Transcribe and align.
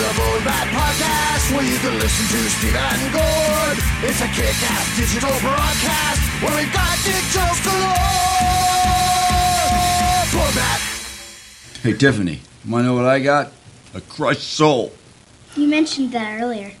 It's 0.00 0.08
time 0.08 0.16
for 0.16 0.22
the 0.22 0.30
Bone 0.32 0.44
Bat 0.44 0.66
Podcast, 0.72 1.52
where 1.54 1.64
you 1.64 1.78
can 1.78 1.98
listen 1.98 2.24
to 2.24 2.48
Steve 2.48 2.74
and 2.74 3.12
Gord. 3.12 3.78
It's 4.08 4.20
a 4.20 4.28
kick-ass 4.28 4.96
digital 4.96 5.28
broadcast 5.40 6.20
where 6.40 6.56
we've 6.56 6.72
got 6.72 6.96
dick 7.04 7.24
jokes 7.28 7.60
galore. 7.62 8.00
Bone 10.32 10.54
Bat. 10.54 10.80
Hey, 11.82 11.92
Tiffany, 11.92 12.40
wanna 12.66 12.84
know 12.86 12.94
what 12.94 13.04
I 13.04 13.18
got? 13.18 13.52
A 13.92 14.00
crushed 14.00 14.42
soul. 14.42 14.92
You 15.54 15.68
mentioned 15.68 16.12
that 16.12 16.40
earlier. 16.40 16.72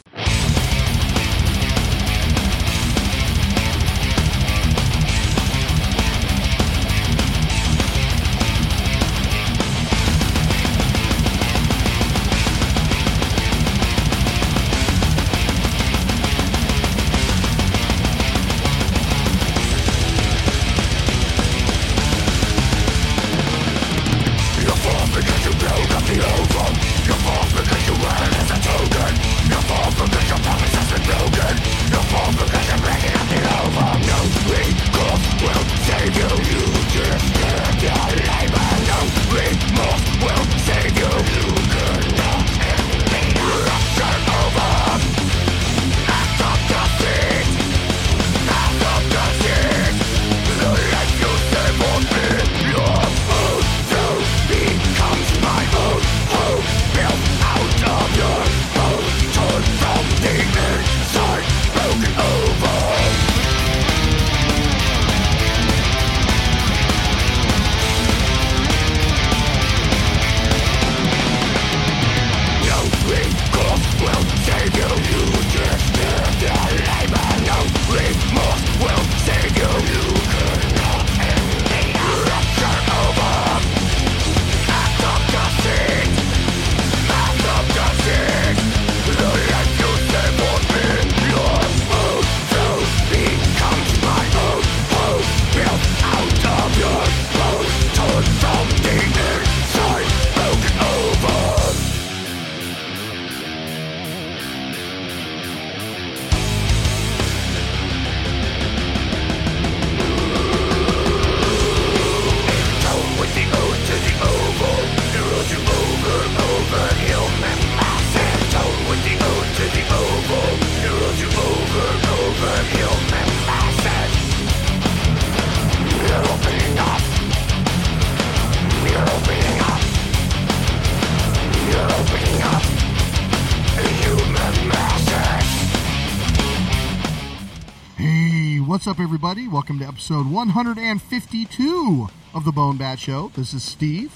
Welcome 139.70 139.86
to 139.86 139.92
episode 139.92 140.26
152 140.26 142.08
of 142.34 142.44
the 142.44 142.50
Bone 142.50 142.76
Bat 142.76 142.98
Show. 142.98 143.30
This 143.36 143.54
is 143.54 143.62
Steve. 143.62 144.12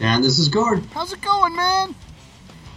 And 0.00 0.24
this 0.24 0.36
is 0.40 0.48
Gord. 0.48 0.84
How's 0.86 1.12
it 1.12 1.20
going, 1.20 1.54
man? 1.54 1.94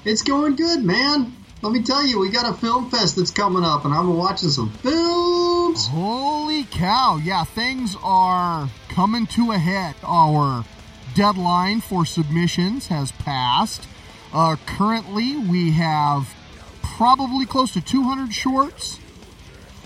It's 0.06 0.22
going 0.22 0.56
good, 0.56 0.84
man. 0.84 1.36
Let 1.64 1.74
me 1.74 1.82
tell 1.82 2.06
you, 2.06 2.20
we 2.20 2.30
got 2.30 2.48
a 2.48 2.54
film 2.56 2.92
fest 2.92 3.16
that's 3.16 3.32
coming 3.32 3.64
up, 3.64 3.84
and 3.84 3.96
I'm 3.96 4.16
watching 4.16 4.50
some 4.50 4.70
films. 4.74 5.88
Holy 5.88 6.66
cow. 6.66 7.18
Yeah, 7.18 7.46
things 7.46 7.98
are 8.04 8.70
coming 8.90 9.26
to 9.26 9.52
a 9.52 9.58
head. 9.58 9.96
Our 10.04 10.66
deadline 11.16 11.82
for 11.82 12.06
submissions 12.06 12.86
has 12.88 13.12
passed. 13.12 13.88
Uh, 14.32 14.56
currently, 14.68 15.36
we 15.36 15.72
have 15.72 16.32
probably 16.84 17.48
close 17.48 17.74
to 17.74 17.82
200 17.82 18.32
shorts 18.32 19.00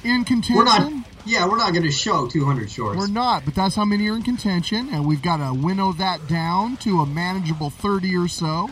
in 0.04 0.26
contention. 0.26 0.58
We're 0.58 0.66
not, 0.66 1.03
yeah, 1.26 1.48
we're 1.48 1.58
not 1.58 1.72
going 1.74 1.86
to 1.86 1.92
show 1.92 2.28
200 2.28 2.70
shorts. 2.70 2.98
We're 2.98 3.08
not, 3.08 3.46
but 3.46 3.56
that's 3.56 3.76
how 3.76 3.86
many 3.86 4.10
are 4.10 4.16
in 4.16 4.24
contention, 4.24 4.90
and 4.92 5.06
we've 5.06 5.22
got 5.22 5.38
to 5.38 5.54
winnow 5.54 5.94
that 5.94 6.28
down 6.28 6.78
to 6.78 7.00
a 7.00 7.06
manageable 7.06 7.70
30 7.70 8.16
or 8.16 8.28
so. 8.28 8.70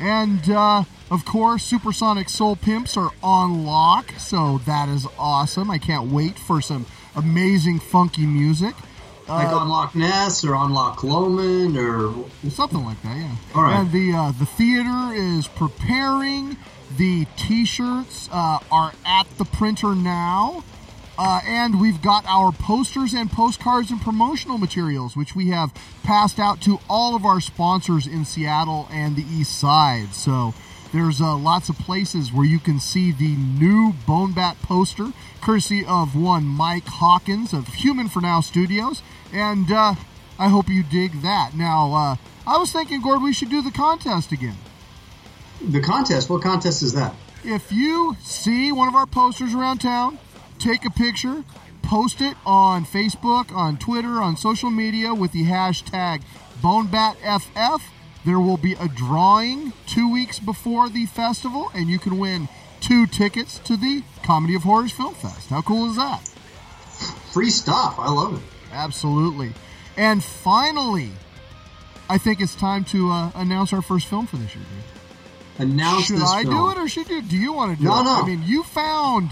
And 0.00 0.48
uh, 0.50 0.84
of 1.10 1.24
course, 1.24 1.64
Supersonic 1.64 2.28
Soul 2.28 2.56
Pimps 2.56 2.96
are 2.96 3.10
on 3.22 3.64
lock, 3.64 4.12
so 4.18 4.58
that 4.58 4.88
is 4.88 5.06
awesome. 5.18 5.70
I 5.70 5.78
can't 5.78 6.10
wait 6.10 6.38
for 6.38 6.60
some 6.60 6.86
amazing 7.16 7.80
funky 7.80 8.26
music. 8.26 8.74
like 9.26 9.48
on 9.48 9.68
Loch 9.68 9.94
Ness 9.94 10.44
or 10.44 10.54
on 10.54 10.72
Loch 10.72 11.02
Lomond 11.02 11.76
or 11.76 12.12
Something 12.50 12.84
like 12.84 13.02
that, 13.02 13.16
yeah. 13.16 13.34
All 13.54 13.62
right. 13.62 13.80
And 13.80 13.92
the 13.92 14.12
uh, 14.12 14.32
the 14.32 14.46
theater 14.46 15.12
is 15.12 15.48
preparing. 15.48 16.56
The 16.96 17.26
T-shirts 17.36 18.30
uh, 18.32 18.60
are 18.72 18.92
at 19.04 19.26
the 19.36 19.44
printer 19.44 19.94
now, 19.94 20.64
uh, 21.18 21.40
and 21.44 21.80
we've 21.80 22.00
got 22.00 22.24
our 22.26 22.52
posters 22.52 23.12
and 23.12 23.30
postcards 23.30 23.90
and 23.90 24.00
promotional 24.00 24.56
materials, 24.56 25.16
which 25.16 25.34
we 25.34 25.48
have 25.48 25.74
passed 26.04 26.38
out 26.38 26.60
to 26.62 26.78
all 26.88 27.16
of 27.16 27.24
our 27.24 27.40
sponsors 27.40 28.06
in 28.06 28.24
Seattle 28.24 28.88
and 28.92 29.16
the 29.16 29.24
East 29.24 29.58
Side. 29.58 30.14
So 30.14 30.54
there's 30.92 31.20
uh, 31.20 31.36
lots 31.36 31.68
of 31.68 31.76
places 31.76 32.32
where 32.32 32.46
you 32.46 32.60
can 32.60 32.78
see 32.80 33.10
the 33.12 33.34
new 33.36 33.94
Bone 34.06 34.32
Bat 34.32 34.56
poster, 34.62 35.12
courtesy 35.42 35.84
of 35.84 36.14
one 36.16 36.44
Mike 36.44 36.86
Hawkins 36.86 37.52
of 37.52 37.66
Human 37.68 38.08
for 38.08 38.20
Now 38.20 38.40
Studios, 38.40 39.02
and 39.32 39.70
uh, 39.70 39.94
I 40.38 40.48
hope 40.48 40.68
you 40.68 40.82
dig 40.84 41.20
that. 41.22 41.54
Now, 41.54 41.92
uh, 41.92 42.16
I 42.46 42.58
was 42.58 42.70
thinking, 42.72 43.02
Gord, 43.02 43.22
we 43.22 43.32
should 43.32 43.50
do 43.50 43.60
the 43.60 43.72
contest 43.72 44.30
again. 44.32 44.56
the 45.60 45.80
contest. 45.80 46.30
What 46.30 46.42
contest 46.42 46.82
is 46.82 46.92
that? 46.94 47.14
If 47.44 47.70
you 47.72 48.16
see 48.22 48.72
one 48.72 48.88
of 48.88 48.94
our 48.94 49.06
posters 49.06 49.54
around 49.54 49.78
town, 49.78 50.18
take 50.58 50.84
a 50.84 50.90
picture, 50.90 51.44
post 51.82 52.20
it 52.20 52.36
on 52.44 52.84
Facebook, 52.84 53.54
on 53.54 53.76
Twitter, 53.78 54.20
on 54.20 54.36
social 54.36 54.70
media 54.70 55.14
with 55.14 55.32
the 55.32 55.44
hashtag 55.44 56.22
BoneBatFF. 56.62 57.80
There 58.24 58.40
will 58.40 58.56
be 58.56 58.74
a 58.74 58.88
drawing 58.88 59.72
two 59.86 60.12
weeks 60.12 60.38
before 60.38 60.88
the 60.88 61.06
festival, 61.06 61.70
and 61.74 61.88
you 61.88 61.98
can 61.98 62.18
win 62.18 62.48
two 62.80 63.06
tickets 63.06 63.58
to 63.60 63.76
the 63.76 64.02
Comedy 64.22 64.54
of 64.54 64.62
Horrors 64.62 64.92
Film 64.92 65.14
Fest. 65.14 65.48
How 65.50 65.62
cool 65.62 65.90
is 65.90 65.96
that? 65.96 66.20
Free 67.32 67.50
stuff. 67.50 67.94
I 67.98 68.10
love 68.10 68.34
it. 68.34 68.42
Absolutely. 68.72 69.52
And 69.96 70.22
finally, 70.22 71.10
I 72.10 72.18
think 72.18 72.40
it's 72.40 72.54
time 72.54 72.84
to 72.86 73.10
uh, 73.10 73.30
announce 73.34 73.72
our 73.72 73.82
first 73.82 74.06
film 74.06 74.26
for 74.26 74.36
this 74.36 74.54
year. 74.54 74.64
Dude. 74.64 75.70
Announce 75.70 76.08
this. 76.08 76.18
Should 76.20 76.26
I 76.28 76.42
film. 76.42 76.54
do 76.54 76.70
it 76.70 76.78
or 76.78 76.88
should 76.88 77.08
you? 77.08 77.22
Do 77.22 77.36
you 77.36 77.52
want 77.52 77.72
to 77.76 77.82
do 77.82 77.88
No, 77.88 78.00
it? 78.00 78.04
No, 78.04 78.14
no. 78.18 78.22
I 78.22 78.26
mean, 78.26 78.42
you 78.44 78.62
found 78.62 79.30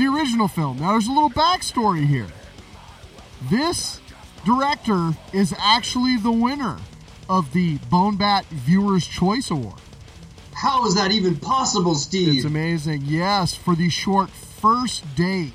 the 0.00 0.06
original 0.06 0.48
film. 0.48 0.78
Now, 0.78 0.92
there's 0.92 1.06
a 1.06 1.12
little 1.12 1.30
backstory 1.30 2.06
here. 2.06 2.28
This 3.50 4.00
director 4.44 5.12
is 5.32 5.54
actually 5.58 6.16
the 6.16 6.32
winner 6.32 6.78
of 7.28 7.52
the 7.52 7.76
Bone 7.90 8.16
Bat 8.16 8.46
Viewers 8.46 9.06
Choice 9.06 9.50
Award. 9.50 9.78
How 10.54 10.86
is 10.86 10.94
that 10.94 11.12
even 11.12 11.36
possible, 11.36 11.94
Steve? 11.94 12.36
It's 12.36 12.44
amazing. 12.44 13.02
Yes, 13.04 13.54
for 13.54 13.74
the 13.74 13.88
short 13.90 14.30
First 14.30 15.04
Date, 15.14 15.52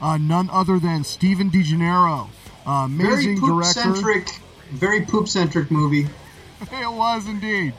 uh, 0.00 0.16
none 0.16 0.48
other 0.50 0.78
than 0.78 1.04
Steven 1.04 1.50
DeGennaro, 1.50 2.28
uh, 2.66 2.86
very 2.88 3.12
amazing 3.12 3.40
poop 3.40 3.48
director. 3.50 3.80
centric, 3.80 4.28
very 4.70 5.02
poop 5.02 5.28
centric 5.28 5.70
movie. 5.70 6.06
It 6.60 6.92
was 6.92 7.28
indeed. 7.28 7.72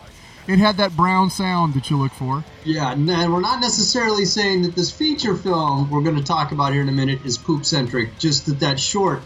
It 0.49 0.57
had 0.57 0.77
that 0.77 0.95
brown 0.95 1.29
sound 1.29 1.75
that 1.75 1.91
you 1.91 1.97
look 1.97 2.11
for. 2.11 2.43
Yeah, 2.65 2.91
and 2.91 3.07
we're 3.07 3.39
not 3.39 3.61
necessarily 3.61 4.25
saying 4.25 4.63
that 4.63 4.75
this 4.75 4.89
feature 4.89 5.35
film 5.35 5.91
we're 5.91 6.01
going 6.01 6.15
to 6.15 6.23
talk 6.23 6.51
about 6.51 6.73
here 6.73 6.81
in 6.81 6.89
a 6.89 6.91
minute 6.91 7.23
is 7.23 7.37
poop 7.37 7.63
centric. 7.63 8.17
Just 8.17 8.47
that 8.47 8.59
that 8.59 8.79
short, 8.79 9.21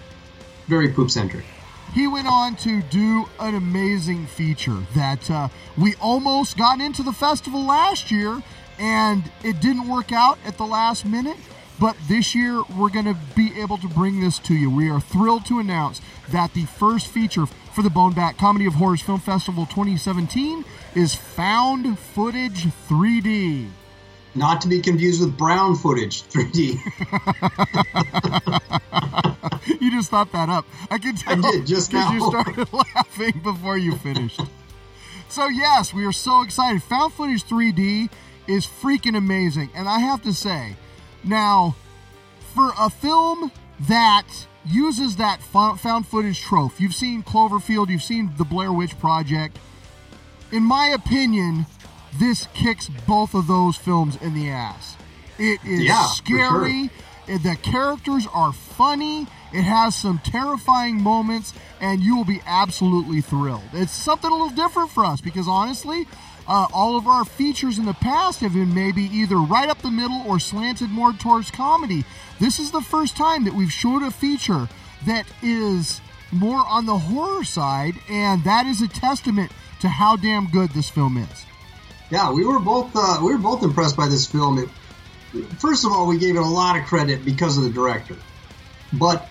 very 0.68 0.90
poop 0.90 1.10
centric. 1.10 1.46
He 1.94 2.08
went 2.08 2.28
on 2.28 2.58
to 2.58 2.82
do 2.82 3.24
an 3.40 3.56
amazing 3.56 4.26
feature 4.26 4.78
that 4.96 5.32
uh, 5.32 5.48
we 5.78 5.96
almost 6.02 6.58
got 6.58 6.82
into 6.82 7.04
the 7.04 7.14
festival 7.14 7.64
last 7.64 8.12
year, 8.12 8.44
and 8.78 9.24
it 9.46 9.62
didn't 9.62 9.88
work 9.88 10.12
out 10.12 10.38
at 10.46 10.58
the 10.58 10.66
last 10.66 11.06
minute. 11.06 11.38
But 11.80 11.96
this 12.10 12.36
year, 12.36 12.64
we're 12.78 12.90
going 12.90 13.06
to 13.06 13.18
be 13.34 13.62
able 13.62 13.78
to 13.78 13.88
bring 13.88 14.20
this 14.20 14.40
to 14.40 14.54
you. 14.54 14.70
We 14.70 14.90
are 14.90 15.00
thrilled 15.00 15.46
to 15.46 15.60
announce 15.60 16.02
that 16.32 16.54
the 16.54 16.66
first 16.66 17.08
feature 17.08 17.46
for 17.46 17.82
the 17.82 17.90
Bone 17.90 18.12
Bat 18.12 18.38
Comedy 18.38 18.66
of 18.66 18.74
Horrors 18.74 19.02
Film 19.02 19.22
Festival 19.22 19.66
2017 19.66 20.66
is 20.96 21.16
Found 21.16 21.98
Footage 21.98 22.66
3D. 22.90 23.70
Not 24.36 24.62
to 24.62 24.68
be 24.68 24.82
confused 24.82 25.22
with 25.22 25.38
brown 25.38 25.76
footage 25.76 26.24
3D. 26.24 26.80
you 29.82 29.92
just 29.92 30.10
thought 30.10 30.32
that 30.32 30.50
up. 30.50 30.66
I 30.90 30.98
can 30.98 31.16
tell. 31.16 31.40
did, 31.42 31.66
just 31.68 31.92
'cause 31.92 32.12
You 32.14 32.20
started 32.30 32.72
laughing 32.96 33.40
before 33.44 33.78
you 33.78 33.96
finished. 33.98 34.42
so 35.30 35.48
yes, 35.48 35.94
we 35.94 36.06
are 36.06 36.12
so 36.12 36.42
excited. 36.42 36.82
Found 36.84 37.14
footage 37.14 37.44
3D 37.44 38.10
is 38.48 38.66
freaking 38.66 39.16
amazing, 39.16 39.70
and 39.76 39.88
I 39.88 40.00
have 40.00 40.24
to 40.24 40.34
say, 40.34 40.76
now 41.24 41.76
for 42.56 42.72
a 42.80 42.90
film 42.90 43.52
that 43.82 44.26
uses 44.66 45.18
that 45.18 45.42
found 45.44 46.08
footage 46.08 46.42
trope, 46.42 46.74
you've 46.80 46.94
seen 46.96 47.22
Cloverfield, 47.24 47.90
you've 47.90 48.04
seen 48.04 48.32
the 48.38 48.46
Blair 48.46 48.72
Witch 48.74 48.98
Project. 49.00 49.58
In 50.54 50.62
my 50.62 50.90
opinion, 50.90 51.66
this 52.20 52.48
kicks 52.54 52.88
both 53.08 53.34
of 53.34 53.48
those 53.48 53.76
films 53.76 54.18
in 54.22 54.36
the 54.36 54.52
ass. 54.52 54.96
It 55.40 55.60
is 55.66 55.82
Yeah, 55.82 56.06
scary. 56.06 56.92
The 57.26 57.58
characters 57.64 58.28
are 58.32 58.54
funny. 58.54 59.26
It 59.52 59.64
has 59.64 59.96
some 59.96 60.20
terrifying 60.20 61.02
moments, 61.02 61.54
and 61.82 62.02
you 62.02 62.16
will 62.16 62.24
be 62.24 62.40
absolutely 62.46 63.22
thrilled. 63.22 63.64
It's 63.74 63.92
something 63.92 64.30
a 64.30 64.34
little 64.34 64.52
different 64.52 64.92
for 64.92 65.04
us 65.04 65.22
because 65.22 65.48
honestly, 65.48 66.06
uh, 66.48 66.68
all 66.72 66.98
of 66.98 67.08
our 67.08 67.26
features 67.26 67.80
in 67.80 67.86
the 67.86 67.96
past 67.96 68.42
have 68.42 68.54
been 68.54 68.76
maybe 68.76 69.06
either 69.06 69.38
right 69.38 69.70
up 69.70 69.82
the 69.82 69.90
middle 69.90 70.22
or 70.28 70.40
slanted 70.40 70.92
more 70.92 71.14
towards 71.14 71.50
comedy. 71.50 72.06
This 72.40 72.60
is 72.60 72.70
the 72.70 72.82
first 72.82 73.18
time 73.18 73.44
that 73.46 73.56
we've 73.56 73.72
showed 73.72 74.04
a 74.04 74.12
feature 74.12 74.70
that 75.08 75.26
is 75.42 76.00
more 76.32 76.64
on 76.68 76.86
the 76.86 77.00
horror 77.00 77.44
side, 77.44 77.96
and 78.08 78.44
that 78.44 78.68
is 78.68 78.84
a 78.84 78.88
testament 78.88 79.52
to 79.84 79.90
how 79.90 80.16
damn 80.16 80.48
good 80.48 80.70
this 80.72 80.90
film 80.90 81.18
is. 81.18 81.46
yeah, 82.10 82.32
we 82.32 82.46
were 82.46 82.60
both 82.60 82.92
uh, 82.96 83.20
we 83.22 83.34
were 83.34 83.38
both 83.38 83.64
impressed 83.64 83.98
by 83.98 84.08
this 84.08 84.26
film. 84.26 84.58
It, 84.58 84.70
first 85.60 85.86
of 85.86 85.92
all, 85.92 86.08
we 86.08 86.18
gave 86.18 86.36
it 86.38 86.42
a 86.42 86.46
lot 86.62 86.78
of 86.78 86.86
credit 86.86 87.26
because 87.26 87.58
of 87.58 87.64
the 87.66 87.70
director, 87.70 88.16
but 88.94 89.30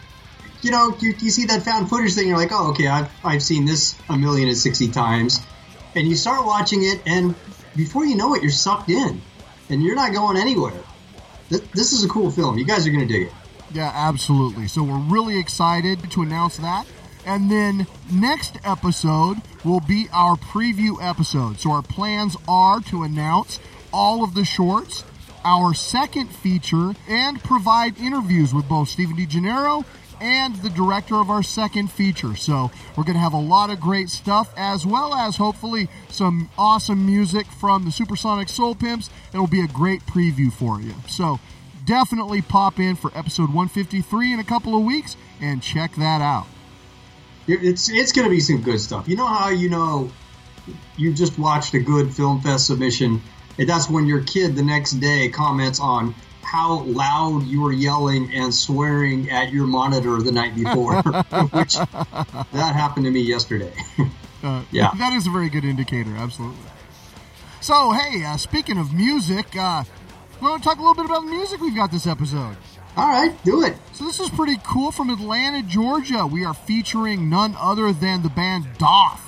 you 0.61 0.71
know, 0.71 0.95
you, 1.01 1.15
you 1.19 1.31
see 1.31 1.47
that 1.47 1.63
found 1.63 1.89
footage 1.89 2.15
thing, 2.15 2.29
you're 2.29 2.37
like, 2.37 2.53
oh, 2.53 2.71
okay, 2.71 2.87
I've 2.87 3.11
I've 3.25 3.43
seen 3.43 3.65
this 3.65 3.97
a 4.11 4.17
million 4.17 4.49
and 4.49 4.57
sixty 4.57 4.89
times, 4.89 5.41
and 5.95 6.07
you 6.07 6.17
start 6.17 6.45
watching 6.45 6.83
it, 6.85 7.01
and 7.07 7.35
before 7.75 8.05
you 8.05 8.15
know 8.15 8.35
it, 8.35 8.43
you're 8.43 8.53
sucked 8.53 8.91
in, 8.91 9.23
and 9.71 9.83
you're 9.83 9.97
not 9.97 10.13
going 10.13 10.37
anywhere. 10.37 10.79
Th- 11.49 11.65
this 11.73 11.95
is 11.95 12.05
a 12.05 12.09
cool 12.09 12.31
film. 12.31 12.59
You 12.59 12.67
guys 12.67 12.87
are 12.87 12.91
gonna 12.91 13.07
dig 13.07 13.29
it. 13.29 13.33
Yeah, 13.73 13.91
absolutely. 13.95 14.69
So 14.69 14.83
we're 14.83 14.99
really 14.99 15.39
excited 15.39 16.11
to 16.11 16.21
announce 16.21 16.59
that. 16.59 16.85
And 17.25 17.51
then 17.51 17.87
next 18.11 18.59
episode 18.65 19.39
will 19.65 19.81
be 19.81 20.09
our 20.13 20.37
preview 20.37 20.97
episode. 21.01 21.59
So 21.61 21.71
our 21.71 21.83
plans 21.83 22.37
are 22.49 22.81
to 22.83 23.03
announce 23.03 23.61
all 23.93 24.25
of 24.25 24.35
the 24.35 24.45
shorts, 24.45 25.05
our 25.45 25.75
second 25.75 26.29
feature, 26.29 26.95
and 27.09 27.43
provide 27.43 27.99
interviews 27.99 28.53
with 28.53 28.69
both 28.69 28.89
Steven 28.89 29.17
DeGennaro 29.17 29.85
and 30.21 30.55
the 30.57 30.71
director 30.71 31.17
of 31.17 31.31
our 31.31 31.43
second 31.43 31.91
feature. 31.91 32.37
So 32.37 32.71
we're 32.97 33.05
going 33.05 33.15
to 33.15 33.21
have 33.21 33.33
a 33.33 33.41
lot 33.41 33.71
of 33.71 33.81
great 33.81 34.09
stuff, 34.09 34.53
as 34.57 34.87
well 34.87 35.15
as 35.15 35.37
hopefully 35.37 35.89
some 36.09 36.49
awesome 36.57 37.05
music 37.05 37.47
from 37.47 37.85
the 37.85 37.91
Supersonic 37.91 38.49
Soul 38.49 38.77
Pimps. 38.77 39.11
It'll 39.35 39.49
be 39.49 39.63
a 39.63 39.69
great 39.69 40.03
preview 40.07 40.53
for 40.53 40.81
you. 40.81 40.95
So 41.09 41.41
definitely 41.85 42.41
pop 42.41 42.79
in 42.79 42.95
for 42.95 43.11
episode 43.17 43.49
153 43.49 44.33
in 44.33 44.39
a 44.39 44.45
couple 44.45 44.77
of 44.77 44.85
weeks 44.85 45.17
and 45.41 45.61
check 45.61 45.97
that 45.97 46.21
out. 46.21 46.47
It's 47.47 47.91
it's 47.91 48.13
going 48.13 48.25
to 48.25 48.31
be 48.31 48.41
some 48.41 48.63
good 48.63 48.81
stuff. 48.81 49.09
You 49.09 49.17
know 49.17 49.27
how 49.27 49.49
you 49.51 49.69
know 49.69 50.11
you 50.97 51.13
just 51.13 51.39
watched 51.39 51.75
a 51.75 51.81
good 51.81 52.15
film 52.15 52.41
fest 52.41 52.67
submission, 52.67 53.21
and 53.59 53.69
that's 53.69 53.89
when 53.91 54.07
your 54.07 54.23
kid 54.23 54.55
the 54.57 54.63
next 54.63 54.93
day 54.93 55.29
comments 55.29 55.81
on 55.81 56.15
how 56.43 56.83
loud 56.83 57.45
you 57.45 57.63
were 57.63 57.73
yelling 57.73 58.31
and 58.35 58.55
swearing 58.55 59.31
at 59.31 59.53
your 59.53 59.67
monitor 59.67 60.21
the 60.21 60.33
night 60.33 60.55
before, 60.55 60.97
which 61.53 61.75
that 61.77 62.73
happened 62.75 63.07
to 63.07 63.11
me 63.11 63.21
yesterday. 63.21 63.73
Uh, 64.45 64.65
Yeah. 64.73 64.91
That 64.99 65.13
is 65.13 65.29
a 65.29 65.31
very 65.31 65.49
good 65.49 65.65
indicator, 65.65 66.17
absolutely. 66.17 66.59
So, 67.61 67.93
hey, 67.93 68.25
uh, 68.25 68.37
speaking 68.37 68.77
of 68.77 68.93
music, 68.93 69.55
uh, 69.57 69.85
we 70.41 70.49
want 70.49 70.61
to 70.65 70.69
talk 70.69 70.79
a 70.79 70.81
little 70.81 70.97
bit 70.97 71.05
about 71.05 71.21
the 71.25 71.31
music 71.31 71.61
we've 71.61 71.77
got 71.77 71.93
this 71.93 72.09
episode. 72.09 72.57
All 72.95 73.09
right, 73.09 73.35
do 73.43 73.63
it. 73.63 73.75
So 73.95 74.05
this 74.05 74.21
is 74.21 74.29
pretty 74.29 74.59
cool 74.65 74.93
from 74.93 75.09
Atlanta, 75.09 75.63
Georgia. 75.63 76.27
We 76.27 76.45
are 76.45 76.53
featuring 76.53 77.31
none 77.31 77.57
other 77.59 77.91
than 77.93 78.23
the 78.23 78.29
band 78.29 78.67
Daath. 78.79 79.21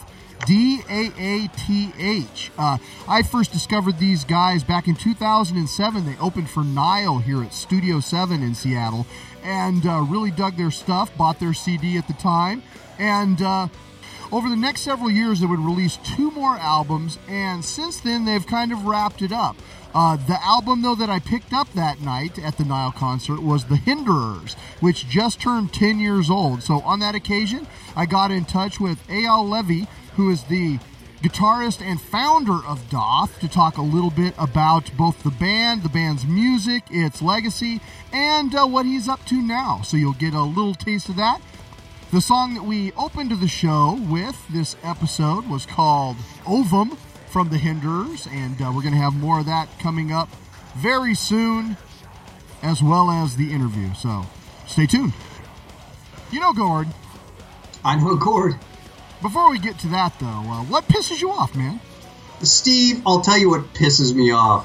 D 0.47 0.83
A 0.91 1.11
A 1.17 1.49
T 1.57 1.91
H. 1.99 2.51
Uh, 2.59 2.77
I 3.09 3.23
first 3.23 3.53
discovered 3.53 3.99
these 3.99 4.25
guys 4.25 4.63
back 4.63 4.87
in 4.87 4.95
2007. 4.95 6.05
They 6.05 6.19
opened 6.19 6.51
for 6.51 6.63
Nile 6.63 7.19
here 7.19 7.43
at 7.43 7.55
Studio 7.55 8.01
7 8.01 8.43
in 8.43 8.55
Seattle 8.55 9.07
and 9.43 9.87
uh, 9.87 10.05
really 10.07 10.31
dug 10.31 10.57
their 10.59 10.71
stuff, 10.71 11.17
bought 11.17 11.41
their 11.41 11.55
CD 11.55 11.97
at 11.97 12.07
the 12.07 12.13
time. 12.15 12.63
And 12.99 13.41
uh, 13.41 13.69
over 14.31 14.51
the 14.51 14.57
next 14.57 14.83
several 14.83 15.11
years, 15.11 15.41
they 15.41 15.47
would 15.47 15.61
release 15.61 15.97
two 15.99 16.31
more 16.33 16.57
albums, 16.57 17.19
and 17.29 17.65
since 17.65 18.01
then, 18.01 18.25
they've 18.25 18.47
kind 18.47 18.73
of 18.73 18.85
wrapped 18.85 19.23
it 19.23 19.33
up. 19.33 19.57
Uh, 19.95 20.17
the 20.17 20.43
album, 20.45 20.83
though, 20.83 20.97
that 20.97 21.09
I 21.09 21.21
picked 21.21 21.53
up 21.53 21.73
that 21.75 22.01
night 22.01 22.37
at 22.41 22.57
the 22.57 22.65
Nile 22.65 22.91
concert 22.91 23.41
was 23.41 23.67
The 23.67 23.77
Hinderers, 23.77 24.55
which 24.81 25.09
just 25.09 25.41
turned 25.41 25.73
10 25.73 26.01
years 26.01 26.29
old. 26.29 26.65
So, 26.65 26.81
on 26.81 26.99
that 26.99 27.15
occasion, 27.15 27.69
I 27.95 28.07
got 28.07 28.33
in 28.33 28.45
touch 28.45 28.81
with 28.81 29.07
Eyal 29.07 29.49
Levi, 29.49 29.89
who 30.17 30.31
is 30.31 30.43
the 30.45 30.81
guitarist 31.23 31.81
and 31.81 32.01
founder 32.01 32.57
of 32.67 32.91
Daath, 32.91 33.39
to 33.39 33.49
talk 33.49 33.79
a 33.79 33.83
little 33.83 34.11
bit 34.11 34.35
about 34.37 34.91
both 34.97 35.23
the 35.23 35.31
band, 35.31 35.85
the 35.85 35.89
band's 35.89 36.27
music, 36.27 36.83
its 36.91 37.23
legacy, 37.23 37.81
and 38.13 38.53
uh, 38.53 38.67
what 38.67 38.87
he's 38.87 39.09
up 39.09 39.25
to 39.27 39.41
now. 39.41 39.83
So, 39.85 39.97
you'll 39.97 40.15
get 40.15 40.35
a 40.35 40.43
little 40.43 40.75
taste 40.75 41.09
of 41.09 41.17
that. 41.17 41.41
The 42.11 42.21
song 42.21 42.55
that 42.55 42.65
we 42.65 42.91
opened 42.93 43.31
the 43.31 43.49
show 43.49 43.97
with 44.09 44.37
this 44.49 44.75
episode 44.83 45.49
was 45.49 45.67
called 45.67 46.17
Ovum 46.47 46.99
from 47.35 47.49
the 47.49 47.59
Hinderers, 47.59 48.29
and 48.29 48.63
uh, 48.63 48.71
we're 48.73 48.83
going 48.83 48.95
to 48.95 49.01
have 49.01 49.13
more 49.13 49.41
of 49.41 49.47
that 49.47 49.69
coming 49.81 50.13
up 50.13 50.29
very 50.77 51.17
soon, 51.17 51.77
as 52.63 52.81
well 52.81 53.11
as 53.11 53.35
the 53.35 53.53
interview. 53.53 53.93
So 53.95 54.25
stay 54.69 54.87
tuned. 54.87 55.13
You 56.31 56.39
know, 56.39 56.53
Gord, 56.53 56.87
I 57.85 57.97
know, 57.97 58.15
Gord. 58.15 58.55
before 59.21 59.51
we 59.51 59.59
get 59.59 59.81
to 59.81 59.89
that, 59.89 60.17
though, 60.21 60.27
uh, 60.27 60.63
what 60.67 60.87
pisses 60.87 61.21
you 61.21 61.31
off, 61.31 61.57
man? 61.57 61.81
Steve, 62.45 63.03
I'll 63.05 63.23
tell 63.23 63.37
you 63.37 63.51
what 63.51 63.75
pisses 63.75 64.15
me 64.15 64.31
off 64.31 64.65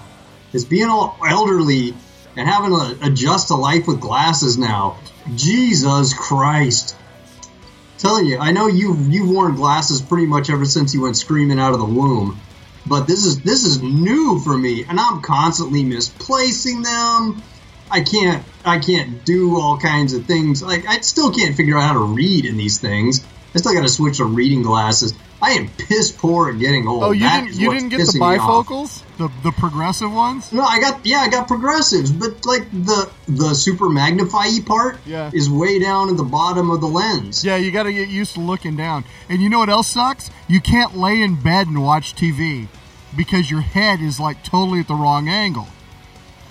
is 0.53 0.63
being 0.63 0.89
all 0.89 1.17
elderly 1.27 1.95
and 2.37 2.47
having 2.47 2.69
to 2.69 2.99
adjust 3.01 3.47
to 3.47 3.55
life 3.55 3.87
with 3.87 3.99
glasses 3.99 4.59
now. 4.59 4.99
Jesus 5.33 6.13
Christ. 6.13 6.95
Telling 7.97 8.27
you, 8.27 8.37
I 8.37 8.51
know 8.51 8.67
you 8.67 8.95
you've 8.95 9.27
worn 9.27 9.55
glasses 9.55 10.01
pretty 10.03 10.27
much 10.27 10.51
ever 10.51 10.65
since 10.65 10.93
you 10.93 11.01
went 11.01 11.17
screaming 11.17 11.57
out 11.57 11.73
of 11.73 11.79
the 11.79 11.85
womb. 11.85 12.39
But 12.89 13.05
this 13.07 13.23
is 13.25 13.39
this 13.41 13.63
is 13.65 13.81
new 13.81 14.39
for 14.39 14.57
me 14.57 14.83
and 14.83 14.99
I'm 14.99 15.21
constantly 15.21 15.83
misplacing 15.83 16.81
them 16.81 17.41
I 17.91 18.01
can't 18.01 18.43
I 18.65 18.79
can't 18.79 19.23
do 19.25 19.59
all 19.59 19.77
kinds 19.77 20.13
of 20.13 20.25
things. 20.25 20.61
Like 20.61 20.85
I 20.87 20.99
still 21.01 21.31
can't 21.33 21.55
figure 21.55 21.77
out 21.77 21.83
how 21.87 21.93
to 21.93 21.99
read 21.99 22.45
in 22.45 22.57
these 22.57 22.79
things. 22.79 23.23
I 23.55 23.57
still 23.57 23.73
got 23.73 23.81
to 23.81 23.89
switch 23.89 24.17
to 24.17 24.25
reading 24.25 24.61
glasses. 24.61 25.13
I 25.41 25.51
am 25.53 25.69
piss 25.69 26.11
poor 26.11 26.49
at 26.51 26.59
getting 26.59 26.87
old. 26.87 27.01
Oh, 27.03 27.11
you 27.11 27.21
That 27.21 27.45
didn't 27.45 27.59
you 27.59 27.71
didn't 27.73 27.89
get 27.89 27.97
the 27.99 28.03
pissing 28.03 28.19
me 28.19 28.37
off. 28.37 28.67
bifocals, 28.67 29.03
the 29.17 29.31
the 29.41 29.51
progressive 29.53 30.11
ones? 30.13 30.51
No, 30.51 30.61
I 30.61 30.79
got 30.79 31.03
yeah, 31.05 31.19
I 31.21 31.29
got 31.29 31.47
progressives, 31.47 32.11
but 32.11 32.45
like 32.45 32.69
the 32.71 33.09
the 33.27 33.55
super 33.55 33.89
magnify 33.89 34.47
part 34.65 34.99
Yeah. 35.07 35.31
is 35.33 35.49
way 35.49 35.79
down 35.79 36.09
at 36.09 36.17
the 36.17 36.23
bottom 36.23 36.69
of 36.69 36.81
the 36.81 36.87
lens. 36.87 37.43
Yeah, 37.43 37.55
you 37.55 37.71
got 37.71 37.83
to 37.83 37.93
get 37.93 38.09
used 38.09 38.33
to 38.35 38.41
looking 38.41 38.75
down. 38.75 39.03
And 39.29 39.41
you 39.41 39.49
know 39.49 39.59
what 39.59 39.69
else 39.69 39.87
sucks? 39.87 40.29
You 40.47 40.59
can't 40.61 40.95
lay 40.97 41.21
in 41.21 41.41
bed 41.41 41.67
and 41.67 41.81
watch 41.81 42.13
TV 42.15 42.67
because 43.15 43.49
your 43.49 43.61
head 43.61 44.01
is 44.01 44.19
like 44.19 44.43
totally 44.43 44.79
at 44.81 44.87
the 44.87 44.95
wrong 44.95 45.27
angle. 45.29 45.67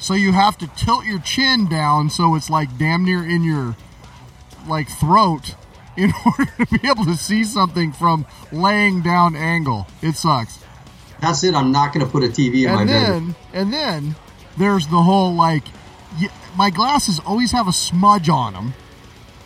So 0.00 0.14
you 0.14 0.32
have 0.32 0.56
to 0.58 0.66
tilt 0.76 1.04
your 1.04 1.18
chin 1.20 1.68
down 1.68 2.10
so 2.10 2.34
it's 2.34 2.48
like 2.50 2.78
damn 2.78 3.04
near 3.04 3.24
in 3.24 3.42
your 3.42 3.76
like 4.68 4.88
throat 4.88 5.54
in 5.96 6.12
order 6.24 6.44
to 6.64 6.78
be 6.78 6.88
able 6.88 7.04
to 7.04 7.16
see 7.16 7.42
something 7.44 7.92
from 7.92 8.26
laying 8.52 9.02
down 9.02 9.34
angle. 9.34 9.86
It 10.02 10.14
sucks. 10.14 10.62
That's 11.20 11.42
it. 11.42 11.54
I'm 11.54 11.72
not 11.72 11.92
going 11.92 12.06
to 12.06 12.10
put 12.12 12.22
a 12.22 12.28
TV 12.28 12.66
in 12.68 12.72
my 12.74 12.84
bed. 12.84 12.88
and 12.88 12.88
bedroom. 12.88 13.34
then 13.52 13.60
and 13.60 13.72
then 13.72 14.16
there's 14.56 14.86
the 14.86 15.02
whole 15.02 15.34
like 15.34 15.64
y- 16.20 16.30
my 16.56 16.70
glasses 16.70 17.20
always 17.26 17.50
have 17.52 17.66
a 17.66 17.72
smudge 17.72 18.28
on 18.28 18.52
them 18.52 18.74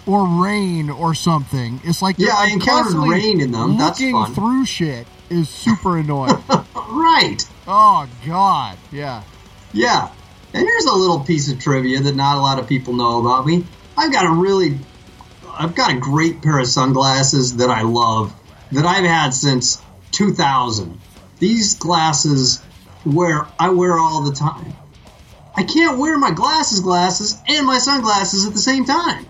or 0.05 0.27
rain 0.27 0.91
or 0.91 1.15
something 1.15 1.81
it's 1.85 2.03
like 2.03 2.17
Yeah, 2.19 2.35
I 2.35 2.49
encountered 2.49 2.95
rain 2.95 3.41
in 3.41 3.53
them. 3.53 3.79
That's 3.79 3.99
looking 4.01 4.13
fun. 4.15 4.35
through 4.35 4.67
shit 4.67 5.07
is 5.33 5.49
super 5.49 5.99
annoying 5.99 6.37
Right. 6.75 7.39
oh 7.67 8.09
god 8.27 8.77
yeah 8.91 9.23
Yeah. 9.73 10.11
And 10.55 10.63
here's 10.67 10.85
a 10.85 10.95
little 10.95 11.21
piece 11.21 11.51
of 11.51 11.59
trivia 11.59 12.01
that 12.01 12.15
not 12.15 12.37
a 12.37 12.41
lot 12.41 12.59
of 12.59 12.69
people 12.69 12.93
know 12.93 13.21
about 13.21 13.47
me. 13.47 13.65
I've 13.97 14.13
got 14.13 14.27
a 14.27 14.31
really, 14.31 14.79
I've 15.51 15.75
got 15.75 15.91
a 15.91 15.99
great 15.99 16.43
pair 16.43 16.59
of 16.59 16.67
sunglasses 16.67 17.57
that 17.57 17.71
I 17.71 17.81
love 17.83 18.35
that 18.73 18.85
I've 18.85 19.07
had 19.07 19.31
since 19.33 19.81
2000. 20.11 21.01
These 21.39 21.77
glasses 21.77 22.61
wear 23.07 23.47
I 23.59 23.71
wear 23.71 23.99
all 23.99 24.23
the 24.25 24.35
time. 24.35 24.75
I 25.57 25.63
can't 25.63 25.99
wear 25.99 26.19
my 26.19 26.33
glasses 26.33 26.81
glasses 26.81 27.39
and 27.49 27.67
my 27.67 27.79
sunglasses 27.79 28.45
at 28.45 28.53
the 28.53 28.59
same 28.59 28.85
time. 28.85 29.25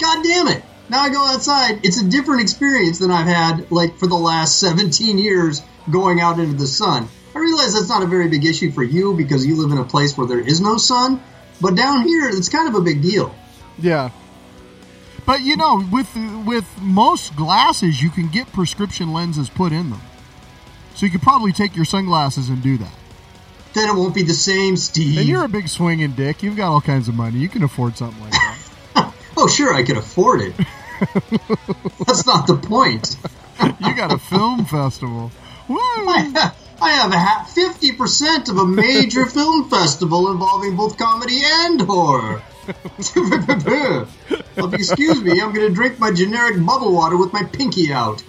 God 0.00 0.24
damn 0.24 0.48
it. 0.48 0.64
Now 0.90 1.02
I 1.02 1.08
go 1.08 1.24
outside. 1.24 1.84
It's 1.84 2.00
a 2.00 2.04
different 2.04 2.42
experience 2.42 2.98
than 2.98 3.12
I've 3.12 3.28
had 3.28 3.70
like 3.70 3.96
for 3.96 4.08
the 4.08 4.16
last 4.16 4.58
17 4.58 5.18
years 5.18 5.62
going 5.88 6.20
out 6.20 6.40
into 6.40 6.56
the 6.56 6.66
sun. 6.66 7.08
I 7.34 7.38
realize 7.38 7.74
that's 7.74 7.88
not 7.88 8.02
a 8.02 8.06
very 8.06 8.28
big 8.28 8.44
issue 8.44 8.72
for 8.72 8.82
you 8.82 9.14
because 9.16 9.46
you 9.46 9.54
live 9.56 9.70
in 9.70 9.78
a 9.78 9.84
place 9.84 10.18
where 10.18 10.26
there 10.26 10.40
is 10.40 10.60
no 10.60 10.78
sun, 10.78 11.22
but 11.60 11.76
down 11.76 12.02
here 12.08 12.28
it's 12.28 12.48
kind 12.48 12.68
of 12.68 12.74
a 12.74 12.80
big 12.80 13.02
deal. 13.02 13.32
yeah 13.78 14.10
but 15.26 15.42
you 15.42 15.54
know 15.56 15.86
with 15.92 16.08
with 16.46 16.66
most 16.80 17.36
glasses 17.36 18.02
you 18.02 18.10
can 18.10 18.26
get 18.28 18.50
prescription 18.52 19.12
lenses 19.12 19.48
put 19.48 19.70
in 19.70 19.90
them 19.90 20.00
so 20.94 21.06
you 21.06 21.12
could 21.12 21.22
probably 21.22 21.52
take 21.52 21.76
your 21.76 21.84
sunglasses 21.84 22.48
and 22.48 22.62
do 22.62 22.78
that 22.78 22.92
Then 23.74 23.88
it 23.90 23.94
won't 23.94 24.14
be 24.14 24.22
the 24.24 24.34
same, 24.34 24.76
Steve. 24.76 25.18
and 25.18 25.28
you're 25.28 25.44
a 25.44 25.48
big 25.48 25.68
swinging 25.68 26.12
dick 26.12 26.42
you've 26.42 26.56
got 26.56 26.72
all 26.72 26.80
kinds 26.80 27.06
of 27.06 27.14
money 27.14 27.38
you 27.38 27.48
can 27.48 27.62
afford 27.62 27.96
something 27.96 28.20
like 28.22 28.32
that 28.32 28.58
oh, 29.36 29.46
sure, 29.46 29.72
I 29.72 29.82
can 29.84 29.96
afford 29.96 30.40
it. 30.40 30.54
that's 32.06 32.26
not 32.26 32.46
the 32.46 32.60
point. 32.62 33.16
you 33.80 33.96
got 33.96 34.12
a 34.12 34.18
film 34.18 34.64
festival 34.64 35.30
Woo! 35.68 35.78
I 35.78 36.52
have 36.82 37.12
a 37.12 37.52
fifty 37.52 37.92
percent 37.92 38.48
of 38.48 38.56
a 38.56 38.66
major 38.66 39.24
film 39.26 39.70
festival 39.70 40.30
involving 40.30 40.76
both 40.76 40.98
comedy 40.98 41.40
and 41.44 41.80
horror. 41.80 42.42
well, 44.56 44.74
excuse 44.74 45.22
me, 45.22 45.40
I'm 45.40 45.52
going 45.54 45.68
to 45.68 45.74
drink 45.74 45.98
my 45.98 46.10
generic 46.10 46.64
bubble 46.64 46.92
water 46.92 47.16
with 47.16 47.32
my 47.32 47.44
pinky 47.44 47.92
out. 47.92 48.22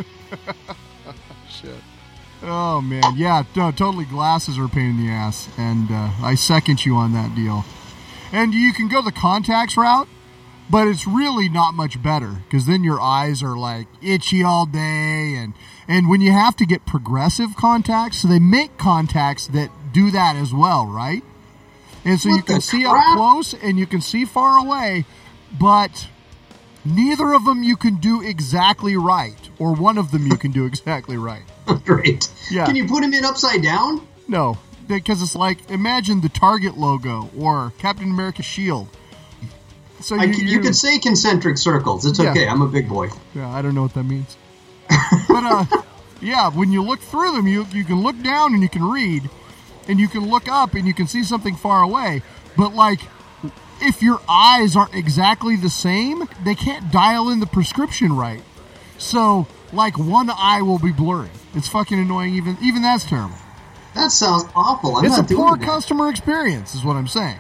Shit. 1.49 1.75
Oh 2.43 2.81
man, 2.81 3.03
yeah, 3.15 3.43
no, 3.55 3.71
totally. 3.71 4.05
Glasses 4.05 4.57
are 4.57 4.65
a 4.65 4.69
pain 4.69 4.91
in 4.91 5.05
the 5.05 5.11
ass, 5.11 5.49
and 5.57 5.89
uh, 5.91 6.11
I 6.21 6.35
second 6.35 6.85
you 6.85 6.95
on 6.95 7.13
that 7.13 7.33
deal. 7.35 7.65
And 8.31 8.53
you 8.53 8.71
can 8.73 8.87
go 8.87 9.01
the 9.01 9.11
contacts 9.11 9.77
route, 9.77 10.07
but 10.71 10.87
it's 10.87 11.05
really 11.05 11.49
not 11.49 11.73
much 11.73 12.01
better 12.01 12.37
because 12.45 12.65
then 12.65 12.83
your 12.83 12.99
eyes 13.01 13.43
are 13.43 13.57
like 13.57 13.87
itchy 14.01 14.43
all 14.43 14.65
day, 14.65 15.35
and 15.37 15.53
and 15.87 16.09
when 16.09 16.21
you 16.21 16.31
have 16.31 16.55
to 16.57 16.65
get 16.65 16.85
progressive 16.85 17.55
contacts, 17.57 18.19
so 18.21 18.27
they 18.27 18.39
make 18.39 18.77
contacts 18.77 19.47
that 19.47 19.69
do 19.91 20.09
that 20.11 20.35
as 20.35 20.53
well, 20.53 20.85
right? 20.87 21.23
And 22.05 22.19
so 22.19 22.29
What 22.29 22.37
you 22.37 22.43
can 22.43 22.61
see 22.61 22.83
crap? 22.83 22.95
up 23.09 23.15
close 23.17 23.53
and 23.53 23.77
you 23.77 23.85
can 23.85 24.01
see 24.01 24.25
far 24.25 24.57
away, 24.57 25.05
but 25.59 26.07
neither 26.83 27.33
of 27.33 27.45
them 27.45 27.63
you 27.63 27.75
can 27.75 27.95
do 27.97 28.21
exactly 28.21 28.95
right, 28.97 29.37
or 29.59 29.73
one 29.75 29.97
of 29.97 30.11
them 30.11 30.25
you 30.27 30.37
can 30.37 30.51
do 30.51 30.65
exactly 30.65 31.17
right. 31.17 31.43
Oh, 31.67 31.75
great. 31.85 32.27
Yeah. 32.49 32.65
Can 32.65 32.75
you 32.75 32.87
put 32.87 33.03
him 33.03 33.13
in 33.13 33.23
upside 33.23 33.61
down? 33.61 34.05
No, 34.27 34.57
because 34.87 35.21
it's 35.21 35.35
like 35.35 35.69
imagine 35.69 36.19
the 36.21 36.27
Target 36.27 36.75
logo 36.77 37.29
or 37.37 37.71
Captain 37.77 38.09
America 38.09 38.41
shield. 38.41 38.87
So 40.01 40.20
I 40.20 40.25
you, 40.25 40.34
can, 40.34 40.48
you 40.48 40.60
could 40.60 40.75
say 40.75 41.00
concentric 41.00 41.58
circles. 41.58 42.05
It's 42.05 42.20
Yeah. 42.20 42.31
okay. 42.31 42.48
I'm 42.48 42.62
a 42.62 42.67
big 42.67 42.89
boy. 42.89 43.10
yeah, 43.36 43.50
I 43.50 43.62
don't 43.62 43.75
know 43.75 43.84
what 43.84 43.93
that 43.93 44.03
means, 44.03 44.36
but 45.27 45.43
uh, 45.43 45.65
yeah, 46.22 46.50
when 46.50 46.72
you 46.72 46.84
look 46.84 47.00
through 47.00 47.31
them, 47.34 47.48
you 47.48 47.65
you 47.72 47.84
can 47.84 48.01
look 48.01 48.22
down 48.22 48.53
and 48.53 48.62
you 48.63 48.70
can 48.70 48.84
read, 48.84 49.29
and 49.88 50.00
you 50.00 50.08
can 50.08 50.29
look 50.29 50.48
up 50.48 50.74
and 50.74 50.86
you 50.88 50.93
can 50.93 51.08
see 51.08 51.24
something 51.24 51.55
far 51.55 51.81
away. 51.84 52.22
But 52.58 52.74
like, 52.75 53.00
if 53.81 54.01
your 54.03 54.22
eyes 54.27 54.75
aren't 54.75 54.93
exactly 54.96 55.55
the 55.55 55.70
same, 55.70 56.27
they 56.43 56.55
can't 56.55 56.91
dial 56.91 57.29
in 57.29 57.39
the 57.39 57.48
prescription 57.48 58.13
right. 58.13 58.43
So 58.98 59.48
like 59.74 59.98
one 59.98 60.29
eye 60.29 60.62
will 60.62 60.79
be 60.79 60.91
blurry. 60.91 61.29
It's 61.53 61.67
fucking 61.67 62.00
annoying. 62.00 62.36
Even 62.36 62.58
even 62.62 62.81
that's 62.81 63.05
terrible. 63.05 63.36
That 63.96 64.12
sounds 64.12 64.46
awful. 64.55 64.96
I'm 64.96 65.05
it's 65.05 65.17
a 65.17 65.24
poor 65.24 65.58
that. 65.58 65.65
customer 65.65 66.10
experience, 66.10 66.75
is 66.75 66.84
what 66.84 66.96
I'm 66.96 67.08
saying. 67.08 67.39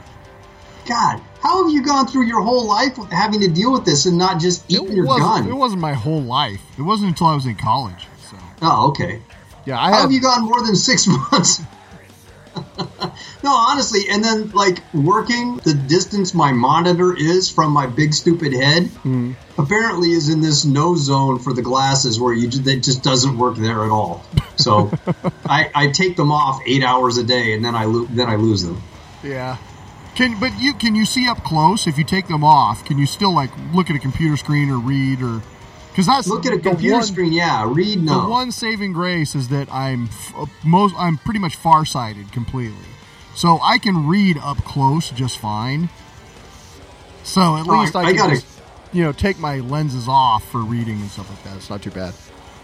God, 0.85 1.21
how 1.41 1.63
have 1.63 1.73
you 1.73 1.83
gone 1.83 2.07
through 2.07 2.25
your 2.27 2.41
whole 2.41 2.67
life 2.67 2.97
with 2.97 3.11
having 3.11 3.39
to 3.41 3.47
deal 3.47 3.71
with 3.71 3.83
this 3.85 4.05
and 4.05 4.17
not 4.17 4.39
just 4.39 4.63
eating 4.71 4.91
your 4.93 5.05
gun? 5.05 5.47
It 5.47 5.53
wasn't 5.53 5.81
my 5.81 5.93
whole 5.93 6.21
life. 6.21 6.61
It 6.77 6.83
wasn't 6.83 7.09
until 7.09 7.27
I 7.27 7.35
was 7.35 7.45
in 7.45 7.55
college. 7.55 8.07
So 8.29 8.37
Oh, 8.61 8.89
okay. 8.89 9.21
yeah, 9.65 9.79
I 9.79 9.89
How 9.89 9.93
had. 9.95 10.01
have 10.01 10.11
you 10.11 10.21
gone 10.21 10.43
more 10.45 10.61
than 10.63 10.75
six 10.75 11.07
months? 11.31 11.61
no, 13.43 13.55
honestly, 13.55 14.01
and 14.09 14.23
then 14.23 14.51
like 14.51 14.79
working 14.93 15.57
the 15.63 15.73
distance 15.73 16.33
my 16.33 16.51
monitor 16.51 17.15
is 17.15 17.49
from 17.49 17.71
my 17.71 17.87
big 17.87 18.13
stupid 18.13 18.51
head 18.53 18.87
Hmm. 18.87 19.31
apparently 19.57 20.11
is 20.11 20.27
in 20.29 20.41
this 20.41 20.65
no 20.65 20.95
zone 20.95 21.39
for 21.39 21.53
the 21.53 21.61
glasses 21.61 22.19
where 22.19 22.33
you 22.33 22.49
that 22.49 22.83
just 22.83 23.03
doesn't 23.03 23.37
work 23.37 23.55
there 23.55 23.83
at 23.85 23.89
all. 23.89 24.23
So 24.57 24.91
I, 25.45 25.71
I 25.73 25.87
take 25.91 26.17
them 26.17 26.31
off 26.31 26.61
eight 26.65 26.83
hours 26.83 27.17
a 27.17 27.23
day 27.23 27.53
and 27.53 27.63
then 27.63 27.73
I 27.73 27.85
lo- 27.85 28.07
then 28.09 28.27
I 28.29 28.35
lose 28.35 28.63
them. 28.63 28.81
yeah. 29.23 29.57
Can 30.15 30.39
but 30.39 30.51
you 30.59 30.73
can 30.73 30.93
you 30.95 31.05
see 31.05 31.27
up 31.27 31.43
close 31.43 31.87
if 31.87 31.97
you 31.97 32.03
take 32.03 32.27
them 32.27 32.43
off? 32.43 32.83
Can 32.85 32.97
you 32.97 33.05
still 33.05 33.33
like 33.33 33.49
look 33.73 33.89
at 33.89 33.95
a 33.95 33.99
computer 33.99 34.35
screen 34.37 34.69
or 34.69 34.77
read 34.77 35.21
or 35.21 35.41
because 35.89 36.05
that's 36.05 36.27
Look 36.27 36.45
at 36.45 36.53
a 36.53 36.59
computer 36.59 36.95
one- 36.97 37.03
screen, 37.03 37.33
yeah. 37.33 37.65
Read 37.67 38.05
The 38.07 38.17
one 38.19 38.51
saving 38.51 38.93
grace 38.93 39.35
is 39.35 39.49
that 39.49 39.71
I'm 39.73 40.05
f- 40.05 40.49
most 40.63 40.95
I'm 40.97 41.17
pretty 41.17 41.39
much 41.39 41.55
farsighted 41.55 42.31
completely, 42.31 42.85
so 43.35 43.59
I 43.61 43.77
can 43.77 44.07
read 44.07 44.37
up 44.37 44.57
close 44.59 45.09
just 45.11 45.37
fine. 45.37 45.89
So 47.23 47.55
at 47.57 47.67
Oh, 47.67 47.79
least 47.79 47.95
I, 47.95 48.01
I 48.01 48.05
can 48.07 48.15
gotta- 48.15 48.33
just, 48.35 48.47
you 48.93 49.03
know 49.03 49.11
take 49.13 49.39
my 49.39 49.59
lenses 49.59 50.07
off 50.07 50.43
for 50.51 50.59
reading 50.59 50.99
and 50.99 51.09
stuff 51.09 51.29
like 51.29 51.43
that. 51.45 51.55
It's 51.57 51.69
not 51.69 51.81
too 51.81 51.91
bad. 51.91 52.13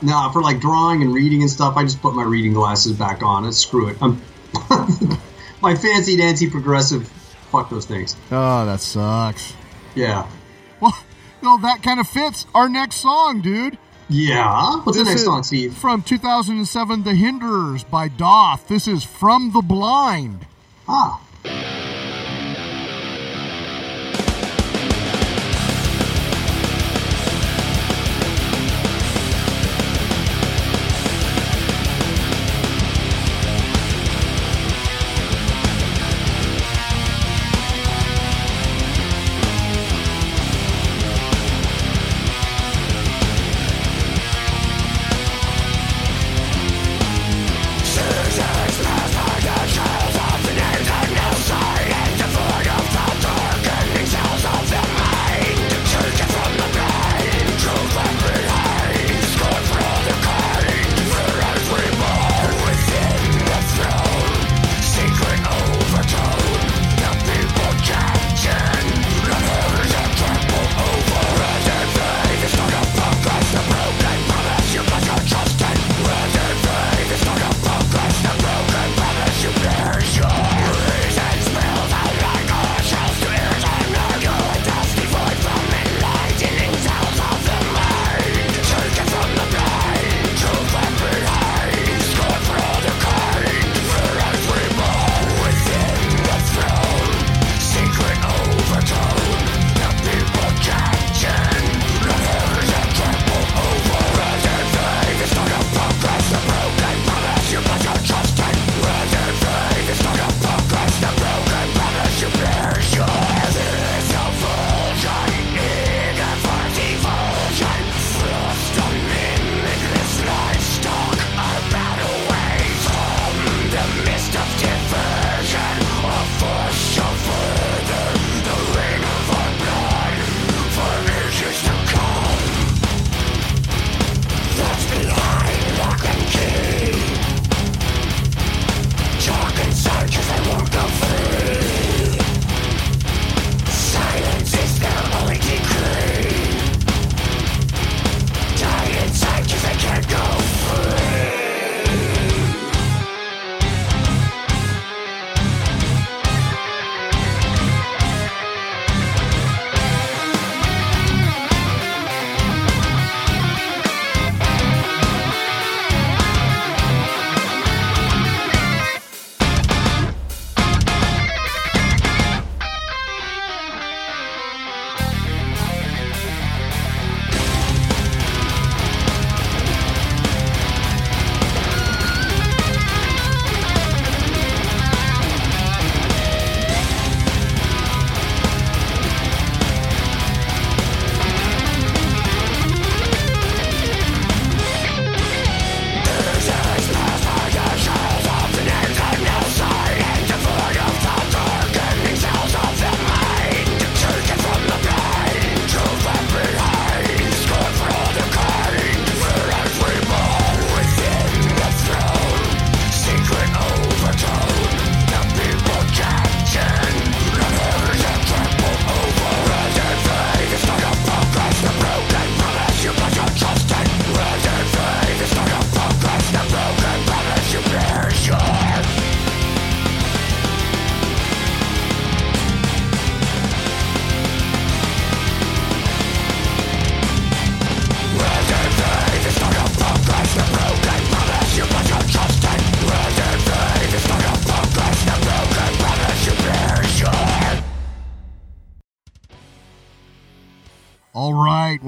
No, 0.01 0.29
for 0.31 0.41
like 0.41 0.59
drawing 0.59 1.01
and 1.01 1.13
reading 1.13 1.41
and 1.41 1.49
stuff, 1.49 1.75
I 1.77 1.83
just 1.83 2.01
put 2.01 2.13
my 2.13 2.23
reading 2.23 2.53
glasses 2.53 2.93
back 2.93 3.23
on 3.23 3.45
and 3.45 3.53
screw 3.55 3.87
it. 3.87 3.97
I'm 4.01 4.21
my 5.61 5.75
fancy 5.75 6.17
dancy 6.17 6.49
progressive. 6.49 7.11
Fuck 7.51 7.69
those 7.69 7.85
things. 7.85 8.15
Oh, 8.31 8.65
that 8.65 8.81
sucks. 8.81 9.53
Yeah. 9.95 10.27
Well, 10.79 10.97
well, 11.41 11.57
that 11.59 11.81
kind 11.81 11.99
of 11.99 12.07
fits 12.07 12.45
our 12.53 12.69
next 12.69 12.97
song, 12.97 13.41
dude. 13.41 13.77
Yeah. 14.09 14.81
What's 14.83 14.97
the 14.97 15.03
next 15.03 15.23
song, 15.23 15.43
Steve? 15.43 15.75
From 15.75 16.01
2007, 16.01 17.03
The 17.03 17.13
Hinderers 17.13 17.83
by 17.83 18.09
Daath. 18.09 18.67
This 18.67 18.87
is 18.87 19.03
From 19.03 19.51
the 19.51 19.61
Blind. 19.61 20.45
Ah. 20.87 21.21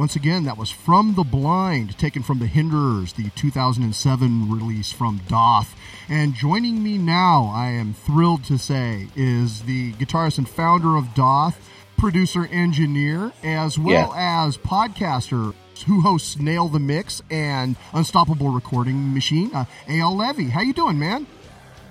Once 0.10 0.16
again, 0.16 0.46
that 0.46 0.58
was 0.58 0.72
From 0.72 1.14
the 1.14 1.24
Blind, 1.24 1.96
taken 2.00 2.24
from 2.24 2.40
The 2.40 2.48
Hinderers, 2.48 3.14
the 3.14 3.30
2007 3.36 4.52
release 4.52 4.92
from 4.92 5.20
Daath. 5.28 5.68
And 6.10 6.34
joining 6.34 6.82
me 6.82 6.98
now, 6.98 7.52
I 7.54 7.68
am 7.68 7.94
thrilled 7.94 8.44
to 8.46 8.58
say, 8.58 9.08
is 9.16 9.62
the 9.62 9.94
guitarist 9.94 10.40
and 10.40 10.50
founder 10.50 10.96
of 10.96 11.14
Daath, 11.14 11.58
producer, 11.96 12.48
engineer, 12.48 13.34
as 13.44 13.78
well 13.78 14.12
as 14.16 14.58
podcaster 14.58 15.54
who 15.86 16.02
hosts 16.02 16.40
Nail 16.40 16.70
the 16.70 16.80
Mix 16.80 17.22
and 17.30 17.76
Unstoppable 17.94 18.50
Recording 18.50 19.14
Machine, 19.14 19.54
uh, 19.54 19.66
Eyal 19.86 20.18
Levi. 20.18 20.50
How 20.50 20.62
you 20.62 20.74
doing, 20.74 20.98
man? 20.98 21.28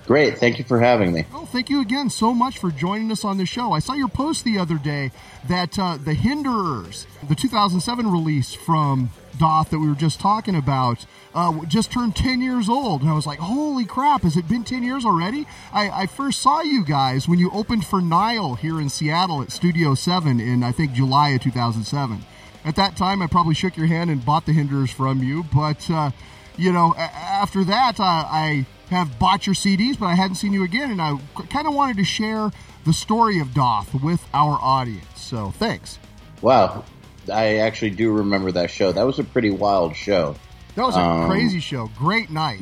Great. 0.09 0.39
Thank 0.39 0.57
you 0.57 0.65
for 0.65 0.79
having 0.79 1.13
me. 1.13 1.23
Well, 1.31 1.45
thank 1.45 1.69
you 1.69 1.81
again 1.81 2.09
so 2.09 2.33
much 2.33 2.57
for 2.57 2.71
joining 2.71 3.11
us 3.11 3.23
on 3.23 3.37
the 3.37 3.45
show. 3.45 3.73
I 3.73 3.77
saw 3.77 3.93
your 3.93 4.07
post 4.07 4.43
the 4.43 4.57
other 4.57 4.79
day 4.79 5.11
that 5.47 5.77
uh, 5.77 5.97
The 5.97 6.15
Hinderers, 6.15 7.05
the 7.27 7.35
2007 7.35 8.11
release 8.11 8.55
from 8.55 9.11
Daath 9.37 9.69
that 9.69 9.77
we 9.77 9.87
were 9.87 9.93
just 9.93 10.19
talking 10.19 10.55
about, 10.55 11.05
uh, 11.35 11.63
just 11.65 11.91
turned 11.91 12.15
10 12.15 12.41
years 12.41 12.67
old. 12.67 13.01
And 13.01 13.09
I 13.11 13.13
was 13.13 13.27
like, 13.27 13.37
holy 13.37 13.85
crap, 13.85 14.23
has 14.23 14.35
it 14.35 14.47
been 14.47 14.63
10 14.63 14.81
years 14.81 15.05
already? 15.05 15.45
I, 15.71 15.91
I 15.91 16.05
first 16.07 16.41
saw 16.41 16.61
you 16.61 16.83
guys 16.83 17.27
when 17.27 17.37
you 17.37 17.51
opened 17.51 17.85
for 17.85 18.01
Nile 18.01 18.55
here 18.55 18.81
in 18.81 18.89
Seattle 18.89 19.43
at 19.43 19.51
Studio 19.51 19.93
7 19.93 20.39
in, 20.39 20.63
I 20.63 20.71
think, 20.71 20.93
July 20.93 21.29
of 21.29 21.43
2007. 21.43 22.25
At 22.65 22.75
that 22.77 22.97
time, 22.97 23.21
I 23.21 23.27
probably 23.27 23.53
shook 23.53 23.77
your 23.77 23.85
hand 23.85 24.09
and 24.09 24.25
bought 24.25 24.47
The 24.47 24.53
Hinderers 24.53 24.89
from 24.89 25.21
you, 25.21 25.45
but, 25.53 25.87
uh, 25.87 26.09
you 26.57 26.71
know, 26.71 26.95
after 26.97 27.63
that, 27.63 27.99
uh, 27.99 28.03
I 28.03 28.65
have 28.89 29.17
bought 29.19 29.45
your 29.45 29.55
CDs, 29.55 29.99
but 29.99 30.07
I 30.07 30.15
hadn't 30.15 30.35
seen 30.35 30.53
you 30.53 30.63
again, 30.63 30.91
and 30.91 31.01
I 31.01 31.17
kind 31.49 31.67
of 31.67 31.73
wanted 31.73 31.97
to 31.97 32.03
share 32.03 32.51
the 32.85 32.93
story 32.93 33.39
of 33.39 33.49
Daath 33.49 34.01
with 34.01 34.25
our 34.33 34.57
audience. 34.61 35.05
So 35.15 35.51
thanks. 35.51 35.99
Wow. 36.41 36.83
I 37.31 37.57
actually 37.57 37.91
do 37.91 38.11
remember 38.11 38.51
that 38.53 38.71
show. 38.71 38.91
That 38.91 39.03
was 39.05 39.19
a 39.19 39.23
pretty 39.23 39.51
wild 39.51 39.95
show. 39.95 40.35
That 40.75 40.83
was 40.85 40.95
a 40.95 40.99
Um, 40.99 41.29
crazy 41.29 41.59
show. 41.59 41.89
Great 41.97 42.29
night. 42.31 42.61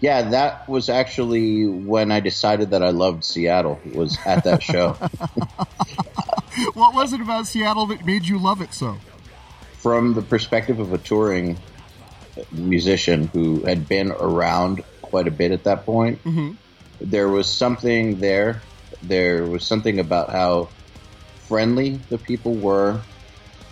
Yeah, 0.00 0.22
that 0.30 0.66
was 0.68 0.88
actually 0.88 1.66
when 1.66 2.10
I 2.10 2.20
decided 2.20 2.70
that 2.70 2.82
I 2.82 2.90
loved 2.90 3.22
Seattle. 3.22 3.78
Was 3.94 4.18
at 4.24 4.42
that 4.44 4.62
show. 4.72 4.96
What 6.74 6.94
was 6.94 7.12
it 7.12 7.20
about 7.20 7.46
Seattle 7.46 7.86
that 7.86 8.04
made 8.04 8.26
you 8.26 8.38
love 8.38 8.60
it 8.60 8.74
so? 8.74 8.96
From 9.74 10.14
the 10.14 10.22
perspective 10.22 10.78
of 10.80 10.92
a 10.92 10.98
touring 10.98 11.56
musician 12.52 13.28
who 13.28 13.60
had 13.64 13.88
been 13.88 14.10
around 14.12 14.82
quite 15.10 15.28
a 15.28 15.30
bit 15.30 15.52
at 15.52 15.64
that 15.64 15.84
point, 15.84 16.22
mm-hmm. 16.24 16.52
there 17.00 17.28
was 17.28 17.48
something 17.48 18.20
there. 18.20 18.62
There 19.02 19.44
was 19.44 19.64
something 19.64 19.98
about 19.98 20.30
how 20.30 20.68
friendly 21.48 22.00
the 22.08 22.18
people 22.18 22.54
were, 22.54 23.00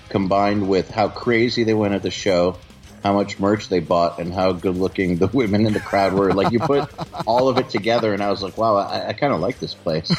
combined 0.09 0.69
with 0.69 0.91
how 0.91 1.09
crazy 1.09 1.65
they 1.65 1.75
went 1.75 1.95
at 1.95 2.03
the 2.03 2.11
show, 2.11 2.59
how 3.03 3.13
much 3.13 3.39
merch 3.39 3.69
they 3.69 3.81
bought, 3.81 4.19
and 4.19 4.33
how 4.33 4.53
good 4.53 4.77
looking 4.77 5.17
the 5.17 5.29
women 5.29 5.67
in 5.67 5.73
the 5.73 5.81
crowd 5.81 6.13
were. 6.13 6.33
Like 6.33 6.53
you 6.53 6.59
put 6.59 6.91
all 7.27 7.49
of 7.49 7.59
it 7.59 7.69
together, 7.69 8.13
and 8.13 8.23
I 8.23 8.31
was 8.31 8.43
like, 8.43 8.59
wow, 8.59 8.77
I, 8.77 9.09
I 9.09 9.13
kind 9.13 9.33
of 9.33 9.41
like 9.41 9.61
this 9.61 9.75
place. 9.75 10.11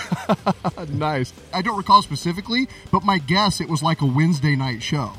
nice. 0.89 1.33
I 1.53 1.61
don't 1.61 1.77
recall 1.77 2.01
specifically, 2.01 2.69
but 2.91 3.03
my 3.03 3.17
guess 3.17 3.59
it 3.59 3.67
was 3.67 3.83
like 3.83 4.01
a 4.01 4.05
Wednesday 4.05 4.55
night 4.55 4.81
show. 4.81 5.11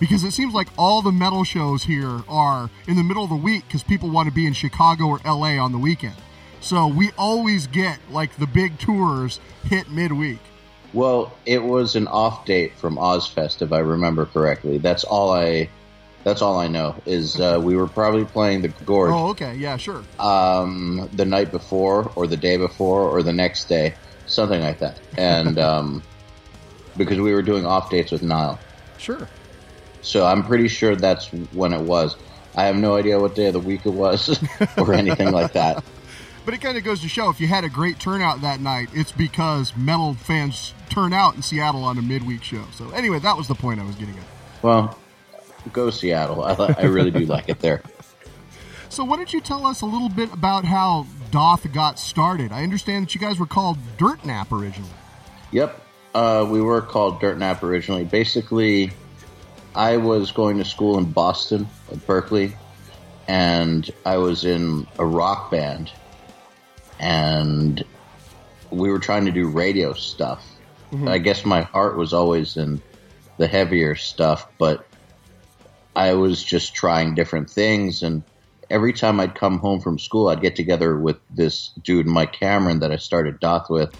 Because 0.00 0.24
it 0.24 0.32
seems 0.32 0.54
like 0.54 0.68
all 0.76 1.02
the 1.02 1.12
metal 1.12 1.44
shows 1.44 1.84
here 1.84 2.22
are 2.28 2.68
in 2.88 2.96
the 2.96 3.02
middle 3.04 3.24
of 3.24 3.30
the 3.30 3.36
week 3.36 3.64
because 3.66 3.82
people 3.82 4.10
want 4.10 4.28
to 4.28 4.34
be 4.34 4.46
in 4.46 4.52
Chicago 4.52 5.06
or 5.06 5.20
LA 5.24 5.56
on 5.62 5.72
the 5.72 5.78
weekend. 5.78 6.16
So 6.60 6.86
we 6.88 7.10
always 7.16 7.66
get 7.66 7.98
like 8.10 8.36
the 8.36 8.46
big 8.46 8.78
tours 8.78 9.38
hit 9.64 9.90
midweek. 9.90 10.38
Well, 10.92 11.32
it 11.44 11.62
was 11.62 11.96
an 11.96 12.06
off 12.08 12.44
date 12.44 12.76
from 12.76 12.96
Ozzfest, 12.96 13.62
if 13.62 13.72
I 13.72 13.80
remember 13.80 14.26
correctly. 14.26 14.78
That's 14.78 15.04
all 15.04 15.32
I. 15.32 15.68
That's 16.22 16.40
all 16.40 16.58
I 16.58 16.68
know 16.68 16.94
is 17.04 17.38
uh, 17.38 17.60
we 17.62 17.76
were 17.76 17.86
probably 17.86 18.24
playing 18.24 18.62
the 18.62 18.68
Gorge 18.68 19.12
Oh, 19.12 19.28
okay. 19.28 19.54
Yeah, 19.56 19.76
sure. 19.76 20.02
um, 20.18 21.06
the 21.12 21.26
night 21.26 21.50
before, 21.50 22.10
or 22.16 22.26
the 22.26 22.36
day 22.38 22.56
before, 22.56 23.02
or 23.02 23.22
the 23.22 23.32
next 23.32 23.64
day, 23.64 23.94
something 24.26 24.62
like 24.62 24.78
that. 24.78 24.98
And 25.18 25.58
um, 25.70 26.02
because 26.96 27.20
we 27.20 27.34
were 27.34 27.42
doing 27.42 27.66
off 27.66 27.90
dates 27.90 28.10
with 28.10 28.22
Nile, 28.22 28.58
Sure. 28.96 29.28
So 30.04 30.26
I'm 30.26 30.44
pretty 30.44 30.68
sure 30.68 30.94
that's 30.94 31.32
when 31.32 31.72
it 31.72 31.80
was. 31.80 32.16
I 32.54 32.64
have 32.64 32.76
no 32.76 32.96
idea 32.96 33.18
what 33.18 33.34
day 33.34 33.46
of 33.46 33.54
the 33.54 33.60
week 33.60 33.84
it 33.84 33.90
was, 33.90 34.38
or 34.78 34.94
anything 34.94 35.32
like 35.32 35.52
that. 35.54 35.82
But 36.44 36.54
it 36.54 36.60
kind 36.60 36.76
of 36.76 36.84
goes 36.84 37.00
to 37.00 37.08
show 37.08 37.30
if 37.30 37.40
you 37.40 37.46
had 37.46 37.64
a 37.64 37.68
great 37.68 37.98
turnout 37.98 38.42
that 38.42 38.60
night, 38.60 38.90
it's 38.92 39.12
because 39.12 39.74
metal 39.76 40.14
fans 40.14 40.74
turn 40.90 41.12
out 41.12 41.34
in 41.34 41.42
Seattle 41.42 41.84
on 41.84 41.96
a 41.98 42.02
midweek 42.02 42.42
show. 42.42 42.62
So, 42.72 42.90
anyway, 42.90 43.18
that 43.20 43.36
was 43.36 43.48
the 43.48 43.54
point 43.54 43.80
I 43.80 43.84
was 43.84 43.96
getting 43.96 44.14
at. 44.14 44.24
Well, 44.62 44.96
go 45.72 45.88
Seattle. 45.90 46.44
I, 46.44 46.52
I 46.78 46.84
really 46.84 47.10
do 47.10 47.20
like 47.26 47.48
it 47.48 47.60
there. 47.60 47.82
So, 48.90 49.04
why 49.04 49.16
don't 49.16 49.32
you 49.32 49.40
tell 49.40 49.66
us 49.66 49.80
a 49.80 49.86
little 49.86 50.10
bit 50.10 50.32
about 50.32 50.66
how 50.66 51.06
Daath 51.30 51.72
got 51.72 51.98
started? 51.98 52.52
I 52.52 52.62
understand 52.62 53.06
that 53.06 53.14
you 53.14 53.20
guys 53.20 53.38
were 53.38 53.46
called 53.46 53.78
Dirt 53.96 54.24
Nap 54.24 54.52
originally. 54.52 54.92
Yep. 55.50 55.80
Uh, 56.14 56.46
we 56.48 56.60
were 56.60 56.80
called 56.80 57.20
Dirt 57.20 57.38
Nap 57.38 57.62
originally. 57.62 58.04
Basically, 58.04 58.92
I 59.74 59.96
was 59.96 60.32
going 60.32 60.58
to 60.58 60.64
school 60.64 60.98
in 60.98 61.10
Boston, 61.10 61.68
at 61.90 61.98
Berklee, 61.98 62.54
and 63.26 63.90
I 64.06 64.18
was 64.18 64.44
in 64.44 64.86
a 64.98 65.04
rock 65.04 65.50
band, 65.50 65.90
and 67.00 67.84
we 68.70 68.90
were 68.90 68.98
trying 68.98 69.24
to 69.26 69.32
do 69.32 69.48
radio 69.48 69.92
stuff. 69.92 70.44
Mm-hmm. 70.92 71.08
I 71.08 71.18
guess 71.18 71.44
my 71.44 71.62
heart 71.62 71.96
was 71.96 72.12
always 72.12 72.56
in 72.56 72.80
the 73.36 73.48
heavier 73.48 73.96
stuff, 73.96 74.46
but 74.58 74.86
I 75.96 76.14
was 76.14 76.42
just 76.42 76.74
trying 76.74 77.14
different 77.14 77.50
things. 77.50 78.02
And 78.02 78.22
every 78.70 78.92
time 78.92 79.18
I'd 79.18 79.34
come 79.34 79.58
home 79.58 79.80
from 79.80 79.98
school, 79.98 80.28
I'd 80.28 80.40
get 80.40 80.54
together 80.54 80.96
with 80.96 81.16
this 81.30 81.70
dude, 81.82 82.06
Mike 82.06 82.34
Kameron, 82.34 82.80
that 82.80 82.92
I 82.92 82.96
started 82.96 83.40
Daath 83.40 83.68
with 83.70 83.94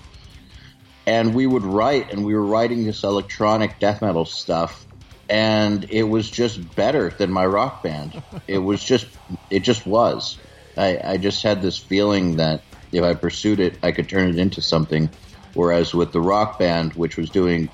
and 1.07 1.35
we 1.35 1.47
would 1.47 1.65
write 1.65 2.13
and 2.13 2.25
we 2.25 2.35
were 2.35 2.45
writing 2.45 2.85
this 2.85 3.03
electronic 3.05 3.79
death 3.79 4.01
metal 4.01 4.25
stuff 4.25 4.87
and 5.29 5.87
it 5.91 6.03
was 6.03 6.31
just 6.31 6.75
better 6.75 7.15
than 7.19 7.31
my 7.31 7.47
rock 7.47 7.83
band. 7.83 8.23
It 8.47 8.59
was 8.59 8.83
just 8.83 9.07
it 9.51 9.61
just 9.61 9.87
was. 9.87 10.39
I, 10.77 10.99
I 11.03 11.17
just 11.19 11.43
had 11.43 11.63
this 11.63 11.79
feeling 11.79 12.37
that 12.37 12.65
if 12.93 13.03
i 13.03 13.15
pursued 13.15 13.61
it 13.61 13.79
i 13.83 13.93
could 13.93 14.09
turn 14.09 14.31
it 14.31 14.39
into 14.39 14.61
something. 14.63 15.11
Whereas 15.53 15.95
with 15.95 16.13
the 16.13 16.21
rock 16.21 16.59
band 16.59 16.95
which 16.95 17.17
was 17.17 17.31
doing 17.31 17.71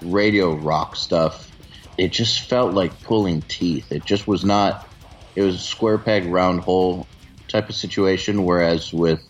radio 0.00 0.54
rock 0.54 0.96
stuff 0.96 1.52
it 1.96 2.12
just 2.12 2.48
felt 2.48 2.74
like 2.74 3.02
pulling 3.02 3.42
teeth. 3.42 3.92
It 3.92 4.04
just 4.04 4.26
was 4.26 4.44
not 4.44 4.88
it 5.36 5.42
was 5.42 5.56
a 5.56 5.58
square 5.60 5.98
peg 5.98 6.26
round 6.26 6.60
hole 6.60 7.08
type 7.48 7.68
of 7.68 7.74
situation. 7.74 8.44
Whereas 8.44 8.92
with 8.92 9.20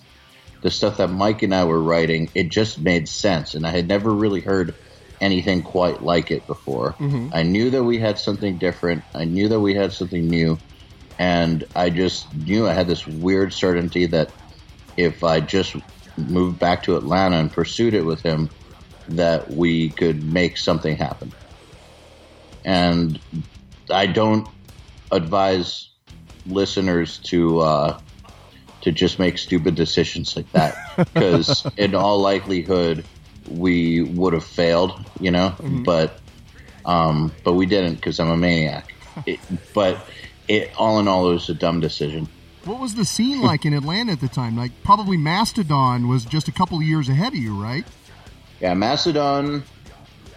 the 0.63 0.71
stuff 0.71 0.99
that 0.99 1.09
Mike 1.09 1.43
and 1.43 1.55
I 1.55 1.65
were 1.65 1.83
writing, 1.83 2.31
it 2.35 2.51
just 2.51 2.81
made 2.81 3.09
sense, 3.09 3.55
and 3.55 3.67
I 3.67 3.71
had 3.71 3.89
never 3.89 4.13
really 4.13 4.41
heard 4.41 4.75
anything 5.23 5.63
quite 5.63 6.03
like 6.03 6.31
it 6.31 6.47
before. 6.47 6.97
I 7.33 7.43
knew 7.45 7.71
that 7.71 7.85
we 7.85 7.99
had 7.99 8.19
something 8.19 8.59
different. 8.59 9.05
I 9.15 9.25
knew 9.25 9.49
that 9.49 9.61
we 9.61 9.75
had 9.75 9.93
something 9.93 10.29
new, 10.29 10.59
and 11.19 11.65
I 11.75 11.91
just 11.91 12.35
knew 12.35 12.67
I 12.67 12.75
had 12.75 12.89
this 12.89 13.07
weird 13.07 13.53
certainty 13.53 14.07
that 14.07 14.29
if 14.97 15.25
I 15.25 15.41
just 15.41 15.77
moved 16.17 16.59
back 16.59 16.83
to 16.85 16.97
Atlanta 16.97 17.37
and 17.39 17.51
pursued 17.53 17.95
it 17.95 18.05
with 18.05 18.23
him, 18.23 18.51
that 19.09 19.51
we 19.51 19.91
could 19.91 20.23
make 20.23 20.59
something 20.59 20.97
happen. 20.97 21.33
And 22.65 23.19
I 23.91 24.07
don't 24.07 24.47
advise 25.11 25.91
listeners 26.47 27.19
to 27.19 27.61
uh, 27.61 28.01
to 28.83 28.93
just 28.93 29.19
make 29.19 29.39
stupid 29.39 29.75
decisions 29.75 30.37
like 30.37 30.51
that 30.53 30.75
because 30.97 31.67
in 31.77 31.95
all 31.95 32.21
likelihood 32.21 33.07
we 33.49 34.03
would 34.03 34.33
have 34.33 34.45
failed, 34.45 34.93
you 35.21 35.31
know. 35.31 35.55
But 35.85 36.21
um, 36.85 37.33
but 37.45 37.55
we 37.55 37.67
didn't 37.67 37.97
because 37.97 38.19
I'm 38.21 38.31
a 38.31 38.37
maniac. 38.37 38.95
It, 39.27 39.41
but 39.75 40.07
it 40.49 40.73
all 40.77 40.99
in 40.99 41.09
all, 41.09 41.31
it 41.31 41.35
was 41.35 41.49
a 41.49 41.55
dumb 41.55 41.81
decision. 41.81 42.29
What 42.65 42.81
was 42.81 42.95
the 42.95 43.05
scene 43.05 43.43
like 43.43 43.65
in 43.65 43.75
Atlanta 43.75 44.13
at 44.13 44.21
the 44.21 44.29
time? 44.29 44.57
Like, 44.57 44.71
probably 44.85 45.17
Mastodon 45.17 46.09
was 46.09 46.25
just 46.25 46.49
a 46.49 46.53
couple 46.53 46.79
of 46.79 46.85
years 46.85 47.09
ahead 47.09 47.33
of 47.33 47.39
you, 47.39 47.61
right? 47.61 47.85
Yeah, 48.61 48.75
Mastodon 48.75 49.65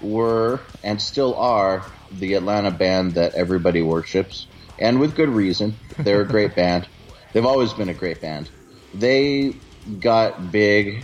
were 0.02 0.60
and 0.84 1.02
still 1.02 1.36
are 1.36 1.86
the 2.12 2.34
Atlanta 2.34 2.72
band 2.72 3.14
that 3.14 3.36
everybody 3.36 3.82
worships, 3.82 4.48
and 4.80 5.00
with 5.00 5.16
good 5.16 5.30
reason. 5.30 5.76
They're 6.00 6.22
a 6.22 6.28
great 6.28 6.56
band. 6.56 6.88
They've 7.34 7.46
always 7.46 7.74
been 7.74 7.90
a 7.90 7.94
great 7.94 8.22
band. 8.22 8.50
They 8.94 9.56
got 10.00 10.52
big 10.52 11.04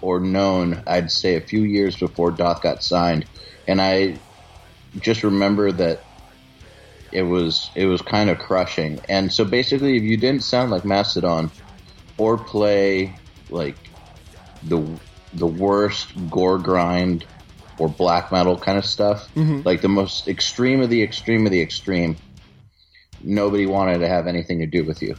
or 0.00 0.20
known, 0.20 0.82
I'd 0.86 1.10
say, 1.10 1.36
a 1.36 1.40
few 1.40 1.62
years 1.62 1.96
before 1.96 2.30
Daath 2.30 2.62
got 2.62 2.82
signed, 2.82 3.26
and 3.66 3.80
I 3.80 4.18
just 5.00 5.22
remember 5.22 5.72
that 5.72 6.04
it 7.12 7.22
was 7.22 7.70
it 7.74 7.86
was 7.86 8.02
kind 8.02 8.30
of 8.30 8.38
crushing. 8.38 9.00
And 9.08 9.32
so 9.32 9.44
basically, 9.44 9.96
if 9.96 10.02
you 10.02 10.16
didn't 10.16 10.42
sound 10.42 10.70
like 10.70 10.84
Mastodon 10.84 11.50
or 12.16 12.36
play 12.36 13.16
like 13.50 13.76
the 14.62 14.86
the 15.34 15.46
worst 15.46 16.08
gore 16.30 16.58
grind 16.58 17.24
or 17.78 17.88
black 17.88 18.32
metal 18.32 18.56
kind 18.58 18.78
of 18.78 18.84
stuff, 18.84 19.32
mm-hmm. 19.34 19.62
like 19.64 19.80
the 19.80 19.88
most 19.88 20.28
extreme 20.28 20.80
of 20.80 20.90
the 20.90 21.02
extreme 21.02 21.46
of 21.46 21.52
the 21.52 21.60
extreme, 21.60 22.16
nobody 23.22 23.66
wanted 23.66 23.98
to 23.98 24.08
have 24.08 24.26
anything 24.26 24.58
to 24.58 24.66
do 24.66 24.84
with 24.84 25.02
you. 25.02 25.16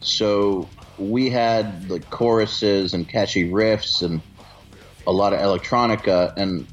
So 0.00 0.68
we 0.98 1.30
had 1.30 1.88
the 1.88 2.00
choruses 2.00 2.94
and 2.94 3.08
catchy 3.08 3.50
riffs 3.50 4.02
and 4.02 4.20
a 5.06 5.12
lot 5.12 5.32
of 5.32 5.40
electronica, 5.40 6.34
and 6.36 6.66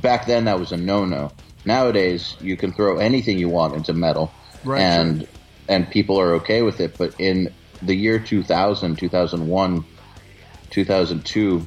back 0.00 0.26
then 0.26 0.44
that 0.46 0.58
was 0.58 0.72
a 0.72 0.76
no-no. 0.76 1.32
Nowadays, 1.64 2.36
you 2.40 2.56
can 2.56 2.72
throw 2.72 2.98
anything 2.98 3.38
you 3.38 3.48
want 3.48 3.74
into 3.74 3.92
metal, 3.92 4.32
Right, 4.64 4.80
and 4.80 5.28
and 5.68 5.88
people 5.88 6.18
are 6.18 6.34
okay 6.34 6.62
with 6.62 6.80
it. 6.80 6.98
But 6.98 7.18
in 7.20 7.52
the 7.80 7.94
year 7.94 8.18
2000, 8.18 8.96
2001, 8.96 9.84
2002, 10.70 11.66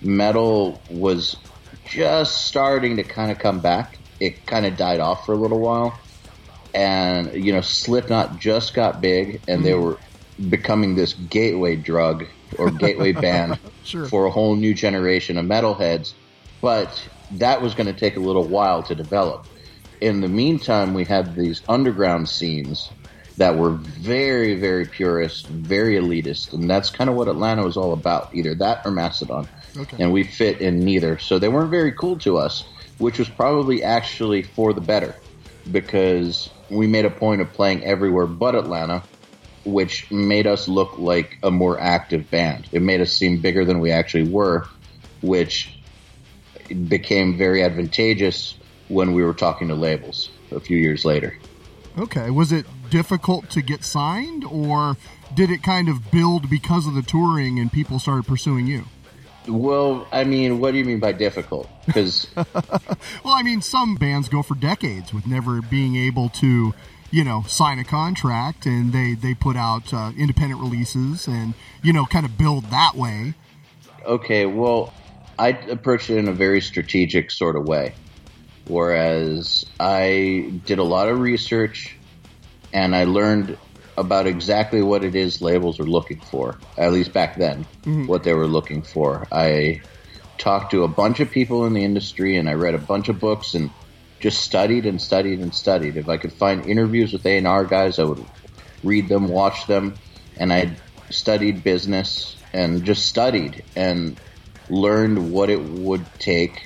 metal 0.00 0.80
was 0.90 1.36
just 1.84 2.46
starting 2.46 2.96
to 2.96 3.02
kind 3.02 3.30
of 3.30 3.38
come 3.38 3.60
back. 3.60 3.98
It 4.18 4.46
kind 4.46 4.64
of 4.64 4.76
died 4.76 5.00
off 5.00 5.26
for 5.26 5.32
a 5.32 5.36
little 5.36 5.60
while, 5.60 5.98
and 6.74 7.32
you 7.34 7.52
know, 7.52 7.60
Slipknot 7.60 8.38
just 8.38 8.72
got 8.72 9.02
big, 9.02 9.42
and 9.46 9.64
they 9.64 9.72
mm-hmm. 9.72 9.84
were 9.84 9.98
becoming 10.50 10.94
this 10.94 11.14
gateway 11.14 11.76
drug 11.76 12.26
or 12.58 12.70
gateway 12.70 13.12
band 13.26 13.58
Sure. 13.84 14.06
for 14.06 14.26
a 14.26 14.30
whole 14.30 14.56
new 14.56 14.74
generation 14.74 15.38
of 15.38 15.46
metalheads. 15.46 16.12
But 16.60 17.02
that 17.32 17.62
was 17.62 17.74
going 17.74 17.86
to 17.86 17.98
take 17.98 18.16
a 18.16 18.20
little 18.20 18.44
while 18.46 18.82
to 18.84 18.94
develop. 18.94 19.46
In 20.00 20.20
the 20.20 20.28
meantime, 20.28 20.92
we 20.94 21.04
had 21.04 21.34
these 21.36 21.62
underground 21.68 22.28
scenes 22.28 22.90
that 23.38 23.56
were 23.56 23.70
very, 23.70 24.54
very 24.54 24.86
purist, 24.86 25.46
very 25.48 25.94
elitist, 25.96 26.52
and 26.54 26.68
that's 26.70 26.88
kind 26.90 27.08
of 27.10 27.16
what 27.16 27.28
Atlanta 27.28 27.62
was 27.64 27.76
all 27.76 27.92
about. 27.92 28.34
Either 28.34 28.54
that 28.54 28.80
or 28.84 28.90
Mastodon, 28.90 29.46
Okay. 29.76 30.02
and 30.02 30.12
we 30.12 30.24
fit 30.24 30.60
in 30.62 30.80
neither. 30.80 31.18
So 31.18 31.38
they 31.38 31.48
weren't 31.48 31.70
very 31.70 31.92
cool 31.92 32.18
to 32.20 32.38
us, 32.38 32.64
which 32.98 33.18
was 33.18 33.28
probably 33.28 33.82
actually 33.82 34.42
for 34.42 34.72
the 34.72 34.80
better, 34.80 35.14
because 35.70 36.48
we 36.70 36.86
made 36.86 37.04
a 37.04 37.10
point 37.10 37.40
of 37.40 37.52
playing 37.52 37.84
everywhere 37.84 38.26
but 38.26 38.54
Atlanta, 38.54 39.02
which 39.66 40.10
made 40.10 40.46
us 40.46 40.68
look 40.68 40.96
like 40.98 41.38
a 41.42 41.50
more 41.50 41.78
active 41.78 42.30
band. 42.30 42.68
It 42.72 42.80
made 42.80 43.00
us 43.00 43.12
seem 43.12 43.40
bigger 43.40 43.64
than 43.64 43.80
we 43.80 43.90
actually 43.90 44.30
were, 44.30 44.66
which 45.20 45.78
became 46.88 47.36
very 47.36 47.62
advantageous 47.62 48.56
when 48.88 49.12
we 49.12 49.22
were 49.22 49.34
talking 49.34 49.68
to 49.68 49.74
labels 49.74 50.30
a 50.52 50.60
few 50.60 50.78
years 50.78 51.04
later. 51.04 51.36
Okay. 51.98 52.30
Was 52.30 52.52
it 52.52 52.66
difficult 52.90 53.50
to 53.50 53.62
get 53.62 53.84
signed, 53.84 54.44
or 54.44 54.96
did 55.34 55.50
it 55.50 55.62
kind 55.62 55.88
of 55.88 56.10
build 56.10 56.48
because 56.48 56.86
of 56.86 56.94
the 56.94 57.02
touring 57.02 57.58
and 57.58 57.72
people 57.72 57.98
started 57.98 58.26
pursuing 58.26 58.66
you? 58.66 58.84
Well, 59.48 60.06
I 60.12 60.24
mean, 60.24 60.60
what 60.60 60.72
do 60.72 60.78
you 60.78 60.84
mean 60.84 61.00
by 61.00 61.12
difficult? 61.12 61.68
Because 61.86 62.28
Well, 62.36 63.34
I 63.34 63.42
mean, 63.42 63.62
some 63.62 63.94
bands 63.94 64.28
go 64.28 64.42
for 64.42 64.54
decades 64.54 65.12
with 65.12 65.26
never 65.26 65.62
being 65.62 65.96
able 65.96 66.28
to, 66.30 66.74
you 67.10 67.24
know, 67.24 67.42
sign 67.46 67.78
a 67.78 67.84
contract, 67.84 68.66
and 68.66 68.92
they 68.92 69.14
they 69.14 69.34
put 69.34 69.56
out 69.56 69.92
uh, 69.92 70.12
independent 70.16 70.60
releases 70.60 71.26
and 71.26 71.54
you 71.82 71.92
know 71.92 72.04
kind 72.06 72.26
of 72.26 72.36
build 72.36 72.64
that 72.66 72.94
way. 72.94 73.34
okay, 74.04 74.46
well, 74.46 74.92
I 75.38 75.48
approached 75.48 76.10
it 76.10 76.18
in 76.18 76.28
a 76.28 76.32
very 76.32 76.60
strategic 76.60 77.30
sort 77.30 77.56
of 77.56 77.66
way. 77.66 77.94
Whereas 78.68 79.64
I 79.78 80.52
did 80.64 80.78
a 80.78 80.82
lot 80.84 81.08
of 81.08 81.20
research 81.20 81.96
and 82.72 82.96
I 82.96 83.04
learned 83.04 83.56
about 83.96 84.26
exactly 84.26 84.82
what 84.82 85.04
it 85.04 85.14
is 85.14 85.40
labels 85.40 85.78
are 85.80 85.84
looking 85.84 86.20
for, 86.20 86.58
at 86.76 86.92
least 86.92 87.12
back 87.12 87.36
then, 87.36 87.64
what 88.06 88.24
they 88.24 88.34
were 88.34 88.46
looking 88.48 88.82
for. 88.82 89.26
I 89.30 89.82
talked 90.38 90.72
to 90.72 90.82
a 90.84 90.88
bunch 90.88 91.20
of 91.20 91.30
people 91.30 91.64
in 91.64 91.74
the 91.74 91.84
industry 91.84 92.36
and 92.36 92.48
I 92.48 92.54
read 92.54 92.74
a 92.74 92.78
bunch 92.78 93.08
of 93.08 93.20
books 93.20 93.54
and 93.54 93.70
just 94.20 94.42
studied 94.42 94.86
and 94.86 95.00
studied 95.00 95.40
and 95.40 95.54
studied. 95.54 95.96
If 95.96 96.08
I 96.08 96.16
could 96.16 96.32
find 96.32 96.68
interviews 96.68 97.12
with 97.12 97.26
A&R 97.26 97.64
guys, 97.66 97.98
I 97.98 98.04
would 98.04 98.26
read 98.82 99.08
them, 99.08 99.28
watch 99.28 99.66
them, 99.66 99.98
and 100.38 100.52
I 100.52 100.78
studied 101.10 101.62
business 101.62 102.36
and 102.52 102.84
just 102.84 103.06
studied 103.06 103.64
and 103.74 104.16
learned 104.68 105.30
what 105.30 105.50
it 105.50 105.62
would 105.62 106.06
take 106.18 106.60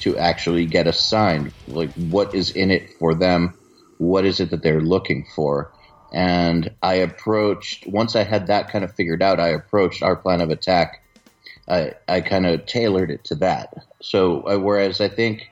to 0.00 0.16
actually 0.18 0.66
get 0.66 0.86
us 0.86 1.00
signed. 1.00 1.52
Like 1.66 1.92
what 1.94 2.34
is 2.34 2.50
in 2.50 2.70
it 2.70 2.90
for 2.98 3.14
them? 3.14 3.54
What 3.98 4.24
is 4.24 4.40
it 4.40 4.50
that 4.50 4.62
they're 4.62 4.80
looking 4.80 5.26
for? 5.34 5.72
And 6.12 6.70
I 6.82 6.94
approached 6.94 7.86
once 7.86 8.14
I 8.14 8.22
had 8.22 8.46
that 8.46 8.70
kind 8.70 8.84
of 8.84 8.94
figured 8.94 9.22
out. 9.22 9.40
I 9.40 9.48
approached 9.48 10.02
our 10.02 10.16
plan 10.16 10.40
of 10.40 10.50
attack. 10.50 11.02
I 11.68 11.92
I 12.06 12.20
kind 12.20 12.46
of 12.46 12.66
tailored 12.66 13.10
it 13.10 13.24
to 13.24 13.34
that. 13.36 13.74
So 14.00 14.42
uh, 14.42 14.58
whereas 14.58 15.00
I 15.00 15.08
think 15.08 15.48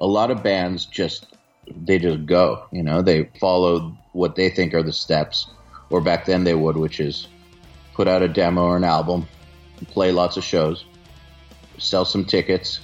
a 0.00 0.06
lot 0.06 0.30
of 0.30 0.42
bands 0.42 0.86
just 0.86 1.26
they 1.76 1.98
just 1.98 2.26
go. 2.26 2.66
You 2.72 2.82
know, 2.82 3.02
they 3.02 3.30
follow 3.40 3.96
what 4.12 4.34
they 4.34 4.50
think 4.50 4.74
are 4.74 4.82
the 4.82 4.92
steps, 4.92 5.48
or 5.90 6.00
back 6.00 6.26
then 6.26 6.44
they 6.44 6.54
would, 6.54 6.76
which 6.76 7.00
is 7.00 7.26
put 7.94 8.08
out 8.08 8.22
a 8.22 8.28
demo 8.28 8.62
or 8.62 8.76
an 8.76 8.84
album, 8.84 9.28
play 9.88 10.10
lots 10.12 10.36
of 10.36 10.44
shows, 10.44 10.84
sell 11.78 12.04
some 12.04 12.24
tickets, 12.24 12.80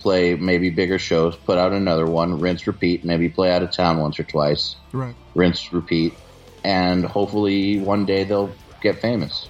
play 0.00 0.36
maybe 0.36 0.70
bigger 0.70 0.98
shows, 0.98 1.36
put 1.36 1.58
out 1.58 1.72
another 1.72 2.06
one, 2.06 2.40
rinse, 2.40 2.66
repeat, 2.66 3.04
maybe 3.04 3.28
play 3.28 3.50
out 3.50 3.62
of 3.62 3.72
town 3.72 3.98
once 3.98 4.18
or 4.18 4.24
twice, 4.24 4.76
Right. 4.92 5.16
rinse, 5.34 5.72
repeat, 5.72 6.14
and 6.64 7.04
hopefully 7.04 7.78
one 7.78 8.06
day 8.06 8.24
they'll 8.24 8.54
get 8.80 9.00
famous. 9.00 9.48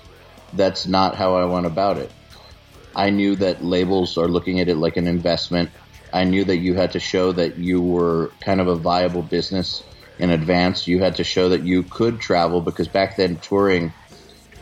That's 0.54 0.86
not 0.86 1.16
how 1.16 1.36
I 1.36 1.44
went 1.44 1.66
about 1.66 1.98
it. 1.98 2.10
I 2.96 3.10
knew 3.10 3.36
that 3.36 3.62
labels 3.62 4.16
are 4.16 4.28
looking 4.28 4.60
at 4.60 4.68
it 4.68 4.76
like 4.76 4.96
an 4.96 5.06
investment. 5.06 5.70
I 6.12 6.24
knew 6.24 6.44
that 6.44 6.58
you 6.58 6.74
had 6.74 6.92
to 6.92 7.00
show 7.00 7.32
that 7.32 7.58
you 7.58 7.82
were 7.82 8.32
kind 8.40 8.60
of 8.60 8.68
a 8.68 8.76
viable 8.76 9.22
business 9.22 9.82
in 10.18 10.30
advance. 10.30 10.86
You 10.86 11.00
had 11.00 11.16
to 11.16 11.24
show 11.24 11.50
that 11.50 11.64
you 11.64 11.84
could 11.84 12.20
travel 12.20 12.60
because 12.60 12.88
back 12.88 13.16
then 13.16 13.38
touring 13.38 13.92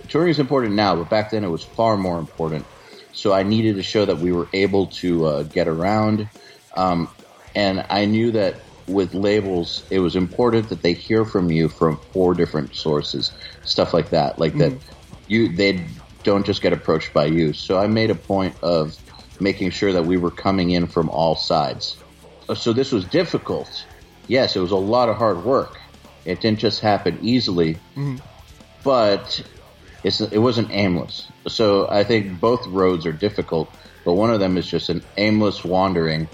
touring 0.09 0.31
is 0.31 0.39
important 0.39 0.75
now, 0.75 0.97
but 0.97 1.11
back 1.11 1.31
then 1.31 1.45
it 1.45 1.49
was 1.49 1.65
far 1.65 1.97
more 1.97 2.19
important. 2.19 2.67
So 3.13 3.33
I 3.33 3.43
needed 3.43 3.77
to 3.77 3.83
show 3.83 4.05
that 4.05 4.19
we 4.19 4.33
were 4.33 4.49
able 4.53 4.89
to 4.89 5.25
uh, 5.25 5.43
get 5.45 5.69
around, 5.69 6.29
um, 6.77 7.15
and 7.55 7.85
I 7.89 8.05
knew 8.05 8.33
that 8.33 8.57
with 8.87 9.15
labels, 9.15 9.83
it 9.91 9.99
was 9.99 10.15
important 10.15 10.69
that 10.69 10.83
they 10.83 10.93
hear 10.93 11.25
from 11.25 11.51
you 11.51 11.69
from 11.69 12.01
four 12.13 12.35
different 12.35 12.75
sources, 12.77 13.35
stuff 13.65 13.93
like 13.95 14.11
that, 14.11 14.39
like 14.39 14.57
that. 14.59 14.81
You 15.27 15.57
they 15.57 15.89
don't 16.23 16.47
just 16.47 16.63
get 16.63 16.73
approached 16.73 17.13
by 17.15 17.27
you. 17.27 17.53
So 17.53 17.79
I 17.79 17.87
made 17.87 18.11
a 18.11 18.15
point 18.15 18.57
of 18.63 18.97
making 19.41 19.71
sure 19.71 19.93
that 19.93 20.05
we 20.07 20.17
were 20.17 20.31
coming 20.31 20.71
in 20.71 20.87
from 20.87 21.09
all 21.11 21.37
sides. 21.37 21.97
Uh, 22.49 22.55
So 22.55 22.73
this 22.73 22.93
was 22.93 23.05
difficult. 23.05 23.85
Yes, 24.29 24.57
it 24.57 24.61
was 24.61 24.73
a 24.73 24.77
lot 24.77 25.09
of 25.09 25.17
hard 25.17 25.45
work. 25.45 25.79
It 26.25 26.41
didn't 26.41 26.59
just 26.59 26.81
happen 26.81 27.19
easily, 27.23 27.79
but 28.83 29.43
it's 30.03 30.21
it 30.21 30.39
wasn't 30.39 30.69
aimless. 30.71 31.29
So 31.49 31.89
I 31.89 32.05
think 32.05 32.41
both 32.41 32.67
roads 32.67 33.07
are 33.07 33.13
difficult, 33.13 33.71
but 34.05 34.15
one 34.15 34.31
of 34.33 34.41
them 34.41 34.57
is 34.57 34.67
just 34.67 34.89
an 34.89 35.03
aimless 35.17 35.65
wandering 35.65 36.29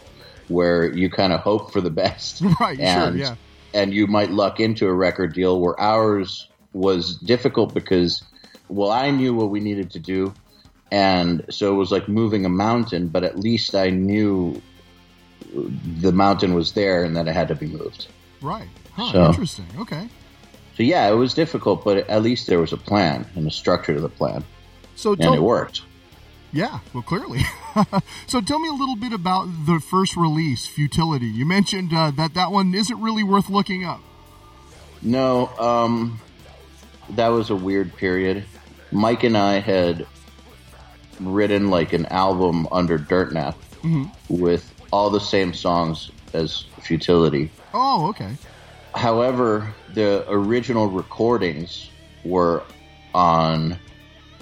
where 0.49 0.93
you 0.93 1.09
kind 1.11 1.33
of 1.33 1.41
hope 1.41 1.73
for 1.73 1.81
the 1.81 1.91
best. 2.05 2.43
Right, 2.61 2.77
sure, 2.79 2.87
and, 2.87 3.19
yeah. 3.19 3.35
And 3.75 3.93
you 3.95 4.07
might 4.07 4.31
luck 4.31 4.61
into 4.61 4.87
a 4.87 4.93
record 4.93 5.33
deal 5.35 5.59
where 5.61 5.79
ours 5.81 6.49
was 6.75 7.17
difficult 7.19 7.73
because, 7.75 8.23
well, 8.69 8.91
I 8.91 9.11
knew 9.11 9.35
what 9.35 9.49
we 9.51 9.61
needed 9.61 9.91
to 9.93 9.99
do. 9.99 10.35
And 10.93 11.47
so 11.49 11.73
it 11.73 11.77
was 11.77 11.91
like 11.91 12.07
moving 12.07 12.45
a 12.45 12.51
mountain, 12.51 13.09
but 13.09 13.25
at 13.25 13.39
least 13.39 13.75
I 13.75 13.89
knew 13.89 14.61
the 16.01 16.13
mountain 16.13 16.53
was 16.53 16.73
there 16.73 17.03
and 17.03 17.17
that 17.17 17.27
it 17.27 17.33
had 17.33 17.49
to 17.49 17.55
be 17.55 17.67
moved. 17.67 18.09
Right. 18.43 18.69
Huh, 18.93 19.11
So- 19.11 19.27
Interesting. 19.27 19.65
Okay. 19.79 20.09
So 20.77 20.83
yeah, 20.83 21.09
it 21.11 21.15
was 21.15 21.33
difficult, 21.33 21.83
but 21.83 22.09
at 22.11 22.23
least 22.23 22.47
there 22.47 22.59
was 22.59 22.73
a 22.75 22.77
plan 22.77 23.27
and 23.35 23.47
a 23.47 23.51
structure 23.51 23.95
to 23.95 24.01
the 24.01 24.09
plan, 24.09 24.45
So 24.97 25.13
and 25.13 25.35
it 25.35 25.43
worked. 25.43 25.83
Yeah, 26.51 26.81
well, 26.93 27.03
clearly. 27.03 27.41
so 28.27 28.41
tell 28.43 28.59
me 28.59 28.69
a 28.69 28.73
little 28.73 28.97
bit 28.97 29.13
about 29.15 29.49
the 29.67 29.81
first 29.81 30.17
release, 30.17 30.67
Futility. 30.67 31.27
You 31.27 31.45
mentioned 31.47 31.93
uh, 31.95 32.11
that 32.13 32.35
that 32.35 32.51
one 32.53 32.75
isn't 32.75 33.01
really 33.01 33.23
worth 33.23 33.49
looking 33.51 33.85
up. 33.85 34.01
No, 35.03 35.49
um, 35.59 36.21
that 37.11 37.29
was 37.29 37.49
a 37.51 37.57
weird 37.57 37.95
period. 37.97 38.45
Mike 38.91 39.25
and 39.25 39.37
I 39.37 39.61
had 39.61 40.07
written 41.27 41.71
like 41.71 41.93
an 41.93 42.07
album 42.07 42.67
under 42.73 42.99
Dirt 42.99 43.33
Nap 43.33 43.57
mm-hmm. 43.83 44.05
with 44.29 44.73
all 44.91 45.11
the 45.11 45.21
same 45.21 45.53
songs 45.55 46.11
as 46.33 46.65
Futility. 46.81 47.51
Oh, 47.75 48.09
okay. 48.09 48.37
However, 48.95 49.73
the 49.95 50.25
original 50.29 50.89
recordings 50.89 51.91
were 52.25 52.63
on 53.15 53.79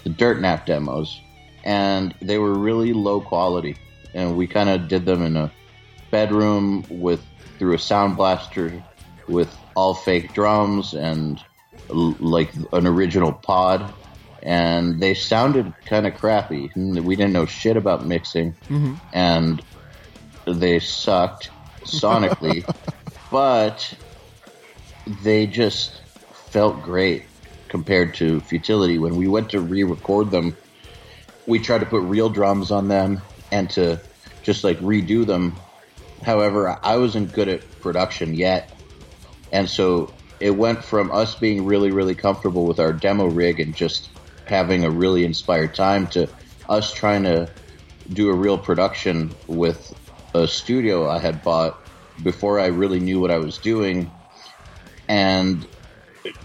the 0.04 0.10
Dirt 0.10 0.40
Nap 0.40 0.66
demos, 0.66 1.20
and 1.64 2.14
they 2.20 2.38
were 2.38 2.54
really 2.54 2.92
low 2.92 3.20
quality. 3.20 3.76
And 4.14 4.36
we 4.36 4.46
kind 4.46 4.68
of 4.68 4.88
did 4.88 5.06
them 5.06 5.22
in 5.22 5.36
a 5.36 5.52
bedroom 6.10 6.84
with 6.88 7.24
through 7.58 7.74
a 7.74 7.78
sound 7.78 8.16
blaster 8.16 8.82
with 9.28 9.54
all 9.76 9.94
fake 9.94 10.32
drums 10.32 10.94
and 10.94 11.42
like 11.88 12.52
an 12.72 12.86
original 12.86 13.32
pod. 13.32 13.92
And 14.42 15.00
they 15.00 15.14
sounded 15.14 15.72
kind 15.85 16.07
of 16.07 16.16
crappy. 16.16 16.70
We 16.74 17.16
didn't 17.16 17.33
know 17.33 17.46
shit 17.46 17.76
about 17.76 18.07
mixing, 18.07 18.53
mm-hmm. 18.68 18.94
and 19.12 19.62
they 20.46 20.79
sucked 20.79 21.50
sonically, 21.83 22.64
but 23.31 23.94
they 25.22 25.46
just 25.46 26.00
felt 26.33 26.83
great 26.83 27.24
compared 27.68 28.14
to 28.14 28.40
Futility. 28.40 28.98
When 28.98 29.16
we 29.16 29.29
went 29.29 29.50
to 29.50 29.61
re-record 29.61 30.31
them, 30.31 30.57
we 31.46 31.59
tried 31.59 31.79
to 31.79 31.87
put 31.87 32.03
real 32.03 32.29
drums 32.29 32.70
on 32.70 32.88
them 32.88 33.20
and 33.53 33.68
to 33.70 34.00
just 34.42 34.64
like 34.64 34.79
redo 34.81 35.26
them. 35.26 35.55
However, 36.22 36.79
I 36.83 36.96
wasn't 36.96 37.33
good 37.33 37.48
at 37.48 37.81
production 37.81 38.35
yet, 38.35 38.70
and 39.53 39.68
so 39.68 40.12
it 40.38 40.50
went 40.50 40.83
from 40.83 41.12
us 41.12 41.35
being 41.35 41.66
really, 41.66 41.90
really 41.90 42.14
comfortable 42.14 42.66
with 42.66 42.81
our 42.81 42.92
demo 42.92 43.26
rig 43.26 43.61
and 43.61 43.74
just 43.74 44.09
having 44.50 44.84
a 44.84 44.90
really 44.90 45.24
inspired 45.24 45.74
time 45.74 46.08
to 46.08 46.28
us 46.68 46.92
trying 46.92 47.22
to 47.22 47.48
do 48.12 48.28
a 48.28 48.34
real 48.34 48.58
production 48.58 49.34
with 49.46 49.94
a 50.34 50.46
studio 50.46 51.08
I 51.08 51.20
had 51.20 51.42
bought 51.42 51.78
before 52.22 52.60
I 52.60 52.66
really 52.66 53.00
knew 53.00 53.20
what 53.20 53.30
I 53.30 53.38
was 53.38 53.58
doing. 53.58 54.10
And 55.08 55.66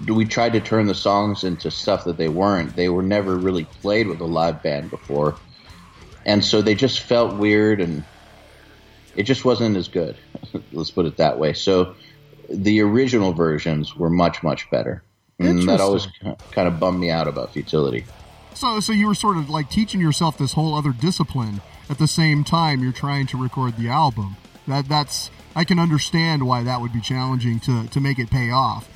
we 0.08 0.26
tried 0.26 0.54
to 0.54 0.62
turn 0.62 0.86
the 0.86 0.96
songs 0.96 1.44
into 1.44 1.72
stuff 1.72 2.06
that 2.06 2.18
they 2.18 2.30
weren't. 2.30 2.76
They 2.76 2.90
were 2.90 3.04
never 3.04 3.36
really 3.36 3.66
played 3.66 4.08
with 4.08 4.22
a 4.22 4.26
live 4.26 4.62
band 4.64 4.92
before. 4.92 5.40
And 6.26 6.46
so 6.46 6.62
they 6.62 6.76
just 6.76 7.02
felt 7.02 7.38
weird 7.38 7.82
and 7.82 8.06
it 9.16 9.24
just 9.24 9.46
wasn't 9.46 9.78
as 9.78 9.88
good. 9.88 10.18
Let's 10.72 10.92
put 10.92 11.08
it 11.08 11.18
that 11.18 11.40
way. 11.40 11.54
So 11.54 11.96
the 12.50 12.82
original 12.82 13.34
versions 13.34 13.96
were 13.96 14.10
much, 14.10 14.44
much 14.44 14.70
better. 14.70 15.04
And 15.40 15.68
that 15.68 15.82
always 15.82 16.08
kind 16.52 16.68
of 16.68 16.80
bummed 16.80 17.00
me 17.00 17.10
out 17.10 17.28
about 17.28 17.52
Futility. 17.54 18.06
So, 18.54 18.80
so 18.80 18.94
you 18.94 19.08
were 19.08 19.16
sort 19.16 19.38
of 19.38 19.50
like 19.50 19.70
teaching 19.70 20.00
yourself 20.00 20.38
this 20.38 20.54
whole 20.54 20.76
other 20.76 20.92
discipline 20.92 21.62
at 21.90 21.98
the 21.98 22.08
same 22.08 22.44
time 22.44 22.82
you're 22.82 22.94
trying 22.94 23.28
to 23.28 23.38
record 23.38 23.78
the 23.78 23.90
album. 23.90 24.38
That 24.68 24.88
that's 24.88 25.30
I 25.56 25.64
can 25.64 25.78
understand 25.78 26.44
why 26.48 26.64
that 26.64 26.82
would 26.82 26.94
be 26.94 27.02
challenging 27.02 27.60
to 27.62 27.88
to 27.88 28.00
make 28.00 28.18
it 28.18 28.30
pay 28.30 28.50
off. 28.52 28.90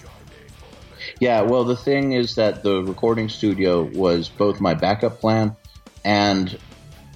Yeah, 1.20 1.42
well, 1.42 1.64
the 1.64 1.76
thing 1.76 2.14
is 2.14 2.36
that 2.36 2.64
the 2.64 2.84
recording 2.84 3.30
studio 3.30 3.84
was 3.84 4.30
both 4.30 4.60
my 4.60 4.74
backup 4.74 5.20
plan 5.20 5.56
and 6.04 6.58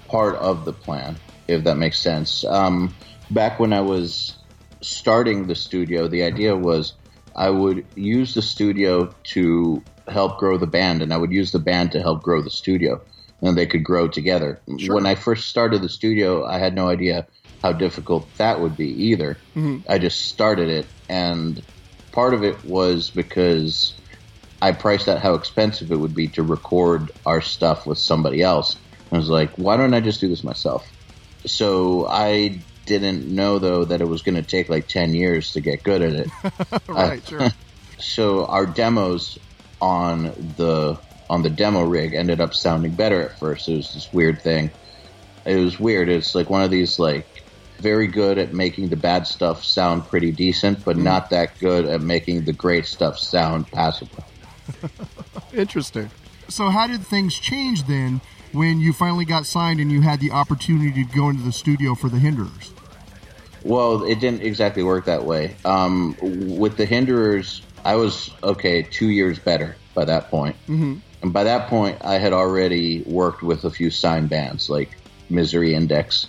part 0.07 0.36
of 0.36 0.65
the 0.65 0.73
plan, 0.73 1.17
if 1.47 1.63
that 1.63 1.75
makes 1.75 1.99
sense. 1.99 2.43
Um, 2.45 2.93
back 3.31 3.59
when 3.59 3.73
I 3.73 3.81
was 3.81 4.38
starting 4.81 5.47
the 5.47 5.55
studio, 5.55 6.07
the 6.07 6.23
idea 6.23 6.55
was 6.55 6.93
I 7.36 7.50
would 7.50 7.86
use 7.96 8.34
the 8.34 8.41
studio 8.41 9.13
to 9.26 9.84
help 10.08 10.38
grow 10.38 10.58
the 10.58 10.67
band, 10.67 11.02
and 11.02 11.13
I 11.13 11.17
would 11.17 11.32
use 11.32 11.52
the 11.52 11.60
band 11.60 11.93
to 11.93 12.02
help 12.02 12.22
grow 12.22 12.41
the 12.41 12.50
studio, 12.50 13.02
and 13.41 13.58
they 13.58 13.65
could 13.65 13.84
grow 13.84 14.08
together. 14.08 14.62
When 14.65 15.06
I 15.06 15.15
first 15.15 15.50
started 15.50 15.82
the 15.82 15.89
studio, 15.89 16.46
I 16.46 16.60
had 16.60 16.76
no 16.76 16.89
idea 16.89 17.28
how 17.62 17.72
difficult 17.72 18.28
that 18.38 18.60
would 18.60 18.78
be 18.78 18.89
either. 19.06 19.38
Mm-hmm. 19.56 19.89
I 19.89 19.98
just 19.98 20.28
started 20.28 20.69
it, 20.69 20.86
and 21.10 21.63
part 22.12 22.34
of 22.34 22.43
it 22.43 22.63
was 22.65 23.10
because 23.10 23.96
I 24.62 24.72
priced 24.72 25.10
out 25.10 25.19
how 25.19 25.34
expensive 25.34 25.91
it 25.91 25.98
would 25.98 26.15
be 26.15 26.28
to 26.30 26.43
record 26.43 27.12
our 27.26 27.41
stuff 27.41 27.86
with 27.86 27.98
somebody 27.98 28.41
else. 28.41 28.78
I 29.12 29.17
was 29.17 29.30
like, 29.30 29.52
why 29.58 29.78
don't 29.78 29.93
I 29.93 30.00
just 30.00 30.22
do 30.22 30.28
this 30.28 30.43
myself? 30.43 30.88
So 31.46 32.08
I 32.08 32.62
didn't 32.86 33.28
know 33.28 33.60
though 33.60 33.86
that 33.86 34.02
it 34.02 34.08
was 34.08 34.22
going 34.22 34.36
to 34.36 34.43
take 34.43 34.69
like 34.69 34.88
10 34.88 35.13
years 35.13 35.54
to 35.54 35.62
get 35.62 35.84
good 35.84 36.02
at 36.02 36.13
it. 36.13 36.30
Uh, 36.89 36.93
right, 36.93 37.28
sure. 37.28 37.50
so 37.98 38.46
our 38.46 38.65
demos 38.65 39.39
on 39.82 40.24
the 40.58 40.98
on 41.30 41.41
the 41.41 41.50
demo 41.50 41.84
rig 41.84 42.13
ended 42.13 42.41
up 42.41 42.54
sounding 42.54 42.91
better 42.91 43.22
at 43.22 43.39
first. 43.39 43.67
It 43.69 43.78
was 43.78 43.93
this 43.93 44.12
weird 44.12 44.41
thing. 44.41 44.69
It 45.46 45.56
was 45.56 45.80
weird. 45.80 46.10
It's 46.10 46.36
like 46.36 46.50
one 46.50 46.62
of 46.62 46.72
these 46.72 47.00
like 47.00 47.26
very 47.80 48.08
good 48.08 48.38
at 48.38 48.54
making 48.54 48.89
the 48.89 48.96
bad 48.96 49.28
stuff 49.28 49.63
sound 49.63 50.08
pretty 50.08 50.32
decent, 50.32 50.84
but 50.86 50.96
mm-hmm. 50.96 51.06
not 51.06 51.30
that 51.32 51.58
good 51.60 51.86
at 51.86 52.02
making 52.02 52.46
the 52.46 52.54
great 52.54 52.86
stuff 52.86 53.17
sound 53.17 53.67
passable. 53.72 54.24
Interesting. 55.54 56.10
So, 56.48 56.69
how 56.69 56.88
did 56.88 57.06
things 57.06 57.36
change 57.36 57.86
then 57.86 58.22
when 58.54 58.80
you 58.80 58.94
finally 58.94 59.26
got 59.26 59.46
signed 59.46 59.80
and 59.80 59.92
you 59.92 60.02
had 60.02 60.20
the 60.20 60.32
opportunity 60.32 61.04
to 61.04 61.16
go 61.16 61.30
into 61.30 61.44
the 61.44 61.52
studio 61.52 61.96
for 61.96 62.10
the 62.10 62.18
Hinderers? 62.18 62.72
Well, 63.63 64.04
it 64.04 64.20
didn't 64.20 64.42
exactly 64.42 64.84
work 64.84 65.06
that 65.06 65.24
way. 65.24 65.56
Um, 65.66 66.16
with 66.22 66.78
the 66.78 66.86
Hinderers, 66.86 67.62
I 67.84 67.96
was 67.96 68.32
okay 68.44 68.84
two 68.84 69.10
years 69.10 69.39
better 69.39 69.76
by 69.94 70.06
that 70.06 70.30
point. 70.30 70.56
Mm-hmm. 70.63 70.96
And 71.22 71.34
by 71.34 71.44
that 71.46 71.70
point, 71.70 71.98
I 72.02 72.18
had 72.18 72.34
already 72.34 73.04
worked 73.04 73.44
with 73.44 73.63
a 73.63 73.72
few 73.72 73.89
signed 73.89 74.30
bands 74.30 74.70
like 74.70 74.98
Misery 75.30 75.74
Index 75.74 76.28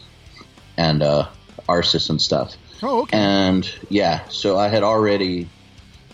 and 0.76 1.02
uh, 1.02 1.28
Arsis 1.68 2.10
and 2.10 2.20
stuff. 2.20 2.56
Oh, 2.82 3.02
okay. 3.02 3.16
And 3.16 3.70
yeah, 3.88 4.26
so 4.28 4.56
I 4.58 4.68
had 4.68 4.82
already 4.82 5.48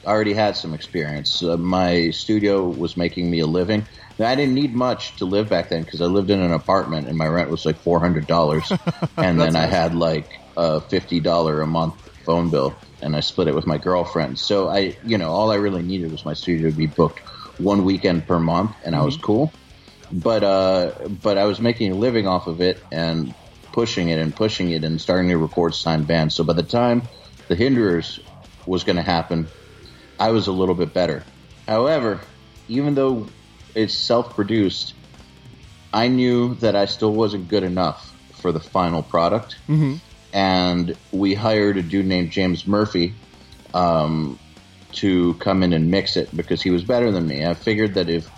already 0.06 0.32
had 0.32 0.56
some 0.56 0.72
experience. 0.72 1.42
Uh, 1.42 1.58
my 1.58 2.10
studio 2.10 2.66
was 2.66 2.96
making 2.96 3.30
me 3.30 3.40
a 3.40 3.46
living. 3.46 3.86
I 4.26 4.34
didn't 4.34 4.54
need 4.54 4.74
much 4.74 5.16
to 5.16 5.24
live 5.24 5.48
back 5.48 5.68
then 5.68 5.82
because 5.82 6.00
I 6.00 6.06
lived 6.06 6.30
in 6.30 6.40
an 6.40 6.52
apartment 6.52 7.08
and 7.08 7.16
my 7.16 7.26
rent 7.26 7.50
was 7.50 7.64
like 7.64 7.76
four 7.78 8.00
hundred 8.00 8.26
dollars, 8.26 8.70
and 9.16 9.40
then 9.40 9.56
I 9.56 9.66
had 9.66 9.94
like 9.94 10.28
a 10.56 10.80
fifty 10.80 11.20
dollar 11.20 11.60
a 11.62 11.66
month 11.66 11.94
phone 12.24 12.50
bill, 12.50 12.76
and 13.02 13.16
I 13.16 13.20
split 13.20 13.48
it 13.48 13.54
with 13.54 13.66
my 13.66 13.78
girlfriend. 13.78 14.38
So 14.38 14.68
I, 14.68 14.96
you 15.04 15.18
know, 15.18 15.30
all 15.30 15.50
I 15.50 15.56
really 15.56 15.82
needed 15.82 16.10
was 16.10 16.24
my 16.24 16.34
studio 16.34 16.70
to 16.70 16.76
be 16.76 16.86
booked 16.86 17.20
one 17.58 17.84
weekend 17.84 18.26
per 18.26 18.38
month, 18.38 18.72
and 18.84 18.94
I 18.94 19.02
was 19.02 19.16
cool. 19.16 19.52
But 20.12 20.42
uh, 20.42 20.92
but 21.22 21.38
I 21.38 21.44
was 21.44 21.60
making 21.60 21.92
a 21.92 21.94
living 21.94 22.26
off 22.26 22.46
of 22.46 22.60
it 22.60 22.82
and 22.90 23.32
pushing 23.72 24.08
it 24.08 24.18
and 24.18 24.34
pushing 24.34 24.70
it 24.70 24.82
and 24.82 25.00
starting 25.00 25.30
to 25.30 25.38
record 25.38 25.74
signed 25.74 26.06
bands. 26.06 26.34
So 26.34 26.42
by 26.44 26.54
the 26.54 26.62
time 26.62 27.02
the 27.48 27.54
Hinderers 27.54 28.18
was 28.66 28.82
going 28.84 28.96
to 28.96 29.02
happen, 29.02 29.46
I 30.18 30.30
was 30.30 30.48
a 30.48 30.52
little 30.52 30.74
bit 30.74 30.92
better. 30.92 31.24
However, 31.68 32.20
even 32.68 32.94
though 32.94 33.28
it's 33.74 33.94
self 33.94 34.34
produced, 34.34 34.94
I 35.92 36.08
knew 36.08 36.54
that 36.56 36.76
I 36.76 36.84
still 36.86 37.12
wasn't 37.12 37.48
good 37.48 37.62
enough 37.62 38.14
for 38.40 38.52
the 38.52 38.60
final 38.60 39.02
product. 39.02 39.56
Mm-hmm. 39.68 39.96
And 40.32 40.96
we 41.12 41.34
hired 41.34 41.76
a 41.76 41.82
dude 41.82 42.06
named 42.06 42.30
James 42.30 42.66
Murphy 42.66 43.14
um, 43.74 44.38
to 44.92 45.34
come 45.34 45.62
in 45.62 45.72
and 45.72 45.90
mix 45.90 46.16
it 46.16 46.34
because 46.36 46.62
he 46.62 46.70
was 46.70 46.84
better 46.84 47.10
than 47.10 47.26
me. 47.26 47.44
I 47.44 47.54
figured 47.54 47.94
that 47.94 48.08
if 48.08 48.28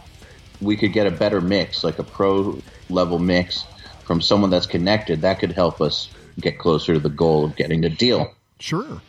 we 0.61 0.77
could 0.77 0.93
get 0.93 1.07
a 1.07 1.11
better 1.11 1.41
mix, 1.41 1.85
like 1.85 1.99
a 1.99 2.05
pro 2.05 2.61
level 2.89 3.19
mix 3.19 3.65
from 4.05 4.21
someone 4.21 4.51
that's 4.51 4.67
connected, 4.67 5.23
that 5.23 5.39
could 5.39 5.53
help 5.53 5.81
us 5.81 6.09
get 6.41 6.59
closer 6.59 6.95
to 6.95 7.01
the 7.01 7.11
goal 7.11 7.45
of 7.45 7.57
getting 7.57 7.85
a 7.85 7.91
deal. 7.91 8.35
Sure. 8.59 9.01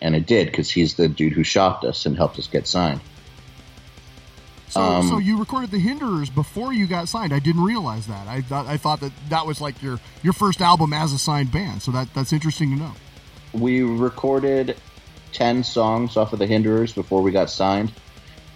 And 0.00 0.14
it 0.14 0.26
did 0.26 0.46
because 0.46 0.70
he's 0.70 0.94
the 0.94 1.08
dude 1.08 1.32
who 1.32 1.42
shopped 1.42 1.84
us 1.84 2.06
and 2.06 2.16
helped 2.16 2.38
us 2.38 2.46
get 2.46 2.66
signed. 2.66 3.00
So, 4.70 4.80
Um, 4.80 5.08
so 5.08 5.18
you 5.18 5.38
recorded 5.38 5.70
the 5.70 5.78
Hinderers 5.78 6.28
before 6.34 6.72
you 6.72 6.86
got 6.86 7.08
signed. 7.08 7.32
I 7.32 7.38
didn't 7.38 7.64
realize 7.64 8.06
that. 8.06 8.26
I 8.28 8.42
thought 8.42 8.66
I 8.66 8.76
thought 8.76 9.00
that 9.00 9.12
that 9.30 9.46
was 9.46 9.60
like 9.60 9.82
your 9.82 9.98
your 10.22 10.32
first 10.32 10.60
album 10.60 10.92
as 10.92 11.12
a 11.12 11.18
signed 11.18 11.50
band. 11.52 11.82
So 11.82 11.90
that 11.92 12.12
that's 12.14 12.32
interesting 12.32 12.70
to 12.70 12.76
know. 12.76 12.92
we 13.54 13.80
recorded 13.82 14.76
10 15.32 15.64
songs 15.64 16.16
off 16.16 16.32
of 16.32 16.38
the 16.38 16.46
Hinderers 16.46 16.92
before 16.94 17.22
we 17.22 17.30
got 17.30 17.48
signed. 17.50 17.92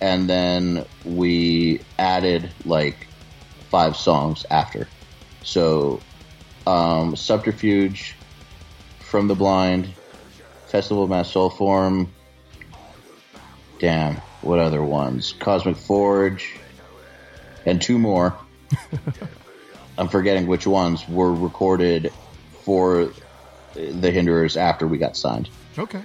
And 0.01 0.29
then 0.29 0.85
we 1.05 1.81
added 1.98 2.51
like 2.64 3.07
five 3.70 3.96
songs 3.96 4.44
after. 4.51 4.88
So, 5.44 6.01
um, 6.66 7.14
Subterfuge, 7.16 8.14
From 9.01 9.29
the 9.29 9.35
Blind, 9.35 9.88
Festival 10.68 11.05
of 11.05 11.11
Mass 11.11 11.31
Soul 11.31 11.51
Form. 11.51 12.12
Damn, 13.79 14.20
what 14.42 14.59
other 14.59 14.83
ones? 14.83 15.35
Cosmic 15.38 15.76
Forge, 15.76 16.57
and 17.64 17.81
two 17.81 17.98
more. 17.98 18.37
I'm 19.98 20.09
forgetting 20.09 20.46
which 20.46 20.66
ones 20.66 21.07
were 21.09 21.33
recorded 21.33 22.12
for 22.64 23.12
the 23.74 24.11
Hinderers 24.11 24.57
after 24.57 24.87
we 24.87 24.98
got 24.98 25.16
signed. 25.16 25.48
Okay. 25.78 26.02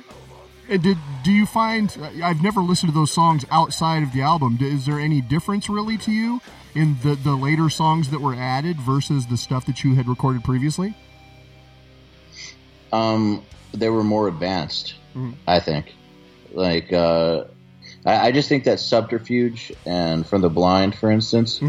And 0.70 0.84
did 0.84 0.98
do 1.24 1.32
you 1.32 1.46
find 1.46 1.96
I've 2.22 2.44
never 2.44 2.60
listened 2.62 2.92
to 2.92 2.96
those 2.96 3.12
songs 3.12 3.46
outside 3.50 4.04
of 4.04 4.12
the 4.12 4.22
album. 4.22 4.58
Is 4.60 4.86
there 4.86 5.00
any 5.00 5.22
difference 5.22 5.70
really 5.70 5.98
to 6.00 6.12
you 6.12 6.42
in 6.76 6.98
the 7.04 7.16
the 7.16 7.36
later 7.36 7.70
songs 7.70 8.10
that 8.12 8.20
were 8.20 8.36
added 8.36 8.78
versus 8.78 9.28
the 9.28 9.38
stuff 9.38 9.66
that 9.68 9.84
you 9.84 9.96
had 9.96 10.08
recorded 10.08 10.44
previously? 10.44 10.96
Um, 12.92 13.44
they 13.74 13.90
were 13.90 14.04
more 14.04 14.28
advanced, 14.28 14.96
I 15.46 15.60
think. 15.60 15.94
Like, 16.54 16.92
uh, 16.94 17.46
I, 18.08 18.28
I 18.28 18.32
just 18.32 18.50
think 18.50 18.64
that 18.64 18.80
Subterfuge 18.80 19.72
and 19.86 20.26
From 20.28 20.42
the 20.42 20.50
Blind, 20.50 20.96
for 20.96 21.12
instance, 21.12 21.60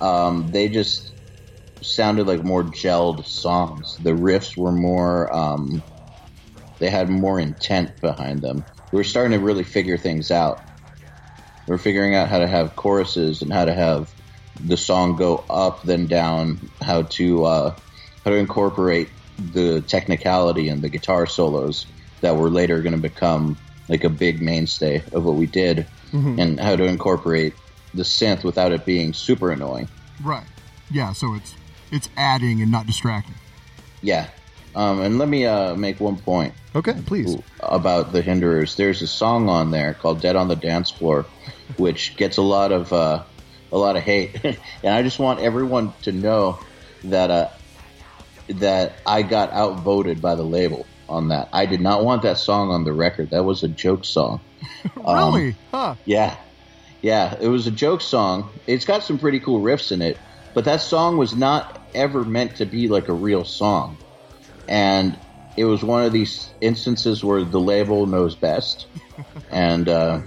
um, 0.00 0.50
they 0.52 0.68
just 0.68 1.14
sounded 1.82 2.26
like 2.26 2.44
more 2.44 2.64
gelled 2.64 3.24
songs. 3.24 3.96
The 4.02 4.10
riffs 4.10 4.56
were 4.56 4.72
more, 4.72 5.32
um, 5.34 5.84
they 6.80 6.90
had 6.90 7.08
more 7.08 7.38
intent 7.38 8.00
behind 8.02 8.42
them. 8.42 8.66
We 8.92 8.98
were 8.98 9.04
starting 9.04 9.38
to 9.38 9.44
really 9.44 9.64
figure 9.64 9.96
things 9.96 10.30
out. 10.30 10.58
We 11.66 11.72
were 11.72 11.78
figuring 11.78 12.14
out 12.14 12.28
how 12.28 12.38
to 12.38 12.48
have 12.48 12.76
choruses 12.76 13.42
and 13.42 13.52
how 13.52 13.66
to 13.66 13.74
have 13.74 14.08
the 14.60 14.76
song 14.76 15.16
go 15.16 15.36
up 15.50 15.82
then 15.84 16.08
down, 16.08 16.70
how 16.82 17.02
to 17.02 17.44
uh, 17.44 17.74
how 18.24 18.30
to 18.30 18.36
incorporate 18.36 19.10
the 19.38 19.82
technicality 19.82 20.68
and 20.68 20.82
the 20.82 20.88
guitar 20.88 21.26
solos 21.26 21.86
that 22.22 22.36
were 22.36 22.50
later 22.50 22.82
going 22.82 22.94
to 22.94 23.00
become 23.00 23.60
like 23.88 24.04
a 24.04 24.08
big 24.10 24.40
mainstay 24.40 25.02
of 25.12 25.24
what 25.24 25.34
we 25.36 25.46
did, 25.46 25.86
and 26.12 26.58
how 26.58 26.74
to 26.76 26.84
incorporate 26.84 27.54
the 27.94 28.02
synth 28.02 28.44
without 28.44 28.72
it 28.72 28.84
being 28.84 29.12
super 29.12 29.50
annoying. 29.50 29.88
Right. 30.22 30.46
Yeah. 30.90 31.12
So 31.12 31.34
it's 31.34 31.54
it's 31.90 32.08
adding 32.16 32.62
and 32.62 32.70
not 32.70 32.86
distracting. 32.86 33.34
Yeah. 34.02 34.28
Um, 34.74 35.00
and 35.00 35.18
let 35.18 35.28
me 35.28 35.46
uh, 35.46 35.74
make 35.74 35.98
one 35.98 36.16
point 36.16 36.54
Okay. 36.74 36.94
Please. 37.06 37.36
about 37.60 38.12
the 38.12 38.22
Hinderers. 38.22 38.76
There's 38.76 39.02
a 39.02 39.06
song 39.06 39.48
on 39.48 39.70
there 39.70 39.94
called 39.94 40.20
"Dead 40.20 40.36
on 40.36 40.48
the 40.48 40.56
Dance 40.56 40.90
Floor," 40.90 41.26
which 41.76 42.16
gets 42.16 42.36
a 42.36 42.42
lot 42.42 42.72
of 42.72 42.92
uh, 42.92 43.24
a 43.72 43.78
lot 43.78 43.96
of 43.96 44.02
hate, 44.02 44.44
and 44.44 44.94
I 44.94 45.02
just 45.02 45.18
want 45.18 45.40
everyone 45.40 45.92
to 46.02 46.12
know 46.12 46.58
that 47.04 47.30
uh, 47.30 47.48
that 48.48 48.94
I 49.06 49.22
got 49.22 49.52
outvoted 49.52 50.22
by 50.22 50.34
the 50.34 50.44
label 50.44 50.86
on 51.08 51.28
that. 51.28 51.48
I 51.52 51.66
did 51.66 51.80
not 51.80 52.04
want 52.04 52.22
that 52.22 52.38
song 52.38 52.70
on 52.70 52.84
the 52.84 52.92
record. 52.92 53.30
That 53.30 53.44
was 53.44 53.62
a 53.62 53.68
joke 53.68 54.04
song. 54.04 54.40
really? 54.96 55.56
Huh. 55.70 55.94
Yeah. 56.04 56.36
Yeah, 57.02 57.36
it 57.40 57.48
was 57.48 57.66
a 57.66 57.70
joke 57.70 58.00
song. 58.00 58.50
It's 58.66 58.84
got 58.84 59.02
some 59.04 59.18
pretty 59.18 59.38
cool 59.40 59.60
riffs 59.62 59.92
in 59.92 60.02
it, 60.02 60.18
but 60.52 60.64
that 60.64 60.80
song 60.80 61.16
was 61.16 61.34
not 61.36 61.80
ever 61.94 62.24
meant 62.24 62.56
to 62.56 62.64
be 62.66 62.88
like 62.88 63.08
a 63.08 63.12
real 63.12 63.44
song. 63.44 63.96
And 64.66 65.16
it 65.56 65.64
was 65.64 65.82
one 65.84 66.04
of 66.04 66.12
these 66.12 66.50
instances 66.60 67.22
where 67.24 67.44
the 67.44 67.60
label 67.60 68.06
knows 68.06 68.34
best. 68.34 68.86
and 69.50 69.88
uh 69.88 70.20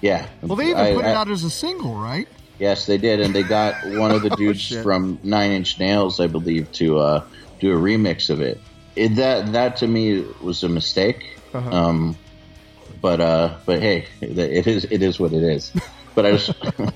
yeah. 0.00 0.26
Well, 0.42 0.56
they 0.56 0.66
even 0.70 0.76
I- 0.78 0.94
put 0.94 1.04
I- 1.04 1.10
it 1.10 1.14
out 1.14 1.30
as 1.30 1.44
a 1.44 1.50
single, 1.50 1.94
right? 1.94 2.28
Yes, 2.60 2.86
they 2.86 2.98
did, 2.98 3.18
and 3.20 3.34
they 3.34 3.42
got 3.42 3.74
one 3.84 4.12
of 4.12 4.22
the 4.22 4.30
dudes 4.36 4.60
shit. 4.60 4.82
from 4.84 5.18
Nine 5.24 5.50
Inch 5.50 5.78
Nails, 5.80 6.20
I 6.20 6.28
believe, 6.28 6.70
to 6.74 6.98
uh, 6.98 7.24
do 7.58 7.72
a 7.72 7.76
remix 7.76 8.30
of 8.30 8.40
it. 8.40 8.60
It. 8.96 9.16
That 9.16 9.52
that 9.52 9.76
to 9.78 9.86
me 9.86 10.24
was 10.42 10.62
a 10.62 10.68
mistake. 10.68 11.38
Uh-huh. 11.52 11.70
Um, 11.70 12.16
but 13.00 13.20
uh, 13.20 13.56
but 13.66 13.80
hey, 13.80 14.06
it 14.20 14.66
is 14.66 14.84
it 14.84 15.02
is 15.02 15.20
what 15.20 15.32
it 15.32 15.42
is. 15.42 15.72
But 16.14 16.26
I 16.26 16.36
just 16.36 16.52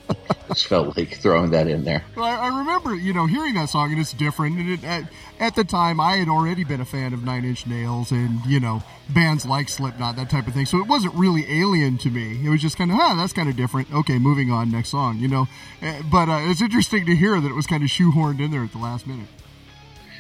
just 0.49 0.67
felt 0.67 0.97
like 0.97 1.17
throwing 1.17 1.51
that 1.51 1.67
in 1.67 1.85
there. 1.85 2.05
Well, 2.15 2.25
I, 2.25 2.47
I 2.47 2.59
remember, 2.59 2.95
you 2.95 3.13
know, 3.13 3.27
hearing 3.27 3.55
that 3.55 3.69
song, 3.69 3.91
and 3.91 4.01
it's 4.01 4.13
different. 4.13 4.59
And 4.59 4.71
it, 4.71 4.85
at, 4.85 5.11
at 5.41 5.55
the 5.57 5.65
time, 5.65 5.99
I 6.01 6.17
had 6.17 6.29
already 6.29 6.65
been 6.65 6.81
a 6.81 6.85
fan 6.85 7.13
of 7.13 7.25
Nine 7.25 7.45
Inch 7.45 7.67
Nails 7.67 8.13
and 8.13 8.45
you 8.47 8.61
know 8.61 8.83
bands 9.09 9.45
like 9.45 9.69
Slipknot, 9.69 10.17
that 10.17 10.31
type 10.31 10.47
of 10.47 10.55
thing. 10.55 10.67
So 10.67 10.79
it 10.79 10.87
wasn't 10.87 11.15
really 11.15 11.45
alien 11.61 11.99
to 11.99 12.11
me. 12.11 12.47
It 12.47 12.49
was 12.49 12.63
just 12.63 12.77
kind 12.79 12.91
of, 12.91 12.97
huh, 12.97 13.15
that's 13.17 13.33
kind 13.33 13.49
of 13.49 13.57
different. 13.57 13.93
Okay, 13.93 14.19
moving 14.19 14.51
on, 14.51 14.71
next 14.71 14.91
song, 14.91 15.19
you 15.19 15.29
know. 15.29 15.49
Uh, 15.83 16.01
But 16.11 16.29
uh, 16.29 16.39
it's 16.43 16.63
interesting 16.63 17.07
to 17.07 17.17
hear 17.17 17.41
that 17.41 17.49
it 17.49 17.55
was 17.55 17.67
kind 17.67 17.83
of 17.83 17.89
shoehorned 17.89 18.41
in 18.41 18.51
there 18.51 18.63
at 18.63 18.73
the 18.73 18.79
last 18.79 19.07
minute. 19.07 19.29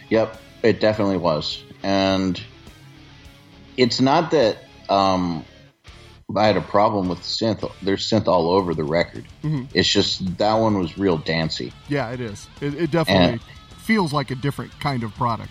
Yep, 0.09 0.41
it 0.63 0.81
definitely 0.81 1.19
was. 1.19 1.63
And 1.83 2.41
it's 3.77 4.01
not 4.01 4.31
that 4.33 4.59
um, 4.89 5.45
I 6.37 6.47
had 6.47 6.57
a 6.57 6.61
problem 6.63 7.09
with 7.09 7.21
synth. 7.21 7.71
There's 7.83 8.09
synth 8.09 8.27
all 8.27 8.51
over 8.51 8.75
the 8.75 8.85
record. 8.85 9.27
It's 9.75 9.89
just 9.89 10.39
that 10.39 10.55
one 10.55 10.79
was 10.79 10.99
real 10.99 11.19
dancey. 11.19 11.73
Yeah, 11.89 12.11
it 12.11 12.21
is. 12.21 12.47
It, 12.61 12.75
it 12.75 12.91
definitely 12.91 13.33
And- 13.35 13.41
feels 13.79 14.13
like 14.13 14.31
a 14.31 14.35
different 14.35 14.79
kind 14.81 15.03
of 15.03 15.15
product. 15.15 15.51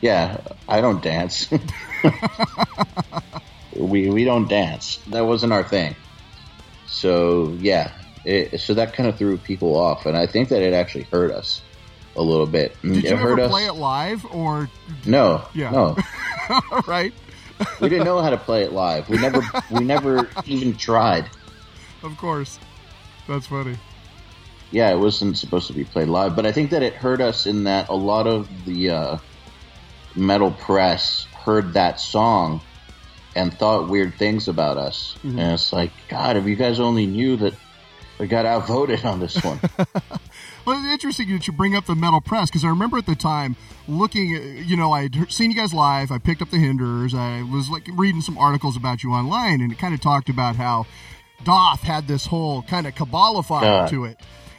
Yeah, 0.00 0.40
I 0.68 0.80
don't 0.80 1.00
dance. 1.00 1.48
we 3.76 4.10
we 4.10 4.24
don't 4.24 4.48
dance. 4.48 4.96
That 5.08 5.26
wasn't 5.26 5.52
our 5.52 5.62
thing. 5.62 5.94
So 6.88 7.56
yeah, 7.60 7.92
it, 8.24 8.60
so 8.60 8.74
that 8.74 8.94
kind 8.94 9.08
of 9.08 9.16
threw 9.16 9.38
people 9.38 9.76
off, 9.76 10.06
and 10.06 10.16
I 10.16 10.26
think 10.26 10.48
that 10.48 10.60
it 10.60 10.74
actually 10.74 11.04
hurt 11.04 11.30
us 11.30 11.62
a 12.16 12.22
little 12.22 12.46
bit. 12.46 12.76
Did 12.82 12.98
it 12.98 13.04
you 13.04 13.10
ever 13.10 13.40
us. 13.40 13.50
play 13.50 13.66
it 13.66 13.74
live 13.74 14.24
or 14.26 14.68
No, 15.06 15.46
Yeah. 15.54 15.70
no, 15.70 15.96
right? 16.86 17.12
we 17.80 17.88
didn't 17.88 18.04
know 18.04 18.20
how 18.20 18.30
to 18.30 18.36
play 18.36 18.62
it 18.64 18.72
live. 18.72 19.08
We 19.08 19.18
never 19.18 19.42
we 19.70 19.80
never 19.84 20.28
even 20.46 20.76
tried. 20.76 21.28
Of 22.02 22.16
course. 22.16 22.58
That's 23.28 23.46
funny. 23.46 23.78
Yeah, 24.72 24.90
it 24.90 24.98
wasn't 24.98 25.36
supposed 25.38 25.66
to 25.68 25.72
be 25.74 25.84
played 25.84 26.08
live, 26.08 26.34
but 26.34 26.46
I 26.46 26.52
think 26.52 26.70
that 26.70 26.82
it 26.82 26.94
hurt 26.94 27.20
us 27.20 27.46
in 27.46 27.64
that 27.64 27.88
a 27.88 27.94
lot 27.94 28.26
of 28.26 28.48
the 28.64 28.90
uh, 28.90 29.16
metal 30.16 30.50
press 30.50 31.24
heard 31.44 31.74
that 31.74 32.00
song 32.00 32.60
and 33.36 33.52
thought 33.52 33.88
weird 33.88 34.14
things 34.14 34.48
about 34.48 34.78
us. 34.78 35.16
And 35.22 35.38
it's 35.38 35.72
like, 35.72 35.92
God, 36.08 36.36
if 36.36 36.46
you 36.46 36.56
guys 36.56 36.80
only 36.80 37.06
knew 37.06 37.36
that 37.36 37.54
we 38.18 38.26
got 38.26 38.44
outvoted 38.46 39.04
on 39.04 39.20
this 39.20 39.36
one. 39.42 39.60
Well, 40.64 40.78
it's 40.78 40.92
interesting 40.92 41.32
that 41.32 41.46
you 41.48 41.52
bring 41.52 41.74
up 41.74 41.86
the 41.86 41.96
metal 41.96 42.20
press 42.20 42.48
because 42.48 42.64
I 42.64 42.68
remember 42.68 42.96
at 42.96 43.06
the 43.06 43.16
time 43.16 43.56
looking, 43.88 44.36
at, 44.36 44.66
you 44.66 44.76
know, 44.76 44.92
I'd 44.92 45.32
seen 45.32 45.50
you 45.50 45.56
guys 45.56 45.74
live. 45.74 46.12
I 46.12 46.18
picked 46.18 46.40
up 46.40 46.50
the 46.50 46.58
Hinders. 46.58 47.14
I 47.14 47.42
was 47.42 47.68
like 47.68 47.88
reading 47.94 48.20
some 48.20 48.38
articles 48.38 48.76
about 48.76 49.02
you 49.02 49.10
online, 49.10 49.60
and 49.60 49.72
it 49.72 49.78
kind 49.78 49.92
of 49.92 50.00
talked 50.00 50.28
about 50.28 50.54
how 50.54 50.86
Daath 51.42 51.80
had 51.80 52.06
this 52.06 52.26
whole 52.26 52.62
kind 52.62 52.86
of 52.86 52.94
Kabbalah 52.94 53.42
file 53.42 53.88
to 53.88 54.04
it. 54.04 54.18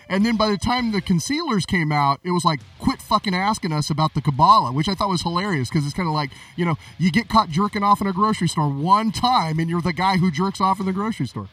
And 0.09 0.25
then 0.25 0.35
by 0.35 0.49
the 0.49 0.57
time 0.57 0.91
the 0.91 0.99
concealers 0.99 1.65
came 1.65 1.93
out, 1.93 2.19
it 2.23 2.31
was 2.31 2.43
like, 2.43 2.59
quit 2.79 3.01
fucking 3.01 3.33
asking 3.33 3.71
us 3.71 3.89
about 3.89 4.13
the 4.13 4.21
Kabbalah, 4.21 4.73
which 4.73 4.89
I 4.89 4.95
thought 4.95 5.09
was 5.09 5.21
hilarious 5.21 5.69
because 5.69 5.85
it's 5.85 5.93
kind 5.93 6.09
of 6.09 6.13
like, 6.13 6.31
you 6.57 6.65
know, 6.65 6.75
you 6.97 7.11
get 7.11 7.29
caught 7.29 7.49
jerking 7.49 7.81
off 7.81 8.01
in 8.01 8.07
a 8.07 8.13
grocery 8.13 8.49
store 8.49 8.67
one 8.69 9.13
time 9.13 9.57
and 9.57 9.69
you're 9.69 9.81
the 9.81 9.93
guy 9.93 10.17
who 10.17 10.29
jerks 10.29 10.59
off 10.59 10.81
in 10.81 10.85
the 10.85 10.91
grocery 10.91 11.27
store. 11.27 11.47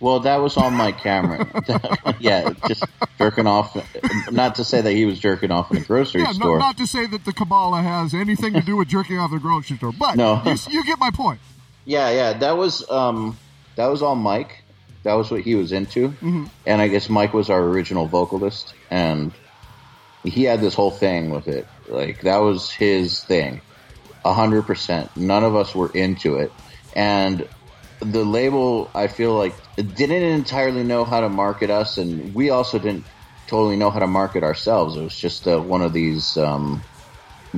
Well, 0.00 0.20
that 0.20 0.36
was 0.36 0.56
on 0.56 0.74
my 0.74 0.92
camera. 0.92 1.46
yeah, 2.20 2.52
just 2.66 2.84
jerking 3.18 3.46
off. 3.46 3.76
Not 4.32 4.54
to 4.56 4.64
say 4.64 4.80
that 4.80 4.92
he 4.92 5.04
was 5.04 5.18
jerking 5.18 5.50
off 5.50 5.70
in 5.70 5.76
a 5.76 5.80
grocery 5.80 6.20
Yeah, 6.22 6.28
not, 6.28 6.34
store. 6.36 6.58
not 6.58 6.76
to 6.78 6.86
say 6.86 7.06
that 7.06 7.24
the 7.24 7.32
Kabbalah 7.32 7.82
has 7.82 8.14
anything 8.14 8.54
to 8.54 8.60
do 8.62 8.76
with 8.76 8.88
jerking 8.88 9.18
off 9.18 9.30
at 9.32 9.34
the 9.36 9.40
grocery 9.40 9.76
store, 9.76 9.92
but 9.92 10.16
No. 10.16 10.42
you, 10.44 10.56
you 10.70 10.84
get 10.84 10.98
my 10.98 11.10
point. 11.10 11.40
Yeah, 11.84 12.10
yeah, 12.10 12.32
that 12.34 12.56
was 12.56 12.88
um, 12.90 13.36
that 13.76 13.86
was 13.86 14.02
all 14.02 14.14
Mike. 14.16 14.62
That 15.02 15.14
was 15.14 15.30
what 15.30 15.40
he 15.40 15.54
was 15.54 15.72
into, 15.72 16.12
and 16.66 16.82
I 16.82 16.88
guess 16.88 17.08
Mike 17.08 17.32
was 17.32 17.48
our 17.48 17.62
original 17.62 18.06
vocalist, 18.06 18.74
and 18.90 19.32
he 20.24 20.44
had 20.44 20.60
this 20.60 20.74
whole 20.74 20.90
thing 20.90 21.30
with 21.30 21.48
it. 21.48 21.66
Like 21.88 22.20
that 22.20 22.36
was 22.38 22.70
his 22.70 23.24
thing, 23.24 23.62
a 24.26 24.32
hundred 24.34 24.62
percent. 24.66 25.16
None 25.16 25.42
of 25.42 25.56
us 25.56 25.74
were 25.74 25.90
into 25.94 26.36
it, 26.36 26.52
and 26.94 27.48
the 28.00 28.24
label 28.24 28.90
I 28.94 29.06
feel 29.06 29.34
like 29.34 29.54
didn't 29.76 30.22
entirely 30.22 30.82
know 30.82 31.04
how 31.04 31.20
to 31.20 31.28
market 31.28 31.70
us, 31.70 31.98
and 31.98 32.34
we 32.34 32.50
also 32.50 32.78
didn't 32.78 33.04
totally 33.46 33.76
know 33.76 33.90
how 33.90 33.98
to 33.98 34.06
market 34.06 34.42
ourselves. 34.42 34.96
It 34.96 35.02
was 35.02 35.16
just 35.16 35.46
uh, 35.46 35.60
one 35.60 35.82
of 35.82 35.92
these 35.92 36.36
um, 36.36 36.82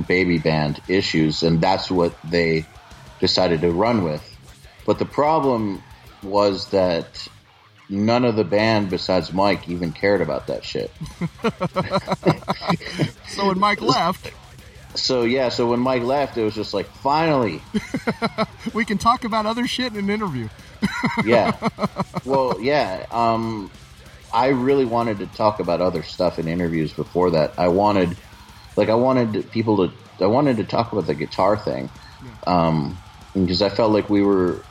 baby 0.07 0.37
band 0.37 0.81
issues, 0.87 1.43
and 1.43 1.61
that's 1.61 1.89
what 1.89 2.15
they 2.23 2.65
decided 3.19 3.61
to 3.61 3.71
run 3.71 4.03
with. 4.03 4.27
But 4.85 4.99
the 4.99 5.05
problem 5.05 5.81
was 6.21 6.69
that 6.69 7.27
none 7.89 8.25
of 8.25 8.35
the 8.35 8.43
band 8.43 8.89
besides 8.89 9.31
Mike 9.31 9.69
even 9.69 9.91
cared 9.91 10.21
about 10.21 10.47
that 10.47 10.63
shit. 10.63 10.91
So 13.27 13.47
when 13.47 13.57
Mike 13.57 13.81
left, 13.81 14.31
So 14.95 15.23
yeah, 15.23 15.49
so 15.49 15.67
when 15.67 15.79
Mike 15.79 16.03
left, 16.03 16.37
it 16.37 16.43
was 16.43 16.53
just 16.55 16.73
like 16.73 16.87
finally, 16.87 17.61
we 18.73 18.85
can 18.85 18.97
talk 18.97 19.23
about 19.23 19.45
other 19.45 19.67
shit 19.67 19.93
in 19.93 19.99
an 20.05 20.09
interview. 20.09 20.49
yeah. 21.25 21.55
Well, 22.25 22.61
yeah. 22.61 23.05
Um, 23.11 23.71
I 24.33 24.47
really 24.47 24.85
wanted 24.85 25.19
to 25.19 25.27
talk 25.27 25.59
about 25.59 25.81
other 25.81 26.03
stuff 26.03 26.39
in 26.39 26.47
interviews 26.47 26.93
before 26.93 27.31
that. 27.31 27.53
I 27.57 27.67
wanted, 27.67 28.17
like, 28.75 28.89
I 28.89 28.95
wanted 28.95 29.51
people 29.51 29.87
to, 29.87 30.23
I 30.23 30.27
wanted 30.27 30.57
to 30.57 30.63
talk 30.63 30.91
about 30.91 31.05
the 31.05 31.13
guitar 31.13 31.57
thing, 31.57 31.89
um, 32.47 32.97
because 33.33 33.61
I 33.61 33.69
felt 33.69 33.91
like 33.91 34.09
we 34.09 34.21
were, 34.23 34.65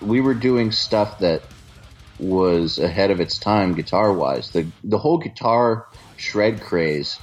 we 0.00 0.20
were 0.20 0.34
doing 0.34 0.70
stuff 0.70 1.18
that 1.20 1.42
was 2.18 2.78
ahead 2.78 3.10
of 3.10 3.20
its 3.20 3.38
time 3.38 3.74
guitar 3.74 4.12
wise. 4.12 4.50
The 4.52 4.70
the 4.84 4.98
whole 4.98 5.18
guitar 5.18 5.86
shred 6.16 6.60
craze 6.60 7.18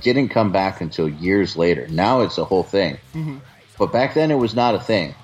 didn't 0.00 0.28
come 0.30 0.52
back 0.52 0.80
until 0.80 1.08
years 1.08 1.56
later. 1.56 1.86
Now 1.88 2.20
it's 2.22 2.38
a 2.38 2.44
whole 2.44 2.62
thing, 2.64 2.98
but 3.78 3.92
back 3.92 4.14
then 4.14 4.30
it 4.30 4.36
was 4.36 4.54
not 4.54 4.74
a 4.74 4.80
thing 4.80 5.14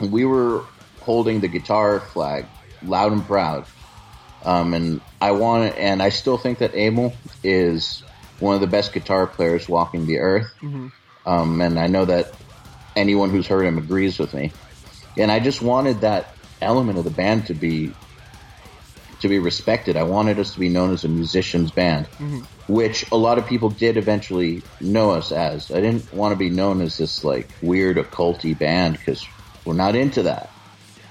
we 0.00 0.24
were 0.24 0.64
holding 1.00 1.40
the 1.40 1.48
guitar 1.48 2.00
flag 2.00 2.46
loud 2.82 3.12
and 3.12 3.24
proud. 3.24 3.66
Um, 4.44 4.74
and 4.74 5.00
I 5.20 5.32
want 5.32 5.76
and 5.76 6.02
I 6.02 6.10
still 6.10 6.38
think 6.38 6.58
that 6.58 6.74
Emil 6.74 7.12
is 7.42 8.02
one 8.38 8.54
of 8.54 8.60
the 8.60 8.68
best 8.68 8.92
guitar 8.92 9.26
players 9.26 9.68
walking 9.68 10.06
the 10.06 10.18
earth. 10.18 10.52
Um, 11.26 11.60
and 11.60 11.78
I 11.78 11.88
know 11.88 12.04
that 12.04 12.32
anyone 12.94 13.30
who's 13.30 13.46
heard 13.46 13.64
him 13.64 13.78
agrees 13.78 14.18
with 14.18 14.32
me. 14.32 14.52
And 15.16 15.32
I 15.32 15.40
just 15.40 15.60
wanted 15.60 16.02
that 16.02 16.36
element 16.62 16.98
of 16.98 17.04
the 17.04 17.10
band 17.10 17.46
to 17.46 17.54
be 17.54 17.92
to 19.20 19.28
be 19.28 19.40
respected. 19.40 19.96
I 19.96 20.04
wanted 20.04 20.38
us 20.38 20.54
to 20.54 20.60
be 20.60 20.68
known 20.68 20.92
as 20.92 21.04
a 21.04 21.08
musicians 21.08 21.72
band, 21.72 22.06
which 22.68 23.10
a 23.10 23.16
lot 23.16 23.38
of 23.38 23.46
people 23.46 23.70
did 23.70 23.96
eventually 23.96 24.62
know 24.80 25.10
us 25.10 25.32
as. 25.32 25.70
I 25.70 25.80
didn't 25.80 26.12
want 26.12 26.32
to 26.32 26.36
be 26.36 26.50
known 26.50 26.80
as 26.80 26.98
this 26.98 27.24
like 27.24 27.48
weird 27.62 27.96
occulty 27.96 28.56
band 28.56 28.98
because 28.98 29.26
we're 29.64 29.74
not 29.74 29.96
into 29.96 30.22
that. 30.22 30.50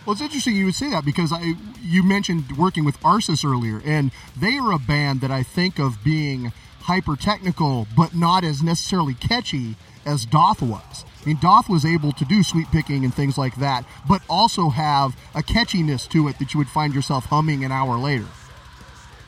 Well, 0.05 0.13
it's 0.13 0.21
interesting 0.21 0.55
you 0.55 0.65
would 0.65 0.75
say 0.75 0.89
that 0.91 1.03
because 1.03 1.33
I 1.33 1.55
you 1.81 2.03
mentioned 2.03 2.57
working 2.57 2.85
with 2.85 2.99
Arsis 3.01 3.43
earlier, 3.43 3.81
and 3.83 4.11
they 4.39 4.57
are 4.57 4.71
a 4.71 4.79
band 4.79 5.21
that 5.21 5.31
I 5.31 5.43
think 5.43 5.79
of 5.79 6.03
being 6.03 6.53
hyper 6.81 7.17
technical, 7.17 7.87
but 7.97 8.15
not 8.15 8.45
as 8.45 8.63
necessarily 8.63 9.15
catchy 9.15 9.75
as 10.05 10.25
Daath 10.25 10.61
was. 10.61 11.03
I 11.21 11.27
mean, 11.27 11.37
Daath 11.37 11.67
was 11.67 11.85
able 11.85 12.13
to 12.13 12.23
do 12.23 12.41
sweet 12.41 12.71
picking 12.71 13.03
and 13.03 13.13
things 13.13 13.37
like 13.37 13.57
that, 13.57 13.83
but 14.07 14.21
also 14.29 14.69
have 14.69 15.17
a 15.35 15.43
catchiness 15.43 16.07
to 16.11 16.29
it 16.29 16.39
that 16.39 16.53
you 16.53 16.59
would 16.59 16.69
find 16.69 16.95
yourself 16.95 17.25
humming 17.25 17.65
an 17.65 17.73
hour 17.73 17.97
later. 17.97 18.27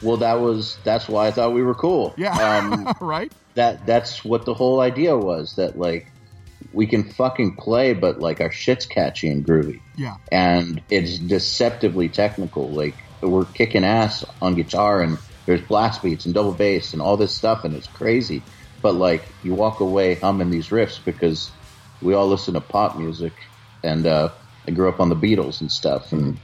Well, 0.02 0.18
that 0.18 0.40
was 0.40 0.80
that's 0.86 1.08
why 1.10 1.28
I 1.28 1.32
thought 1.32 1.54
we 1.54 1.64
were 1.64 1.76
cool. 1.76 2.16
Yeah, 2.18 2.60
Um, 2.60 2.88
right. 3.02 3.32
that 3.56 3.86
that's 3.86 4.24
what 4.24 4.46
the 4.46 4.54
whole 4.54 4.80
idea 4.80 5.18
was. 5.18 5.56
That 5.58 5.78
like 5.78 6.08
we 6.72 6.88
can 6.88 7.04
fucking 7.12 7.58
play, 7.58 7.94
but 7.94 8.20
like 8.20 8.42
our 8.42 8.52
shit's 8.52 8.86
catchy 8.86 9.30
and 9.30 9.46
groovy, 9.46 9.80
Yeah, 9.98 10.16
and 10.32 10.82
it's 10.90 11.20
deceptively 11.20 12.10
technical. 12.10 12.74
Like 12.76 12.98
we're 13.22 13.46
kicking 13.46 13.84
ass 13.84 14.24
on 14.42 14.56
guitar, 14.56 15.02
and 15.02 15.18
there's 15.46 15.62
blast 15.62 16.02
beats 16.04 16.26
and 16.26 16.34
double 16.34 16.54
bass 16.54 16.94
and 16.94 17.02
all 17.02 17.18
this 17.18 17.36
stuff, 17.36 17.64
and 17.64 17.76
it's 17.76 17.88
crazy. 17.88 18.44
But 18.82 18.96
like 18.96 19.36
you 19.42 19.54
walk 19.54 19.82
away 19.82 20.16
humming 20.16 20.50
these 20.50 20.70
riffs 20.70 21.04
because 21.04 21.52
we 22.02 22.14
all 22.14 22.28
listen 22.28 22.54
to 22.54 22.62
pop 22.62 22.98
music, 22.98 23.34
and 23.84 24.08
uh, 24.08 24.30
I 24.68 24.72
grew 24.72 24.88
up 24.88 25.02
on 25.02 25.10
the 25.10 25.16
Beatles 25.16 25.60
and 25.60 25.70
stuff, 25.72 26.14
and 26.14 26.40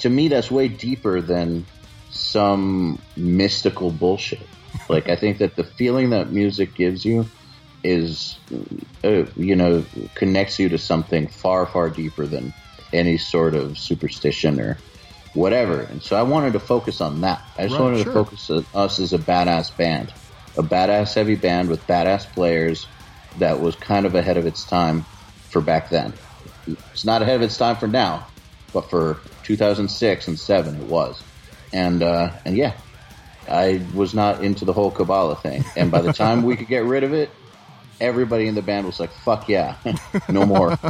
to 0.00 0.10
me 0.10 0.28
that's 0.28 0.50
way 0.50 0.68
deeper 0.68 1.20
than 1.20 1.66
some 2.14 3.00
mystical 3.16 3.90
bullshit. 3.90 4.46
Like 4.88 5.08
I 5.08 5.16
think 5.16 5.38
that 5.38 5.56
the 5.56 5.64
feeling 5.64 6.10
that 6.10 6.32
music 6.32 6.74
gives 6.74 7.04
you 7.04 7.26
is, 7.82 8.38
uh, 9.04 9.24
you 9.36 9.56
know, 9.56 9.84
connects 10.14 10.58
you 10.58 10.68
to 10.70 10.78
something 10.78 11.28
far, 11.28 11.66
far 11.66 11.90
deeper 11.90 12.26
than 12.26 12.52
any 12.92 13.18
sort 13.18 13.54
of 13.54 13.76
superstition 13.76 14.60
or 14.60 14.78
whatever. 15.34 15.82
And 15.82 16.02
so 16.02 16.16
I 16.16 16.22
wanted 16.22 16.52
to 16.54 16.60
focus 16.60 17.00
on 17.00 17.20
that. 17.22 17.42
I 17.58 17.64
just 17.64 17.74
Right, 17.74 17.84
wanted 17.84 18.02
sure. 18.02 18.12
to 18.12 18.12
focus 18.12 18.50
on 18.50 18.66
us 18.74 19.00
as 19.00 19.12
a 19.12 19.18
badass 19.18 19.76
band, 19.76 20.12
a 20.56 20.62
badass 20.62 21.14
heavy 21.14 21.34
band 21.34 21.68
with 21.68 21.86
badass 21.86 22.32
players 22.32 22.86
that 23.38 23.60
was 23.60 23.74
kind 23.76 24.06
of 24.06 24.14
ahead 24.14 24.36
of 24.36 24.46
its 24.46 24.64
time 24.64 25.04
for 25.50 25.60
back 25.60 25.90
then. 25.90 26.14
It's 26.92 27.04
not 27.04 27.22
ahead 27.22 27.36
of 27.36 27.42
its 27.42 27.56
time 27.56 27.76
for 27.76 27.88
now, 27.88 28.28
but 28.72 28.88
for 28.90 29.20
2006 29.42 30.28
and 30.28 30.38
seven, 30.38 30.76
it 30.76 30.86
was. 30.86 31.22
And 31.74 32.02
uh, 32.02 32.30
and 32.46 32.56
yeah, 32.56 32.72
I 33.48 33.84
was 33.92 34.14
not 34.14 34.42
into 34.42 34.64
the 34.64 34.72
whole 34.72 34.90
Kabbalah 34.90 35.36
thing. 35.36 35.64
And 35.76 35.90
by 35.90 36.00
the 36.00 36.12
time 36.12 36.42
we 36.44 36.56
could 36.56 36.68
get 36.68 36.84
rid 36.84 37.04
of 37.04 37.12
it, 37.12 37.28
everybody 38.00 38.46
in 38.46 38.54
the 38.54 38.62
band 38.62 38.86
was 38.86 38.98
like, 38.98 39.10
"Fuck 39.10 39.48
yeah, 39.48 39.76
no 40.30 40.46
more." 40.46 40.78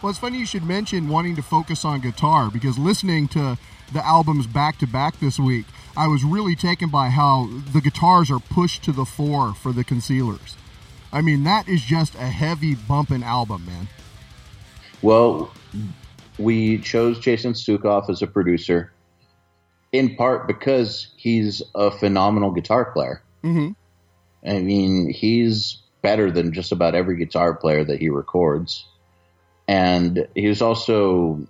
Well, 0.00 0.10
it's 0.10 0.18
funny 0.20 0.38
you 0.38 0.46
should 0.46 0.62
mention 0.62 1.08
wanting 1.08 1.34
to 1.34 1.42
focus 1.42 1.84
on 1.84 2.00
guitar 2.00 2.52
because 2.52 2.78
listening 2.78 3.26
to 3.28 3.58
the 3.92 4.06
albums 4.06 4.46
back 4.46 4.78
to 4.78 4.86
back 4.86 5.18
this 5.18 5.40
week, 5.40 5.66
I 5.96 6.06
was 6.06 6.22
really 6.22 6.54
taken 6.54 6.88
by 6.88 7.08
how 7.08 7.48
the 7.72 7.80
guitars 7.80 8.30
are 8.30 8.38
pushed 8.38 8.84
to 8.84 8.92
the 8.92 9.04
fore 9.04 9.54
for 9.54 9.72
the 9.72 9.82
concealers. 9.82 10.56
I 11.12 11.20
mean, 11.20 11.42
that 11.44 11.68
is 11.68 11.82
just 11.82 12.14
a 12.14 12.28
heavy 12.28 12.76
bumping 12.76 13.24
album, 13.24 13.66
man. 13.66 13.88
Well, 15.02 15.50
we 16.38 16.78
chose 16.78 17.18
Jason 17.18 17.54
Suecof 17.54 18.08
as 18.08 18.22
a 18.22 18.28
producer 18.28 18.92
in 19.92 20.16
part 20.16 20.46
because 20.46 21.12
he's 21.16 21.62
a 21.74 21.90
phenomenal 21.90 22.50
guitar 22.50 22.92
player. 22.92 23.22
Mhm. 23.42 23.74
I 24.46 24.60
mean, 24.60 25.10
he's 25.12 25.82
better 26.02 26.30
than 26.30 26.52
just 26.52 26.72
about 26.72 26.94
every 26.94 27.16
guitar 27.16 27.54
player 27.54 27.84
that 27.84 28.00
he 28.00 28.08
records. 28.08 28.86
And 29.66 30.26
he 30.34 30.48
was 30.48 30.62
also 30.62 31.46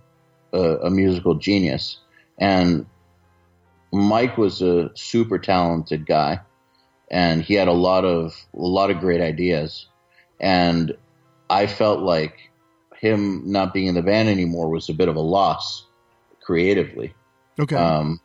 a, 0.52 0.58
a 0.58 0.90
musical 0.90 1.34
genius. 1.34 1.98
And 2.38 2.86
Mike 3.92 4.38
was 4.38 4.62
a 4.62 4.90
super 4.94 5.38
talented 5.38 6.06
guy 6.06 6.40
and 7.10 7.42
he 7.42 7.54
had 7.54 7.68
a 7.68 7.72
lot 7.72 8.04
of 8.04 8.34
a 8.54 8.58
lot 8.58 8.90
of 8.90 9.00
great 9.00 9.20
ideas. 9.20 9.86
And 10.40 10.96
I 11.50 11.66
felt 11.66 12.00
like 12.00 12.50
him 12.96 13.50
not 13.50 13.72
being 13.72 13.86
in 13.86 13.94
the 13.94 14.02
band 14.02 14.28
anymore 14.28 14.68
was 14.68 14.88
a 14.88 14.94
bit 14.94 15.08
of 15.08 15.16
a 15.16 15.20
loss 15.20 15.86
creatively. 16.42 17.14
Okay. 17.58 17.76
Um, 17.76 18.20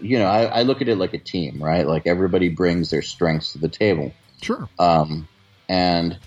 you 0.00 0.18
know, 0.18 0.26
I, 0.26 0.44
I 0.44 0.62
look 0.62 0.82
at 0.82 0.88
it 0.88 0.96
like 0.96 1.14
a 1.14 1.18
team, 1.18 1.62
right? 1.62 1.86
Like 1.86 2.06
everybody 2.06 2.48
brings 2.48 2.90
their 2.90 3.02
strengths 3.02 3.52
to 3.52 3.58
the 3.58 3.68
table. 3.68 4.12
sure. 4.42 4.68
Um, 4.78 5.28
and 5.68 6.18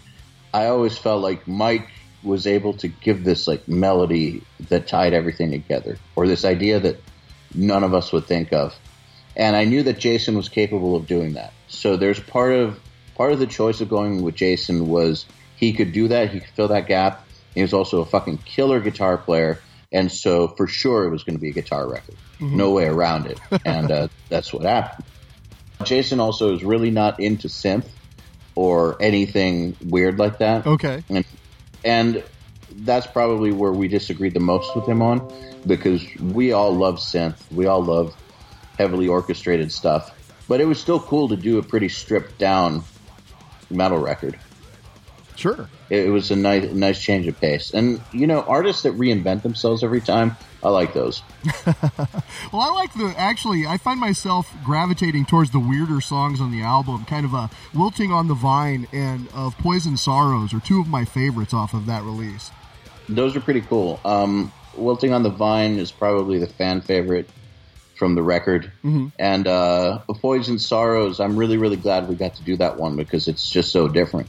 I 0.53 0.67
always 0.67 0.97
felt 0.97 1.21
like 1.21 1.47
Mike 1.47 1.89
was 2.24 2.47
able 2.47 2.74
to 2.74 2.88
give 2.88 3.24
this 3.24 3.47
like 3.47 3.67
melody 3.67 4.43
that 4.69 4.88
tied 4.88 5.13
everything 5.13 5.51
together, 5.51 5.97
or 6.15 6.28
this 6.28 6.45
idea 6.45 6.80
that 6.80 7.01
none 7.53 7.84
of 7.84 7.93
us 7.93 8.11
would 8.11 8.26
think 8.26 8.53
of. 8.53 8.74
And 9.36 9.55
I 9.55 9.65
knew 9.65 9.84
that 9.84 9.99
Jason 9.99 10.38
was 10.38 10.47
capable 10.47 10.95
of 10.95 11.07
doing 11.07 11.34
that. 11.34 11.53
So 11.67 11.97
there's 11.97 12.19
part 12.19 12.53
of 12.53 12.80
part 13.15 13.34
of 13.34 13.39
the 13.39 13.47
choice 13.47 13.82
of 13.82 13.89
going 13.89 14.21
with 14.21 14.36
Jason 14.36 14.88
was 14.88 15.26
he 15.57 15.74
could 15.74 15.91
do 15.91 16.07
that, 16.07 16.32
he 16.32 16.39
could 16.39 16.49
fill 16.49 16.67
that 16.69 16.88
gap. 16.88 17.28
He 17.53 17.61
was 17.61 17.74
also 17.74 18.01
a 18.01 18.05
fucking 18.05 18.39
killer 18.39 18.80
guitar 18.80 19.17
player, 19.17 19.59
and 19.93 20.11
so 20.11 20.49
for 20.49 20.67
sure 20.67 21.05
it 21.05 21.11
was 21.11 21.23
going 21.23 21.35
to 21.35 21.41
be 21.41 21.49
a 21.49 21.53
guitar 21.53 21.87
record. 21.87 22.15
No 22.39 22.71
way 22.71 22.85
around 22.85 23.27
it, 23.27 23.39
and 23.65 23.89
uh, 23.89 24.07
that's 24.27 24.51
what 24.51 24.63
happened. 24.63 25.05
Jason 25.85 26.19
also 26.19 26.53
is 26.53 26.63
really 26.63 26.91
not 26.91 27.19
into 27.19 27.47
synth 27.47 27.87
or 28.55 29.01
anything 29.01 29.75
weird 29.83 30.19
like 30.19 30.39
that. 30.39 30.65
Okay. 30.67 31.03
And, 31.09 31.25
and 31.83 32.23
that's 32.71 33.07
probably 33.07 33.51
where 33.51 33.71
we 33.71 33.87
disagreed 33.87 34.33
the 34.33 34.39
most 34.39 34.75
with 34.75 34.87
him 34.87 35.01
on 35.01 35.31
because 35.65 36.03
we 36.19 36.51
all 36.51 36.73
love 36.73 36.95
synth. 36.95 37.39
We 37.51 37.65
all 37.65 37.83
love 37.83 38.15
heavily 38.77 39.07
orchestrated 39.07 39.71
stuff. 39.71 40.11
But 40.47 40.59
it 40.61 40.65
was 40.65 40.79
still 40.79 40.99
cool 40.99 41.29
to 41.29 41.35
do 41.35 41.57
a 41.57 41.63
pretty 41.63 41.89
stripped 41.89 42.37
down 42.37 42.83
metal 43.69 43.97
record. 43.97 44.37
Sure. 45.36 45.69
It, 45.89 46.05
it 46.05 46.09
was 46.09 46.31
a 46.31 46.36
nice, 46.36 46.71
nice 46.71 47.01
change 47.01 47.27
of 47.27 47.39
pace. 47.39 47.73
And, 47.73 48.01
you 48.11 48.27
know, 48.27 48.41
artists 48.41 48.84
that 48.84 48.93
reinvent 48.93 49.41
themselves 49.43 49.84
every 49.84 50.01
time, 50.01 50.36
I 50.63 50.69
like 50.69 50.93
those. 50.93 51.21
Well, 52.51 52.61
I 52.61 52.69
like 52.69 52.93
the 52.93 53.13
actually. 53.17 53.65
I 53.65 53.77
find 53.77 53.99
myself 53.99 54.53
gravitating 54.63 55.25
towards 55.25 55.49
the 55.51 55.59
weirder 55.59 56.01
songs 56.01 56.39
on 56.39 56.51
the 56.51 56.61
album, 56.61 57.03
kind 57.05 57.25
of 57.25 57.34
a 57.34 57.49
"Wilting 57.73 58.11
on 58.11 58.27
the 58.27 58.36
Vine" 58.36 58.88
and 58.93 59.27
of 59.34 59.57
"Poison 59.57 59.97
Sorrows" 59.97 60.53
are 60.53 60.59
two 60.59 60.79
of 60.79 60.88
my 60.88 61.03
favorites 61.03 61.53
off 61.53 61.73
of 61.73 61.88
that 61.88 62.03
release. 62.03 62.51
Those 63.09 63.36
are 63.36 63.41
pretty 63.41 63.61
cool. 63.61 63.99
Um, 64.05 64.51
Wilting 64.77 65.13
on 65.13 65.23
the 65.23 65.29
Vine 65.31 65.79
is 65.79 65.91
probably 65.91 66.38
the 66.38 66.47
fan 66.47 66.81
favorite 66.81 67.27
from 67.95 68.13
the 68.15 68.21
record. 68.23 68.71
And 69.17 69.47
uh, 69.47 69.99
Poison 70.07 70.59
Sorrows, 70.59 71.19
I'm 71.19 71.36
really, 71.36 71.57
really 71.57 71.77
glad 71.77 72.07
we 72.07 72.15
got 72.15 72.36
to 72.36 72.43
do 72.43 72.55
that 72.57 72.77
one 72.77 72.95
because 72.95 73.27
it's 73.27 73.49
just 73.49 73.71
so 73.71 73.88
different. 73.88 74.27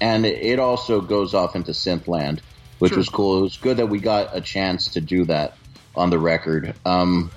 And 0.00 0.26
it, 0.26 0.42
it 0.42 0.58
also 0.58 1.00
goes 1.00 1.34
off 1.34 1.56
into 1.56 1.72
Synthland, 1.72 2.40
which 2.78 2.90
Sure. 2.90 2.98
was 2.98 3.08
cool. 3.08 3.38
It 3.38 3.42
was 3.42 3.56
good 3.56 3.76
that 3.78 3.86
we 3.86 3.98
got 3.98 4.36
a 4.36 4.40
chance 4.40 4.88
to 4.88 5.00
do 5.00 5.24
that 5.26 5.56
on 5.94 6.10
the 6.10 6.18
record. 6.18 6.74
Um, 6.84 7.30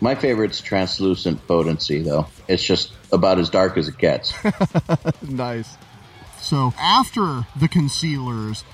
my 0.00 0.14
favorite's 0.16 0.60
Translucent 0.60 1.46
Potency, 1.46 2.02
though. 2.02 2.26
It's 2.48 2.62
just 2.62 2.92
about 3.12 3.38
as 3.38 3.50
dark 3.50 3.76
as 3.78 3.86
it 3.88 3.98
gets. 3.98 4.34
nice. 5.22 5.76
So 6.40 6.74
after 6.80 7.46
the 7.54 7.68
concealers, 7.68 8.64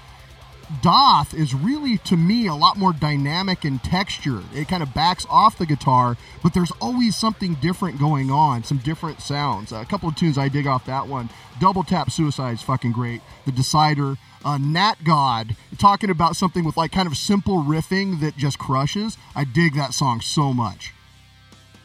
Daath 0.83 1.33
is 1.33 1.55
really, 1.55 1.97
to 1.99 2.17
me, 2.17 2.47
a 2.47 2.55
lot 2.55 2.77
more 2.77 2.93
dynamic 2.93 3.65
and 3.65 3.83
texture. 3.83 4.43
It 4.55 4.69
kind 4.69 4.83
of 4.83 4.93
backs 4.93 5.27
off 5.31 5.57
the 5.57 5.65
guitar, 5.65 6.19
but 6.43 6.53
there's 6.53 6.71
always 6.73 7.17
something 7.17 7.55
different 7.55 7.99
going 7.99 8.31
on, 8.31 8.65
some 8.65 8.79
different 8.79 9.23
sounds. 9.23 9.73
a 9.73 9.85
couple 9.87 10.11
of 10.11 10.17
tunes 10.17 10.37
I 10.37 10.49
dig 10.49 10.67
off 10.67 10.85
that 10.85 11.09
one. 11.09 11.31
Double 11.59 11.83
Tap 11.83 12.11
Suicide's 12.11 12.63
fucking 12.63 12.93
great. 12.93 13.23
The 13.47 13.53
Decider, 13.53 14.17
uh, 14.45 14.59
Nat 14.59 14.97
God, 15.05 15.57
talking 15.79 16.11
about 16.11 16.37
something 16.37 16.65
with 16.65 16.77
like 16.77 16.93
kind 16.93 17.09
of 17.09 17.17
simple 17.17 17.63
riffing 17.63 18.21
that 18.21 18.37
just 18.37 18.59
crushes. 18.59 19.17
I 19.35 19.45
dig 19.45 19.75
that 19.75 19.95
song 19.95 20.21
so 20.21 20.53
much. 20.53 20.93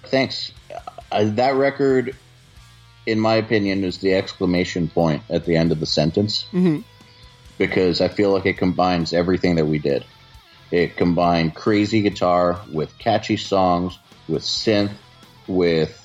Thanks. 0.07 0.51
Uh, 1.09 1.23
that 1.23 1.55
record, 1.55 2.15
in 3.05 3.17
my 3.17 3.35
opinion, 3.35 3.85
is 3.85 3.99
the 3.99 4.13
exclamation 4.13 4.89
point 4.89 5.23
at 5.29 5.45
the 5.45 5.55
end 5.55 5.71
of 5.71 5.79
the 5.79 5.85
sentence 5.85 6.45
because 7.57 8.01
I 8.01 8.07
feel 8.07 8.31
like 8.31 8.45
it 8.45 8.57
combines 8.57 9.13
everything 9.13 9.55
that 9.55 9.65
we 9.65 9.79
did. 9.79 10.05
It 10.71 10.97
combined 10.97 11.55
crazy 11.55 12.01
guitar 12.01 12.59
with 12.71 12.97
catchy 12.97 13.37
songs, 13.37 13.97
with 14.27 14.43
synth, 14.43 14.91
with 15.47 15.99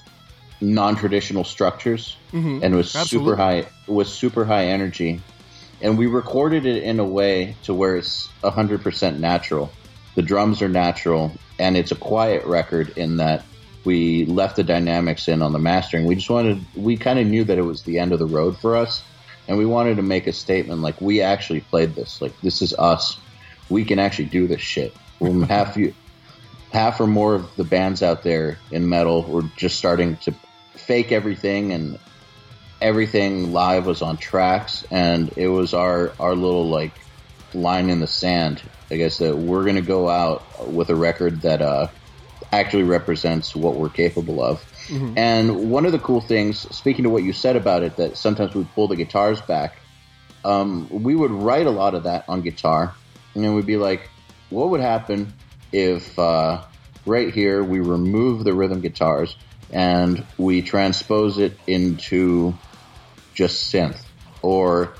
non-traditional 0.60 1.44
structures, 1.44 2.16
mm-hmm. 2.32 2.62
and 2.62 2.74
with 2.76 2.94
Absolutely. 2.94 3.30
super 3.30 3.36
high 3.36 3.66
with 3.86 4.08
super 4.08 4.44
high 4.44 4.66
energy. 4.66 5.20
And 5.80 5.96
we 5.96 6.06
recorded 6.06 6.66
it 6.66 6.82
in 6.82 6.98
a 6.98 7.04
way 7.04 7.56
to 7.64 7.72
where 7.72 7.96
it's 7.96 8.28
hundred 8.42 8.82
percent 8.82 9.20
natural. 9.20 9.70
The 10.16 10.22
drums 10.22 10.60
are 10.62 10.68
natural, 10.68 11.32
and 11.58 11.76
it's 11.76 11.92
a 11.92 11.96
quiet 11.96 12.44
record 12.44 12.98
in 12.98 13.18
that 13.18 13.44
we 13.84 14.26
left 14.26 14.56
the 14.56 14.64
dynamics 14.64 15.28
in 15.28 15.40
on 15.40 15.52
the 15.52 15.58
mastering. 15.58 16.04
We 16.04 16.16
just 16.16 16.28
wanted, 16.28 16.64
we 16.74 16.96
kind 16.96 17.18
of 17.18 17.26
knew 17.26 17.44
that 17.44 17.56
it 17.56 17.62
was 17.62 17.82
the 17.82 18.00
end 18.00 18.12
of 18.12 18.18
the 18.18 18.26
road 18.26 18.58
for 18.58 18.76
us, 18.76 19.02
and 19.48 19.56
we 19.56 19.64
wanted 19.64 19.96
to 19.96 20.02
make 20.02 20.26
a 20.26 20.32
statement 20.32 20.82
like 20.82 21.00
we 21.00 21.22
actually 21.22 21.60
played 21.60 21.94
this, 21.94 22.20
like 22.20 22.38
this 22.42 22.60
is 22.60 22.74
us. 22.74 23.18
We 23.70 23.84
can 23.84 23.98
actually 23.98 24.26
do 24.26 24.46
this 24.46 24.60
shit, 24.60 24.94
When 25.18 25.42
half 25.48 25.76
you, 25.76 25.94
half 26.70 27.00
or 27.00 27.06
more 27.06 27.34
of 27.34 27.56
the 27.56 27.64
bands 27.64 28.02
out 28.02 28.22
there 28.22 28.58
in 28.70 28.88
metal 28.88 29.22
were 29.22 29.42
just 29.56 29.78
starting 29.78 30.16
to 30.18 30.34
fake 30.74 31.10
everything, 31.10 31.72
and 31.72 31.98
everything 32.80 33.52
live 33.52 33.86
was 33.86 34.02
on 34.02 34.18
tracks, 34.18 34.84
and 34.90 35.32
it 35.36 35.48
was 35.48 35.72
our 35.72 36.12
our 36.20 36.34
little 36.34 36.68
like 36.68 36.92
line 37.54 37.88
in 37.88 38.00
the 38.00 38.06
sand. 38.06 38.62
I 38.90 38.96
guess 38.96 39.18
that 39.18 39.36
we're 39.36 39.64
gonna 39.64 39.80
go 39.80 40.08
out 40.10 40.68
with 40.68 40.90
a 40.90 40.94
record 40.94 41.42
that 41.42 41.62
uh, 41.62 41.88
actually 42.52 42.84
represents 42.84 43.56
what 43.56 43.76
we're 43.76 43.88
capable 43.88 44.42
of. 44.42 44.62
And 45.16 45.70
one 45.70 45.86
of 45.86 45.92
the 45.92 45.98
cool 45.98 46.20
things, 46.20 46.60
speaking 46.74 47.04
to 47.04 47.10
what 47.10 47.22
you 47.22 47.32
said 47.32 47.56
about 47.56 47.82
it, 47.82 47.96
that 47.96 48.16
sometimes 48.16 48.54
we 48.54 48.64
pull 48.74 48.88
the 48.88 48.96
guitars 48.96 49.40
back. 49.40 49.76
Um, 50.44 50.88
we 50.90 51.14
would 51.14 51.30
write 51.30 51.66
a 51.66 51.70
lot 51.70 51.94
of 51.94 52.04
that 52.04 52.24
on 52.28 52.40
guitar, 52.42 52.94
and 53.34 53.44
then 53.44 53.54
we'd 53.54 53.66
be 53.66 53.76
like, 53.76 54.08
"What 54.50 54.70
would 54.70 54.80
happen 54.80 55.34
if 55.72 56.18
uh, 56.18 56.62
right 57.04 57.32
here 57.34 57.62
we 57.62 57.80
remove 57.80 58.44
the 58.44 58.54
rhythm 58.54 58.80
guitars 58.80 59.36
and 59.70 60.24
we 60.38 60.62
transpose 60.62 61.38
it 61.38 61.58
into 61.66 62.56
just 63.34 63.72
synth, 63.72 64.00
or 64.40 64.94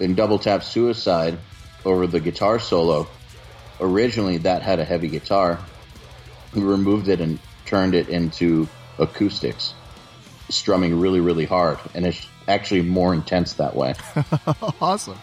in 0.00 0.14
Double 0.14 0.38
Tap 0.38 0.64
Suicide 0.64 1.38
over 1.84 2.06
the 2.06 2.18
guitar 2.18 2.58
solo? 2.58 3.06
Originally, 3.80 4.38
that 4.38 4.62
had 4.62 4.80
a 4.80 4.84
heavy 4.84 5.08
guitar. 5.08 5.60
We 6.54 6.62
removed 6.62 7.08
it 7.08 7.20
and 7.20 7.38
turned 7.66 7.94
it 7.94 8.08
into 8.08 8.68
acoustics, 8.98 9.74
strumming 10.48 10.98
really, 10.98 11.20
really 11.20 11.44
hard, 11.44 11.78
and 11.94 12.06
it's 12.06 12.26
actually 12.48 12.82
more 12.82 13.14
intense 13.14 13.54
that 13.54 13.74
way. 13.74 13.94
awesome. 14.80 15.18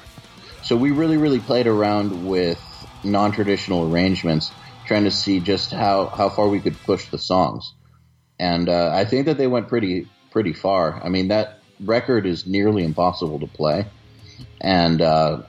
So 0.63 0.75
we 0.75 0.91
really, 0.91 1.17
really 1.17 1.39
played 1.39 1.67
around 1.67 2.27
with 2.27 2.59
non-traditional 3.03 3.91
arrangements, 3.91 4.51
trying 4.85 5.05
to 5.05 5.11
see 5.11 5.39
just 5.39 5.71
how, 5.71 6.07
how 6.07 6.29
far 6.29 6.47
we 6.47 6.59
could 6.59 6.77
push 6.83 7.05
the 7.07 7.17
songs. 7.17 7.73
And 8.39 8.69
uh, 8.69 8.91
I 8.93 9.05
think 9.05 9.25
that 9.25 9.37
they 9.37 9.47
went 9.47 9.67
pretty 9.67 10.07
pretty 10.31 10.53
far. 10.53 11.01
I 11.03 11.09
mean, 11.09 11.29
that 11.29 11.59
record 11.79 12.25
is 12.25 12.45
nearly 12.45 12.83
impossible 12.83 13.39
to 13.39 13.47
play, 13.47 13.85
and 14.61 15.01
uh, 15.01 15.41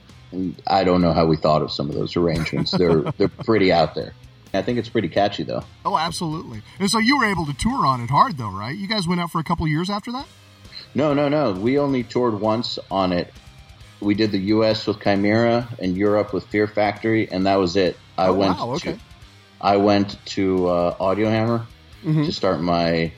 I 0.67 0.85
don't 0.85 1.01
know 1.03 1.13
how 1.13 1.27
we 1.27 1.37
thought 1.37 1.63
of 1.63 1.71
some 1.71 1.89
of 1.89 1.95
those 1.95 2.17
arrangements. 2.17 2.73
They're 2.73 3.03
they're 3.17 3.29
pretty 3.45 3.73
out 3.73 3.95
there. 3.95 4.15
I 4.53 4.63
think 4.63 4.79
it's 4.79 4.89
pretty 4.89 5.09
catchy 5.09 5.43
though. 5.45 5.63
Oh, 5.85 5.97
absolutely. 5.97 6.63
And 6.79 6.91
so 6.91 6.99
you 6.99 7.19
were 7.19 7.25
able 7.27 7.47
to 7.47 7.55
tour 7.55 7.87
on 7.87 8.01
it 8.01 8.11
hard, 8.11 8.37
though, 8.37 8.51
right? 8.51 8.77
You 8.77 8.89
guys 8.89 9.07
went 9.07 9.21
out 9.21 9.31
for 9.31 9.39
a 9.39 9.45
couple 9.45 9.67
years 9.69 9.89
after 9.91 10.11
that. 10.13 10.27
No, 10.95 11.15
no, 11.15 11.29
no. 11.29 11.53
We 11.53 11.79
only 11.79 12.03
toured 12.03 12.41
once 12.41 12.79
on 12.91 13.13
it. 13.13 13.33
We 14.01 14.15
did 14.15 14.33
the 14.33 14.39
U.S. 14.57 14.87
with 14.87 14.99
Chimaira 14.99 15.67
and 15.79 15.97
Europe 15.97 16.33
with 16.33 16.47
Fear 16.47 16.67
Factory, 16.67 17.31
and 17.31 17.47
that 17.47 17.57
was 17.57 17.77
it. 17.77 17.97
I 18.19 18.29
Oh, 18.29 18.35
went. 18.35 18.59
wow, 18.59 18.71
okay. 18.73 18.93
To, 18.95 18.99
I 19.61 19.77
went 19.77 20.17
to 20.27 20.67
uh, 20.69 20.97
Audiohammer 20.99 21.67
Mm-hmm. 22.05 22.25
to 22.25 22.33
start 22.33 22.63
my 22.63 23.13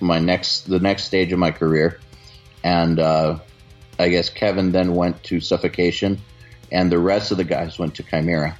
my 0.00 0.20
next 0.20 0.68
the 0.68 0.78
next 0.78 1.02
stage 1.04 1.32
of 1.32 1.38
my 1.40 1.50
career, 1.50 1.98
and 2.62 3.00
uh, 3.00 3.38
I 3.98 4.08
guess 4.08 4.28
Kevin 4.28 4.70
then 4.70 4.94
went 4.94 5.20
to 5.24 5.40
Suffocation, 5.40 6.20
and 6.70 6.92
the 6.92 6.98
rest 7.00 7.32
of 7.32 7.38
the 7.38 7.44
guys 7.44 7.76
went 7.76 7.96
to 7.96 8.04
Chimaira. 8.04 8.54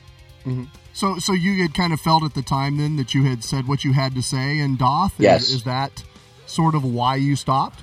So, 0.94 1.18
so 1.18 1.32
you 1.32 1.60
had 1.60 1.74
kind 1.74 1.92
of 1.92 2.00
felt 2.00 2.22
at 2.22 2.34
the 2.34 2.42
time 2.42 2.78
then 2.78 2.96
that 2.96 3.14
you 3.14 3.24
had 3.24 3.42
said 3.42 3.66
what 3.66 3.84
you 3.84 3.92
had 3.92 4.14
to 4.14 4.22
say 4.22 4.58
in 4.58 4.78
Daath. 4.78 5.12
Is, 5.14 5.18
Yes. 5.18 5.50
Is 5.50 5.64
that 5.64 6.04
sort 6.46 6.74
of 6.74 6.84
why 6.84 7.16
you 7.16 7.34
stopped? 7.36 7.80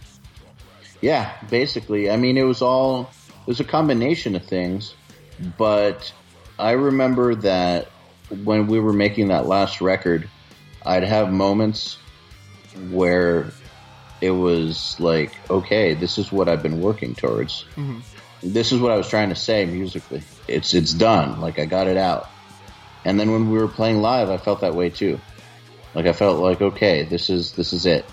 Yeah, 1.01 1.31
basically. 1.49 2.09
I 2.09 2.15
mean, 2.15 2.37
it 2.37 2.43
was 2.43 2.61
all 2.61 3.09
it 3.41 3.47
was 3.47 3.59
a 3.59 3.65
combination 3.65 4.35
of 4.35 4.45
things, 4.45 4.95
but 5.57 6.13
I 6.57 6.71
remember 6.71 7.35
that 7.35 7.89
when 8.43 8.67
we 8.67 8.79
were 8.79 8.93
making 8.93 9.27
that 9.27 9.45
last 9.45 9.81
record, 9.81 10.29
I'd 10.85 11.03
have 11.03 11.31
moments 11.31 11.97
where 12.89 13.51
it 14.21 14.31
was 14.31 14.95
like, 14.99 15.33
okay, 15.49 15.95
this 15.95 16.17
is 16.17 16.31
what 16.31 16.47
I've 16.47 16.63
been 16.63 16.79
working 16.79 17.15
towards. 17.15 17.65
Mm-hmm. 17.75 17.99
This 18.43 18.71
is 18.71 18.79
what 18.79 18.91
I 18.91 18.95
was 18.95 19.09
trying 19.09 19.29
to 19.29 19.35
say 19.35 19.65
musically. 19.65 20.23
It's 20.47 20.73
it's 20.73 20.93
done. 20.93 21.41
Like 21.41 21.59
I 21.59 21.65
got 21.65 21.87
it 21.87 21.97
out. 21.97 22.29
And 23.05 23.19
then 23.19 23.31
when 23.31 23.49
we 23.49 23.57
were 23.57 23.67
playing 23.67 24.01
live, 24.01 24.29
I 24.29 24.37
felt 24.37 24.61
that 24.61 24.75
way 24.75 24.89
too. 24.89 25.19
Like 25.93 26.05
I 26.05 26.13
felt 26.13 26.39
like, 26.39 26.61
okay, 26.61 27.03
this 27.03 27.29
is 27.29 27.53
this 27.53 27.73
is 27.73 27.85
it 27.85 28.05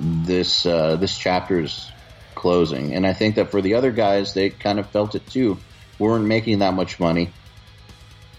this 0.00 0.64
uh, 0.66 0.96
this 0.96 1.16
chapter's 1.16 1.90
closing, 2.34 2.94
and 2.94 3.06
I 3.06 3.12
think 3.12 3.36
that 3.36 3.50
for 3.50 3.60
the 3.60 3.74
other 3.74 3.90
guys, 3.90 4.34
they 4.34 4.50
kind 4.50 4.78
of 4.78 4.90
felt 4.90 5.14
it 5.14 5.26
too. 5.26 5.58
We 5.98 6.06
weren't 6.06 6.26
making 6.26 6.60
that 6.60 6.74
much 6.74 7.00
money, 7.00 7.32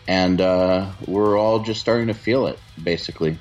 and 0.07 0.39
uh, 0.39 0.91
we're 1.05 1.37
all 1.37 1.59
just 1.59 1.79
starting 1.79 2.07
to 2.07 2.13
feel 2.13 2.47
it, 2.47 2.59
basically. 2.81 3.37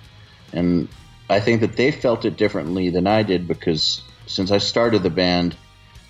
And 0.53 0.89
I 1.29 1.41
think 1.41 1.61
that 1.61 1.77
they 1.77 1.93
felt 1.93 2.25
it 2.25 2.37
differently 2.37 2.91
than 2.91 3.07
I 3.07 3.23
did 3.23 3.49
because 3.49 4.03
since 4.27 4.51
I 4.51 4.59
started 4.59 5.03
the 5.03 5.11
band, 5.11 5.57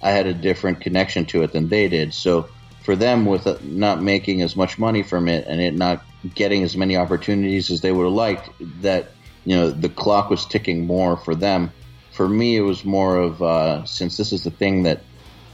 I 0.02 0.10
had 0.10 0.26
a 0.26 0.34
different 0.34 0.80
connection 0.80 1.26
to 1.26 1.42
it 1.42 1.52
than 1.52 1.68
they 1.68 1.88
did. 1.88 2.14
So 2.14 2.48
for 2.82 2.96
them, 2.96 3.24
with 3.24 3.46
uh, 3.46 3.58
not 3.62 4.02
making 4.02 4.42
as 4.42 4.56
much 4.56 4.78
money 4.78 5.02
from 5.02 5.28
it 5.28 5.46
and 5.46 5.60
it 5.60 5.74
not 5.74 6.05
getting 6.34 6.62
as 6.62 6.76
many 6.76 6.96
opportunities 6.96 7.70
as 7.70 7.80
they 7.80 7.92
would 7.92 8.04
have 8.04 8.12
liked, 8.12 8.50
that 8.82 9.12
you 9.44 9.54
know 9.56 9.70
the 9.70 9.88
clock 9.88 10.30
was 10.30 10.44
ticking 10.46 10.86
more 10.86 11.16
for 11.16 11.34
them. 11.34 11.72
For 12.12 12.28
me, 12.28 12.56
it 12.56 12.62
was 12.62 12.84
more 12.84 13.16
of 13.18 13.42
uh, 13.42 13.84
since 13.84 14.16
this 14.16 14.32
is 14.32 14.42
the 14.44 14.50
thing 14.50 14.84
that 14.84 15.02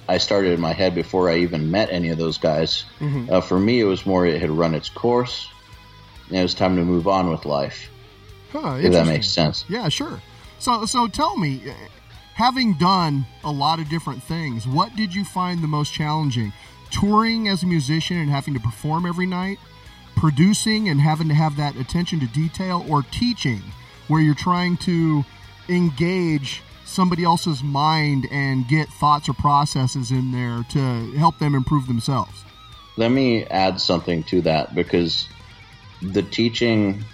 I 0.09 0.19
started 0.19 0.53
in 0.53 0.61
my 0.61 0.73
head 0.73 0.95
before 0.95 1.29
I 1.31 1.39
even 1.39 1.71
met 1.71 1.91
any 1.91 2.11
of 2.11 2.19
those 2.19 2.39
guys. 2.39 2.85
Uh, 3.31 3.41
for 3.41 3.59
me, 3.59 3.81
it 3.81 3.85
was 3.85 4.07
more 4.07 4.27
it 4.27 4.41
had 4.41 4.51
run 4.51 4.75
its 4.75 4.89
course, 4.89 5.49
and 6.29 6.39
it 6.39 6.43
was 6.43 6.55
time 6.55 6.77
to 6.77 6.85
move 6.85 7.09
on 7.09 7.31
with 7.31 7.45
life. 7.45 7.89
Huh, 8.53 8.79
If 8.81 8.93
that 8.93 9.07
makes 9.07 9.29
sense. 9.29 9.65
Yeah, 9.69 9.89
sure. 9.89 10.21
So, 10.59 10.85
so 10.85 11.09
tell 11.09 11.37
me, 11.37 11.63
uh, 11.69 11.73
having 12.35 12.75
done 12.75 13.27
a 13.43 13.51
lot 13.51 13.81
of 13.81 13.89
different 13.89 14.23
things, 14.23 14.67
what 14.67 14.95
did 14.95 15.15
you 15.15 15.25
find 15.25 15.63
the 15.63 15.69
most 15.69 15.93
challenging? 15.93 16.53
Touring 16.91 17.49
as 17.49 17.63
a 17.63 17.67
musician 17.67 18.19
and 18.19 18.29
having 18.31 18.53
to 18.55 18.61
perform 18.61 19.07
every 19.07 19.27
night, 19.27 19.59
producing 20.17 20.89
and 20.89 21.01
having 21.01 21.29
to 21.29 21.35
have 21.35 21.57
that 21.57 21.77
attention 21.77 22.21
to 22.21 22.27
detail, 22.27 22.85
or 22.89 23.03
teaching, 23.03 23.63
where 24.09 24.21
you're 24.21 24.35
trying 24.35 24.77
to 24.79 25.25
engage 25.69 26.63
somebody 26.85 27.25
else's 27.25 27.63
mind 27.63 28.27
and 28.31 28.69
get 28.69 28.89
thoughts 28.89 29.29
or 29.29 29.33
processes 29.33 30.11
in 30.11 30.33
there 30.33 30.65
to 30.71 31.13
help 31.17 31.39
them 31.39 31.55
improve 31.55 31.87
themselves. 31.87 32.45
Let 32.97 33.11
me 33.11 33.45
add 33.45 33.81
something 33.81 34.23
to 34.25 34.43
that 34.43 34.75
because 34.75 35.27
the 36.03 36.23
teaching 36.23 37.05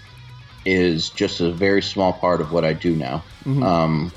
is 0.65 1.11
just 1.11 1.41
a 1.41 1.53
very 1.53 1.83
small 1.83 2.13
part 2.13 2.41
of 2.41 2.53
what 2.53 2.65
I 2.65 2.73
do 2.73 2.97
now. 2.97 3.23
Um, 3.63 4.13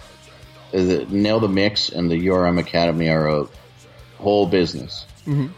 the 0.72 1.06
Nail 1.10 1.40
the 1.40 1.48
Mix 1.48 1.90
and 1.90 2.10
the 2.10 2.28
URM 2.28 2.60
Academy 2.60 3.10
are 3.10 3.28
a 3.28 3.48
whole 4.18 4.48
business 4.48 5.06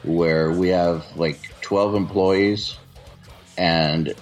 where 0.04 0.52
we 0.52 0.70
have 0.70 1.06
like 1.16 1.40
12 1.62 1.96
employees 1.96 2.78
and 3.58 4.14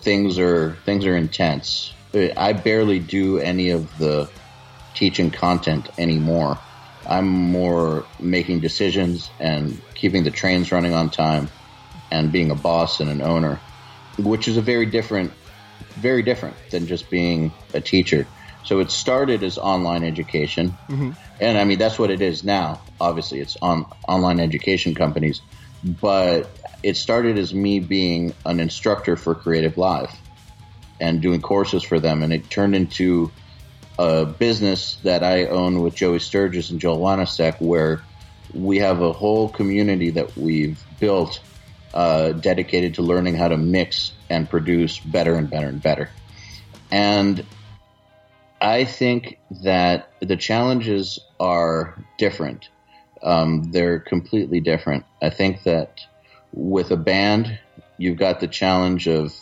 things 0.00 0.38
are 0.38 0.76
things 0.84 1.06
are 1.06 1.16
intense. 1.16 1.92
I 2.36 2.52
barely 2.52 2.98
do 2.98 3.38
any 3.38 3.70
of 3.70 3.96
the 3.98 4.28
teaching 4.94 5.30
content 5.30 5.88
anymore. 5.98 6.58
I'm 7.06 7.26
more 7.26 8.04
making 8.20 8.60
decisions 8.60 9.30
and 9.40 9.80
keeping 9.94 10.22
the 10.24 10.30
trains 10.30 10.70
running 10.70 10.92
on 10.92 11.10
time 11.10 11.48
and 12.10 12.30
being 12.30 12.50
a 12.50 12.54
boss 12.54 13.00
and 13.00 13.08
an 13.08 13.22
owner, 13.22 13.60
which 14.18 14.46
is 14.46 14.56
a 14.56 14.62
very 14.62 14.86
different, 14.86 15.32
very 15.94 16.22
different 16.22 16.54
than 16.70 16.86
just 16.86 17.10
being 17.10 17.50
a 17.72 17.80
teacher. 17.80 18.26
So 18.64 18.78
it 18.78 18.90
started 18.90 19.42
as 19.42 19.58
online 19.58 20.04
education, 20.04 20.76
mm-hmm. 20.88 21.12
and 21.40 21.58
I 21.58 21.64
mean 21.64 21.78
that's 21.78 21.98
what 21.98 22.10
it 22.10 22.20
is 22.20 22.44
now. 22.44 22.80
Obviously, 23.00 23.40
it's 23.40 23.56
on 23.60 23.86
online 24.06 24.38
education 24.38 24.94
companies, 24.94 25.40
but 25.82 26.48
it 26.82 26.96
started 26.96 27.38
as 27.38 27.54
me 27.54 27.80
being 27.80 28.34
an 28.44 28.60
instructor 28.60 29.16
for 29.16 29.34
CreativeLive 29.34 30.14
and 31.00 31.20
doing 31.20 31.40
courses 31.40 31.82
for 31.82 31.98
them, 31.98 32.22
and 32.22 32.32
it 32.32 32.50
turned 32.50 32.74
into 32.74 33.30
a 33.98 34.24
business 34.24 34.96
that 35.04 35.22
I 35.22 35.46
own 35.46 35.80
with 35.80 35.94
Joey 35.94 36.18
Sturgis 36.18 36.70
and 36.70 36.80
Joel 36.80 36.98
Wanasek, 36.98 37.60
where 37.60 38.02
we 38.54 38.78
have 38.78 39.00
a 39.00 39.12
whole 39.12 39.48
community 39.48 40.10
that 40.10 40.36
we've 40.36 40.82
built 41.00 41.40
uh, 41.94 42.32
dedicated 42.32 42.94
to 42.94 43.02
learning 43.02 43.36
how 43.36 43.48
to 43.48 43.56
mix 43.56 44.12
and 44.30 44.48
produce 44.48 44.98
better 44.98 45.34
and 45.34 45.50
better 45.50 45.68
and 45.68 45.82
better. 45.82 46.10
And 46.90 47.44
I 48.60 48.84
think 48.84 49.38
that 49.62 50.10
the 50.20 50.36
challenges 50.36 51.18
are 51.40 52.02
different. 52.18 52.68
Um, 53.22 53.70
they're 53.72 54.00
completely 54.00 54.60
different. 54.60 55.04
I 55.20 55.30
think 55.30 55.64
that 55.64 56.00
with 56.52 56.90
a 56.90 56.96
band, 56.96 57.58
you've 57.98 58.18
got 58.18 58.40
the 58.40 58.48
challenge 58.48 59.08
of 59.08 59.34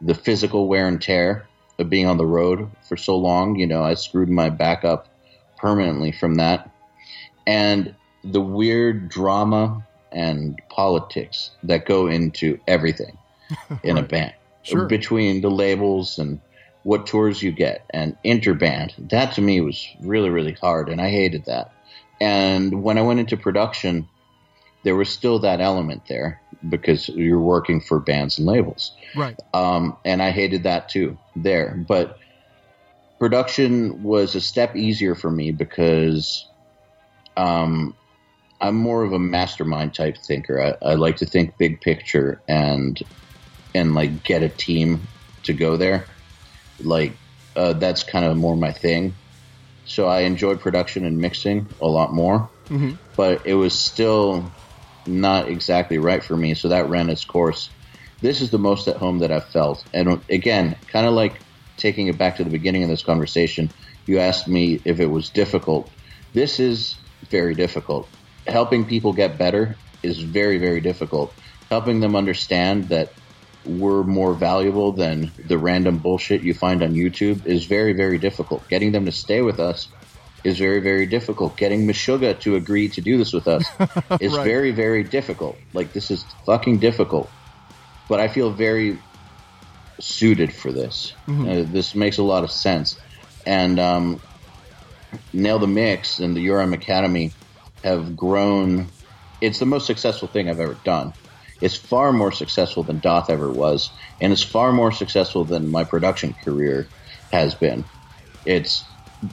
the 0.00 0.14
physical 0.14 0.68
wear 0.68 0.86
and 0.86 1.00
tear 1.00 1.46
of 1.78 1.88
being 1.88 2.06
on 2.06 2.16
the 2.16 2.26
road 2.26 2.70
for 2.88 2.96
so 2.96 3.16
long. 3.16 3.56
You 3.56 3.66
know, 3.66 3.82
I 3.82 3.94
screwed 3.94 4.28
my 4.28 4.50
back 4.50 4.84
up 4.84 5.08
permanently 5.56 6.12
from 6.12 6.36
that. 6.36 6.70
And 7.46 7.94
the 8.24 8.40
weird 8.40 9.08
drama 9.08 9.86
and 10.12 10.60
politics 10.68 11.50
that 11.62 11.86
go 11.86 12.06
into 12.06 12.58
everything 12.66 13.16
in 13.82 13.98
a 13.98 14.02
band. 14.02 14.34
Sure. 14.62 14.86
between 14.86 15.40
the 15.40 15.50
labels 15.50 16.18
and 16.18 16.40
what 16.82 17.06
tours 17.06 17.42
you 17.42 17.52
get 17.52 17.84
and 17.90 18.16
interband. 18.24 18.92
That 19.10 19.32
to 19.34 19.40
me 19.40 19.60
was 19.62 19.86
really, 20.00 20.28
really 20.28 20.52
hard, 20.52 20.88
and 20.90 21.00
I 21.00 21.10
hated 21.10 21.46
that. 21.46 21.72
And 22.20 22.82
when 22.82 22.98
I 22.98 23.02
went 23.02 23.20
into 23.20 23.36
production, 23.36 24.08
there 24.84 24.96
was 24.96 25.08
still 25.08 25.38
that 25.40 25.60
element 25.60 26.02
there 26.08 26.40
because 26.66 27.08
you're 27.08 27.40
working 27.40 27.80
for 27.80 28.00
bands 28.00 28.38
and 28.38 28.46
labels. 28.46 28.92
Right. 29.14 29.36
Um, 29.54 29.96
and 30.04 30.22
I 30.22 30.30
hated 30.30 30.64
that 30.64 30.88
too 30.88 31.18
there. 31.36 31.84
But 31.88 32.18
production 33.18 34.02
was 34.02 34.34
a 34.34 34.40
step 34.40 34.76
easier 34.76 35.14
for 35.14 35.30
me 35.30 35.50
because 35.52 36.48
um, 37.36 37.94
I'm 38.60 38.76
more 38.76 39.04
of 39.04 39.12
a 39.12 39.18
mastermind 39.18 39.94
type 39.94 40.16
thinker. 40.26 40.76
I, 40.82 40.90
I 40.90 40.94
like 40.94 41.16
to 41.16 41.26
think 41.26 41.58
big 41.58 41.80
picture 41.80 42.42
and 42.48 42.98
and 43.74 43.94
like 43.94 44.24
get 44.24 44.42
a 44.42 44.48
team 44.48 45.08
to 45.44 45.52
go 45.52 45.76
there. 45.76 46.08
Like 46.80 47.18
uh, 47.56 47.74
that's 47.74 48.02
kind 48.02 48.24
of 48.24 48.36
more 48.36 48.56
my 48.56 48.72
thing. 48.72 49.14
So 49.84 50.06
I 50.06 50.20
enjoyed 50.20 50.60
production 50.60 51.04
and 51.04 51.18
mixing 51.18 51.68
a 51.80 51.86
lot 51.86 52.12
more, 52.12 52.50
hmm 52.68 52.92
but 53.16 53.46
it 53.46 53.54
was 53.54 53.78
still 53.78 54.52
not 55.08 55.48
exactly 55.48 55.98
right 55.98 56.22
for 56.22 56.36
me. 56.36 56.54
So 56.54 56.68
that 56.68 56.88
ran 56.88 57.10
its 57.10 57.24
course. 57.24 57.70
This 58.20 58.40
is 58.40 58.50
the 58.50 58.58
most 58.58 58.88
at 58.88 58.96
home 58.96 59.20
that 59.20 59.32
I've 59.32 59.48
felt. 59.48 59.84
And 59.94 60.20
again, 60.28 60.76
kind 60.88 61.06
of 61.06 61.14
like 61.14 61.40
taking 61.76 62.08
it 62.08 62.18
back 62.18 62.36
to 62.36 62.44
the 62.44 62.50
beginning 62.50 62.82
of 62.82 62.88
this 62.88 63.02
conversation, 63.02 63.70
you 64.06 64.18
asked 64.18 64.48
me 64.48 64.80
if 64.84 65.00
it 65.00 65.06
was 65.06 65.30
difficult. 65.30 65.90
This 66.32 66.60
is 66.60 66.96
very 67.30 67.54
difficult. 67.54 68.08
Helping 68.46 68.84
people 68.84 69.12
get 69.12 69.38
better 69.38 69.76
is 70.02 70.18
very, 70.18 70.58
very 70.58 70.80
difficult. 70.80 71.32
Helping 71.70 72.00
them 72.00 72.16
understand 72.16 72.88
that 72.88 73.12
we're 73.64 74.02
more 74.02 74.34
valuable 74.34 74.92
than 74.92 75.30
the 75.46 75.58
random 75.58 75.98
bullshit 75.98 76.42
you 76.42 76.54
find 76.54 76.82
on 76.82 76.94
YouTube 76.94 77.44
is 77.44 77.66
very, 77.66 77.92
very 77.92 78.18
difficult. 78.18 78.66
Getting 78.68 78.92
them 78.92 79.04
to 79.04 79.12
stay 79.12 79.42
with 79.42 79.60
us 79.60 79.88
is 80.48 80.58
very, 80.58 80.80
very 80.80 81.06
difficult. 81.06 81.56
Getting 81.56 81.86
Meshuggah 81.86 82.40
to 82.40 82.56
agree 82.56 82.88
to 82.90 83.00
do 83.00 83.16
this 83.18 83.32
with 83.32 83.46
us 83.46 83.64
is 84.20 84.34
Right. 84.34 84.44
very, 84.44 84.70
very 84.72 85.04
difficult. 85.04 85.58
Like, 85.72 85.92
this 85.92 86.10
is 86.10 86.24
fucking 86.46 86.78
difficult. 86.78 87.30
But 88.08 88.20
I 88.20 88.28
feel 88.28 88.50
very 88.50 88.98
suited 90.00 90.52
for 90.52 90.72
this. 90.72 91.12
Uh, 91.28 91.64
this 91.66 91.94
makes 91.94 92.18
a 92.18 92.22
lot 92.22 92.44
of 92.44 92.50
sense. 92.50 92.98
And 93.46 93.78
um, 93.78 94.20
Nail 95.32 95.58
the 95.58 95.66
Mix 95.66 96.18
and 96.18 96.36
the 96.36 96.46
URM 96.48 96.72
Academy 96.74 97.32
have 97.84 98.16
grown. 98.16 98.88
It's 99.40 99.58
the 99.58 99.66
most 99.66 99.86
successful 99.86 100.28
thing 100.28 100.48
I've 100.48 100.60
ever 100.60 100.74
done. 100.84 101.12
It's 101.60 101.76
far 101.76 102.12
more 102.12 102.30
successful 102.32 102.84
than 102.84 103.00
Daath 103.00 103.30
ever 103.30 103.50
was, 103.50 103.90
and 104.20 104.32
it's 104.32 104.42
far 104.44 104.72
more 104.72 104.92
successful 104.92 105.44
than 105.44 105.68
my 105.68 105.84
production 105.84 106.34
career 106.44 106.88
has 107.32 107.54
been. 107.54 107.84
It's 108.44 108.84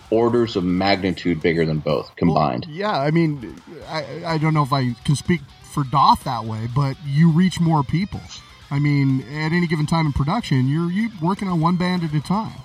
orders 0.09 0.55
of 0.55 0.63
magnitude 0.63 1.41
bigger 1.41 1.65
than 1.65 1.79
both 1.79 2.15
combined. 2.15 2.65
Well, 2.67 2.75
yeah, 2.75 2.99
I 2.99 3.11
mean, 3.11 3.55
I, 3.87 4.23
I 4.25 4.37
don't 4.37 4.53
know 4.53 4.63
if 4.63 4.73
I 4.73 4.93
can 5.05 5.15
speak 5.15 5.41
for 5.63 5.83
Daath 5.83 6.23
that 6.23 6.45
way, 6.45 6.67
but 6.73 6.97
you 7.05 7.31
reach 7.31 7.59
more 7.59 7.83
people. 7.83 8.21
I 8.71 8.79
mean, 8.79 9.21
at 9.21 9.51
any 9.51 9.67
given 9.67 9.85
time 9.85 10.05
in 10.07 10.13
production, 10.13 10.67
you're 10.67 10.91
you 10.91 11.09
working 11.21 11.47
on 11.47 11.61
one 11.61 11.75
band 11.75 12.03
at 12.03 12.13
a 12.13 12.21
time. 12.21 12.57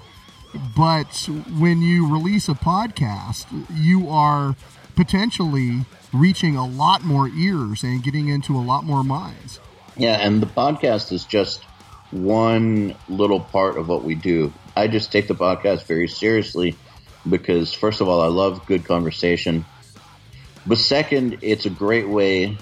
But 0.76 1.28
when 1.58 1.82
you 1.82 2.10
release 2.12 2.48
a 2.48 2.54
podcast, 2.54 3.46
you 3.72 4.08
are 4.08 4.56
potentially 4.96 5.84
reaching 6.12 6.56
a 6.56 6.66
lot 6.66 7.04
more 7.04 7.28
ears 7.28 7.82
and 7.82 8.02
getting 8.02 8.28
into 8.28 8.56
a 8.56 8.60
lot 8.60 8.84
more 8.84 9.04
minds. 9.04 9.60
Yeah, 9.96 10.16
and 10.16 10.42
the 10.42 10.46
podcast 10.46 11.12
is 11.12 11.24
just 11.24 11.62
one 12.10 12.96
little 13.08 13.40
part 13.40 13.76
of 13.76 13.88
what 13.88 14.02
we 14.02 14.14
do. 14.14 14.52
I 14.76 14.88
just 14.88 15.12
take 15.12 15.28
the 15.28 15.34
podcast 15.34 15.84
very 15.84 16.08
seriously 16.08 16.76
because, 17.28 17.72
first 17.74 18.00
of 18.00 18.08
all, 18.08 18.20
I 18.20 18.28
love 18.28 18.66
good 18.66 18.84
conversation. 18.84 19.64
But 20.66 20.78
second, 20.78 21.38
it's 21.42 21.66
a 21.66 21.70
great 21.70 22.08
way 22.08 22.58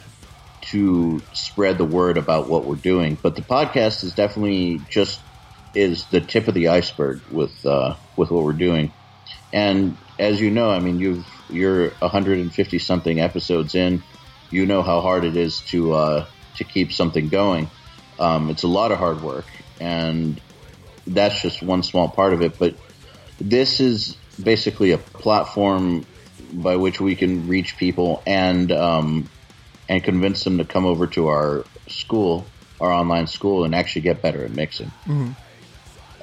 to 0.71 1.23
spread 1.33 1.79
the 1.79 1.85
word 1.85 2.19
about 2.19 2.49
what 2.49 2.65
we're 2.65 2.77
doing. 2.77 3.19
But 3.21 3.37
the 3.37 3.43
podcast 3.43 4.05
is 4.05 4.15
definitely 4.15 4.83
just 4.91 5.21
is 5.75 6.07
the 6.07 6.21
tip 6.21 6.49
of 6.49 6.55
the 6.55 6.69
iceberg 6.69 7.21
with 7.31 7.65
uh, 7.65 7.95
with 8.17 8.31
what 8.31 8.45
we're 8.45 8.53
doing. 8.53 8.93
And 9.53 9.97
as 10.19 10.41
you 10.41 10.51
know, 10.51 10.71
I 10.71 10.81
mean, 10.81 10.99
you've 10.99 11.27
you're 11.49 11.91
150 11.91 12.79
something 12.79 13.21
episodes 13.21 13.75
in. 13.75 14.03
You 14.51 14.67
know 14.67 14.83
how 14.83 15.01
hard 15.01 15.25
it 15.25 15.37
is 15.37 15.61
to 15.69 15.93
uh, 15.93 16.27
to 16.57 16.65
keep 16.65 16.93
something 16.93 17.29
going. 17.29 17.71
Um, 18.19 18.51
it's 18.51 18.63
a 18.63 18.69
lot 18.69 18.93
of 18.93 18.99
hard 18.99 19.23
work, 19.23 19.47
and 19.81 20.41
that's 21.07 21.41
just 21.41 21.63
one 21.63 21.83
small 21.83 22.09
part 22.09 22.33
of 22.33 22.43
it. 22.43 22.59
But 22.59 22.75
this 23.41 23.81
is 23.81 24.17
basically 24.43 24.93
a 24.93 24.99
platform 24.99 26.05
by 26.53 26.77
which 26.77 27.01
we 27.01 27.15
can 27.17 27.49
reach 27.49 27.77
people 27.77 28.23
and 28.27 28.71
um, 28.73 29.29
and 29.89 30.03
convince 30.03 30.45
them 30.45 30.59
to 30.59 30.65
come 30.65 30.87
over 30.87 31.07
to 31.09 31.29
our 31.29 31.65
school, 31.89 32.47
our 32.81 32.93
online 32.93 33.27
school, 33.27 33.65
and 33.65 33.75
actually 33.75 34.03
get 34.03 34.23
better 34.23 34.45
at 34.45 34.51
mixing. 34.51 34.91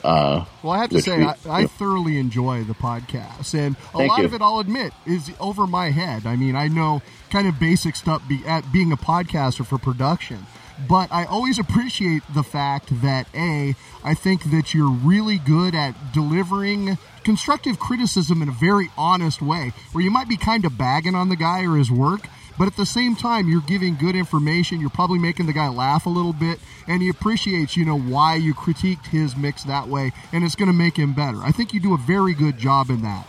Uh, 0.04 0.46
Well, 0.62 0.74
I 0.74 0.78
have 0.80 0.92
to 0.92 1.02
say, 1.02 1.18
we- 1.18 1.26
I, 1.26 1.36
I 1.48 1.66
thoroughly 1.66 2.20
enjoy 2.20 2.64
the 2.64 2.76
podcast, 2.76 3.56
and 3.56 3.76
a 3.94 4.06
lot 4.06 4.20
you. 4.20 4.26
of 4.26 4.34
it, 4.36 4.42
I'll 4.42 4.60
admit, 4.60 4.94
is 5.08 5.32
over 5.40 5.66
my 5.66 5.90
head. 5.90 6.28
I 6.28 6.36
mean, 6.36 6.56
I 6.56 6.68
know 6.68 7.02
kind 7.32 7.48
of 7.48 7.60
basic 7.60 7.96
stuff 7.96 8.22
be, 8.28 8.44
at 8.46 8.72
being 8.72 8.92
a 8.92 8.98
podcaster 8.98 9.66
for 9.66 9.80
production, 9.80 10.46
but 10.88 11.12
I 11.12 11.26
always 11.26 11.58
appreciate 11.58 12.22
the 12.32 12.44
fact 12.44 13.02
that 13.02 13.28
a, 13.34 13.74
I 14.04 14.14
think 14.14 14.52
that 14.52 14.76
you're 14.76 14.92
really 14.92 15.40
good 15.40 15.74
at 15.74 16.14
delivering 16.14 17.00
constructive 17.26 17.80
criticism 17.80 18.42
in 18.42 18.48
a 18.48 18.54
very 18.54 18.90
honest 18.98 19.42
way, 19.42 19.74
where 19.92 20.04
you 20.04 20.12
might 20.12 20.30
be 20.30 20.38
kind 20.38 20.64
of 20.64 20.78
bagging 20.78 21.16
on 21.16 21.28
the 21.28 21.36
guy 21.36 21.66
or 21.66 21.76
his 21.76 21.92
work, 21.92 22.30
but 22.58 22.68
at 22.68 22.78
the 22.78 22.86
same 22.86 23.16
time 23.16 23.50
you're 23.50 23.60
giving 23.62 23.96
good 23.98 24.16
information 24.16 24.80
you're 24.80 24.90
probably 24.90 25.20
making 25.20 25.46
the 25.46 25.52
guy 25.52 25.68
laugh 25.68 26.06
a 26.06 26.10
little 26.10 26.32
bit 26.32 26.58
and 26.88 27.02
he 27.02 27.10
appreciates 27.10 27.76
you 27.76 27.84
know 27.84 28.00
why 28.00 28.36
you 28.36 28.54
critiqued 28.54 29.08
his 29.08 29.36
mix 29.36 29.66
that 29.66 29.90
way 29.90 30.14
and 30.32 30.42
it's 30.42 30.56
going 30.56 30.68
to 30.68 30.74
make 30.74 30.96
him 30.96 31.14
better. 31.14 31.40
I 31.40 31.52
think 31.52 31.74
you 31.74 31.82
do 31.82 31.94
a 31.94 31.98
very 31.98 32.34
good 32.34 32.58
job 32.58 32.90
in 32.90 33.02
that 33.02 33.28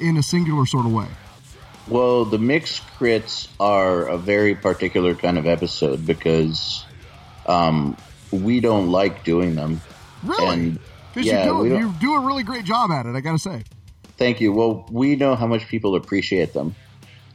in 0.00 0.16
a 0.16 0.22
singular 0.22 0.66
sort 0.66 0.86
of 0.86 0.92
way. 0.92 1.08
Well, 1.88 2.24
the 2.24 2.38
mix 2.38 2.80
crits 2.98 3.48
are 3.58 4.06
a 4.06 4.18
very 4.18 4.54
particular 4.54 5.14
kind 5.14 5.38
of 5.38 5.46
episode 5.46 6.04
because 6.04 6.84
um, 7.46 7.96
we 8.30 8.60
don't 8.60 8.90
like 8.90 9.24
doing 9.24 9.54
them. 9.54 9.80
really? 10.22 10.52
And, 10.52 10.78
because 11.18 11.32
yeah, 11.32 11.44
you, 11.44 11.68
do, 11.68 11.78
you 11.78 11.94
do 12.00 12.14
a 12.14 12.20
really 12.20 12.42
great 12.42 12.64
job 12.64 12.90
at 12.90 13.06
it 13.06 13.14
i 13.14 13.20
gotta 13.20 13.38
say 13.38 13.62
Thank 14.18 14.40
you. 14.40 14.52
Well, 14.52 14.84
we 14.90 15.14
know 15.14 15.36
how 15.36 15.46
much 15.46 15.68
people 15.68 15.94
appreciate 15.94 16.52
them. 16.52 16.74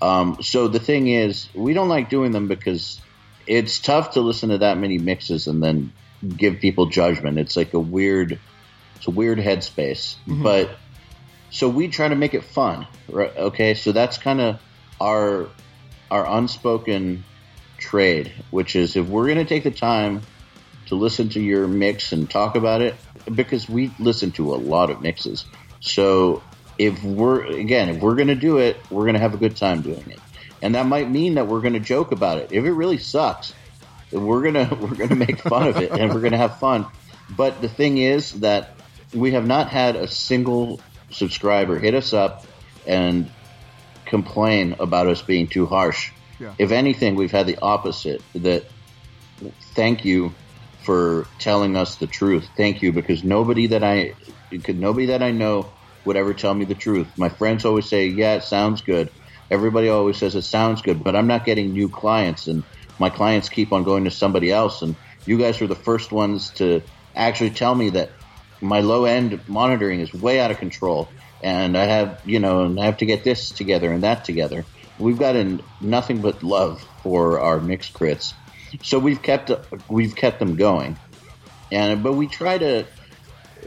Um, 0.02 0.38
so 0.42 0.68
the 0.68 0.80
thing 0.80 1.08
is, 1.08 1.48
we 1.56 1.74
don't 1.74 1.88
like 1.88 2.10
doing 2.10 2.34
them 2.34 2.50
because 2.50 3.00
it's 3.48 3.80
tough 3.80 4.12
to 4.12 4.22
listen 4.22 4.50
to 4.50 4.58
that 4.60 4.78
many 4.78 4.98
mixes 4.98 5.48
and 5.48 5.64
then 5.64 5.94
give 6.38 6.60
people 6.60 6.88
judgment. 6.88 7.40
It's 7.40 7.56
like 7.56 7.74
a 7.74 7.80
weird, 7.80 8.38
it's 8.98 9.08
a 9.08 9.12
weird 9.12 9.38
headspace. 9.38 10.16
But 10.44 10.72
so 11.52 11.70
we 11.70 11.88
try 11.88 12.10
to 12.10 12.16
make 12.16 12.34
it 12.34 12.44
fun, 12.44 12.86
right? 13.08 13.36
Okay, 13.38 13.76
so 13.76 13.94
that's 13.94 14.18
kind 14.18 14.42
of 14.42 14.60
our 15.00 15.48
our 16.12 16.28
unspoken 16.38 17.24
trade, 17.78 18.32
which 18.52 18.76
is 18.76 18.98
if 18.98 19.08
we're 19.08 19.26
going 19.26 19.38
to 19.38 19.46
take 19.46 19.64
the 19.64 19.72
time 19.72 20.22
to 20.88 20.96
listen 20.96 21.30
to 21.30 21.40
your 21.40 21.66
mix 21.66 22.12
and 22.12 22.30
talk 22.30 22.56
about 22.56 22.82
it, 22.82 22.94
because 23.34 23.70
we 23.70 23.92
listen 24.00 24.32
to 24.34 24.54
a 24.54 24.58
lot 24.58 24.90
of 24.90 25.02
mixes. 25.02 25.46
So 25.80 26.42
if 26.78 27.04
we're 27.04 27.46
again, 27.46 27.90
if 27.90 28.02
we're 28.02 28.16
going 28.16 28.28
to 28.30 28.36
do 28.36 28.58
it, 28.58 28.78
we're 28.90 29.04
going 29.04 29.16
to 29.16 29.20
have 29.20 29.34
a 29.34 29.38
good 29.38 29.56
time 29.56 29.82
doing 29.82 30.10
it, 30.10 30.20
and 30.62 30.76
that 30.76 30.86
might 30.86 31.10
mean 31.10 31.36
that 31.36 31.48
we're 31.48 31.62
going 31.62 31.74
to 31.74 31.80
joke 31.80 32.12
about 32.12 32.38
it. 32.38 32.52
If 32.52 32.66
it 32.66 32.72
really 32.72 32.98
sucks, 32.98 33.54
we're 34.14 34.42
gonna 34.44 34.70
we're 34.82 34.96
gonna 34.96 35.16
make 35.16 35.40
fun 35.40 35.68
of 35.68 35.78
it 35.78 35.92
and 35.92 36.14
we're 36.14 36.22
gonna 36.22 36.38
have 36.38 36.60
fun. 36.60 36.86
But 37.36 37.62
the 37.62 37.70
thing 37.70 37.98
is 37.98 38.40
that 38.42 38.76
we 39.14 39.32
have 39.32 39.46
not 39.46 39.70
had 39.70 39.96
a 39.96 40.08
single 40.08 40.82
subscriber 41.10 41.80
hit 41.80 41.96
us 41.96 42.14
up 42.14 42.46
and 42.86 43.32
complain 44.06 44.76
about 44.80 45.08
us 45.08 45.22
being 45.22 45.48
too 45.48 45.66
harsh. 45.66 46.12
Yeah. 46.40 46.54
If 46.58 46.72
anything, 46.72 47.16
we've 47.16 47.32
had 47.32 47.48
the 47.48 47.58
opposite. 47.62 48.22
That 48.36 48.66
thank 49.74 50.06
you 50.06 50.34
for 50.86 51.32
telling 51.40 51.76
us 51.76 51.98
the 51.98 52.08
truth. 52.08 52.50
Thank 52.58 52.82
you 52.82 52.92
because 52.94 53.24
nobody 53.24 53.68
that 53.68 53.84
I 53.84 54.16
could 54.64 54.78
nobody 54.78 55.08
that 55.08 55.24
I 55.24 55.32
know 55.32 55.74
would 56.06 56.18
ever 56.18 56.34
tell 56.34 56.54
me 56.54 56.66
the 56.66 56.76
truth. 56.76 57.08
My 57.18 57.30
friends 57.30 57.66
always 57.66 57.90
say, 57.90 58.08
"Yeah, 58.08 58.36
it 58.36 58.44
sounds 58.44 58.82
good." 58.82 59.10
Everybody 59.52 59.90
always 59.90 60.18
says 60.18 60.36
it 60.36 60.44
sounds 60.44 60.82
good, 60.82 61.04
but 61.04 61.16
I'm 61.16 61.28
not 61.28 61.46
getting 61.46 61.72
new 61.74 61.90
clients, 61.90 62.48
and 62.48 62.64
my 63.00 63.10
clients 63.10 63.50
keep 63.50 63.72
on 63.72 63.84
going 63.84 64.06
to 64.06 64.12
somebody 64.12 64.52
else. 64.52 64.82
And 64.82 64.96
you 65.26 65.38
guys 65.38 65.62
are 65.62 65.68
the 65.68 65.76
first 65.76 66.12
ones 66.12 66.52
to 66.54 66.82
actually 67.16 67.52
tell 67.52 67.76
me 67.76 67.92
that 67.92 68.10
my 68.62 68.80
low 68.80 69.06
end 69.06 69.42
monitoring 69.48 70.00
is 70.00 70.14
way 70.14 70.40
out 70.40 70.52
of 70.52 70.58
control, 70.58 71.14
and 71.44 71.78
I 71.78 71.86
have 71.86 72.18
you 72.26 72.40
know, 72.40 72.64
and 72.64 72.80
I 72.80 72.86
have 72.86 72.98
to 72.98 73.06
get 73.06 73.24
this 73.24 73.54
together 73.54 73.92
and 73.92 74.04
that 74.04 74.24
together. 74.26 74.66
We've 74.98 75.20
gotten 75.20 75.62
nothing 75.82 76.22
but 76.22 76.44
love 76.44 76.82
for 77.02 77.40
our 77.42 77.60
mixed 77.62 77.94
crits, 77.94 78.34
so 78.82 79.00
we've 79.00 79.22
kept 79.22 79.52
we've 79.90 80.16
kept 80.16 80.40
them 80.40 80.56
going, 80.56 80.98
and 81.72 82.04
but 82.04 82.14
we 82.14 82.28
try 82.28 82.58
to. 82.58 82.86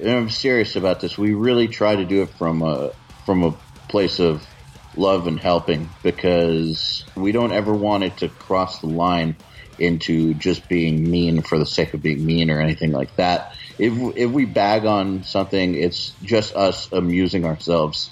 and 0.01 0.11
I'm 0.11 0.31
serious 0.31 0.77
about 0.77 1.01
this. 1.01 1.17
We 1.17 1.35
really 1.35 1.69
try 1.69 1.97
to 1.97 2.05
do 2.05 2.23
it 2.23 2.31
from 2.37 2.63
a 2.63 2.91
from 3.25 3.43
a 3.43 3.55
place 3.89 4.19
of 4.19 4.47
love 4.97 5.27
and 5.27 5.39
helping 5.39 5.91
because 6.03 7.05
we 7.15 7.33
don't 7.33 7.53
ever 7.53 7.73
want 7.73 8.05
it 8.05 8.17
to 8.19 8.29
cross 8.29 8.81
the 8.81 8.87
line 8.87 9.37
into 9.79 10.35
just 10.35 10.69
being 10.69 11.11
mean 11.11 11.43
for 11.43 11.59
the 11.59 11.67
sake 11.67 11.93
of 11.93 12.03
being 12.03 12.25
mean 12.25 12.51
or 12.51 12.61
anything 12.61 12.93
like 12.93 13.15
that. 13.17 13.53
If 13.79 13.93
if 14.17 14.31
we 14.31 14.47
bag 14.47 14.87
on 14.87 15.23
something, 15.23 15.75
it's 15.75 16.15
just 16.23 16.57
us 16.57 16.91
amusing 16.93 17.45
ourselves, 17.45 18.11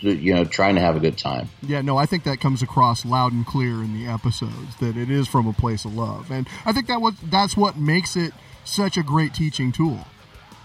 you 0.00 0.34
know, 0.34 0.44
trying 0.44 0.74
to 0.76 0.80
have 0.80 0.96
a 0.96 1.00
good 1.00 1.18
time. 1.18 1.48
Yeah, 1.62 1.80
no, 1.80 1.96
I 1.96 2.06
think 2.06 2.24
that 2.24 2.40
comes 2.40 2.62
across 2.62 3.04
loud 3.04 3.32
and 3.32 3.46
clear 3.46 3.82
in 3.82 3.94
the 3.94 4.10
episodes 4.10 4.76
that 4.80 4.96
it 4.96 5.10
is 5.10 5.28
from 5.28 5.46
a 5.46 5.52
place 5.52 5.84
of 5.84 5.94
love, 5.94 6.30
and 6.30 6.48
I 6.64 6.72
think 6.72 6.86
that 6.86 7.00
was 7.00 7.14
that's 7.22 7.56
what 7.56 7.76
makes 7.76 8.16
it 8.16 8.32
such 8.64 8.96
a 8.96 9.02
great 9.02 9.34
teaching 9.34 9.72
tool 9.72 10.06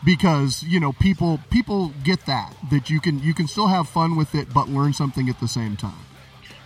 because 0.03 0.63
you 0.63 0.79
know 0.79 0.91
people 0.93 1.39
people 1.49 1.91
get 2.03 2.25
that 2.25 2.53
that 2.69 2.89
you 2.89 2.99
can 2.99 3.19
you 3.19 3.34
can 3.34 3.47
still 3.47 3.67
have 3.67 3.88
fun 3.88 4.15
with 4.15 4.36
it 4.36 4.53
but 4.53 4.67
learn 4.67 4.93
something 4.93 5.29
at 5.29 5.39
the 5.39 5.47
same 5.47 5.77
time. 5.77 5.93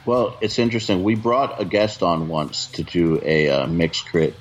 Well, 0.06 0.38
it's 0.40 0.58
interesting. 0.58 1.04
We 1.04 1.16
brought 1.16 1.60
a 1.60 1.66
guest 1.66 2.02
on 2.02 2.30
once 2.30 2.68
to 2.68 2.84
do 2.84 3.20
a 3.24 3.50
uh, 3.50 3.68
mixed 3.68 4.06
crit, 4.06 4.36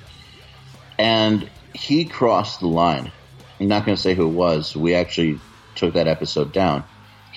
and 0.97 1.49
he 1.73 2.05
crossed 2.05 2.61
the 2.61 2.67
line. 2.67 3.11
I'm 3.59 3.67
not 3.67 3.85
going 3.85 3.95
to 3.95 4.01
say 4.01 4.13
who 4.13 4.27
it 4.27 4.33
was. 4.33 4.75
We 4.75 4.95
actually 4.95 5.39
took 5.75 5.95
that 5.95 6.07
episode 6.07 6.53
down. 6.53 6.83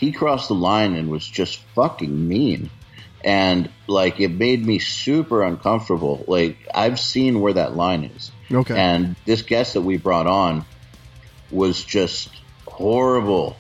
He 0.01 0.13
crossed 0.13 0.49
the 0.49 0.55
line 0.55 0.95
and 0.97 1.11
was 1.11 1.29
just 1.29 1.59
fucking 1.75 2.27
mean. 2.27 2.71
And 3.23 3.69
like 3.87 4.19
it 4.19 4.31
made 4.31 4.65
me 4.65 4.79
super 4.79 5.43
uncomfortable. 5.43 6.25
Like 6.27 6.57
I've 6.75 6.99
seen 6.99 7.43
where 7.43 7.53
that 7.53 7.77
line 7.77 8.05
is. 8.05 8.31
Okay. 8.51 8.75
And 8.75 9.15
this 9.27 9.43
guest 9.43 9.75
that 9.75 9.83
we 9.83 9.99
brought 9.99 10.27
on 10.27 10.65
was 11.51 11.85
just 11.85 12.31
horrible. 12.67 13.57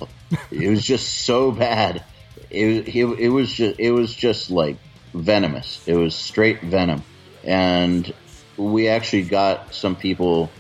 it 0.50 0.70
was 0.70 0.82
just 0.82 1.26
so 1.26 1.52
bad. 1.52 2.02
It, 2.48 2.88
it, 2.88 3.04
it 3.04 3.28
was 3.28 3.52
just 3.52 3.78
it 3.78 3.92
was 3.92 4.14
just 4.14 4.48
like 4.48 4.78
venomous. 5.12 5.86
It 5.86 5.94
was 5.94 6.14
straight 6.14 6.62
venom. 6.62 7.02
And 7.44 8.10
we 8.56 8.88
actually 8.88 9.24
got 9.24 9.74
some 9.74 9.94
people 9.94 10.50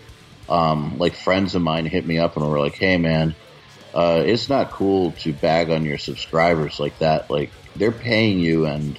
um, 0.50 0.98
like 0.98 1.14
friends 1.14 1.54
of 1.54 1.62
mine 1.62 1.86
hit 1.86 2.06
me 2.06 2.18
up 2.18 2.36
and 2.36 2.46
were 2.46 2.58
like, 2.58 2.74
"Hey, 2.74 2.98
man, 2.98 3.34
uh, 3.94 4.22
it's 4.24 4.48
not 4.48 4.72
cool 4.72 5.12
to 5.12 5.32
bag 5.32 5.70
on 5.70 5.84
your 5.84 5.98
subscribers 5.98 6.78
like 6.78 6.98
that. 6.98 7.30
Like 7.30 7.52
they're 7.74 7.92
paying 7.92 8.38
you, 8.38 8.66
and 8.66 8.98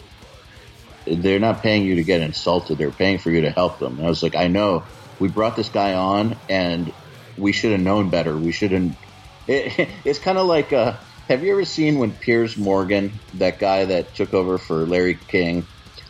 they're 1.06 1.40
not 1.40 1.64
paying 1.64 1.86
you 1.86 1.96
to 1.96 2.04
get 2.04 2.22
insulted. 2.22 2.78
They're 2.78 2.92
paying 2.92 3.20
for 3.20 3.32
you 3.32 3.42
to 3.42 3.52
help 3.52 3.80
them." 3.80 3.98
And 3.98 4.06
I 4.06 4.10
was 4.10 4.24
like, 4.24 4.36
"I 4.36 4.48
know. 4.48 4.86
We 5.20 5.30
brought 5.30 5.56
this 5.56 5.70
guy 5.70 5.94
on, 5.94 6.40
and 6.50 6.92
we 7.38 7.52
should 7.54 7.72
have 7.72 7.82
known 7.82 8.10
better. 8.10 8.36
We 8.38 8.52
shouldn't." 8.52 8.98
It, 9.48 9.90
it's 10.06 10.20
kind 10.20 10.38
of 10.38 10.48
like, 10.48 10.74
uh, 10.74 10.98
have 11.30 11.44
you 11.44 11.54
ever 11.54 11.64
seen 11.64 11.98
when 11.98 12.12
Piers 12.12 12.58
Morgan, 12.58 13.22
that 13.36 13.60
guy 13.60 13.86
that 13.86 14.14
took 14.16 14.34
over 14.34 14.58
for 14.58 14.86
Larry 14.86 15.18
King, 15.30 15.66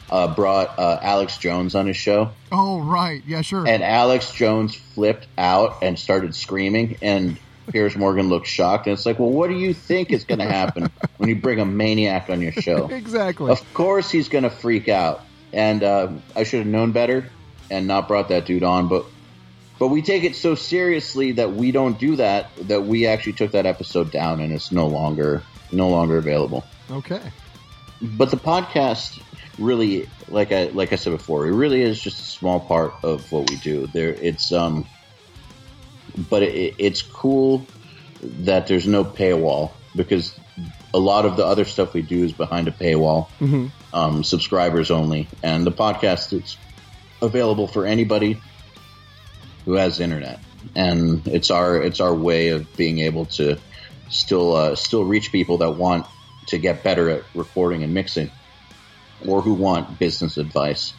uh, 0.09 0.33
brought 0.33 0.79
uh, 0.79 0.97
Alex 1.01 1.37
Jones 1.37 1.75
on 1.75 1.85
his 1.85 1.97
show? 1.97 2.31
Oh 2.51 2.79
right, 2.79 3.21
yeah, 3.27 3.41
sure. 3.41 3.67
and 3.67 3.83
Alex 3.83 4.31
Jones 4.31 4.75
flipped 4.75 5.27
out 5.37 5.83
and 5.83 5.99
started 5.99 6.33
screaming, 6.33 6.97
and 7.03 7.39
Piers 7.71 7.95
Morgan 7.95 8.29
looks 8.29 8.49
shocked. 8.49 8.87
And 8.87 8.93
it's 8.93 9.05
like, 9.05 9.19
well, 9.19 9.29
what 9.29 9.49
do 9.49 9.55
you 9.55 9.73
think 9.73 10.11
is 10.11 10.23
going 10.25 10.39
to 10.39 10.45
happen 10.45 10.91
when 11.17 11.29
you 11.29 11.35
bring 11.35 11.59
a 11.59 11.65
maniac 11.65 12.29
on 12.29 12.41
your 12.41 12.51
show? 12.51 12.87
exactly. 12.91 13.51
Of 13.51 13.73
course, 13.73 14.09
he's 14.11 14.29
going 14.29 14.43
to 14.43 14.49
freak 14.49 14.89
out, 14.89 15.21
and 15.53 15.83
uh, 15.83 16.11
I 16.35 16.43
should 16.43 16.59
have 16.59 16.67
known 16.67 16.91
better 16.91 17.29
and 17.69 17.87
not 17.87 18.07
brought 18.07 18.29
that 18.29 18.45
dude 18.45 18.63
on. 18.63 18.87
But 18.87 19.05
but 19.79 19.87
we 19.87 20.01
take 20.01 20.23
it 20.23 20.35
so 20.35 20.53
seriously 20.55 21.31
that 21.33 21.53
we 21.53 21.71
don't 21.71 21.97
do 21.99 22.17
that. 22.17 22.49
That 22.67 22.83
we 22.83 23.07
actually 23.07 23.33
took 23.33 23.51
that 23.51 23.65
episode 23.65 24.11
down, 24.11 24.41
and 24.41 24.53
it's 24.53 24.71
no 24.71 24.87
longer 24.87 25.43
no 25.71 25.87
longer 25.87 26.17
available 26.17 26.65
Okay. 26.89 27.21
but 28.01 28.29
the 28.29 28.35
podcast 28.35 29.21
really 29.57 30.09
like 30.27 30.51
i 30.51 30.65
like 30.73 30.91
i 30.91 30.97
said 30.97 31.11
before 31.11 31.47
it 31.47 31.53
really 31.53 31.81
is 31.81 32.01
just 32.01 32.19
a 32.19 32.23
small 32.23 32.59
part 32.59 32.93
of 33.03 33.31
what 33.31 33.49
we 33.49 33.55
do 33.57 33.87
there 33.87 34.09
it's 34.09 34.51
um 34.51 34.85
but 36.29 36.43
it, 36.43 36.75
it's 36.77 37.01
cool 37.01 37.65
that 38.21 38.67
there's 38.67 38.87
no 38.87 39.03
paywall 39.03 39.71
because 39.95 40.37
a 40.93 40.99
lot 40.99 41.25
of 41.25 41.37
the 41.37 41.45
other 41.45 41.65
stuff 41.65 41.93
we 41.93 42.01
do 42.01 42.23
is 42.23 42.33
behind 42.33 42.67
a 42.67 42.71
paywall 42.71 43.29
um, 43.93 44.23
subscribers 44.23 44.91
only 44.91 45.27
and 45.41 45.65
the 45.65 45.71
podcast 45.71 46.33
is 46.33 46.57
available 47.21 47.67
for 47.67 47.85
anybody 47.85 48.39
who 49.65 49.73
has 49.73 49.99
internet. 49.99 50.39
And 50.75 51.27
it's 51.27 51.49
our 51.49 51.81
it's 51.81 51.99
our 51.99 52.13
way 52.13 52.49
of 52.49 52.75
being 52.77 52.99
able 52.99 53.25
to 53.25 53.57
still 54.09 54.55
uh, 54.55 54.75
still 54.75 55.03
reach 55.03 55.31
people 55.31 55.57
that 55.59 55.71
want 55.71 56.05
to 56.47 56.57
get 56.57 56.83
better 56.83 57.09
at 57.09 57.23
recording 57.33 57.83
and 57.83 57.93
mixing 57.93 58.29
or 59.25 59.41
who 59.41 59.53
want 59.53 59.99
business 59.99 60.37
advice 60.37 60.93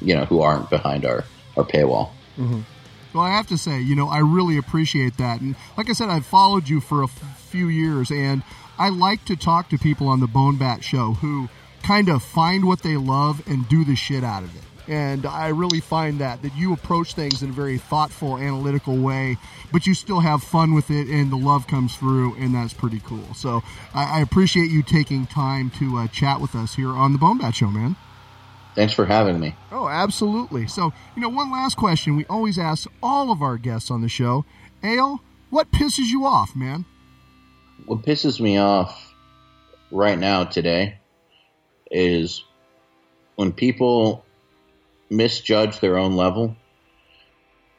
you 0.00 0.14
know 0.14 0.24
who 0.24 0.42
aren't 0.42 0.70
behind 0.70 1.04
our 1.04 1.24
our 1.56 1.64
paywall 1.64 2.10
Well, 3.14 3.24
I 3.24 3.30
have 3.30 3.46
to 3.48 3.58
say, 3.58 3.80
you 3.80 3.94
know, 3.94 4.08
I 4.08 4.18
really 4.18 4.56
appreciate 4.56 5.18
that. 5.18 5.40
And 5.40 5.54
like 5.76 5.90
I 5.90 5.92
said, 5.92 6.08
I've 6.08 6.26
followed 6.26 6.68
you 6.68 6.80
for 6.80 7.02
a 7.02 7.04
f- 7.04 7.46
few 7.50 7.68
years, 7.68 8.10
and 8.10 8.42
I 8.78 8.88
like 8.88 9.24
to 9.26 9.36
talk 9.36 9.68
to 9.68 9.78
people 9.78 10.08
on 10.08 10.20
the 10.20 10.26
Bone 10.26 10.56
Bat 10.56 10.82
Show 10.82 11.12
who 11.14 11.48
kind 11.82 12.08
of 12.08 12.22
find 12.22 12.66
what 12.66 12.82
they 12.82 12.96
love 12.96 13.46
and 13.46 13.68
do 13.68 13.84
the 13.84 13.96
shit 13.96 14.24
out 14.24 14.42
of 14.42 14.54
it. 14.56 14.62
And 14.88 15.26
I 15.26 15.48
really 15.48 15.80
find 15.80 16.18
that 16.20 16.42
that 16.42 16.56
you 16.56 16.72
approach 16.72 17.14
things 17.14 17.42
in 17.42 17.50
a 17.50 17.52
very 17.52 17.78
thoughtful, 17.78 18.36
analytical 18.36 18.96
way, 18.96 19.36
but 19.70 19.86
you 19.86 19.94
still 19.94 20.20
have 20.20 20.42
fun 20.42 20.74
with 20.74 20.90
it, 20.90 21.08
and 21.08 21.30
the 21.30 21.36
love 21.36 21.66
comes 21.66 21.94
through, 21.96 22.34
and 22.36 22.54
that's 22.54 22.72
pretty 22.72 23.00
cool. 23.00 23.34
So 23.34 23.62
I, 23.94 24.18
I 24.18 24.20
appreciate 24.20 24.70
you 24.70 24.82
taking 24.82 25.26
time 25.26 25.70
to 25.78 25.98
uh, 25.98 26.08
chat 26.08 26.40
with 26.40 26.54
us 26.54 26.74
here 26.74 26.90
on 26.90 27.12
the 27.12 27.18
Bone 27.18 27.38
Bat 27.38 27.54
Show, 27.56 27.68
man. 27.68 27.96
Thanks 28.74 28.92
for 28.94 29.04
having 29.04 29.38
me 29.38 29.54
Oh, 29.70 29.88
absolutely. 29.88 30.66
So, 30.66 30.92
you 31.16 31.22
know, 31.22 31.28
one 31.28 31.50
last 31.50 31.76
question 31.76 32.16
we 32.16 32.24
always 32.26 32.58
ask 32.58 32.88
all 33.02 33.32
of 33.32 33.42
our 33.42 33.58
guests 33.58 33.90
on 33.90 34.00
the 34.00 34.08
show. 34.08 34.44
Eyal, 34.82 35.18
what 35.50 35.70
pisses 35.72 36.08
you 36.08 36.24
off, 36.24 36.54
man? 36.54 36.84
what 37.86 38.02
pisses 38.02 38.40
me 38.40 38.58
off 38.58 39.12
right 39.90 40.18
now 40.18 40.44
today 40.44 40.98
is 41.90 42.44
when 43.34 43.52
people 43.52 44.24
misjudge 45.10 45.80
their 45.80 45.98
own 45.98 46.14
level 46.16 46.56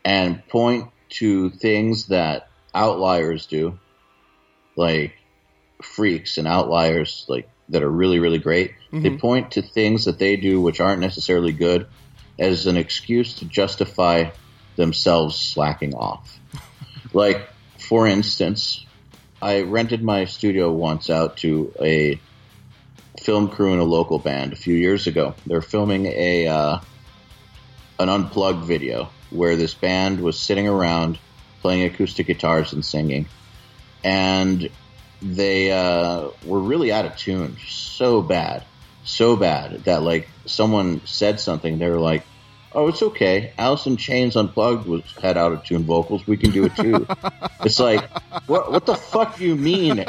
and 0.03 0.45
point 0.47 0.89
to 1.09 1.49
things 1.51 2.07
that 2.07 2.49
outliers 2.75 3.45
do, 3.45 3.79
like 4.75 5.13
freaks 5.81 6.37
and 6.37 6.47
outliers, 6.47 7.25
like 7.29 7.49
that 7.69 7.83
are 7.83 7.89
really, 7.89 8.19
really 8.19 8.37
great. 8.37 8.73
They 8.91 9.17
point 9.17 9.51
to 9.51 9.61
things 9.61 10.05
that 10.05 10.19
they 10.19 10.35
do 10.35 10.61
which 10.61 10.79
aren't 10.79 11.01
necessarily 11.01 11.51
good 11.51 11.87
as 12.37 12.67
an 12.67 12.77
excuse 12.77 13.35
to 13.35 13.45
justify 13.45 14.29
themselves 14.75 15.35
slacking 15.39 15.95
off. 15.95 16.39
like, 17.13 17.49
for 17.79 18.07
instance, 18.07 18.85
I 19.41 19.61
rented 19.61 20.03
my 20.03 20.25
studio 20.25 20.71
once 20.71 21.09
out 21.09 21.37
to 21.37 21.73
a 21.81 22.19
film 23.21 23.49
crew 23.49 23.73
in 23.73 23.79
a 23.79 23.83
local 23.83 24.19
band 24.19 24.53
a 24.53 24.55
few 24.55 24.75
years 24.75 25.07
ago. 25.07 25.35
They're 25.45 25.61
filming 25.61 26.05
a 26.07 26.47
uh, 26.47 26.79
an 27.99 28.09
unplugged 28.09 28.65
video 28.65 29.09
where 29.29 29.55
this 29.55 29.73
band 29.73 30.21
was 30.21 30.39
sitting 30.39 30.67
around 30.67 31.17
playing 31.61 31.83
acoustic 31.83 32.27
guitars 32.27 32.73
and 32.73 32.85
singing, 32.85 33.27
and 34.03 34.69
they 35.23 35.71
uh, 35.71 36.29
were 36.45 36.59
really 36.59 36.91
out 36.91 37.05
of 37.05 37.15
tune, 37.15 37.57
so 37.67 38.21
bad, 38.21 38.63
so 39.03 39.35
bad 39.35 39.85
that 39.85 40.03
like 40.03 40.29
someone 40.45 41.01
said 41.05 41.39
something, 41.39 41.79
they 41.79 41.89
were 41.89 41.99
like. 41.99 42.25
Oh, 42.75 42.87
it's 42.87 43.03
okay. 43.03 43.53
Alice 43.55 43.85
in 43.85 43.97
Chains 43.97 44.35
Unplugged 44.35 44.87
was 44.87 45.03
had 45.21 45.37
out 45.37 45.51
of 45.51 45.63
tune 45.63 45.83
vocals. 45.83 46.25
We 46.25 46.37
can 46.37 46.49
do 46.49 46.65
it 46.65 46.75
too. 46.75 47.05
it's 47.63 47.79
like, 47.79 48.09
what? 48.47 48.71
What 48.71 48.87
the 48.87 48.95
fuck 48.95 49.37
do 49.37 49.45
you 49.45 49.55
mean? 49.55 50.03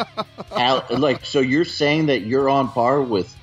Al, 0.51 0.83
like, 0.89 1.27
so 1.27 1.41
you're 1.41 1.67
saying 1.67 2.07
that 2.07 2.23
you're 2.23 2.49
on 2.49 2.71
par 2.71 3.03
with 3.03 3.37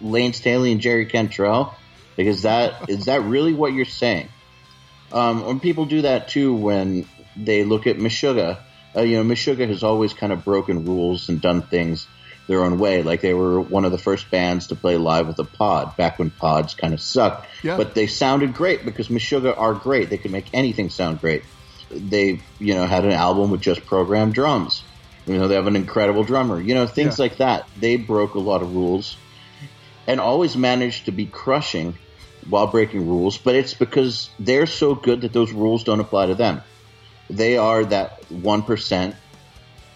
Lane 0.00 0.34
Staley 0.34 0.70
and 0.70 0.80
Jerry 0.80 1.06
Cantrell? 1.06 1.74
Because 2.16 2.42
that 2.42 2.88
is 2.88 3.06
that 3.06 3.22
really 3.22 3.54
what 3.54 3.72
you're 3.72 3.84
saying? 3.84 4.28
Um, 5.12 5.44
when 5.44 5.60
people 5.60 5.86
do 5.86 6.02
that 6.02 6.28
too, 6.28 6.54
when 6.54 7.06
they 7.36 7.64
look 7.64 7.86
at 7.86 7.96
Meshuggah, 7.96 8.60
uh, 8.96 9.02
you 9.02 9.16
know, 9.16 9.24
Meshuggah 9.24 9.68
has 9.68 9.82
always 9.82 10.12
kind 10.14 10.32
of 10.32 10.44
broken 10.44 10.84
rules 10.84 11.28
and 11.28 11.40
done 11.40 11.62
things 11.62 12.06
their 12.46 12.62
own 12.64 12.78
way. 12.78 13.02
Like 13.02 13.20
they 13.20 13.34
were 13.34 13.60
one 13.60 13.84
of 13.84 13.92
the 13.92 13.98
first 13.98 14.30
bands 14.30 14.68
to 14.68 14.74
play 14.74 14.96
live 14.96 15.26
with 15.26 15.38
a 15.38 15.44
pod 15.44 15.96
back 15.96 16.18
when 16.18 16.30
pods 16.30 16.74
kind 16.74 16.94
of 16.94 17.00
sucked, 17.00 17.46
Yeah. 17.62 17.76
but 17.76 17.94
they 17.94 18.06
sounded 18.06 18.54
great 18.54 18.84
because 18.84 19.08
Meshuggah 19.08 19.56
are 19.56 19.74
great. 19.74 20.08
They 20.10 20.16
can 20.16 20.32
make 20.32 20.46
anything 20.54 20.88
sound 20.88 21.20
great. 21.20 21.42
They, 21.90 22.40
you 22.58 22.74
know, 22.74 22.86
had 22.86 23.04
an 23.04 23.12
album 23.12 23.50
with 23.50 23.60
just 23.60 23.84
programmed 23.86 24.34
drums. 24.34 24.82
You 25.26 25.38
know, 25.38 25.46
they 25.48 25.56
have 25.56 25.66
an 25.66 25.76
incredible 25.76 26.24
drummer. 26.24 26.58
You 26.60 26.74
know, 26.74 26.86
things 26.86 27.18
Yeah. 27.18 27.24
like 27.24 27.36
that. 27.36 27.68
They 27.78 27.96
broke 27.96 28.34
a 28.34 28.40
lot 28.40 28.62
of 28.62 28.74
rules 28.74 29.16
and 30.06 30.20
always 30.20 30.56
managed 30.56 31.04
to 31.04 31.12
be 31.12 31.26
crushing 31.26 31.98
while 32.48 32.66
breaking 32.66 33.06
rules, 33.06 33.36
but 33.36 33.54
it's 33.54 33.74
because 33.74 34.30
they're 34.38 34.66
so 34.66 34.94
good 34.94 35.20
that 35.20 35.34
those 35.34 35.52
rules 35.52 35.84
don't 35.84 36.00
apply 36.00 36.26
to 36.26 36.34
them. 36.34 36.62
They 37.30 37.56
are 37.56 37.84
that 37.84 38.22
1% 38.30 39.14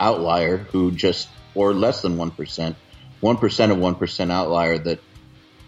outlier 0.00 0.56
who 0.56 0.90
just, 0.90 1.28
or 1.54 1.72
less 1.72 2.02
than 2.02 2.16
1%, 2.16 2.32
1% 2.32 3.70
of 3.70 3.78
1% 3.78 4.30
outlier 4.30 4.78
that 4.78 5.00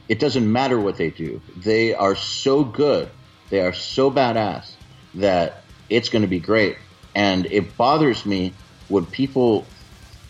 it 0.08 0.18
doesn't 0.18 0.50
matter 0.50 0.78
what 0.78 0.96
they 0.96 1.10
do. 1.10 1.40
They 1.56 1.94
are 1.94 2.16
so 2.16 2.64
good, 2.64 3.10
they 3.50 3.60
are 3.60 3.72
so 3.72 4.10
badass 4.10 4.72
that 5.14 5.62
it's 5.88 6.08
going 6.08 6.22
to 6.22 6.28
be 6.28 6.40
great. 6.40 6.76
And 7.14 7.46
it 7.46 7.76
bothers 7.76 8.26
me 8.26 8.52
when 8.88 9.06
people 9.06 9.66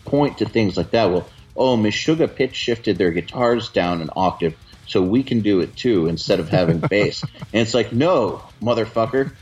point 0.05 0.39
to 0.39 0.45
things 0.49 0.77
like 0.77 0.91
that. 0.91 1.11
Well, 1.11 1.27
oh, 1.57 1.77
Meshuggah 1.77 2.35
pitch 2.35 2.55
shifted 2.55 2.99
their 2.99 3.11
guitars 3.11 3.71
down 3.71 4.03
an 4.03 4.11
octave 4.15 4.55
so 4.87 5.03
we 5.03 5.23
can 5.23 5.41
do 5.41 5.61
it 5.61 5.77
too 5.77 6.07
instead 6.09 6.41
of 6.41 6.49
having 6.49 6.79
bass. 6.91 7.23
And 7.23 7.63
it's 7.63 7.75
like, 7.75 7.93
no, 7.93 8.43
motherfucker, 8.63 9.33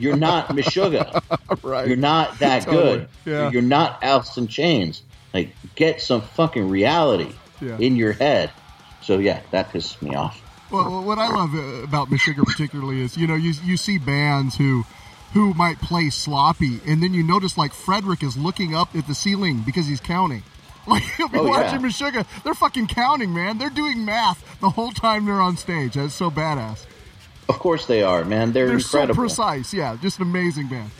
you're 0.00 0.16
not 0.16 0.48
Meshuggah. 0.48 1.22
Right. 1.62 1.86
You're 1.86 1.96
not 1.96 2.38
that 2.38 2.62
Totally. 2.64 2.82
good. 2.98 3.08
Yeah. 3.24 3.50
You're 3.50 3.62
not 3.62 4.02
Alice 4.02 4.36
in 4.36 4.48
Chains. 4.48 5.02
Like, 5.34 5.54
get 5.74 6.00
some 6.00 6.22
fucking 6.22 6.68
reality 6.68 7.32
Yeah. 7.60 7.78
in 7.78 7.96
your 7.96 8.12
head. 8.12 8.50
So 9.02 9.18
yeah, 9.18 9.40
that 9.50 9.70
pisses 9.70 10.00
me 10.02 10.14
off. 10.14 10.40
Well, 10.70 11.02
what 11.04 11.18
I 11.18 11.28
love 11.28 11.54
uh, 11.54 11.82
about 11.84 12.08
Meshuggah 12.08 12.44
particularly 12.44 13.02
is, 13.02 13.16
you 13.16 13.26
know, 13.26 13.34
you 13.34 13.52
you 13.64 13.76
see 13.76 13.98
bands 13.98 14.56
who 14.56 14.84
who 15.34 15.52
might 15.54 15.78
play 15.80 16.08
sloppy, 16.10 16.80
and 16.86 17.02
then 17.02 17.12
you 17.14 17.22
notice 17.22 17.56
like 17.58 17.72
Fredrik 17.72 18.22
is 18.22 18.36
looking 18.36 18.74
up 18.74 18.94
at 18.94 19.06
the 19.06 19.14
ceiling 19.14 19.60
because 19.64 19.86
he's 19.86 20.00
counting. 20.00 20.42
Like 20.86 21.02
you'll 21.18 21.28
be 21.28 21.38
Oh, 21.38 21.48
watching 21.48 21.80
yeah. 21.80 21.86
Meshuggah, 21.86 22.42
they're 22.42 22.54
fucking 22.54 22.88
counting, 22.88 23.32
man. 23.32 23.58
They're 23.58 23.70
doing 23.70 24.04
math 24.04 24.58
the 24.60 24.70
whole 24.70 24.90
time 24.90 25.24
they're 25.26 25.40
on 25.40 25.56
stage. 25.56 25.94
That's 25.94 26.12
so 26.14 26.30
badass. 26.30 26.86
Of 27.48 27.58
course 27.58 27.86
they 27.86 28.02
are, 28.02 28.24
man. 28.24 28.52
They're, 28.52 28.66
They're 28.66 28.76
incredible. 28.78 29.14
so 29.14 29.20
precise. 29.20 29.72
Yeah, 29.74 29.96
just 30.00 30.18
an 30.18 30.22
amazing 30.24 30.68
band. 30.68 30.90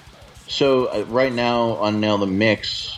So 0.49 0.87
uh, 0.87 1.05
right 1.09 1.33
now 1.33 1.73
on 1.75 1.99
Nail 2.01 2.19
the 2.19 2.27
Mix, 2.27 2.97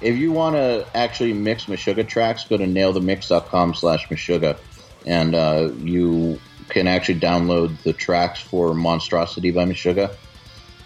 if 0.00 0.16
you 0.16 0.32
want 0.32 0.56
to 0.56 0.86
actually 0.94 1.32
mix 1.32 1.66
Meshuggah 1.66 2.06
tracks, 2.08 2.44
go 2.44 2.56
to 2.56 2.64
nailthemix.com 2.64 3.74
slash 3.74 4.08
Meshuggah, 4.08 4.58
and 5.06 5.34
uh, 5.34 5.70
you 5.78 6.40
can 6.68 6.86
actually 6.88 7.20
download 7.20 7.80
the 7.82 7.92
tracks 7.92 8.40
for 8.40 8.74
Monstrocity 8.74 9.50
by 9.52 9.64
Meshuggah. 9.64 10.14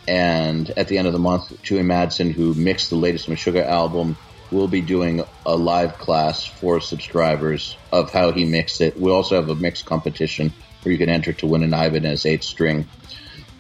And 0.08 0.70
at 0.70 0.88
the 0.88 0.98
end 0.98 1.06
of 1.06 1.12
the 1.12 1.18
month, 1.18 1.62
Tue 1.62 1.78
Madsen, 1.80 2.32
who 2.32 2.54
mixed 2.54 2.90
the 2.90 2.96
latest 2.96 3.28
Meshuggah 3.28 3.64
album, 3.66 4.16
will 4.50 4.68
be 4.68 4.80
doing 4.80 5.22
a 5.46 5.56
live 5.56 5.96
class 5.98 6.44
for 6.44 6.80
subscribers 6.80 7.76
of 7.92 8.10
how 8.12 8.32
he 8.32 8.44
mixed 8.44 8.80
it. 8.80 8.98
We 8.98 9.10
also 9.10 9.36
have 9.36 9.48
a 9.48 9.54
mix 9.54 9.82
competition 9.82 10.52
where 10.82 10.92
you 10.92 10.98
can 10.98 11.08
enter 11.08 11.32
to 11.34 11.46
win 11.46 11.62
an 11.62 11.72
Ibanez 11.74 12.26
8 12.26 12.42
string. 12.42 12.86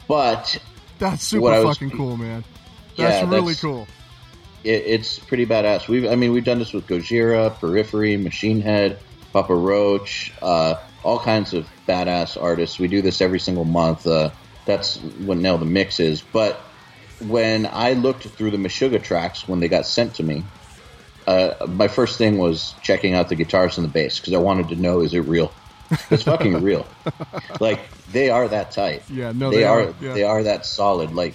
But 0.08 0.58
That's 0.98 1.22
super 1.24 1.42
What 1.42 1.54
I 1.54 1.60
was- 1.60 1.76
fucking 1.78 1.96
cool, 1.96 2.16
man. 2.16 2.44
Yeah, 2.96 3.10
That's 3.10 3.22
really 3.28 3.40
that's- 3.54 3.60
cool. 3.60 3.86
it, 4.64 4.82
it's 4.86 5.18
pretty 5.18 5.46
badass. 5.46 5.88
We've, 5.88 6.06
I 6.06 6.14
mean, 6.16 6.32
we've 6.32 6.44
done 6.44 6.58
this 6.58 6.72
with 6.72 6.86
Gojira, 6.86 7.58
Periphery, 7.58 8.16
Machine 8.16 8.60
Head, 8.60 8.98
Papa 9.32 9.54
Roach, 9.54 10.32
uh, 10.42 10.74
all 11.02 11.18
kinds 11.18 11.54
of 11.54 11.66
badass 11.88 12.40
artists. 12.40 12.78
We 12.78 12.88
do 12.88 13.00
this 13.00 13.20
every 13.22 13.38
single 13.40 13.64
month. 13.64 14.06
Uh, 14.06 14.30
that's 14.66 14.96
what 14.98 15.38
Nail 15.38 15.56
the 15.56 15.64
Mix 15.64 16.00
is. 16.00 16.20
But 16.20 16.60
when 17.26 17.66
I 17.72 17.92
looked 17.94 18.24
through 18.24 18.50
the 18.50 18.56
Meshuggah 18.58 19.02
tracks 19.02 19.46
when 19.48 19.60
they 19.60 19.68
got 19.68 19.86
sent 19.86 20.14
to 20.16 20.22
me, 20.22 20.42
uh, 21.30 21.66
my 21.66 21.88
first 21.88 22.18
thing 22.18 22.38
was 22.38 22.74
checking 22.82 23.14
out 23.14 23.28
the 23.28 23.36
guitars 23.36 23.78
and 23.78 23.84
the 23.86 23.92
bass 23.92 24.18
because 24.18 24.34
I 24.34 24.38
wanted 24.38 24.68
to 24.70 24.76
know 24.76 25.00
is 25.00 25.14
it 25.14 25.20
real? 25.20 25.52
It's 26.10 26.22
fucking 26.24 26.62
real. 26.70 26.86
Like 27.60 27.80
they 28.12 28.30
are 28.30 28.46
that 28.48 28.70
tight. 28.72 29.02
Yeah, 29.10 29.32
no, 29.32 29.50
they, 29.50 29.58
they 29.58 29.64
are. 29.64 29.80
are, 29.88 29.94
yeah. 30.00 30.14
They 30.14 30.22
are 30.24 30.42
that 30.44 30.66
solid. 30.66 31.12
Like 31.14 31.34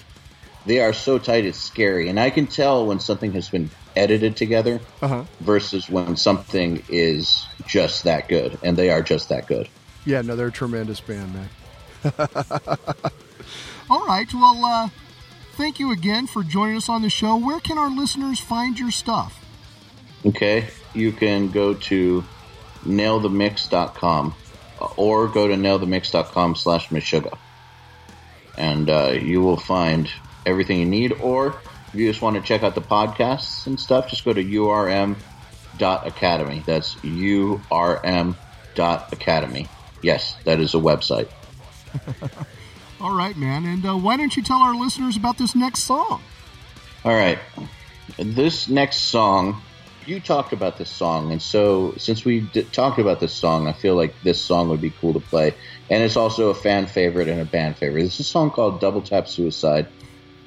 they 0.65 0.79
are 0.81 0.93
so 0.93 1.19
tight 1.19 1.45
it's 1.45 1.59
scary 1.59 2.09
and 2.09 2.19
i 2.19 2.31
can 2.31 2.47
tell 2.47 2.87
when 2.87 2.99
something 2.99 3.31
has 3.33 3.49
been 3.49 3.69
edited 3.95 4.35
together 4.35 4.79
Uh-huh. 4.99 5.23
versus 5.39 5.87
when 5.91 6.17
something 6.17 6.81
is 6.89 7.45
just 7.67 8.03
that 8.05 8.27
good 8.27 8.57
and 8.63 8.75
they 8.75 8.89
are 8.89 9.03
just 9.03 9.29
that 9.29 9.45
good 9.45 9.69
Yeah, 10.05 10.21
no, 10.23 10.35
they're 10.35 10.47
a 10.47 10.51
tremendous 10.51 10.99
band, 11.01 11.33
man. 11.35 11.49
All 13.91 14.05
right. 14.07 14.31
Well, 14.33 14.65
uh, 14.65 14.89
thank 15.53 15.79
you 15.79 15.91
again 15.91 16.25
for 16.27 16.43
joining 16.43 16.77
us 16.77 16.89
on 16.89 17.03
the 17.03 17.09
show. 17.11 17.37
Where 17.37 17.59
can 17.59 17.77
our 17.77 17.89
listeners 17.91 18.39
find 18.39 18.79
your 18.79 18.89
stuff? 18.91 19.44
Okay 20.26 20.67
you 20.93 21.11
can 21.11 21.49
go 21.49 21.73
to 21.73 22.23
nailthemix.com 22.84 24.36
or 24.97 25.28
go 25.28 25.47
to 25.47 25.55
nailthemix.com 25.55 26.55
slash 26.55 26.89
meshuggah 26.89 27.38
and 28.57 28.89
uh, 28.89 29.17
you 29.21 29.41
will 29.41 29.57
find 29.57 30.09
everything 30.45 30.80
you 30.80 30.86
need 30.86 31.11
or 31.13 31.47
if 31.88 31.95
you 31.95 32.07
just 32.07 32.21
want 32.21 32.36
to 32.36 32.41
check 32.41 32.63
out 32.63 32.76
the 32.76 32.82
podcasts 32.82 33.65
and 33.67 33.80
stuff 33.80 34.09
just 34.09 34.23
go 34.26 34.34
to 34.34 34.43
urm.academy 34.43 35.13
that's 36.65 36.95
urm.academy 36.95 38.38
yes 40.01 40.36
that 40.43 40.59
is 40.59 40.73
a 40.73 40.78
website 40.78 41.30
All 43.05 43.15
right, 43.15 43.36
man. 43.36 43.65
And 43.65 43.86
uh, 43.86 43.95
why 43.95 44.17
don't 44.17 44.36
you 44.36 44.41
tell 44.41 44.59
our 44.59 44.73
listeners 44.73 45.17
about 45.17 45.38
this 45.38 45.53
next 45.55 45.84
song? 45.84 46.21
All 47.03 47.13
right. 47.13 47.38
This 48.17 48.69
next 48.69 48.97
song, 49.01 49.61
you 50.07 50.19
talked 50.19 50.53
about 50.53 50.77
this 50.77 50.89
song, 50.89 51.31
and 51.31 51.41
so 51.41 51.93
since 51.97 52.25
we 52.25 52.41
d- 52.41 52.63
talked 52.63 52.99
about 52.99 53.19
this 53.19 53.33
song, 53.33 53.67
I 53.67 53.73
feel 53.73 53.95
like 53.95 54.13
this 54.23 54.41
song 54.41 54.69
would 54.69 54.81
be 54.81 54.91
cool 54.91 55.13
to 55.13 55.19
play. 55.19 55.53
And 55.89 56.03
it's 56.03 56.15
also 56.15 56.49
a 56.49 56.55
fan 56.55 56.87
favorite 56.87 57.27
and 57.27 57.41
a 57.41 57.45
band 57.45 57.77
favorite. 57.77 58.03
This 58.03 58.15
is 58.15 58.21
a 58.21 58.29
song 58.29 58.51
called 58.51 58.79
Double 58.79 59.01
Tap 59.01 59.27
Suicide. 59.27 59.87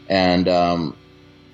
And 0.09 0.49
um, 0.49 0.97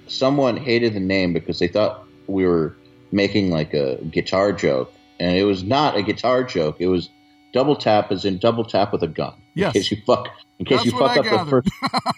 someone 0.06 0.56
hated 0.56 0.94
the 0.94 1.00
name 1.00 1.32
because 1.32 1.58
they 1.58 1.68
thought 1.68 2.04
we 2.26 2.46
were 2.46 2.76
making 3.12 3.50
like 3.50 3.74
a 3.74 3.96
guitar 4.04 4.52
joke. 4.52 4.92
And 5.20 5.36
it 5.36 5.44
was 5.44 5.62
not 5.62 5.96
a 5.96 6.02
guitar 6.02 6.44
joke. 6.44 6.76
It 6.80 6.88
was 6.88 7.08
double 7.52 7.76
tap 7.76 8.10
as 8.10 8.24
in 8.24 8.38
double 8.38 8.64
tap 8.64 8.92
with 8.92 9.02
a 9.02 9.08
gun. 9.08 9.34
Yes. 9.54 9.74
In 9.74 9.80
case 9.80 9.90
you 9.90 9.96
fuck 10.06 10.28
in 10.58 10.66
case 10.66 10.78
That's 10.78 10.92
you 10.92 10.98
fuck 10.98 11.16
up 11.16 11.24
the 11.24 11.50
first 11.50 11.68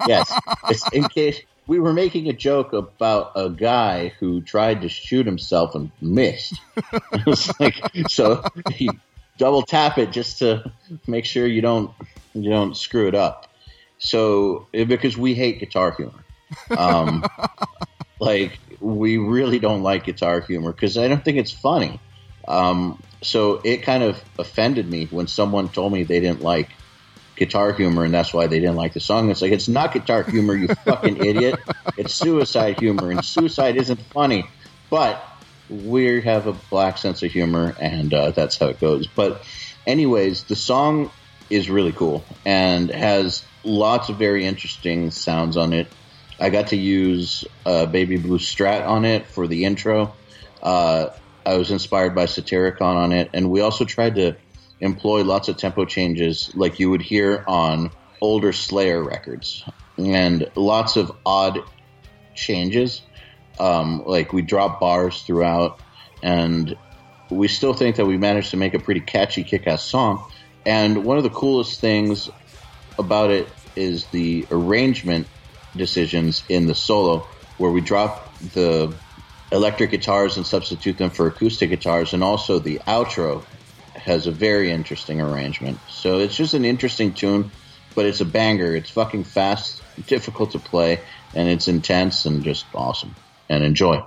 yes. 0.06 0.32
It's 0.70 0.92
in 0.92 1.04
case 1.04 1.40
we 1.66 1.80
were 1.80 1.92
making 1.92 2.28
a 2.28 2.32
joke 2.32 2.72
about 2.72 3.32
a 3.34 3.50
guy 3.50 4.08
who 4.20 4.40
tried 4.40 4.82
to 4.82 4.88
shoot 4.88 5.26
himself 5.26 5.74
and 5.74 5.90
missed. 6.00 6.60
it 7.12 7.26
was 7.26 7.52
like 7.60 7.74
so 8.08 8.42
you 8.78 8.90
double 9.38 9.62
tap 9.62 9.98
it 9.98 10.12
just 10.12 10.38
to 10.38 10.70
make 11.06 11.24
sure 11.24 11.46
you 11.46 11.60
don't 11.60 11.90
you 12.34 12.50
don't 12.50 12.76
screw 12.76 13.08
it 13.08 13.14
up. 13.14 13.48
So 13.98 14.68
eh, 14.74 14.84
because 14.84 15.16
we 15.16 15.34
hate 15.34 15.58
guitar 15.58 15.92
humor. 15.92 16.24
Um, 16.76 17.24
like 18.20 18.58
we 18.80 19.16
really 19.16 19.58
don't 19.58 19.82
like 19.82 20.04
guitar 20.04 20.40
humor 20.40 20.72
because 20.72 20.96
I 20.96 21.08
don't 21.08 21.24
think 21.24 21.38
it's 21.38 21.52
funny. 21.52 21.98
Um, 22.46 23.02
so 23.22 23.60
it 23.64 23.78
kind 23.78 24.02
of 24.02 24.22
offended 24.38 24.88
me 24.88 25.06
when 25.06 25.26
someone 25.26 25.68
told 25.68 25.92
me 25.92 26.04
they 26.04 26.20
didn't 26.20 26.42
like 26.42 26.70
guitar 27.36 27.72
humor 27.72 28.04
and 28.04 28.12
that's 28.12 28.32
why 28.32 28.46
they 28.46 28.58
didn't 28.58 28.76
like 28.76 28.94
the 28.94 29.00
song. 29.00 29.30
It's 29.30 29.42
like 29.42 29.52
it's 29.52 29.68
not 29.68 29.92
guitar 29.92 30.22
humor, 30.22 30.54
you 30.54 30.68
fucking 30.84 31.18
idiot. 31.24 31.60
It's 31.96 32.14
suicide 32.14 32.80
humor, 32.80 33.10
and 33.10 33.24
suicide 33.24 33.76
isn't 33.76 34.00
funny. 34.00 34.48
But 34.90 35.22
we 35.68 36.20
have 36.22 36.46
a 36.46 36.52
black 36.52 36.98
sense 36.98 37.22
of 37.22 37.30
humor, 37.30 37.76
and 37.80 38.12
uh, 38.12 38.30
that's 38.30 38.58
how 38.58 38.68
it 38.68 38.80
goes. 38.80 39.06
But 39.06 39.44
anyways, 39.86 40.44
the 40.44 40.56
song 40.56 41.10
is 41.50 41.70
really 41.70 41.92
cool 41.92 42.24
and 42.44 42.90
has 42.90 43.44
lots 43.64 44.08
of 44.08 44.16
very 44.16 44.44
interesting 44.44 45.10
sounds 45.10 45.56
on 45.56 45.72
it. 45.72 45.88
I 46.38 46.50
got 46.50 46.68
to 46.68 46.76
use 46.76 47.44
uh, 47.64 47.86
Baby 47.86 48.18
Blue 48.18 48.38
Strat 48.38 48.86
on 48.86 49.04
it 49.04 49.26
for 49.26 49.46
the 49.46 49.64
intro. 49.64 50.14
Uh, 50.62 51.08
I 51.44 51.56
was 51.56 51.70
inspired 51.70 52.14
by 52.14 52.26
Satyricon 52.26 52.96
on 52.96 53.12
it, 53.12 53.30
and 53.32 53.50
we 53.50 53.60
also 53.60 53.84
tried 53.84 54.16
to 54.16 54.36
employ 54.80 55.22
lots 55.24 55.48
of 55.48 55.56
tempo 55.56 55.84
changes 55.84 56.50
like 56.54 56.78
you 56.78 56.90
would 56.90 57.02
hear 57.02 57.44
on 57.46 57.90
older 58.20 58.52
Slayer 58.52 59.02
records, 59.02 59.64
and 59.96 60.50
lots 60.54 60.96
of 60.96 61.12
odd 61.24 61.60
changes. 62.34 63.02
Um, 63.58 64.02
like 64.04 64.34
we 64.34 64.42
drop 64.42 64.80
bars 64.80 65.22
throughout, 65.22 65.80
and 66.22 66.76
we 67.30 67.48
still 67.48 67.72
think 67.72 67.96
that 67.96 68.04
we 68.04 68.18
managed 68.18 68.50
to 68.50 68.58
make 68.58 68.74
a 68.74 68.78
pretty 68.78 69.00
catchy, 69.00 69.44
kick-ass 69.44 69.82
song. 69.82 70.22
And 70.66 71.04
one 71.04 71.16
of 71.16 71.22
the 71.22 71.30
coolest 71.30 71.80
things 71.80 72.28
about 72.98 73.30
it 73.30 73.48
is 73.74 74.06
the 74.06 74.46
arrangement 74.50 75.26
decisions 75.74 76.44
in 76.48 76.66
the 76.66 76.74
solo, 76.74 77.26
where 77.56 77.70
we 77.70 77.80
drop 77.80 78.30
the 78.52 78.94
electric 79.52 79.90
guitars 79.90 80.36
and 80.36 80.46
substitute 80.46 80.98
them 80.98 81.10
for 81.10 81.26
acoustic 81.26 81.70
guitars, 81.70 82.12
and 82.12 82.22
also 82.22 82.58
the 82.58 82.80
outro 82.86 83.42
has 84.06 84.26
a 84.26 84.30
very 84.30 84.70
interesting 84.70 85.20
arrangement. 85.20 85.78
So 85.88 86.18
it's 86.20 86.36
just 86.36 86.54
an 86.54 86.64
interesting 86.64 87.12
tune, 87.12 87.50
but 87.94 88.06
it's 88.06 88.20
a 88.20 88.24
banger. 88.24 88.74
It's 88.74 88.90
fucking 88.90 89.24
fast, 89.24 89.82
difficult 90.06 90.52
to 90.52 90.58
play, 90.58 91.00
and 91.34 91.48
it's 91.48 91.68
intense 91.68 92.24
and 92.24 92.42
just 92.42 92.64
awesome. 92.74 93.14
And 93.48 93.62
enjoy. 93.62 94.02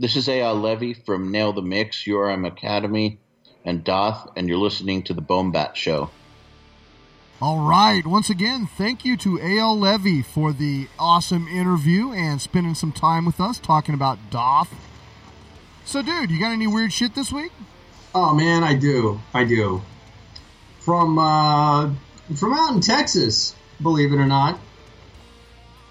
This 0.00 0.16
is 0.16 0.28
Eyal 0.28 0.62
Levi 0.62 0.98
from 1.04 1.30
Nail 1.30 1.52
the 1.52 1.60
Mix, 1.60 2.04
URM 2.04 2.46
Academy, 2.46 3.18
and 3.66 3.84
Daath, 3.84 4.32
and 4.34 4.48
you're 4.48 4.56
listening 4.56 5.02
to 5.02 5.12
the 5.12 5.20
Bone 5.20 5.50
Bat 5.50 5.76
Show. 5.76 6.08
All 7.42 7.68
right. 7.68 8.06
Once 8.06 8.30
again, 8.30 8.66
thank 8.66 9.04
you 9.04 9.18
to 9.18 9.36
Eyal 9.36 9.78
Levi 9.78 10.26
for 10.26 10.54
the 10.54 10.88
awesome 10.98 11.46
interview 11.48 12.12
and 12.12 12.40
spending 12.40 12.74
some 12.74 12.92
time 12.92 13.26
with 13.26 13.42
us 13.42 13.58
talking 13.58 13.94
about 13.94 14.18
Daath. 14.30 14.68
So, 15.84 16.00
dude, 16.00 16.30
you 16.30 16.40
got 16.40 16.52
any 16.52 16.66
weird 16.66 16.94
shit 16.94 17.14
this 17.14 17.30
week? 17.30 17.52
Oh 18.14 18.34
man, 18.34 18.64
I 18.64 18.72
do. 18.72 19.20
I 19.34 19.44
do. 19.44 19.82
From 20.78 21.18
uh, 21.18 21.90
from 22.36 22.54
out 22.54 22.72
in 22.72 22.80
Texas, 22.80 23.54
believe 23.82 24.14
it 24.14 24.16
or 24.16 24.24
not. 24.26 24.58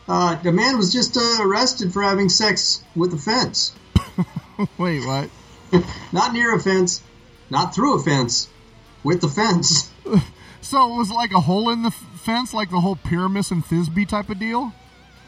Uh, 0.08 0.34
the 0.42 0.52
man 0.52 0.78
was 0.78 0.92
just 0.92 1.16
uh, 1.16 1.38
arrested 1.42 1.94
for 1.94 2.02
having 2.02 2.28
sex 2.28 2.84
with 2.96 3.14
a 3.14 3.18
fence. 3.18 3.76
Wait, 4.78 5.06
what? 5.06 5.30
Not 6.12 6.34
near 6.34 6.56
a 6.56 6.60
fence, 6.60 7.02
not 7.50 7.74
through 7.76 7.96
a 7.96 8.04
fence, 8.04 8.50
with 9.04 9.22
the 9.22 9.28
fence. 9.28 9.92
So 10.62 10.94
it 10.94 10.98
was 10.98 11.10
like 11.10 11.32
a 11.32 11.40
hole 11.40 11.70
in 11.70 11.84
the 11.84 11.88
f- 11.88 12.06
fence, 12.20 12.54
like 12.54 12.70
the 12.70 12.82
whole 12.82 12.98
Pyramus 12.98 13.50
and 13.50 13.64
Thisbe 13.64 14.06
type 14.08 14.30
of 14.30 14.40
deal? 14.40 14.74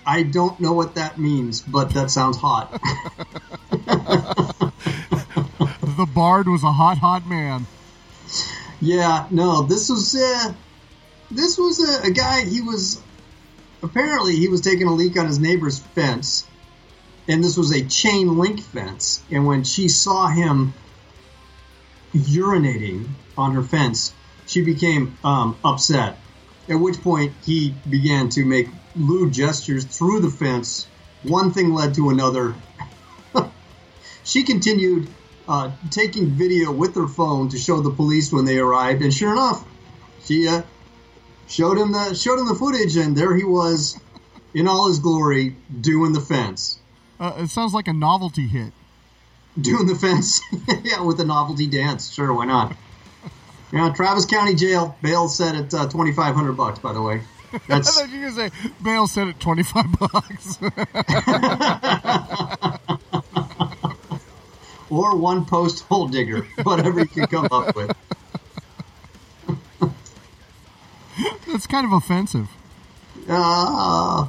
I 0.06 0.24
don't 0.24 0.60
know 0.60 0.74
what 0.74 0.96
that 0.96 1.18
means, 1.18 1.62
but 1.62 1.94
that 1.94 2.12
sounds 2.12 2.38
hot. 2.38 2.70
The 5.98 6.06
bard 6.14 6.48
was 6.48 6.64
a 6.64 6.72
hot, 6.74 6.98
hot 6.98 7.26
man. 7.28 7.66
yeah, 8.82 9.26
no, 9.32 9.62
this 9.62 9.90
was 9.90 10.14
uh, 10.16 10.54
this 11.32 11.58
was 11.58 11.80
a, 11.80 12.08
a 12.10 12.12
guy. 12.12 12.44
He 12.44 12.62
was 12.62 13.02
apparently 13.82 14.36
he 14.36 14.48
was 14.48 14.62
taking 14.62 14.88
a 14.88 14.94
leak 14.94 15.18
on 15.18 15.28
his 15.28 15.40
neighbor's 15.40 15.80
fence, 15.80 16.46
and 17.28 17.44
this 17.44 17.58
was 17.58 17.72
a 17.72 17.86
chain 17.86 18.38
link 18.38 18.62
fence. 18.62 19.22
And 19.32 19.46
when 19.46 19.64
she 19.64 19.88
saw 19.88 20.28
him 20.28 20.74
urinating 22.14 23.08
on 23.38 23.54
her 23.54 23.64
fence, 23.64 24.14
she 24.48 24.62
became 24.62 25.18
um, 25.24 25.58
upset. 25.64 26.18
At 26.70 26.80
which 26.80 27.02
point 27.02 27.34
he 27.44 27.74
began 27.90 28.30
to 28.30 28.46
make 28.46 28.68
lewd 28.96 29.34
gestures 29.34 29.86
through 29.86 30.22
the 30.22 30.30
fence. 30.30 30.88
One 31.24 31.52
thing 31.52 31.74
led 31.74 31.94
to 31.96 32.10
another. 32.10 32.56
she 34.24 34.44
continued 34.44 35.08
uh, 35.48 35.72
taking 35.90 36.28
video 36.28 36.72
with 36.72 36.96
her 36.96 37.08
phone 37.08 37.50
to 37.50 37.58
show 37.58 37.82
the 37.82 37.92
police 37.92 38.32
when 38.32 38.46
they 38.46 38.58
arrived, 38.58 39.02
and 39.02 39.14
sure 39.14 39.32
enough, 39.32 39.66
she 40.24 40.48
uh, 40.48 40.62
showed 41.48 41.78
him 41.78 41.92
the 41.92 42.14
showed 42.14 42.40
him 42.40 42.48
the 42.48 42.56
footage, 42.56 42.96
and 42.96 43.16
there 43.16 43.36
he 43.36 43.44
was, 43.44 44.00
in 44.54 44.68
all 44.68 44.88
his 44.88 45.00
glory, 45.00 45.56
doing 45.82 46.14
the 46.14 46.22
fence, 46.22 46.81
Uh, 47.22 47.34
it 47.38 47.50
sounds 47.52 47.72
like 47.72 47.88
a 47.88 47.94
novelty 47.94 48.48
hit. 48.48 48.74
doing 49.60 49.86
the 49.86 49.94
fence, 49.94 50.42
yeah, 50.84 51.02
with 51.02 51.20
a 51.20 51.24
novelty 51.26 51.68
dance. 51.68 52.12
Sure, 52.12 52.34
why 52.34 52.46
not? 52.46 52.76
Yeah, 53.72 53.94
Travis 53.96 54.26
County 54.26 54.56
Jail 54.56 54.98
bail 55.04 55.28
set 55.28 55.54
at 55.56 55.72
uh, 55.74 55.88
twenty 55.88 56.12
five 56.14 56.34
hundred 56.34 56.54
bucks. 56.54 56.80
By 56.80 56.94
the 56.94 57.02
way, 57.02 57.22
that's. 57.68 57.96
I 57.96 58.02
thought 58.02 58.10
you 58.12 58.22
were 58.22 58.32
going 58.32 58.50
to 58.52 58.58
say, 58.58 58.74
bail 58.84 59.08
said 59.08 59.28
it 59.28 59.40
25 59.40 60.00
bucks. 60.00 60.58
or 64.90 65.16
one 65.16 65.46
post 65.46 65.84
hole 65.86 66.08
digger, 66.08 66.42
whatever 66.64 67.02
you 67.02 67.06
can 67.08 67.28
come 67.28 67.48
up 67.52 67.76
with. 67.76 67.96
That's 71.48 71.68
kind 71.68 71.86
of 71.86 71.92
offensive. 71.94 72.50
Uh, 73.30 74.28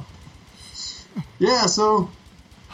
yeah, 1.39 1.65
so 1.65 2.09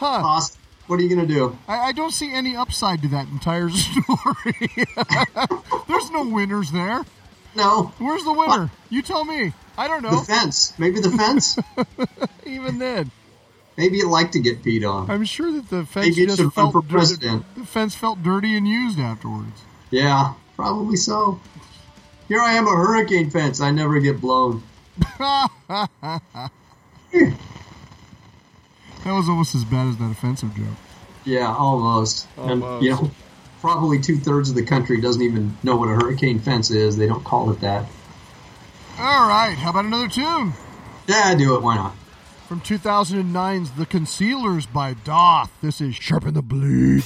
Huh. 0.00 0.06
Austin, 0.24 0.58
what 0.86 0.98
are 0.98 1.02
you 1.02 1.14
gonna 1.14 1.26
do? 1.28 1.56
I, 1.68 1.78
I 1.88 1.92
don't 1.92 2.10
see 2.10 2.32
any 2.32 2.56
upside 2.56 3.02
to 3.02 3.08
that 3.08 3.28
entire 3.28 3.68
story. 3.84 4.70
There's 5.88 6.10
no 6.10 6.26
winners 6.26 6.72
there. 6.72 7.04
No, 7.54 7.92
Where's 7.98 8.24
the 8.24 8.32
winner? 8.32 8.70
You 8.88 9.02
tell 9.02 9.24
me. 9.24 9.52
I 9.76 9.88
don't 9.88 10.02
know. 10.02 10.20
the 10.20 10.24
fence. 10.24 10.72
Maybe 10.78 11.00
the 11.00 11.10
fence. 11.10 11.58
Even 12.46 12.78
then, 12.78 13.10
Maybe 13.76 13.98
it 13.98 14.06
liked 14.06 14.32
to 14.34 14.40
get 14.40 14.62
peed 14.62 14.88
on. 14.90 15.10
I'm 15.10 15.24
sure 15.24 15.50
that 15.52 15.68
the 15.68 15.84
fence 15.84 16.16
Maybe 16.16 16.26
just 16.26 16.54
felt 16.54 16.72
for 16.72 16.80
dirty- 16.80 16.92
president. 16.94 17.44
The 17.56 17.66
fence 17.66 17.94
felt 17.94 18.22
dirty 18.22 18.56
and 18.56 18.66
used 18.66 18.98
afterwards. 18.98 19.62
Yeah, 19.90 20.32
probably 20.56 20.96
so. 20.96 21.40
Here 22.28 22.40
I 22.40 22.52
am, 22.54 22.66
a 22.66 22.70
hurricane 22.70 23.28
fence. 23.30 23.60
I 23.60 23.70
never 23.70 24.00
get 24.00 24.20
blown. 24.20 24.62
That 29.04 29.12
was 29.12 29.28
almost 29.28 29.54
as 29.54 29.64
bad 29.64 29.88
as 29.88 29.96
that 29.96 30.10
offensive 30.10 30.54
joke. 30.54 30.66
Yeah, 31.24 31.54
almost. 31.54 32.26
And 32.36 32.62
you 32.82 32.90
know, 32.90 33.10
probably 33.60 33.98
two 34.00 34.18
thirds 34.18 34.50
of 34.50 34.56
the 34.56 34.64
country 34.64 35.00
doesn't 35.00 35.22
even 35.22 35.56
know 35.62 35.76
what 35.76 35.88
a 35.88 35.92
hurricane 35.94 36.38
fence 36.38 36.70
is. 36.70 36.96
They 36.96 37.06
don't 37.06 37.24
call 37.24 37.50
it 37.50 37.60
that. 37.60 37.86
All 38.98 39.28
right, 39.28 39.54
how 39.56 39.70
about 39.70 39.86
another 39.86 40.08
tune 40.08 40.52
Yeah, 41.06 41.34
do 41.34 41.54
it. 41.56 41.62
Why 41.62 41.76
not? 41.76 41.94
from 42.46 42.60
2009's 42.62 43.70
The 43.70 43.86
Concealers 43.86 44.66
by 44.66 44.94
Daath? 44.94 45.50
This 45.62 45.80
is 45.80 45.94
Sharpen 45.94 46.34
the 46.34 46.42
Blade. 46.42 47.04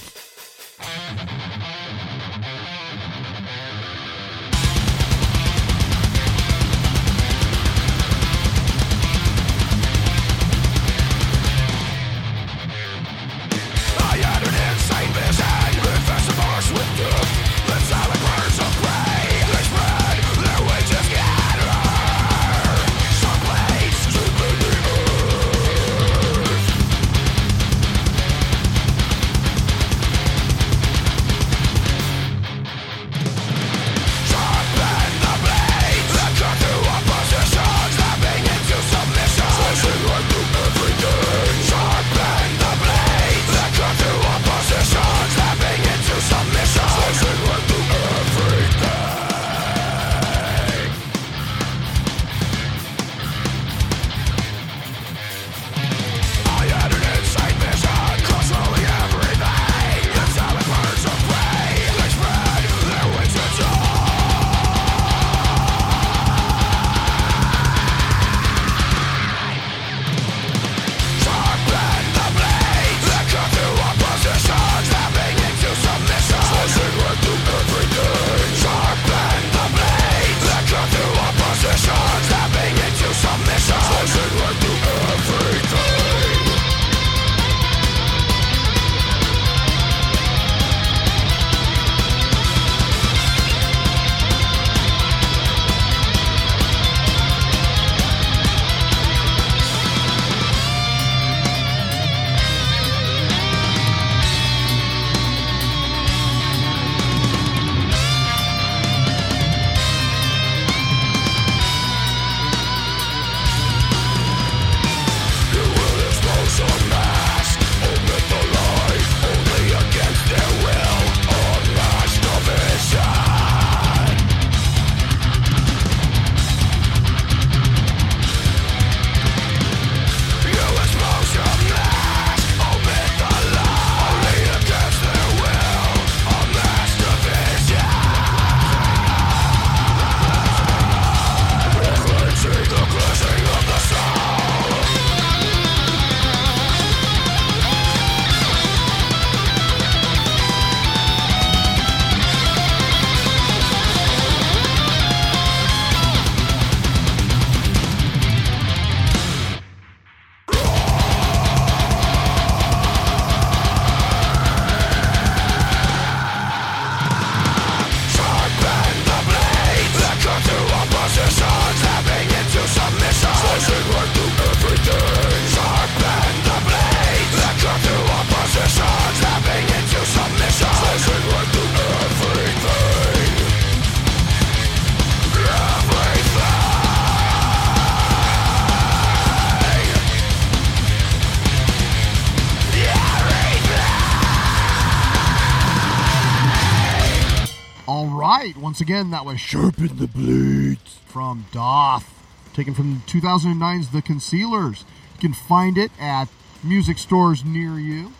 Once 198.74 198.80
again, 198.80 199.12
that 199.12 199.24
was 199.24 199.38
Sharpen 199.38 199.98
the 199.98 200.09
Blades 200.09 200.98
from 201.06 201.46
Daath, 201.52 202.06
taken 202.55 202.74
from 202.74 203.05
2009's 203.06 203.90
The 203.90 204.02
Concealers. 204.02 204.84
You 205.14 205.20
can 205.20 205.32
find 205.32 205.78
it 205.78 205.92
at 206.01 206.26
music 206.64 206.98
stores 206.98 207.44
near 207.44 207.78
you. 207.78 208.10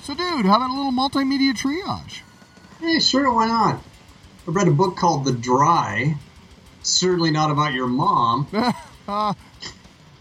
So, 0.00 0.14
dude, 0.14 0.46
how 0.46 0.56
about 0.56 0.70
a 0.70 0.72
little 0.72 0.92
multimedia 0.92 1.52
triage? 1.52 2.22
Hey, 2.80 3.00
sure, 3.00 3.30
why 3.30 3.48
not? 3.48 3.82
I 4.48 4.50
read 4.50 4.66
a 4.66 4.70
book 4.70 4.96
called 4.96 5.26
The 5.26 5.32
Dry. 5.32 6.16
Certainly 6.82 7.32
not 7.32 7.50
about 7.50 7.74
your 7.74 7.86
mom. 7.86 8.46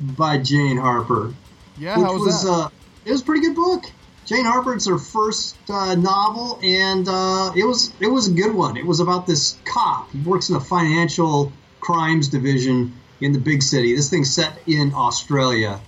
by 0.01 0.37
Jane 0.37 0.75
Harper. 0.75 1.33
Yeah, 1.77 1.97
which 1.99 2.07
was, 2.07 2.43
was 2.43 2.45
uh, 2.45 2.69
it 3.05 3.11
was 3.13 3.21
a 3.21 3.23
pretty 3.23 3.47
good 3.47 3.55
book. 3.55 3.85
Jane 4.25 4.45
Harper's 4.45 4.87
her 4.87 4.97
first 4.97 5.55
uh, 5.69 5.93
novel, 5.95 6.59
and 6.63 7.07
uh, 7.07 7.51
it 7.55 7.63
was 7.63 7.93
it 7.99 8.07
was 8.07 8.27
a 8.27 8.31
good 8.31 8.55
one. 8.55 8.75
It 8.75 8.85
was 8.85 8.99
about 8.99 9.27
this 9.27 9.55
cop. 9.65 10.11
He 10.11 10.19
works 10.19 10.49
in 10.49 10.55
a 10.55 10.59
financial 10.59 11.53
crimes 11.79 12.29
division 12.29 12.99
in 13.21 13.33
the 13.33 13.39
big 13.39 13.61
city. 13.61 13.95
This 13.95 14.09
thing's 14.09 14.33
set 14.33 14.57
in 14.65 14.93
Australia, 14.95 15.79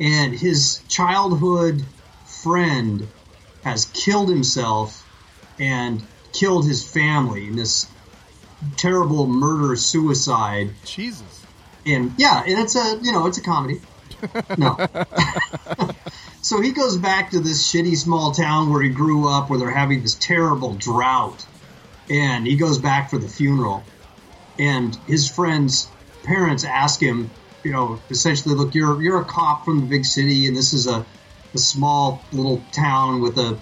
and 0.00 0.32
his 0.32 0.80
childhood 0.88 1.82
friend 2.42 3.06
has 3.62 3.84
killed 3.86 4.30
himself 4.30 5.04
and 5.58 6.02
killed 6.32 6.66
his 6.66 6.82
family 6.82 7.46
in 7.46 7.56
this 7.56 7.86
terrible 8.78 9.26
murder 9.26 9.76
suicide 9.76 10.70
Jesus. 10.84 11.44
and 11.84 12.12
yeah, 12.16 12.42
and 12.42 12.58
it's 12.58 12.74
a 12.74 12.98
you 13.02 13.12
know 13.12 13.26
it's 13.26 13.36
a 13.36 13.42
comedy. 13.42 13.82
No. 14.56 14.78
so 16.46 16.60
he 16.60 16.70
goes 16.70 16.96
back 16.96 17.32
to 17.32 17.40
this 17.40 17.68
shitty 17.68 17.96
small 17.96 18.30
town 18.30 18.70
where 18.70 18.80
he 18.80 18.88
grew 18.88 19.28
up, 19.28 19.50
where 19.50 19.58
they're 19.58 19.68
having 19.68 20.02
this 20.02 20.14
terrible 20.14 20.74
drought, 20.74 21.44
and 22.08 22.46
he 22.46 22.54
goes 22.54 22.78
back 22.78 23.10
for 23.10 23.18
the 23.18 23.26
funeral, 23.26 23.82
and 24.56 24.96
his 25.08 25.28
friend's 25.28 25.88
parents 26.22 26.62
ask 26.62 27.02
him, 27.02 27.28
you 27.64 27.72
know, 27.72 27.98
essentially, 28.10 28.54
look, 28.54 28.76
you're 28.76 29.02
you're 29.02 29.22
a 29.22 29.24
cop 29.24 29.64
from 29.64 29.80
the 29.80 29.86
big 29.86 30.04
city, 30.04 30.46
and 30.46 30.56
this 30.56 30.72
is 30.72 30.86
a 30.86 31.04
a 31.52 31.58
small 31.58 32.22
little 32.30 32.62
town 32.70 33.20
with 33.20 33.38
a 33.38 33.58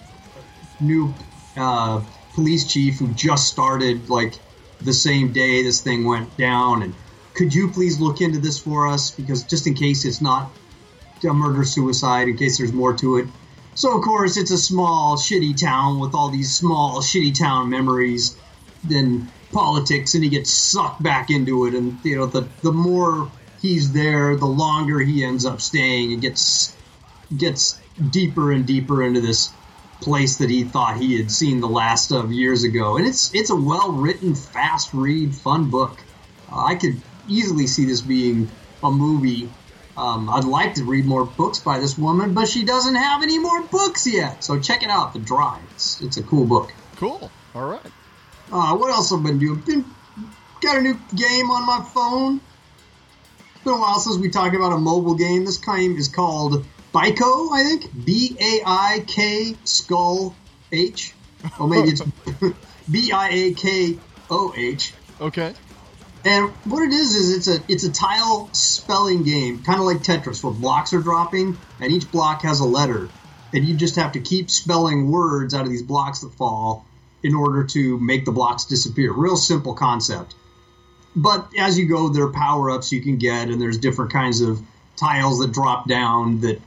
new 0.78 1.15
uh, 1.56 2.02
police 2.35 2.70
chief 2.70 2.98
who 2.98 3.09
just 3.15 3.48
started 3.48 4.11
like 4.11 4.35
the 4.82 4.93
same 4.93 5.32
day 5.32 5.62
this 5.62 5.81
thing 5.81 6.05
went 6.05 6.36
down. 6.36 6.82
And 6.82 6.94
could 7.32 7.55
you 7.55 7.70
please 7.70 7.98
look 7.98 8.20
into 8.20 8.40
this 8.40 8.59
for 8.59 8.89
us? 8.89 9.11
Because 9.11 9.43
just 9.44 9.66
in 9.66 9.73
case 9.73 10.05
it's 10.05 10.20
not 10.20 10.51
a 11.25 11.35
murder 11.35 11.65
suicide 11.65 12.29
in 12.29 12.37
case 12.37 12.59
there's 12.59 12.73
more 12.73 12.95
to 12.95 13.19
it 13.19 13.27
so 13.75 13.97
of 13.97 14.03
course 14.05 14.37
it's 14.37 14.51
a 14.51 14.59
small 14.59 15.17
shitty 15.17 15.59
town 15.59 15.99
with 15.99 16.15
all 16.15 16.31
these 16.31 16.55
small 16.55 17.01
shitty 17.01 17.37
town 17.37 17.69
memories 17.71 18.37
then 18.85 19.31
politics 19.53 20.15
and 20.15 20.25
he 20.25 20.31
gets 20.31 20.51
sucked 20.51 21.03
back 21.03 21.31
into 21.31 21.67
it 21.67 21.75
and 21.75 21.99
you 22.05 22.17
know 22.17 22.27
the 22.27 22.49
the 22.63 22.73
more 22.73 23.31
he's 23.61 23.93
there 23.93 24.37
the 24.37 24.47
longer 24.47 24.99
he 24.99 25.25
ends 25.25 25.45
up 25.45 25.61
staying 25.61 26.13
and 26.13 26.23
gets 26.23 26.77
gets 27.37 27.81
deeper 28.11 28.53
and 28.53 28.67
deeper 28.67 29.03
into 29.03 29.21
this 29.21 29.51
place 30.01 30.37
that 30.37 30.51
he 30.51 30.65
thought 30.65 30.97
he 30.97 31.17
had 31.17 31.31
seen 31.31 31.61
the 31.61 31.69
last 31.69 32.13
of 32.13 32.33
years 32.33 32.65
ago. 32.65 32.97
And 32.97 33.07
it's 33.07 33.35
it's 33.35 33.51
a 33.51 33.57
well 33.57 33.93
written, 33.93 34.35
fast 34.35 34.93
read, 34.93 35.35
fun 35.35 35.71
book. 35.71 35.99
Uh, 36.53 36.65
I 36.65 36.75
could 36.75 37.01
easily 37.29 37.67
see 37.67 37.87
this 37.87 38.01
being 38.01 38.51
a 38.83 38.91
movie. 38.91 39.51
Um, 39.97 40.29
I'd 40.29 40.45
like 40.45 40.75
to 40.75 40.85
read 40.85 41.05
more 41.05 41.25
books 41.25 41.61
by 41.61 41.79
this 41.79 41.97
woman, 41.97 42.35
but 42.35 42.49
she 42.49 42.65
doesn't 42.65 42.97
have 42.97 43.23
any 43.23 43.39
more 43.39 43.62
books 43.62 44.07
yet. 44.07 44.43
So 44.43 44.59
check 44.59 44.83
it 44.83 44.91
out, 44.91 45.12
The 45.12 45.21
Dry. 45.21 45.61
It's, 45.75 46.01
it's 46.01 46.16
a 46.16 46.23
cool 46.23 46.47
book. 46.47 46.73
Cool. 46.97 47.31
All 47.55 47.66
right. 47.66 47.87
Uh, 48.51 48.77
what 48.77 48.91
else 48.91 49.11
have 49.11 49.21
I 49.21 49.29
been 49.29 49.39
doing? 49.39 49.61
Been 49.61 49.85
got 50.61 50.79
a 50.79 50.81
new 50.81 50.99
game 51.15 51.51
on 51.51 51.66
my 51.66 51.85
phone. 51.93 52.41
It's 53.55 53.65
been 53.65 53.75
a 53.75 53.79
while 53.79 53.99
since 54.01 54.16
we 54.16 54.31
talked 54.31 54.57
about 54.57 54.73
a 54.73 54.79
mobile 54.79 55.15
game. 55.15 55.45
This 55.45 55.59
game 55.59 55.97
is 55.97 56.09
called 56.09 56.65
Baikoh, 56.93 57.53
I 57.53 57.62
think. 57.62 58.05
B 58.05 58.37
A 58.41 58.62
I 58.66 59.05
K 59.07 59.57
Skull 59.65 60.35
H. 60.73 61.15
Or 61.61 61.69
maybe 61.69 61.91
it's 61.91 62.03
B 62.91 63.12
I 63.12 63.29
A 63.29 63.55
K 63.55 63.99
O 64.31 64.55
H. 64.57 64.93
Okay. 65.21 65.55
And 66.25 66.55
what 66.65 66.83
it 66.83 66.93
is 66.93 67.15
is 67.15 67.37
it's 67.37 67.49
a 67.49 67.63
it's 67.69 67.85
a 67.85 67.93
tile 67.93 68.49
spelling 68.53 69.25
game, 69.25 69.63
kind 69.63 69.79
of 69.79 69.85
like 69.85 69.99
Tetris, 69.99 70.43
where 70.43 70.53
blocks 70.53 70.95
are 70.95 71.03
dropping, 71.03 71.59
and 71.81 71.93
each 71.93 72.11
block 72.11 72.43
has 72.43 72.61
a 72.61 72.65
letter, 72.65 73.11
and 73.53 73.65
you 73.65 73.77
just 73.77 73.97
have 73.97 74.13
to 74.13 74.21
keep 74.21 74.51
spelling 74.51 75.11
words 75.11 75.53
out 75.53 75.63
of 75.63 75.69
these 75.69 75.83
blocks 75.83 76.21
that 76.21 76.33
fall 76.33 76.87
in 77.23 77.35
order 77.35 77.65
to 77.65 77.99
make 78.01 78.25
the 78.25 78.33
blocks 78.33 78.65
disappear. 78.65 79.13
Real 79.13 79.37
simple 79.37 79.75
concept. 79.75 80.35
But 81.17 81.49
as 81.59 81.79
you 81.79 81.87
go, 81.89 82.09
there 82.09 82.25
are 82.25 82.33
power 82.33 82.71
ups 82.71 82.91
you 82.91 83.03
can 83.03 83.19
get, 83.19 83.49
and 83.49 83.61
there's 83.61 83.79
different 83.79 84.13
kinds 84.13 84.41
of 84.41 84.61
tiles 84.97 85.41
that 85.41 85.53
drop 85.53 85.89
down 85.89 86.41
that 86.41 86.61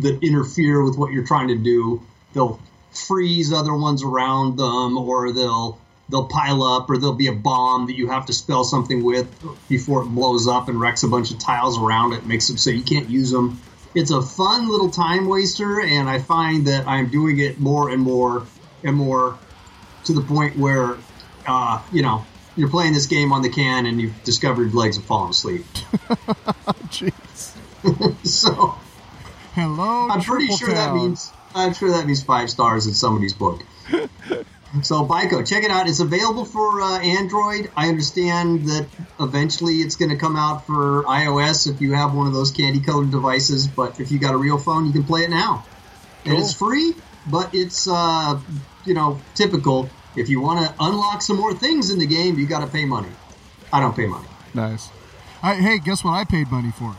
that 0.00 0.22
interfere 0.22 0.82
with 0.82 0.96
what 0.96 1.12
you're 1.12 1.26
trying 1.26 1.48
to 1.48 1.56
do. 1.56 2.02
They'll 2.32 2.60
freeze 2.90 3.52
other 3.52 3.74
ones 3.74 4.02
around 4.02 4.56
them, 4.56 4.98
or 4.98 5.32
they'll 5.32 5.78
they'll 6.08 6.26
pile 6.26 6.62
up, 6.62 6.88
or 6.88 6.98
there'll 6.98 7.14
be 7.14 7.26
a 7.26 7.32
bomb 7.34 7.86
that 7.86 7.96
you 7.96 8.08
have 8.08 8.26
to 8.26 8.32
spell 8.32 8.64
something 8.64 9.02
with 9.02 9.28
before 9.68 10.02
it 10.02 10.06
blows 10.06 10.46
up 10.46 10.68
and 10.68 10.80
wrecks 10.80 11.02
a 11.02 11.08
bunch 11.08 11.30
of 11.30 11.38
tiles 11.38 11.78
around 11.78 12.12
it, 12.12 12.26
makes 12.26 12.46
them 12.48 12.56
so 12.56 12.70
you 12.70 12.82
can't 12.82 13.08
use 13.08 13.30
them. 13.30 13.60
It's 13.94 14.10
a 14.10 14.20
fun 14.20 14.68
little 14.68 14.90
time 14.90 15.26
waster, 15.26 15.80
and 15.80 16.08
I 16.08 16.18
find 16.18 16.66
that 16.66 16.86
I'm 16.86 17.08
doing 17.08 17.38
it 17.38 17.58
more 17.58 17.90
and 17.90 18.00
more 18.00 18.46
and 18.84 18.94
more 18.94 19.38
to 20.04 20.12
the 20.12 20.20
point 20.20 20.56
where, 20.56 20.96
uh, 21.46 21.82
you 21.92 22.02
know, 22.02 22.24
you're 22.56 22.68
playing 22.68 22.92
this 22.92 23.06
game 23.06 23.32
on 23.32 23.42
the 23.42 23.50
can 23.50 23.86
and 23.86 24.00
you've 24.00 24.22
discovered 24.24 24.70
your 24.70 24.80
legs 24.80 24.96
have 24.96 25.04
fallen 25.04 25.30
asleep. 25.30 25.64
Jeez. 26.88 27.54
so 28.26 28.76
Hello. 29.54 30.08
I'm 30.08 30.20
pretty 30.20 30.46
Triple 30.46 30.58
sure 30.58 30.74
that 30.74 30.94
means 30.94 31.32
I'm 31.54 31.72
sure 31.72 31.90
that 31.90 32.06
means 32.06 32.22
five 32.22 32.50
stars 32.50 32.86
in 32.86 32.92
somebody's 32.92 33.32
book. 33.32 33.62
So 34.82 35.04
Bico, 35.04 35.46
check 35.46 35.64
it 35.64 35.70
out. 35.70 35.88
It's 35.88 36.00
available 36.00 36.44
for 36.44 36.80
uh, 36.80 36.98
Android. 36.98 37.70
I 37.76 37.88
understand 37.88 38.66
that 38.66 38.86
eventually 39.20 39.76
it's 39.76 39.96
going 39.96 40.10
to 40.10 40.16
come 40.16 40.36
out 40.36 40.66
for 40.66 41.04
iOS 41.04 41.70
if 41.72 41.80
you 41.80 41.92
have 41.92 42.14
one 42.14 42.26
of 42.26 42.32
those 42.32 42.50
candy 42.50 42.80
colored 42.80 43.10
devices. 43.10 43.66
But 43.66 44.00
if 44.00 44.10
you 44.10 44.18
got 44.18 44.34
a 44.34 44.36
real 44.36 44.58
phone, 44.58 44.86
you 44.86 44.92
can 44.92 45.04
play 45.04 45.22
it 45.22 45.30
now, 45.30 45.64
and 46.24 46.36
it's 46.36 46.52
free. 46.52 46.94
But 47.30 47.54
it's 47.54 47.88
uh, 47.88 48.40
you 48.84 48.94
know 48.94 49.20
typical. 49.34 49.88
If 50.16 50.30
you 50.30 50.40
want 50.40 50.66
to 50.66 50.74
unlock 50.80 51.20
some 51.20 51.36
more 51.36 51.52
things 51.52 51.90
in 51.90 51.98
the 51.98 52.06
game, 52.06 52.38
you 52.38 52.46
got 52.46 52.60
to 52.60 52.66
pay 52.66 52.86
money. 52.86 53.10
I 53.72 53.80
don't 53.80 53.94
pay 53.94 54.06
money. 54.06 54.26
Nice. 54.54 54.88
I, 55.42 55.54
hey, 55.56 55.78
guess 55.78 56.02
what 56.02 56.12
I 56.12 56.24
paid 56.24 56.50
money 56.50 56.70
for? 56.70 56.96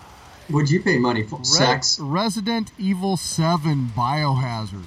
Would 0.50 0.70
you 0.70 0.82
pay 0.82 1.00
money 1.00 1.24
for? 1.24 1.40
Re- 1.40 1.46
Sex. 1.46 2.00
Resident 2.00 2.72
Evil 2.78 3.18
7 3.18 3.88
Biohazard. 3.96 4.86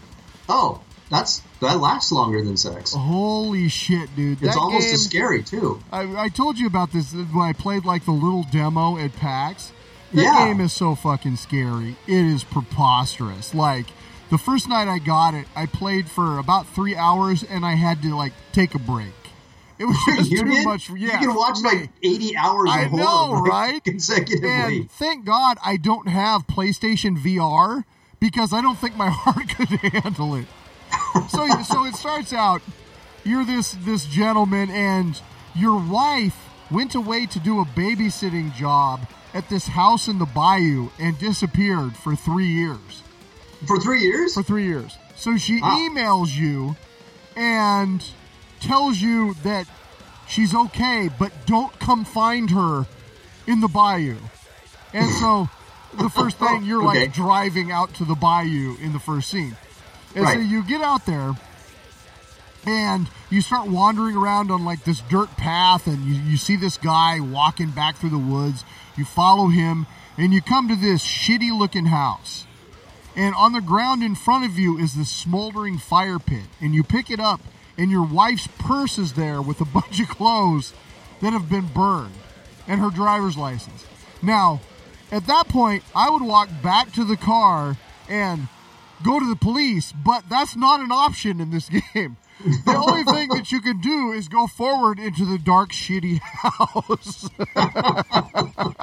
Oh, 0.49 0.81
that's 1.11 1.43
that 1.61 1.79
lasts 1.81 2.11
longer 2.13 2.43
than 2.43 2.57
sex. 2.57 2.95
Holy 2.95 3.69
shit, 3.69 4.15
dude. 4.17 4.43
It's 4.43 4.55
that 4.55 4.61
almost 4.61 4.87
game, 4.87 4.95
as 4.95 5.05
scary 5.05 5.43
too. 5.43 5.81
I, 5.93 6.25
I 6.25 6.29
told 6.29 6.59
you 6.59 6.67
about 6.67 6.93
this 6.93 7.13
when 7.13 7.29
I 7.43 7.53
played 7.53 7.85
like 7.85 8.05
the 8.07 8.13
little 8.13 8.45
demo 8.51 8.97
at 8.97 9.15
PAX. 9.17 9.73
That 10.15 10.23
Yeah. 10.23 10.47
game 10.47 10.61
is 10.61 10.73
so 10.73 10.95
fucking 10.95 11.37
scary. 11.37 11.97
It 12.07 12.25
is 12.25 12.43
preposterous. 12.45 13.55
Like 13.55 13.87
the 14.31 14.39
first 14.39 14.69
night 14.69 14.89
I 14.89 14.99
got 14.99 15.35
it, 15.35 15.47
I 15.55 15.67
played 15.67 16.09
for 16.09 16.39
about 16.39 16.67
three 16.69 16.97
hours 16.97 17.43
and 17.43 17.65
I 17.67 17.75
had 17.75 18.01
to 18.03 18.17
like 18.17 18.33
take 18.53 18.75
a 18.75 18.79
break. 18.79 19.13
It 19.79 19.85
was 19.87 19.97
just 20.17 20.31
you 20.31 20.39
too 20.45 20.51
did? 20.51 20.65
much. 20.65 20.91
Yeah, 20.91 21.21
you 21.21 21.27
can 21.29 21.35
watch 21.35 21.59
like 21.63 21.91
80 22.03 22.37
hours 22.37 22.71
I 22.71 22.83
of 22.83 22.93
know, 22.93 23.05
horror 23.07 23.43
right? 23.51 23.83
consecutively. 23.83 24.49
And 24.81 24.91
thank 24.91 25.25
God 25.25 25.59
I 25.65 25.77
don't 25.77 26.09
have 26.09 26.47
PlayStation 26.47 27.17
VR 27.19 27.85
because 28.21 28.53
I 28.53 28.61
don't 28.61 28.79
think 28.79 28.97
my 28.97 29.09
heart 29.13 29.49
could 29.49 29.69
handle 29.69 30.35
it. 30.35 30.47
So, 31.29 31.49
so 31.63 31.85
it 31.87 31.95
starts 31.95 32.33
out. 32.33 32.61
You're 33.25 33.45
this 33.45 33.73
this 33.85 34.05
gentleman, 34.07 34.71
and 34.71 35.19
your 35.55 35.79
wife 35.81 36.37
went 36.71 36.95
away 36.95 37.27
to 37.27 37.39
do 37.39 37.61
a 37.61 37.65
babysitting 37.65 38.55
job 38.55 39.01
at 39.35 39.49
this 39.49 39.67
house 39.67 40.09
in 40.09 40.19
the 40.19 40.25
bayou 40.27 40.89
and 40.99 41.19
disappeared 41.19 41.97
for 41.97 42.17
three 42.17 42.47
years. 42.49 43.03
For 43.67 43.79
three 43.79 44.01
years? 44.01 44.35
For 44.35 44.43
three 44.43 44.65
years. 44.67 44.97
So 45.17 45.37
she 45.37 45.61
Wow. 45.61 45.77
emails 45.79 46.35
you 46.35 46.77
and 47.37 48.03
tells 48.61 48.99
you 48.99 49.35
that 49.43 49.67
she's 50.29 50.55
okay, 50.55 51.11
but 51.19 51.33
don't 51.47 51.77
come 51.79 52.05
find 52.05 52.51
her 52.51 52.87
in 53.47 53.61
the 53.61 53.69
bayou. 53.69 54.17
And 54.93 55.11
so 55.15 55.49
the 55.95 56.09
first 56.09 56.39
thing 56.39 56.65
you're 56.65 56.83
Okay. 56.89 57.03
like 57.03 57.13
driving 57.13 57.71
out 57.71 57.95
to 57.95 58.05
the 58.05 58.15
bayou 58.15 58.77
in 58.81 58.93
the 58.93 59.01
first 59.01 59.31
scene. 59.31 59.57
And 60.15 60.27
so 60.27 60.39
you 60.39 60.63
get 60.65 60.81
out 60.81 61.07
there 61.07 61.35
and 62.67 63.09
you 63.31 63.41
start 63.41 63.69
wandering 63.69 64.17
around 64.17 64.51
on 64.51 64.65
like 64.65 64.85
this 64.85 65.01
dirt 65.09 65.31
path 65.37 65.87
and 65.87 66.05
you, 66.05 66.15
you 66.15 66.37
see 66.37 66.57
this 66.57 66.77
guy 66.77 67.21
walking 67.21 67.71
back 67.71 67.97
through 67.97 68.11
the 68.11 68.19
woods. 68.19 68.65
You 68.97 69.05
follow 69.05 69.49
him 69.49 69.87
and 70.19 70.33
you 70.33 70.43
come 70.43 70.69
to 70.69 70.77
this 70.77 71.03
shitty 71.03 71.57
looking 71.57 71.87
house. 71.87 72.47
And 73.17 73.35
on 73.35 73.53
the 73.53 73.61
ground 73.61 74.03
in 74.03 74.15
front 74.15 74.45
of 74.45 74.59
you 74.59 74.79
is 74.79 74.95
this 74.95 75.11
smoldering 75.11 75.79
fire 75.79 76.19
pit. 76.19 76.45
And 76.61 76.75
you 76.75 76.83
pick 76.83 77.11
it 77.11 77.21
up 77.21 77.41
and 77.79 77.91
your 77.91 78.05
wife's 78.05 78.49
purse 78.59 78.99
is 78.99 79.15
there 79.15 79.41
with 79.41 79.61
a 79.61 79.65
bunch 79.81 80.01
of 80.01 80.09
clothes 80.09 80.75
that 81.21 81.33
have 81.33 81.49
been 81.49 81.67
burned 81.67 82.15
and 82.67 82.81
her 82.81 82.91
driver's 82.91 83.37
license. 83.37 83.87
Now, 84.23 84.61
at 85.11 85.27
that 85.27 85.49
point, 85.49 85.83
I 85.95 86.11
would 86.11 86.23
walk 86.23 86.49
back 86.63 86.93
to 86.93 87.05
the 87.05 87.17
car 87.17 87.77
and 88.09 88.49
go 89.05 89.21
to 89.21 89.29
the 89.29 89.37
police, 89.37 89.93
but 89.93 90.29
that's 90.29 90.57
not 90.57 90.81
an 90.81 90.91
option 90.93 91.41
in 91.41 91.51
this 91.51 91.69
game. 91.95 92.17
The 92.43 92.75
only 92.75 93.05
thing 93.05 93.29
that 93.31 93.53
you 93.53 93.61
can 93.61 93.81
do 93.81 94.13
is 94.13 94.29
go 94.29 94.47
forward 94.47 94.99
into 94.99 95.27
the 95.27 95.37
dark, 95.37 95.73
shitty 95.73 96.21
house. 96.23 97.29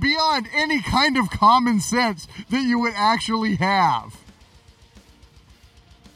Beyond 0.00 0.48
any 0.52 0.82
kind 0.82 1.16
of 1.16 1.30
common 1.30 1.80
sense 1.80 2.26
that 2.50 2.62
you 2.62 2.78
would 2.80 2.94
actually 2.96 3.56
have. 3.56 4.16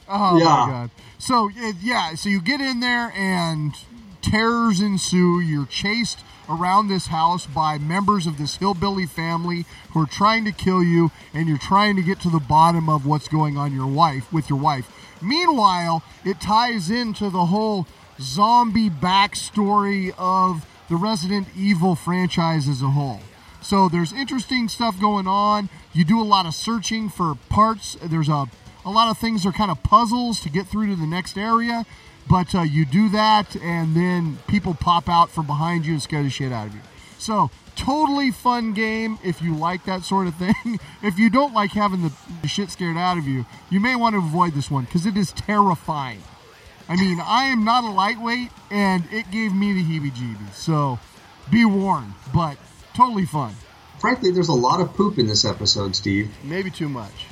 Oh 0.09 0.39
Yeah. 0.39 0.45
my 0.45 0.67
god. 0.71 0.91
So 1.19 1.49
yeah, 1.81 2.15
so 2.15 2.29
you 2.29 2.41
get 2.41 2.61
in 2.61 2.81
there 2.81 3.13
and 3.15 3.75
terrors 4.23 4.81
ensue. 4.81 5.41
You're 5.41 5.67
chased 5.67 6.21
around 6.49 6.89
this 6.89 7.07
house 7.07 7.47
by 7.47 7.79
members 7.79 8.27
of 8.27 8.39
this 8.39 8.57
hillbilly 8.57 9.07
family 9.07 9.67
who 9.97 10.03
are 10.03 10.07
trying 10.07 10.45
to 10.45 10.53
kill 10.53 10.85
you, 10.85 11.11
and 11.33 11.49
you're 11.49 11.57
trying 11.57 11.97
to 11.97 12.03
get 12.03 12.21
to 12.21 12.29
the 12.29 12.39
bottom 12.39 12.87
of 12.87 13.07
what's 13.07 13.29
going 13.29 13.57
on 13.57 13.75
your 13.75 13.87
wife 13.87 14.31
with 14.31 14.51
your 14.51 14.59
wife. 14.59 14.87
Meanwhile, 15.23 16.03
it 16.23 16.39
ties 16.39 16.91
into 16.91 17.31
the 17.31 17.47
whole 17.47 17.87
zombie 18.21 18.91
backstory 18.91 20.13
of 20.19 20.67
the 20.91 20.97
Resident 20.97 21.49
Evil 21.57 21.95
franchise 21.95 22.69
as 22.69 22.83
a 22.83 22.91
whole. 22.91 23.21
So 23.63 23.89
there's 23.89 24.13
interesting 24.13 24.69
stuff 24.69 25.01
going 25.01 25.27
on. 25.27 25.71
You 25.95 26.05
do 26.05 26.21
a 26.21 26.25
lot 26.25 26.45
of 26.45 26.55
searching 26.55 27.09
for 27.09 27.35
parts. 27.49 27.97
There's 28.03 28.29
a 28.29 28.49
a 28.85 28.91
lot 28.91 29.11
of 29.11 29.17
things 29.17 29.47
are 29.47 29.53
kind 29.53 29.71
of 29.71 29.83
puzzles 29.83 30.41
to 30.41 30.51
get 30.51 30.67
through 30.67 30.89
to 30.89 30.97
the 30.97 31.07
next 31.07 31.39
area, 31.39 31.87
but 32.29 32.55
uh, 32.55 32.61
you 32.61 32.85
do 32.85 33.09
that, 33.09 33.57
and 33.57 33.97
then 33.97 34.39
people 34.47 34.75
pop 34.75 35.09
out 35.09 35.31
from 35.31 35.47
behind 35.47 35.87
you 35.87 35.95
and 35.95 36.03
scare 36.03 36.23
the 36.23 36.31
shit 36.31 36.53
out 36.53 36.67
of 36.67 36.75
you. 36.75 36.81
So 37.19 37.51
totally 37.77 38.31
fun 38.31 38.73
game 38.73 39.19
if 39.25 39.43
you 39.43 39.55
like 39.55 39.85
that 39.85 40.03
sort 40.05 40.27
of 40.27 40.35
thing. 40.37 40.55
if 41.03 41.19
you 41.19 41.31
don't 41.31 41.53
like 41.55 41.71
having 41.73 42.03
the, 42.03 42.49
shit 42.49 42.71
scared 42.71 42.97
out 42.97 43.19
of 43.19 43.27
you, 43.27 43.45
you 43.71 43.81
may 43.81 43.97
want 43.97 44.15
to 44.15 44.19
avoid 44.19 44.55
this 44.55 44.71
one 44.71 44.85
because 44.85 45.07
it 45.07 45.17
is 45.17 45.33
terrifying. 45.33 46.23
I 46.89 46.97
mean, 46.97 47.19
I 47.21 47.47
am 47.47 47.65
not 47.65 47.83
a 47.83 47.89
lightweight, 47.91 48.51
and 48.71 49.03
it 49.11 49.31
gave 49.33 49.53
me 49.53 49.73
the 49.73 49.83
heebie-jeebies. 49.83 50.55
So 50.55 51.01
be 51.51 51.65
warned, 51.65 52.15
but 52.33 52.57
totally 52.95 53.27
fun. 53.27 53.55
Frankly, 53.99 54.31
there's 54.31 54.49
a 54.49 54.53
lot 54.55 54.81
of 54.81 54.95
poop 54.95 55.19
in 55.19 55.27
this 55.27 55.45
episode, 55.45 55.97
Steve. 55.97 56.33
Maybe 56.45 56.71
too 56.71 56.89
much. 56.89 57.27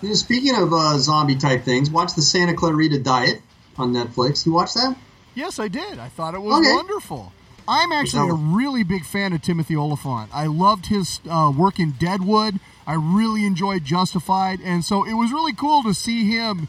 You 0.00 0.08
know, 0.10 0.14
speaking 0.14 0.54
of 0.54 0.72
uh, 0.72 0.96
zombie 0.98 1.34
type 1.34 1.64
things, 1.64 1.90
watch 1.90 2.14
the 2.14 2.22
Santa 2.22 2.54
Clarita 2.54 3.00
Diet 3.00 3.42
on 3.76 3.92
Netflix. 3.92 4.46
You 4.46 4.52
watch 4.52 4.74
that? 4.74 4.96
Yes, 5.34 5.58
I 5.58 5.66
did. 5.68 5.98
I 5.98 6.08
thought 6.08 6.34
it 6.34 6.40
was 6.40 6.58
Okay. 6.60 6.72
wonderful. 6.72 7.32
I'm 7.70 7.92
actually 7.92 8.28
a 8.28 8.34
really 8.34 8.82
big 8.82 9.04
fan 9.04 9.32
of 9.32 9.42
Timothy 9.42 9.76
Olyphant. 9.76 10.30
I 10.34 10.46
loved 10.46 10.86
his 10.86 11.20
uh, 11.30 11.52
work 11.56 11.78
in 11.78 11.92
Deadwood. 11.92 12.58
I 12.84 12.94
really 12.94 13.46
enjoyed 13.46 13.84
Justified, 13.84 14.58
and 14.60 14.84
so 14.84 15.04
it 15.04 15.14
was 15.14 15.30
really 15.30 15.52
cool 15.52 15.84
to 15.84 15.94
see 15.94 16.28
him 16.28 16.66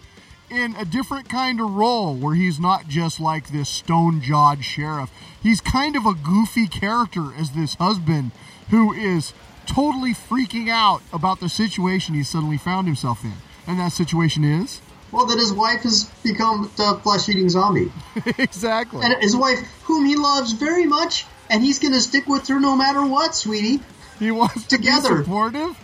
in 0.52 0.76
a 0.76 0.86
different 0.86 1.28
kind 1.28 1.60
of 1.60 1.74
role 1.74 2.14
where 2.14 2.36
he's 2.36 2.60
not 2.60 2.88
just 2.88 3.20
like 3.20 3.50
this 3.50 3.68
stone-jawed 3.68 4.64
sheriff. 4.64 5.10
He's 5.42 5.60
kind 5.60 5.96
of 5.96 6.06
a 6.06 6.14
goofy 6.14 6.68
character 6.68 7.34
as 7.36 7.52
this 7.52 7.74
husband 7.76 8.30
who 8.70 8.94
is 8.94 9.34
totally 9.66 10.14
freaking 10.14 10.70
out 10.70 11.02
about 11.12 11.40
the 11.40 11.50
situation 11.50 12.14
he 12.14 12.22
suddenly 12.22 12.58
found 12.58 12.86
himself 12.86 13.24
in. 13.24 13.34
And 13.66 13.80
that 13.80 13.92
situation 13.92 14.44
is 14.44 14.82
Well, 15.12 15.26
that 15.26 15.38
his 15.38 15.52
wife 15.52 15.82
has 15.82 16.06
become 16.24 16.72
a 16.80 16.98
flesh-eating 17.00 17.50
zombie, 17.50 17.92
exactly. 18.38 19.04
and 19.04 19.16
his 19.22 19.36
wife, 19.36 19.60
whom 19.84 20.06
he 20.06 20.16
loves 20.16 20.54
very 20.54 20.86
much, 20.86 21.26
and 21.50 21.62
he's 21.64 21.80
going 21.80 21.94
to 21.94 22.00
stick 22.02 22.28
with 22.28 22.48
her 22.48 22.60
no 22.60 22.76
matter 22.78 23.06
what, 23.06 23.36
sweetie. 23.36 23.82
He 24.20 24.32
wants 24.32 24.66
to 24.68 24.78
be 24.78 24.86
Together. 24.86 25.24
supportive, 25.24 25.78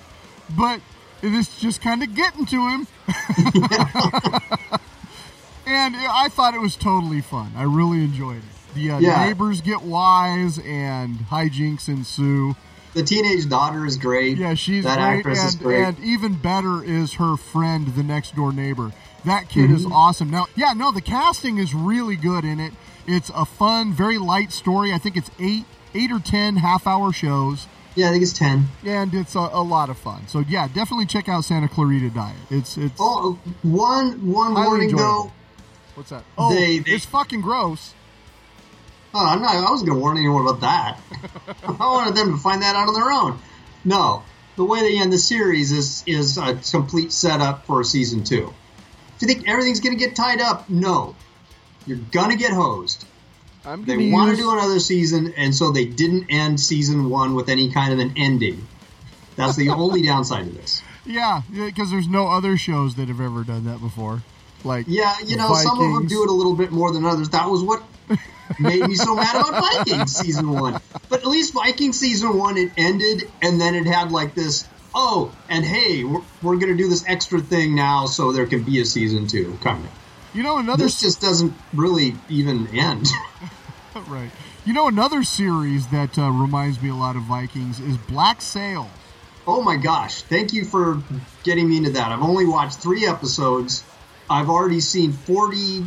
but 0.57 0.79
it 1.21 1.33
is 1.33 1.49
just 1.59 1.81
kind 1.81 2.03
of 2.03 2.15
getting 2.15 2.45
to 2.45 2.67
him. 2.69 2.87
and 5.65 5.95
I 5.95 6.29
thought 6.29 6.53
it 6.53 6.61
was 6.61 6.75
totally 6.75 7.21
fun. 7.21 7.51
I 7.57 7.63
really 7.63 8.03
enjoyed 8.03 8.37
it. 8.37 8.43
The 8.75 8.91
uh, 8.91 8.99
Yeah. 8.99 9.25
neighbors 9.25 9.61
get 9.61 9.81
wise 9.81 10.59
and 10.59 11.17
hijinks 11.31 11.87
ensue. 11.89 12.55
The 12.93 13.03
teenage 13.03 13.47
daughter 13.49 13.85
is 13.85 13.97
great. 13.97 14.37
Yeah, 14.37 14.53
she's 14.53 14.83
that 14.83 14.97
great, 14.97 15.17
actress 15.19 15.39
and, 15.39 15.47
is 15.49 15.55
great. 15.55 15.83
and 15.83 15.99
even 15.99 16.33
better 16.35 16.83
is 16.83 17.13
her 17.13 17.35
friend, 17.37 17.87
the 17.95 18.03
next 18.03 18.35
door 18.35 18.51
neighbor. 18.51 18.91
That 19.27 19.47
kid 19.49 19.65
Mm-hmm. 19.65 19.75
is 19.75 19.85
awesome. 19.85 20.29
Now, 20.29 20.47
yeah, 20.55 20.73
no, 20.73 20.91
the 20.91 21.01
casting 21.01 21.57
is 21.57 21.73
really 21.73 22.15
good 22.15 22.43
in 22.43 22.59
it. 22.59 22.73
It's 23.05 23.29
a 23.35 23.45
fun, 23.45 23.93
very 23.93 24.17
light 24.17 24.51
story. 24.51 24.91
I 24.91 24.97
think 24.97 25.15
it's 25.15 25.29
eight, 25.39 25.65
eight 25.93 26.11
or 26.11 26.19
ten 26.19 26.57
half-hour 26.57 27.13
shows. 27.13 27.67
yeah, 27.95 28.09
I 28.09 28.11
think 28.11 28.23
it's 28.23 28.33
ten. 28.33 28.67
and 28.85 29.13
it's 29.13 29.35
a, 29.35 29.39
a 29.51 29.63
lot 29.63 29.89
of 29.89 29.97
fun. 29.97 30.27
So 30.27 30.39
yeah, 30.39 30.67
definitely 30.67 31.05
check 31.05 31.29
out 31.29 31.45
Santa 31.45 31.67
Clarita 31.69 32.09
Diet. 32.09 32.35
It's 32.49 32.77
it's 32.77 32.95
Oh, 32.99 33.39
one 33.63 34.25
one 34.31 34.53
warning 34.53 34.95
though. 34.95 35.31
what's 35.95 36.09
that? 36.09 36.23
Oh, 36.37 36.53
they- 36.53 36.79
they- 36.79 36.91
it's 36.91 37.05
fucking 37.05 37.41
gross. 37.41 37.93
Oh, 39.13 39.25
I'm 39.25 39.41
not. 39.41 39.55
I 39.55 39.71
wasn't 39.71 39.89
going 39.89 39.97
to 39.99 40.01
warn 40.01 40.17
anyone 40.17 40.41
about 40.47 40.59
that. 40.61 40.99
I 41.67 41.71
wanted 41.71 42.15
them 42.15 42.33
to 42.33 42.37
find 42.37 42.61
that 42.61 42.75
out 42.75 42.87
on 42.89 42.93
their 42.93 43.09
own. 43.09 43.39
No, 43.85 44.21
the 44.57 44.65
way 44.65 44.81
they 44.81 44.99
end 44.99 45.11
the 45.13 45.17
series 45.17 45.71
is 45.71 46.03
is 46.05 46.37
a 46.37 46.55
complete 46.55 47.11
setup 47.11 47.65
for 47.65 47.83
season 47.83 48.23
two. 48.23 48.53
Do 49.19 49.25
you 49.25 49.33
think 49.33 49.47
everything's 49.47 49.79
going 49.79 49.97
to 49.97 50.03
get 50.03 50.15
tied 50.15 50.41
up? 50.41 50.69
No, 50.69 51.15
you're 51.85 51.97
going 52.11 52.29
to 52.29 52.35
get 52.35 52.51
hosed. 52.51 53.05
I'm 53.65 53.83
They 53.83 53.97
gonna 53.97 54.11
want 54.11 54.31
to 54.31 54.37
do 54.37 54.51
another 54.51 54.79
season, 54.79 55.33
and 55.35 55.53
so 55.53 55.71
they 55.71 55.85
didn't 55.85 56.27
end 56.29 56.59
season 56.59 57.09
one 57.09 57.35
with 57.35 57.49
any 57.49 57.69
kind 57.69 57.91
of 57.91 57.99
an 57.99 58.13
ending. 58.15 58.65
That's 59.35 59.57
the 59.57 59.69
only 59.71 60.01
downside 60.03 60.45
to 60.45 60.51
this. 60.51 60.81
yeah, 61.05 61.41
because 61.51 61.91
there's 61.91 62.07
no 62.07 62.27
other 62.27 62.55
shows 62.57 62.95
that 62.95 63.09
have 63.09 63.19
ever 63.19 63.43
done 63.43 63.65
that 63.65 63.81
before. 63.81 64.23
Like 64.63 64.85
Yeah, 64.87 65.13
you 65.25 65.35
know, 65.35 65.53
some 65.53 65.79
of 65.79 65.93
them 65.93 66.07
do 66.07 66.23
it 66.23 66.29
a 66.29 66.33
little 66.33 66.55
bit 66.55 66.71
more 66.71 66.91
than 66.91 67.05
others. 67.05 67.29
That 67.29 67.49
was 67.49 67.61
what 67.61 67.83
made 68.59 68.87
me 68.87 68.95
so 68.95 69.15
mad 69.15 69.35
about 69.35 69.61
Vikings 69.61 70.15
season 70.15 70.51
one. 70.51 70.79
But 71.09 71.19
at 71.19 71.27
least 71.27 71.53
Vikings 71.53 71.99
season 71.99 72.37
one, 72.37 72.57
it 72.57 72.71
ended, 72.77 73.29
and 73.41 73.59
then 73.59 73.75
it 73.75 73.85
had 73.85 74.11
like 74.11 74.33
this. 74.33 74.65
Oh, 74.99 75.31
and 75.47 75.63
hey, 75.63 76.03
we're, 76.03 76.21
we're 76.41 76.55
going 76.55 76.71
to 76.71 76.75
do 76.75 76.89
this 76.89 77.07
extra 77.07 77.39
thing 77.39 77.75
now, 77.75 78.07
so 78.07 78.31
there 78.31 78.47
can 78.47 78.63
be 78.63 78.81
a 78.81 78.85
season 78.85 79.27
two 79.27 79.55
coming. 79.61 79.91
You 80.33 80.41
know 80.41 80.57
another 80.57 80.85
This 80.85 80.99
just 80.99 81.21
doesn't 81.21 81.53
really 81.71 82.15
even 82.29 82.67
end. 82.75 83.07
right. 84.07 84.31
You 84.65 84.73
know 84.73 84.87
another 84.87 85.23
series 85.23 85.85
that 85.89 86.17
uh, 86.17 86.31
reminds 86.31 86.81
me 86.81 86.89
a 86.89 86.95
lot 86.95 87.15
of 87.15 87.21
Vikings 87.21 87.79
is 87.79 87.95
Black 87.95 88.41
Sails. 88.41 88.89
oh 89.45 89.61
my 89.61 89.77
gosh! 89.77 90.23
Thank 90.23 90.51
you 90.51 90.65
for 90.65 91.03
getting 91.43 91.69
me 91.69 91.77
into 91.77 91.91
that. 91.91 92.11
I've 92.11 92.23
only 92.23 92.47
watched 92.47 92.79
three 92.79 93.05
episodes. 93.05 93.83
I've 94.27 94.49
already 94.49 94.79
seen 94.79 95.13
forty 95.13 95.85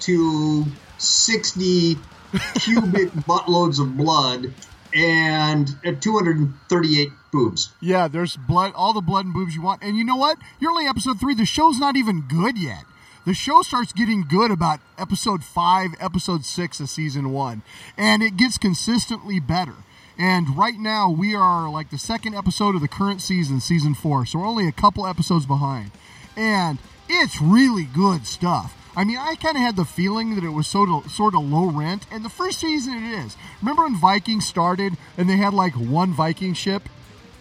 to 0.00 0.64
sixty 0.98 1.96
cubic 2.58 3.10
buttloads 3.10 3.80
of 3.80 3.96
blood 3.96 4.52
and 4.94 5.70
uh, 5.84 5.92
238 6.00 7.08
boobs. 7.32 7.72
Yeah, 7.80 8.08
there's 8.08 8.36
blood, 8.36 8.72
all 8.74 8.92
the 8.92 9.00
blood 9.00 9.26
and 9.26 9.34
boobs 9.34 9.54
you 9.54 9.62
want. 9.62 9.82
And 9.82 9.96
you 9.96 10.04
know 10.04 10.16
what? 10.16 10.38
You're 10.60 10.70
only 10.70 10.86
episode 10.86 11.20
three. 11.20 11.34
The 11.34 11.44
show's 11.44 11.78
not 11.78 11.96
even 11.96 12.22
good 12.22 12.58
yet. 12.58 12.84
The 13.26 13.34
show 13.34 13.62
starts 13.62 13.92
getting 13.92 14.22
good 14.22 14.50
about 14.50 14.80
episode 14.96 15.44
five, 15.44 15.90
episode 16.00 16.46
six 16.46 16.80
of 16.80 16.88
season 16.88 17.30
one, 17.30 17.62
and 17.96 18.22
it 18.22 18.36
gets 18.38 18.56
consistently 18.56 19.38
better. 19.38 19.74
And 20.16 20.56
right 20.56 20.78
now, 20.78 21.10
we 21.10 21.34
are 21.34 21.70
like 21.70 21.90
the 21.90 21.98
second 21.98 22.34
episode 22.34 22.74
of 22.74 22.80
the 22.80 22.88
current 22.88 23.20
season, 23.20 23.60
season 23.60 23.94
four. 23.94 24.26
So 24.26 24.38
we're 24.38 24.46
only 24.46 24.66
a 24.66 24.72
couple 24.72 25.06
episodes 25.06 25.46
behind. 25.46 25.90
And 26.36 26.78
it's 27.08 27.40
really 27.40 27.84
good 27.84 28.26
stuff. 28.26 28.74
I 28.96 29.04
mean, 29.04 29.18
I 29.18 29.34
kind 29.36 29.56
of 29.56 29.62
had 29.62 29.76
the 29.76 29.84
feeling 29.84 30.34
that 30.34 30.44
it 30.44 30.50
was 30.50 30.66
sort 30.66 30.88
of, 30.88 31.10
sort 31.10 31.34
of 31.34 31.42
low 31.42 31.66
rent, 31.70 32.06
and 32.10 32.24
the 32.24 32.30
first 32.30 32.60
season 32.60 32.94
it 32.94 33.24
is. 33.24 33.36
Remember 33.60 33.84
when 33.84 33.96
Vikings 33.96 34.46
started 34.46 34.96
and 35.16 35.28
they 35.28 35.36
had 35.36 35.54
like 35.54 35.74
one 35.74 36.12
Viking 36.12 36.54
ship? 36.54 36.88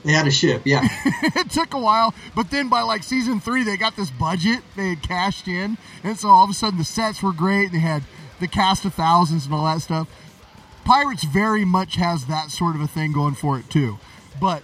They 0.03 0.13
had 0.13 0.27
a 0.27 0.31
ship, 0.31 0.61
yeah. 0.65 0.87
it 1.05 1.49
took 1.49 1.73
a 1.73 1.79
while, 1.79 2.13
but 2.35 2.51
then 2.51 2.69
by 2.69 2.81
like 2.81 3.03
season 3.03 3.39
three, 3.39 3.63
they 3.63 3.75
got 3.75 3.95
this 3.95 4.09
budget 4.09 4.59
they 4.75 4.89
had 4.89 5.01
cashed 5.01 5.47
in, 5.47 5.77
and 6.03 6.17
so 6.17 6.29
all 6.29 6.43
of 6.43 6.49
a 6.49 6.53
sudden 6.53 6.77
the 6.77 6.85
sets 6.85 7.21
were 7.21 7.33
great. 7.33 7.71
They 7.71 7.79
had 7.79 8.03
the 8.39 8.47
cast 8.47 8.85
of 8.85 8.93
thousands 8.93 9.45
and 9.45 9.53
all 9.53 9.65
that 9.65 9.81
stuff. 9.81 10.07
Pirates 10.85 11.23
very 11.23 11.65
much 11.65 11.95
has 11.95 12.27
that 12.27 12.51
sort 12.51 12.75
of 12.75 12.81
a 12.81 12.87
thing 12.87 13.11
going 13.11 13.35
for 13.35 13.59
it 13.59 13.69
too, 13.69 13.97
but 14.39 14.63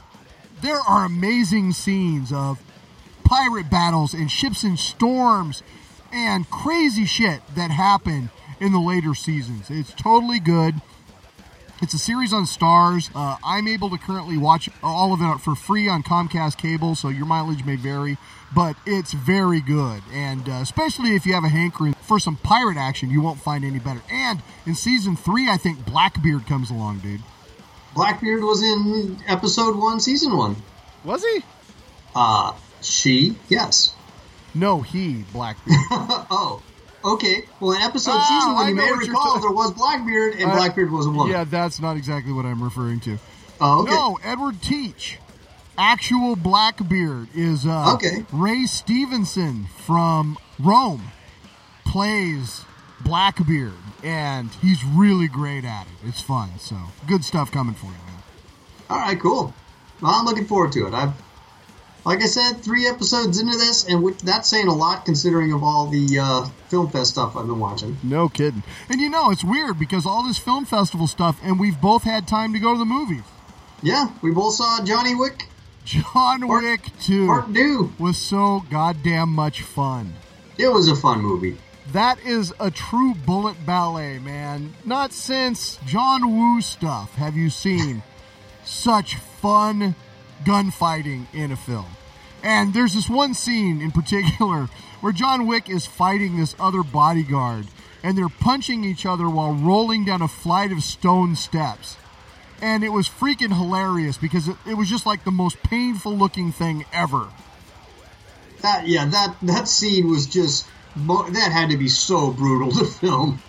there 0.61 0.79
are 0.79 1.03
amazing 1.03 1.73
scenes 1.73 2.31
of 2.31 2.61
pirate 3.25 3.69
battles 3.69 4.13
and 4.13 4.29
ships 4.29 4.63
in 4.63 4.77
storms 4.77 5.63
and 6.13 6.49
crazy 6.49 7.05
shit 7.05 7.41
that 7.55 7.71
happened 7.71 8.29
in 8.59 8.71
the 8.71 8.79
later 8.79 9.13
seasons. 9.13 9.69
It's 9.69 9.91
totally 9.93 10.39
good. 10.39 10.75
It's 11.81 11.93
a 11.93 11.97
series 11.97 12.31
on 12.31 12.45
Starz. 12.45 13.09
Uh, 13.13 13.35
I'm 13.43 13.67
able 13.67 13.89
to 13.89 13.97
currently 13.97 14.37
watch 14.37 14.69
all 14.81 15.11
of 15.11 15.21
it 15.21 15.43
for 15.43 15.53
free 15.53 15.89
on 15.89 16.01
Comcast 16.01 16.57
cable, 16.57 16.95
so 16.95 17.09
your 17.09 17.25
mileage 17.25 17.65
may 17.65 17.75
vary, 17.75 18.17
but 18.55 18.77
it's 18.85 19.11
very 19.11 19.59
good. 19.59 20.01
And 20.13 20.47
uh, 20.47 20.59
especially 20.61 21.15
if 21.15 21.25
you 21.25 21.33
have 21.33 21.43
a 21.43 21.49
hankering 21.49 21.93
for 21.95 22.19
some 22.19 22.37
pirate 22.37 22.77
action, 22.77 23.09
you 23.09 23.21
won't 23.21 23.41
find 23.41 23.65
any 23.65 23.79
better. 23.79 24.01
And 24.09 24.41
in 24.65 24.75
season 24.75 25.17
three, 25.17 25.49
I 25.49 25.57
think 25.57 25.85
Blackbeard 25.85 26.47
comes 26.47 26.69
along, 26.69 26.99
dude. 26.99 27.21
Blackbeard 27.95 28.43
was 28.43 28.63
in 28.63 29.17
episode 29.27 29.75
one, 29.75 29.99
season 29.99 30.37
one. 30.37 30.55
Was 31.03 31.21
he? 31.23 31.43
Uh, 32.15 32.53
she, 32.81 33.35
yes. 33.49 33.93
No, 34.53 34.81
he, 34.81 35.23
Blackbeard. 35.33 35.77
Oh, 35.91 36.61
okay. 37.03 37.45
Well, 37.59 37.71
in 37.73 37.81
episode 37.81 38.11
Oh, 38.15 38.25
season 38.29 38.53
one, 38.53 38.65
I 38.65 38.69
you 38.69 38.75
may 38.75 38.91
recall 38.91 39.39
there 39.39 39.51
was 39.51 39.71
Blackbeard, 39.71 40.35
and 40.35 40.51
Blackbeard 40.51 40.91
was 40.91 41.05
a 41.05 41.09
woman. 41.09 41.31
yeah, 41.31 41.43
that's 41.43 41.79
not 41.79 41.97
exactly 41.97 42.31
what 42.33 42.45
I'm 42.45 42.61
referring 42.63 42.99
to. 43.01 43.17
Oh, 43.61 43.81
okay. 43.83 43.91
No, 43.91 44.19
Edward 44.23 44.61
Teach. 44.61 45.19
Actual 45.77 46.35
Blackbeard 46.35 47.29
is 47.33 47.65
uh, 47.65 47.93
Okay. 47.95 48.25
Ray 48.31 48.65
Stevenson 48.67 49.65
from 49.85 50.37
Rome 50.59 51.11
plays 51.85 52.61
Blackbeard, 53.01 53.73
and 54.03 54.49
he's 54.61 54.83
really 54.85 55.27
great 55.27 55.65
at 55.65 55.83
it. 55.87 56.07
It's 56.07 56.21
fun, 56.21 56.51
so 56.59 56.77
good 57.07 57.23
stuff 57.25 57.51
coming 57.51 57.73
for 57.75 57.87
you, 57.87 57.91
man. 57.91 58.23
All 58.89 58.97
right, 58.99 59.19
cool. 59.19 59.53
Well, 60.01 60.11
I'm 60.11 60.25
looking 60.25 60.45
forward 60.45 60.71
to 60.73 60.87
it. 60.87 60.93
I've, 60.93 61.13
like 62.05 62.21
I 62.21 62.25
said, 62.25 62.61
three 62.63 62.87
episodes 62.87 63.39
into 63.39 63.57
this, 63.57 63.85
and 63.87 64.03
which, 64.03 64.17
that's 64.19 64.49
saying 64.49 64.67
a 64.67 64.73
lot 64.73 65.05
considering 65.05 65.53
of 65.53 65.63
all 65.63 65.87
the 65.87 66.19
uh, 66.19 66.45
film 66.69 66.89
fest 66.89 67.11
stuff 67.11 67.35
I've 67.37 67.47
been 67.47 67.59
watching. 67.59 67.97
No 68.03 68.27
kidding. 68.29 68.63
And 68.89 68.99
you 68.99 69.09
know, 69.09 69.31
it's 69.31 69.43
weird 69.43 69.79
because 69.79 70.05
all 70.05 70.23
this 70.23 70.37
film 70.37 70.65
festival 70.65 71.07
stuff, 71.07 71.39
and 71.43 71.59
we've 71.59 71.79
both 71.79 72.03
had 72.03 72.27
time 72.27 72.51
to 72.53 72.59
go 72.59 72.73
to 72.73 72.79
the 72.79 72.85
movies. 72.85 73.23
Yeah, 73.81 74.09
we 74.21 74.31
both 74.31 74.55
saw 74.55 74.83
Johnny 74.83 75.15
Wick 75.15 75.47
John 75.85 76.41
Part- 76.47 76.63
Wick 76.63 76.81
2 77.01 77.27
Part 77.27 77.53
Two. 77.53 77.91
was 77.99 78.17
so 78.17 78.63
goddamn 78.69 79.29
much 79.29 79.61
fun. 79.61 80.13
It 80.57 80.67
was 80.69 80.87
a 80.87 80.95
fun 80.95 81.21
movie. 81.21 81.57
That 81.91 82.17
is 82.21 82.53
a 82.59 82.71
true 82.71 83.13
bullet 83.13 83.65
ballet, 83.65 84.19
man. 84.19 84.73
Not 84.85 85.11
since 85.11 85.77
John 85.85 86.31
Woo 86.37 86.61
stuff 86.61 87.15
have 87.15 87.35
you 87.35 87.49
seen 87.49 88.03
such 88.63 89.15
fun 89.15 89.95
gunfighting 90.45 91.27
in 91.33 91.51
a 91.51 91.55
film. 91.55 91.85
And 92.43 92.73
there's 92.73 92.93
this 92.93 93.09
one 93.09 93.33
scene 93.33 93.81
in 93.81 93.91
particular 93.91 94.67
where 95.01 95.13
John 95.13 95.47
Wick 95.47 95.69
is 95.69 95.85
fighting 95.85 96.37
this 96.37 96.55
other 96.59 96.83
bodyguard 96.83 97.67
and 98.03 98.17
they're 98.17 98.27
punching 98.29 98.83
each 98.83 99.05
other 99.05 99.29
while 99.29 99.53
rolling 99.53 100.03
down 100.05 100.21
a 100.21 100.27
flight 100.27 100.71
of 100.71 100.83
stone 100.83 101.35
steps. 101.35 101.95
And 102.61 102.83
it 102.83 102.89
was 102.89 103.07
freaking 103.09 103.55
hilarious 103.55 104.17
because 104.17 104.47
it, 104.47 104.55
it 104.67 104.73
was 104.75 104.89
just 104.89 105.05
like 105.05 105.23
the 105.23 105.31
most 105.31 105.61
painful 105.63 106.15
looking 106.17 106.51
thing 106.51 106.85
ever. 106.93 107.27
That 108.61 108.87
yeah, 108.87 109.05
that 109.05 109.35
that 109.41 109.67
scene 109.67 110.07
was 110.09 110.25
just 110.25 110.65
mo- 110.95 111.29
that 111.29 111.51
had 111.51 111.69
to 111.71 111.77
be 111.77 111.89
so 111.89 112.31
brutal 112.31 112.71
to 112.71 112.85
film. 112.85 113.41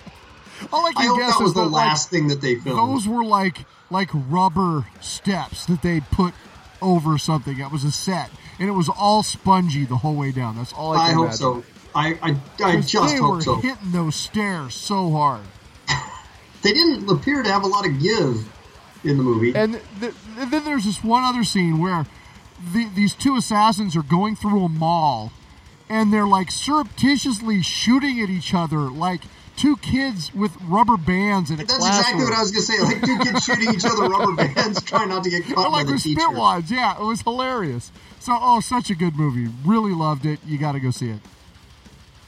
All 0.72 0.84
I 0.86 0.88
I 0.88 0.92
can 0.92 1.06
hope 1.08 1.18
guess 1.18 1.32
that 1.34 1.40
was 1.42 1.50
is 1.50 1.54
the 1.54 1.64
like, 1.64 1.86
last 1.86 2.10
thing 2.10 2.28
that 2.28 2.40
they 2.40 2.56
filmed. 2.56 2.78
those 2.78 3.06
were 3.06 3.24
like 3.24 3.64
like 3.90 4.10
rubber 4.12 4.86
steps 5.00 5.66
that 5.66 5.82
they 5.82 6.00
put 6.00 6.34
over 6.82 7.18
something. 7.18 7.58
That 7.58 7.70
was 7.72 7.84
a 7.84 7.92
set, 7.92 8.30
and 8.58 8.68
it 8.68 8.72
was 8.72 8.88
all 8.88 9.22
spongy 9.22 9.84
the 9.84 9.96
whole 9.98 10.14
way 10.14 10.32
down. 10.32 10.56
That's 10.56 10.72
all 10.72 10.92
I 10.92 11.08
I 11.08 11.12
hope 11.12 11.24
imagine. 11.24 11.36
so. 11.38 11.64
I 11.94 12.18
I, 12.22 12.36
I 12.64 12.80
just 12.80 12.92
they 13.14 13.20
hope 13.20 13.34
were 13.36 13.40
so. 13.42 13.54
hitting 13.56 13.90
those 13.92 14.14
stairs 14.14 14.74
so 14.74 15.10
hard. 15.10 15.42
They 16.62 16.74
didn't 16.74 17.08
appear 17.08 17.42
to 17.42 17.50
have 17.50 17.62
a 17.64 17.66
lot 17.66 17.86
of 17.86 17.98
give 18.02 18.46
in 19.02 19.16
the 19.16 19.22
movie. 19.22 19.54
And 19.54 19.72
th- 19.98 20.12
th- 20.36 20.50
then 20.50 20.64
there's 20.66 20.84
this 20.84 21.02
one 21.02 21.24
other 21.24 21.42
scene 21.42 21.78
where 21.80 22.04
the, 22.74 22.86
these 22.94 23.14
two 23.14 23.34
assassins 23.36 23.96
are 23.96 24.02
going 24.02 24.36
through 24.36 24.66
a 24.66 24.68
mall, 24.68 25.32
and 25.88 26.12
they're 26.12 26.26
like 26.26 26.50
surreptitiously 26.50 27.62
shooting 27.62 28.20
at 28.20 28.28
each 28.28 28.52
other 28.52 28.90
like 28.90 29.22
two 29.60 29.76
kids 29.78 30.32
with 30.34 30.52
rubber 30.62 30.96
bands 30.96 31.50
in 31.50 31.60
a 31.60 31.64
That's 31.64 31.76
classroom. 31.78 31.98
exactly 32.20 32.24
what 32.24 32.34
I 32.34 32.40
was 32.40 32.50
gonna 32.50 32.62
say. 32.62 32.80
Like 32.82 33.02
two 33.02 33.18
kids 33.18 33.44
shooting 33.44 33.74
each 33.74 33.84
other 33.84 34.08
rubber 34.08 34.34
bands, 34.34 34.82
trying 34.90 35.08
not 35.10 35.22
to 35.24 35.30
get 35.30 35.44
caught 35.46 35.58
Or 35.58 35.64
by 35.64 35.70
like 35.78 35.86
the 35.86 35.92
with 35.94 36.02
teacher. 36.02 36.20
spit 36.20 36.36
wads. 36.36 36.70
Yeah, 36.70 36.96
it 37.00 37.04
was 37.04 37.20
hilarious. 37.22 37.92
So, 38.20 38.36
oh, 38.40 38.60
such 38.60 38.90
a 38.90 38.94
good 38.94 39.16
movie. 39.16 39.48
Really 39.64 39.92
loved 39.92 40.26
it. 40.26 40.40
You 40.46 40.58
got 40.58 40.72
to 40.72 40.80
go 40.80 40.90
see 40.90 41.10
it. 41.10 41.20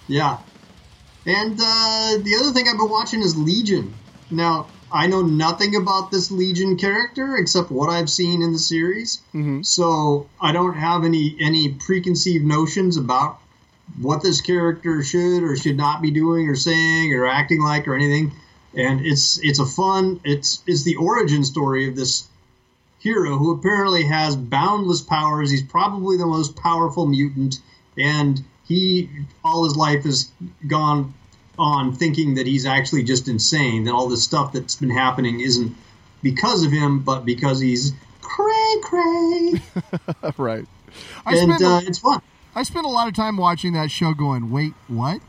Yeah. 0.08 0.38
And 1.26 1.52
uh, 1.60 2.18
the 2.22 2.36
other 2.40 2.52
thing 2.52 2.66
I've 2.68 2.78
been 2.78 2.88
watching 2.90 3.20
is 3.20 3.36
Legion. 3.36 3.94
Now, 4.30 4.66
I 4.90 5.06
know 5.06 5.22
nothing 5.22 5.76
about 5.76 6.10
this 6.10 6.30
Legion 6.30 6.76
character 6.76 7.36
except 7.36 7.70
what 7.70 7.88
I've 7.90 8.10
seen 8.10 8.42
in 8.42 8.52
the 8.52 8.58
series. 8.58 9.20
Mm-hmm. 9.34 9.62
So 9.62 10.28
I 10.40 10.52
don't 10.52 10.74
have 10.74 11.04
any 11.04 11.36
any 11.40 11.70
preconceived 11.74 12.44
notions 12.44 12.96
about 12.96 13.38
what 14.02 14.22
this 14.22 14.40
character 14.40 15.02
should 15.02 15.42
or 15.42 15.56
should 15.56 15.76
not 15.76 16.02
be 16.02 16.10
doing 16.10 16.48
or 16.48 16.56
saying 16.56 17.14
or 17.14 17.26
acting 17.26 17.62
like 17.62 17.86
or 17.88 17.94
anything. 17.94 18.32
And 18.74 19.04
it's 19.04 19.38
it's 19.42 19.58
a 19.58 19.66
fun 19.66 20.20
it's 20.24 20.62
it's 20.66 20.82
the 20.82 20.96
origin 20.96 21.44
story 21.44 21.88
of 21.88 21.96
this 21.96 22.26
hero 22.98 23.36
who 23.36 23.52
apparently 23.52 24.04
has 24.04 24.36
boundless 24.36 25.02
powers. 25.02 25.50
He's 25.50 25.62
probably 25.62 26.16
the 26.16 26.26
most 26.26 26.56
powerful 26.56 27.06
mutant, 27.06 27.58
and 27.98 28.42
he 28.66 29.10
all 29.44 29.64
his 29.64 29.76
life 29.76 30.04
has 30.04 30.30
gone 30.66 31.12
on 31.58 31.92
thinking 31.92 32.34
that 32.34 32.46
he's 32.46 32.64
actually 32.64 33.02
just 33.02 33.28
insane. 33.28 33.84
That 33.84 33.92
all 33.92 34.08
this 34.08 34.24
stuff 34.24 34.52
that's 34.52 34.76
been 34.76 34.90
happening 34.90 35.40
isn't 35.40 35.76
because 36.22 36.64
of 36.64 36.72
him, 36.72 37.00
but 37.00 37.24
because 37.24 37.60
he's 37.60 37.92
cray 38.20 38.76
cray. 38.82 39.52
right. 40.38 40.66
I 41.26 41.36
and 41.36 41.54
spent, 41.54 41.62
uh, 41.62 41.80
it's 41.86 41.98
fun. 41.98 42.22
I 42.54 42.62
spent 42.62 42.84
a 42.84 42.90
lot 42.90 43.08
of 43.08 43.14
time 43.14 43.36
watching 43.36 43.72
that 43.72 43.90
show 43.90 44.12
going, 44.12 44.50
wait, 44.50 44.74
what? 44.88 45.20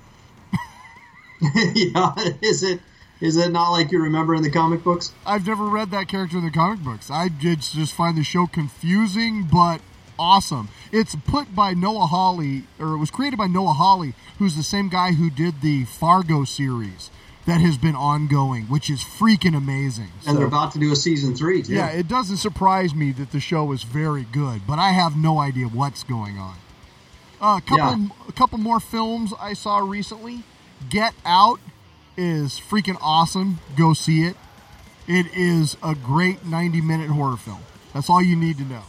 yeah, 1.74 2.14
is 2.42 2.64
it 2.64 2.80
is 3.22 3.38
it 3.38 3.52
not 3.52 3.72
like 3.72 3.92
you 3.92 4.02
remember 4.02 4.36
in 4.36 4.44
the 4.44 4.50
comic 4.50 4.84
books? 4.84 5.14
I've 5.26 5.48
never 5.48 5.66
read 5.66 5.92
that 5.92 6.08
character 6.10 6.38
in 6.38 6.44
the 6.44 6.52
comic 6.52 6.84
books. 6.84 7.10
I 7.10 7.30
did 7.30 7.62
just 7.62 7.94
find 7.94 8.18
the 8.18 8.24
show 8.24 8.48
confusing, 8.48 9.48
but 9.50 9.80
awesome. 10.20 10.68
It's 10.92 11.16
put 11.16 11.56
by 11.56 11.74
Noah 11.74 12.08
Hawley, 12.08 12.64
or 12.80 12.94
it 12.94 12.98
was 12.98 13.12
created 13.12 13.38
by 13.38 13.48
Noah 13.48 13.74
Hawley, 13.74 14.14
who's 14.40 14.56
the 14.56 14.64
same 14.64 14.90
guy 14.90 15.14
who 15.14 15.30
did 15.30 15.62
the 15.62 15.86
Fargo 15.86 16.44
series 16.44 17.10
that 17.46 17.62
has 17.62 17.78
been 17.78 17.96
ongoing, 17.96 18.64
which 18.64 18.90
is 18.90 19.02
freaking 19.02 19.56
amazing. 19.56 20.10
And 20.28 20.38
they're 20.38 20.46
about 20.46 20.74
to 20.74 20.80
do 20.80 20.92
a 20.92 20.96
season 20.96 21.36
three 21.36 21.62
too. 21.62 21.74
Yeah, 21.74 21.90
it 21.90 22.08
doesn't 22.08 22.38
surprise 22.38 22.94
me 22.94 23.12
that 23.14 23.32
the 23.32 23.40
show 23.40 23.72
is 23.72 23.84
very 23.84 24.24
good, 24.24 24.62
but 24.68 24.80
I 24.80 24.90
have 24.90 25.18
no 25.18 25.40
idea 25.40 25.68
what's 25.68 26.04
going 26.04 26.38
on. 26.38 26.56
Uh, 27.44 27.58
a 27.58 27.62
couple, 27.62 27.78
Yeah. 27.78 28.08
a 28.30 28.32
couple 28.32 28.58
more 28.58 28.80
films 28.80 29.34
I 29.40 29.52
saw 29.54 29.80
recently. 29.80 30.44
Get 30.90 31.14
Out 31.26 31.60
is 32.16 32.54
freaking 32.70 32.98
awesome. 33.02 33.60
Go 33.76 33.94
see 33.94 34.24
it. 34.24 34.38
It 35.08 35.26
is 35.36 35.76
a 35.84 35.94
great 35.94 36.46
ninety-minute 36.46 37.10
horror 37.10 37.36
film. 37.38 37.60
That's 37.94 38.10
all 38.10 38.22
you 38.22 38.36
need 38.38 38.58
to 38.60 38.64
know. 38.64 38.84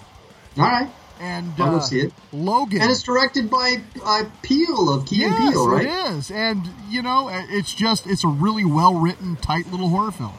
All 0.59 0.65
right. 0.65 0.89
And 1.21 1.53
I'll 1.59 1.77
uh, 1.77 1.81
see 1.81 2.01
it. 2.01 2.13
Logan. 2.33 2.81
And 2.83 2.91
it's 2.91 3.03
directed 3.03 3.51
by 3.51 3.81
uh, 4.05 4.25
Peele 4.43 4.89
of 4.93 5.07
Key 5.07 5.25
and 5.25 5.33
yes, 5.35 5.53
Peele, 5.53 5.69
right? 5.69 5.87
it 5.87 6.13
is. 6.13 6.31
And 6.31 6.69
you 6.89 7.03
know, 7.03 7.29
it's 7.33 7.73
just 7.75 8.07
it's 8.07 8.23
a 8.25 8.29
really 8.29 8.65
well-written, 8.65 9.37
tight 9.37 9.71
little 9.73 9.89
horror 9.89 10.13
film. 10.13 10.35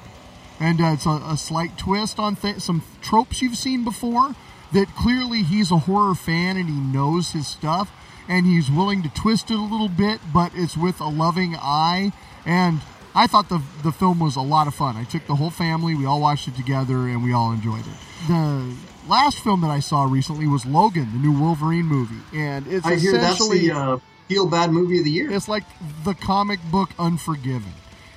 and 0.60 0.80
uh, 0.80 0.88
it's 0.94 1.06
a, 1.06 1.22
a 1.28 1.38
slight 1.38 1.78
twist 1.78 2.18
on 2.20 2.36
th- 2.38 2.60
some 2.60 2.82
tropes 3.02 3.42
you've 3.42 3.58
seen 3.58 3.84
before. 3.84 4.36
That 4.74 4.88
clearly 4.96 5.44
he's 5.44 5.72
a 5.72 5.78
horror 5.80 6.16
fan 6.16 6.58
and 6.58 6.68
he 6.68 6.76
knows 6.76 7.32
his 7.32 7.48
stuff, 7.48 7.92
and 8.28 8.46
he's 8.46 8.70
willing 8.72 9.04
to 9.04 9.10
twist 9.10 9.52
it 9.52 9.58
a 9.58 9.62
little 9.62 9.90
bit, 9.90 10.20
but 10.34 10.52
it's 10.56 10.76
with 10.78 11.00
a 11.00 11.08
loving 11.08 11.56
eye. 11.56 12.12
And 12.46 12.82
I 13.14 13.28
thought 13.28 13.50
the 13.50 13.62
the 13.84 13.92
film 13.92 14.20
was 14.20 14.36
a 14.36 14.42
lot 14.42 14.68
of 14.68 14.76
fun. 14.76 14.98
I 14.98 15.04
took 15.04 15.26
the 15.28 15.36
whole 15.36 15.50
family, 15.50 15.96
we 15.96 16.06
all 16.06 16.22
watched 16.22 16.48
it 16.48 16.56
together, 16.56 17.08
and 17.08 17.24
we 17.24 17.34
all 17.34 17.52
enjoyed 17.52 17.86
it. 17.88 18.28
The 18.28 18.76
last 19.08 19.40
film 19.40 19.62
that 19.62 19.70
I 19.70 19.80
saw 19.80 20.04
recently 20.04 20.48
was 20.48 20.66
Logan, 20.66 21.10
the 21.14 21.20
new 21.20 21.32
Wolverine 21.32 21.86
movie, 21.86 22.22
and 22.34 22.68
it's 22.68 22.86
I 22.86 22.96
hear 22.96 23.14
that's 23.14 23.36
essentially 23.36 23.70
the 23.70 23.76
uh, 23.76 23.98
Feel 24.28 24.48
Bad 24.48 24.72
Movie 24.72 25.00
of 25.00 25.06
the 25.06 25.12
Year. 25.12 25.32
it's 25.32 25.48
like 25.48 25.64
the 26.04 26.14
comic 26.14 26.60
book 26.72 26.90
Unforgiven. 26.98 27.74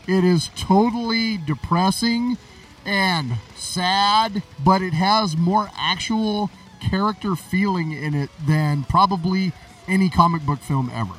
It 0.06 0.24
is 0.24 0.50
totally 0.56 1.36
depressing 1.36 2.38
and 2.86 3.34
sad, 3.54 4.42
but 4.64 4.80
it 4.80 4.94
has 4.94 5.36
more 5.36 5.68
actual 5.76 6.50
character 6.80 7.36
feeling 7.36 7.92
in 7.92 8.14
it 8.14 8.30
than 8.46 8.84
probably 8.84 9.52
any 9.88 10.10
comic 10.10 10.42
book 10.42 10.60
film 10.60 10.90
ever. 10.92 11.14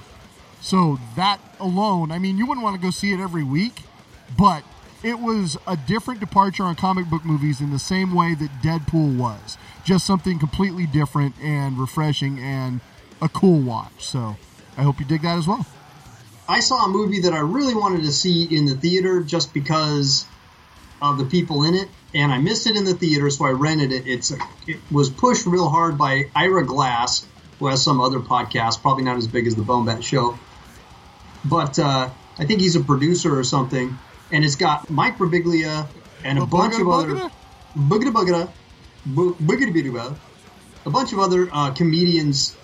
So 0.61 0.99
that 1.15 1.39
alone, 1.59 2.11
I 2.11 2.19
mean, 2.19 2.37
you 2.37 2.45
wouldn't 2.45 2.63
want 2.63 2.75
to 2.75 2.81
go 2.81 2.91
see 2.91 3.13
it 3.13 3.19
every 3.19 3.43
week, 3.43 3.81
but 4.37 4.63
it 5.03 5.19
was 5.19 5.57
a 5.65 5.77
different 5.77 6.19
departure 6.19 6.63
on 6.63 6.75
comic 6.75 7.09
book 7.09 7.25
movies 7.25 7.61
in 7.61 7.71
the 7.71 7.79
same 7.79 8.13
way 8.13 8.35
that 8.35 8.49
Deadpool 8.61 9.17
was. 9.17 9.57
Just 9.85 10.05
something 10.05 10.39
completely 10.39 10.85
different 10.85 11.35
and 11.41 11.77
refreshing 11.77 12.39
and 12.39 12.81
a 13.21 13.29
cool 13.29 13.59
watch. 13.61 14.05
So 14.05 14.35
I 14.77 14.83
hope 14.83 14.99
you 14.99 15.05
dig 15.05 15.21
that 15.21 15.37
as 15.37 15.47
well. 15.47 15.65
I 16.47 16.59
saw 16.59 16.85
a 16.85 16.89
movie 16.89 17.21
that 17.21 17.33
I 17.33 17.39
really 17.39 17.75
wanted 17.75 18.01
to 18.01 18.11
see 18.11 18.43
in 18.43 18.65
the 18.65 18.75
theater 18.75 19.21
just 19.21 19.53
because 19.53 20.25
of 21.01 21.17
the 21.17 21.25
people 21.25 21.63
in 21.63 21.75
it, 21.75 21.87
and 22.13 22.31
I 22.31 22.39
missed 22.39 22.67
it 22.67 22.75
in 22.75 22.83
the 22.83 22.93
theater, 22.93 23.29
so 23.29 23.45
I 23.45 23.51
rented 23.51 23.91
it. 23.91 24.07
It's 24.07 24.31
a, 24.31 24.37
it 24.67 24.77
was 24.91 25.09
pushed 25.09 25.45
real 25.45 25.69
hard 25.69 25.97
by 25.97 26.25
Ira 26.35 26.65
Glass, 26.65 27.25
who 27.59 27.67
has 27.67 27.83
some 27.83 27.99
other 28.01 28.19
podcasts, 28.19 28.81
probably 28.81 29.03
not 29.03 29.17
as 29.17 29.27
big 29.27 29.47
as 29.47 29.55
the 29.55 29.63
Bone 29.63 29.85
Bat 29.85 30.03
Show, 30.03 30.39
but 31.45 31.77
uh, 31.77 32.09
I 32.37 32.45
think 32.45 32.61
he's 32.61 32.75
a 32.75 32.83
producer 32.83 33.37
or 33.37 33.43
something. 33.43 33.97
And 34.31 34.45
it's 34.45 34.55
got 34.55 34.89
Mike 34.89 35.17
Birbiglia 35.17 35.87
and 36.23 36.39
a 36.39 36.45
bunch 36.45 36.79
of 36.79 36.87
other 36.87 37.15
boogada? 37.15 37.31
boogada 37.75 38.13
boogada, 38.13 38.53
bo- 39.05 39.33
boogada 39.33 39.73
boogada, 39.73 40.15
a 40.85 40.89
bunch 40.89 41.13
of 41.13 41.19
other 41.19 41.49
uh, 41.51 41.71
comedians 41.71 42.55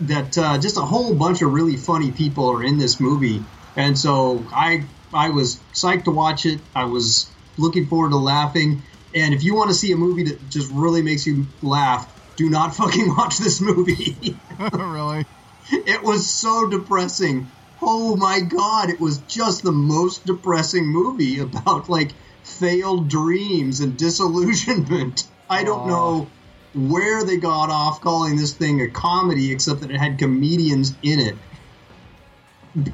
that 0.00 0.36
uh, 0.38 0.58
just 0.58 0.76
a 0.76 0.82
whole 0.82 1.14
bunch 1.14 1.42
of 1.42 1.52
really 1.52 1.76
funny 1.76 2.12
people 2.12 2.50
are 2.50 2.62
in 2.62 2.78
this 2.78 3.00
movie, 3.00 3.42
and 3.76 3.98
so 3.98 4.46
I 4.52 4.84
I 5.12 5.30
was 5.30 5.60
psyched 5.74 6.04
to 6.04 6.12
watch 6.12 6.46
it. 6.46 6.60
I 6.74 6.84
was 6.84 7.30
looking 7.58 7.86
forward 7.86 8.10
to 8.10 8.16
laughing. 8.16 8.84
And 9.14 9.34
if 9.34 9.42
you 9.42 9.56
want 9.56 9.70
to 9.70 9.74
see 9.74 9.90
a 9.92 9.96
movie 9.96 10.24
that 10.24 10.48
just 10.48 10.70
really 10.72 11.02
makes 11.02 11.26
you 11.26 11.46
laugh, 11.62 12.06
do 12.40 12.48
not 12.48 12.74
fucking 12.74 13.14
watch 13.14 13.36
this 13.36 13.60
movie. 13.60 14.34
really? 14.72 15.26
it 15.70 16.02
was 16.02 16.28
so 16.28 16.70
depressing. 16.70 17.50
Oh 17.82 18.16
my 18.16 18.40
god, 18.40 18.88
it 18.88 18.98
was 18.98 19.18
just 19.28 19.62
the 19.62 19.72
most 19.72 20.24
depressing 20.24 20.86
movie 20.86 21.40
about 21.40 21.90
like 21.90 22.12
failed 22.42 23.10
dreams 23.10 23.80
and 23.80 23.94
disillusionment. 23.96 25.28
I 25.50 25.64
don't 25.64 25.86
know 25.86 26.28
where 26.72 27.24
they 27.24 27.36
got 27.36 27.68
off 27.68 28.00
calling 28.00 28.36
this 28.36 28.54
thing 28.54 28.80
a 28.80 28.88
comedy 28.88 29.52
except 29.52 29.82
that 29.82 29.90
it 29.90 29.98
had 29.98 30.18
comedians 30.18 30.94
in 31.02 31.20
it. 31.20 31.36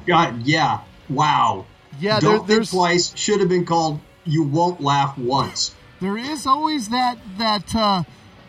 God, 0.05 0.45
yeah. 0.45 0.81
Wow. 1.09 1.67
Yeah, 2.01 2.19
don't 2.19 2.45
think 2.45 2.69
twice 2.69 3.15
should 3.15 3.39
have 3.39 3.49
been 3.49 3.65
called 3.65 4.01
you 4.25 4.43
won't 4.43 4.81
laugh 4.81 5.17
once. 5.17 5.73
there 6.01 6.17
is 6.17 6.45
always 6.45 6.89
that 6.89 7.17
that 7.37 7.73
uh, 7.73 8.03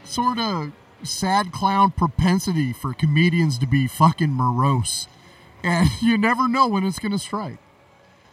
sort 0.04 0.38
of 0.38 0.72
sad 1.02 1.52
clown 1.52 1.90
propensity 1.90 2.72
for 2.72 2.92
comedians 2.94 3.58
to 3.58 3.66
be 3.66 3.86
fucking 3.86 4.32
morose, 4.32 5.06
and 5.62 5.88
you 6.02 6.18
never 6.18 6.48
know 6.48 6.66
when 6.66 6.84
it's 6.84 6.98
going 6.98 7.12
to 7.12 7.18
strike. 7.18 7.58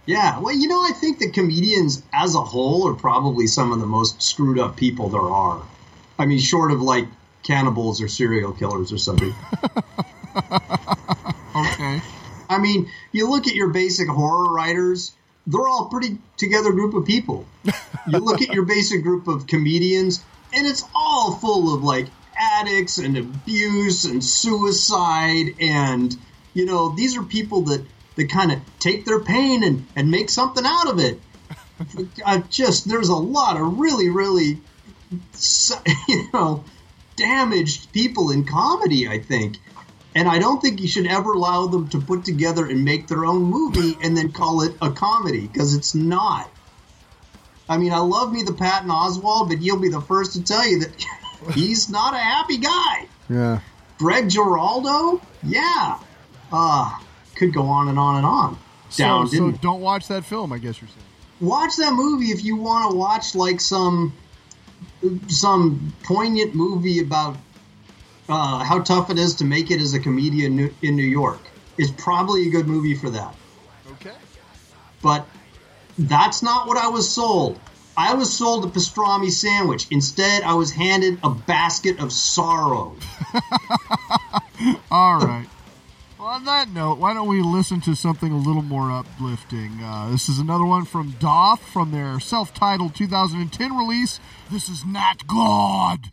Yeah, 0.05 0.39
well, 0.39 0.53
you 0.53 0.67
know, 0.67 0.81
I 0.81 0.91
think 0.91 1.17
that 1.19 1.33
comedians 1.33 2.03
as 2.13 2.35
a 2.35 2.41
whole 2.41 2.87
are 2.87 2.93
probably 2.93 3.47
some 3.47 3.71
of 3.71 3.79
the 3.79 3.87
most 3.87 4.21
screwed 4.21 4.59
up 4.59 4.77
people 4.77 5.09
there 5.09 5.19
are. 5.19 5.63
I 6.19 6.27
mean, 6.27 6.39
short 6.39 6.71
of 6.71 6.81
like 6.81 7.07
cannibals 7.41 8.01
or 8.01 8.07
serial 8.07 8.51
killers 8.53 8.93
or 8.93 8.99
something. 8.99 9.33
Okay. 11.55 12.01
I 12.49 12.57
mean, 12.57 12.89
you 13.13 13.29
look 13.29 13.47
at 13.47 13.55
your 13.55 13.69
basic 13.69 14.09
horror 14.09 14.51
writers, 14.51 15.13
they're 15.47 15.67
all 15.67 15.85
pretty 15.85 16.17
together 16.37 16.71
group 16.71 16.93
of 16.93 17.05
people. 17.05 17.45
You 18.07 18.19
look 18.19 18.41
at 18.41 18.49
your 18.49 18.65
basic 18.65 19.03
group 19.03 19.27
of 19.27 19.47
comedians, 19.47 20.23
and 20.53 20.67
it's 20.67 20.83
all 20.93 21.35
full 21.35 21.73
of 21.73 21.83
like 21.83 22.07
addicts 22.55 22.97
and 22.97 23.17
abuse 23.17 24.05
and 24.05 24.23
suicide 24.23 25.55
and 25.59 26.15
you 26.53 26.65
know, 26.65 26.95
these 26.95 27.17
are 27.17 27.23
people 27.23 27.61
that 27.63 27.85
that 28.15 28.29
kind 28.29 28.51
of 28.51 28.59
take 28.79 29.05
their 29.05 29.19
pain 29.19 29.63
and 29.63 29.85
and 29.95 30.09
make 30.09 30.29
something 30.29 30.65
out 30.65 30.89
of 30.89 30.99
it. 30.99 31.19
I 32.25 32.39
just 32.39 32.87
there's 32.87 33.09
a 33.09 33.15
lot 33.15 33.59
of 33.59 33.77
really 33.77 34.09
really 34.09 34.61
you 36.07 36.29
know 36.33 36.63
damaged 37.15 37.91
people 37.91 38.31
in 38.31 38.45
comedy, 38.45 39.07
I 39.07 39.19
think. 39.19 39.59
And 40.15 40.29
I 40.29 40.39
don't 40.39 40.61
think 40.61 40.79
you 40.79 40.87
should 40.87 41.07
ever 41.07 41.33
allow 41.33 41.67
them 41.67 41.89
to 41.89 41.99
put 41.99 42.23
together 42.23 42.65
and 42.65 42.85
make 42.85 43.07
their 43.07 43.25
own 43.25 43.43
movie 43.43 43.97
and 44.01 44.15
then 44.15 44.31
call 44.31 44.61
it 44.61 44.73
a 44.81 44.89
comedy 44.89 45.47
because 45.47 45.75
it's 45.75 45.93
not. 45.93 46.49
I 47.67 47.77
mean, 47.77 47.91
I 47.91 47.97
love 47.97 48.31
me 48.31 48.43
the 48.43 48.53
Patton 48.53 48.89
Oswalt, 48.89 49.49
but 49.49 49.61
you'll 49.61 49.79
be 49.79 49.89
the 49.89 49.99
first 49.99 50.33
to 50.33 50.43
tell 50.43 50.65
you 50.65 50.79
that 50.79 51.05
he's 51.53 51.89
not 51.89 52.13
a 52.13 52.17
happy 52.19 52.57
guy. 52.57 53.07
Yeah. 53.29 53.59
Greg 53.97 54.29
Giraldo, 54.29 55.21
yeah, 55.43 55.99
uh, 56.51 56.99
could 57.35 57.53
go 57.53 57.63
on 57.63 57.87
and 57.87 57.97
on 57.97 58.17
and 58.17 58.25
on. 58.25 58.57
Down, 58.97 59.27
so, 59.27 59.37
so 59.37 59.51
don't 59.51 59.81
watch 59.81 60.07
that 60.09 60.25
film. 60.25 60.51
I 60.53 60.57
guess 60.57 60.81
you're 60.81 60.89
saying. 60.89 61.01
watch 61.41 61.75
that 61.77 61.93
movie 61.93 62.25
if 62.27 62.43
you 62.43 62.55
want 62.55 62.91
to 62.91 62.97
watch 62.97 63.35
like 63.35 63.59
some 63.59 64.13
some 65.27 65.93
poignant 66.03 66.55
movie 66.55 66.99
about 66.99 67.37
uh, 68.29 68.63
how 68.63 68.81
tough 68.81 69.09
it 69.09 69.17
is 69.19 69.35
to 69.35 69.45
make 69.45 69.71
it 69.71 69.81
as 69.81 69.93
a 69.93 69.99
comedian 69.99 70.51
in 70.51 70.55
New- 70.55 70.73
in 70.81 70.95
New 70.95 71.03
York. 71.03 71.39
It's 71.77 71.91
probably 71.91 72.47
a 72.47 72.49
good 72.51 72.67
movie 72.67 72.95
for 72.95 73.09
that. 73.09 73.35
Okay. 73.93 74.13
But 75.01 75.25
that's 75.97 76.41
not 76.41 76.67
what 76.67 76.77
I 76.77 76.87
was 76.87 77.09
sold. 77.09 77.59
I 77.97 78.13
was 78.13 78.33
sold 78.33 78.65
a 78.65 78.67
pastrami 78.67 79.31
sandwich. 79.31 79.87
Instead, 79.89 80.43
I 80.43 80.53
was 80.55 80.71
handed 80.71 81.19
a 81.23 81.29
basket 81.29 81.99
of 81.99 82.11
sorrow. 82.11 82.95
All 84.91 85.19
right. 85.19 85.47
Well, 86.19 86.27
on 86.27 86.45
that 86.45 86.69
note, 86.69 86.97
why 86.97 87.13
don't 87.13 87.27
we 87.27 87.41
listen 87.41 87.81
to 87.81 87.95
something 87.95 88.31
a 88.31 88.37
little 88.37 88.61
more 88.61 88.91
uplifting? 88.91 89.79
Uh, 89.81 90.09
this 90.11 90.27
is 90.27 90.39
another 90.39 90.65
one 90.65 90.85
from 90.85 91.13
Daath 91.13 91.59
from 91.59 91.91
their 91.91 92.19
self 92.19 92.53
titled 92.53 92.95
2010 92.95 93.77
release. 93.77 94.19
This 94.51 94.67
is 94.67 94.83
Not 94.85 95.27
God. 95.27 96.11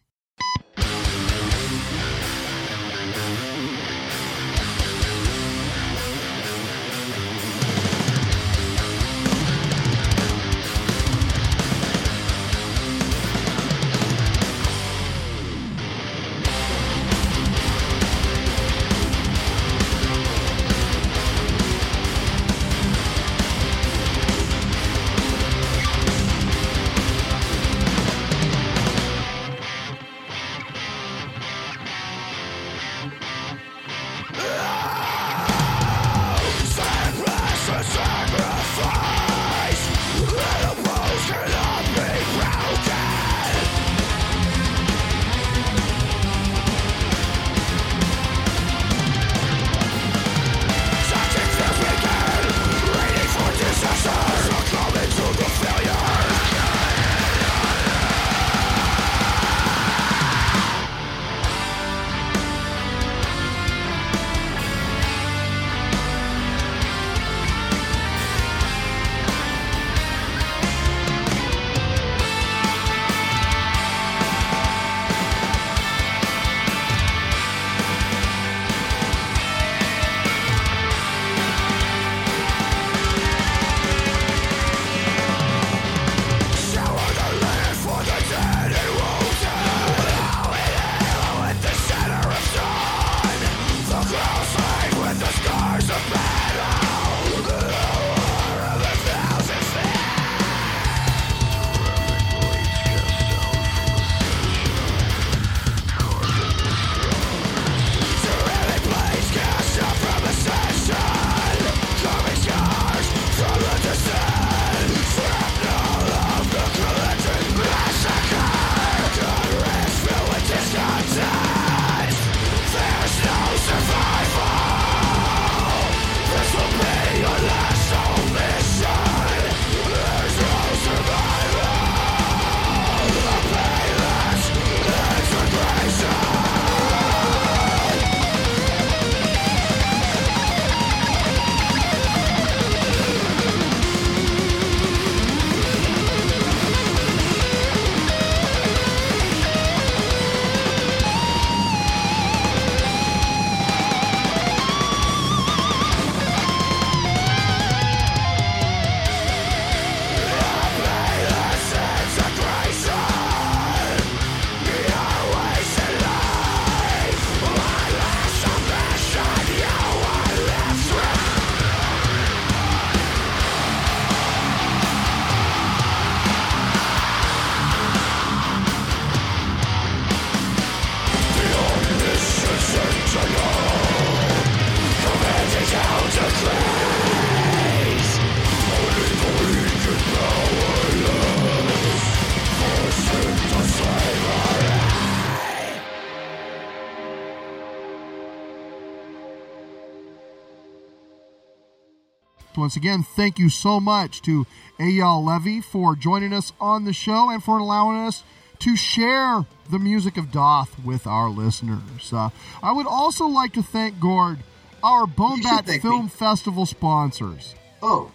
Again, 202.83 203.05
thank 203.05 203.39
you 203.39 203.49
so 203.49 203.79
much 203.79 204.23
to 204.23 204.45
Eyal 204.81 205.25
Levi 205.25 205.61
for 205.61 205.95
joining 205.95 206.33
us 206.33 206.53
on 206.61 206.85
the 206.85 206.93
show 206.93 207.31
and 207.31 207.41
for 207.41 207.59
allowing 207.59 207.97
us 207.99 208.25
to 208.59 208.75
share 208.75 209.47
the 209.71 209.79
music 209.79 210.17
of 210.17 210.33
Daath 210.33 210.85
with 210.85 211.07
our 211.07 211.31
listeners. 211.31 212.13
Uh, 212.13 212.31
I 212.61 212.73
would 212.73 212.89
also 212.89 213.27
like 213.27 213.53
to 213.53 213.63
thank 213.63 214.01
Gord, 214.01 214.39
our 214.83 215.07
Bone 215.07 215.43
Bat 215.43 215.67
Film 215.81 216.07
me. 216.07 216.11
Festival 216.11 216.67
sponsors. 216.67 217.55
Oh, 217.81 218.11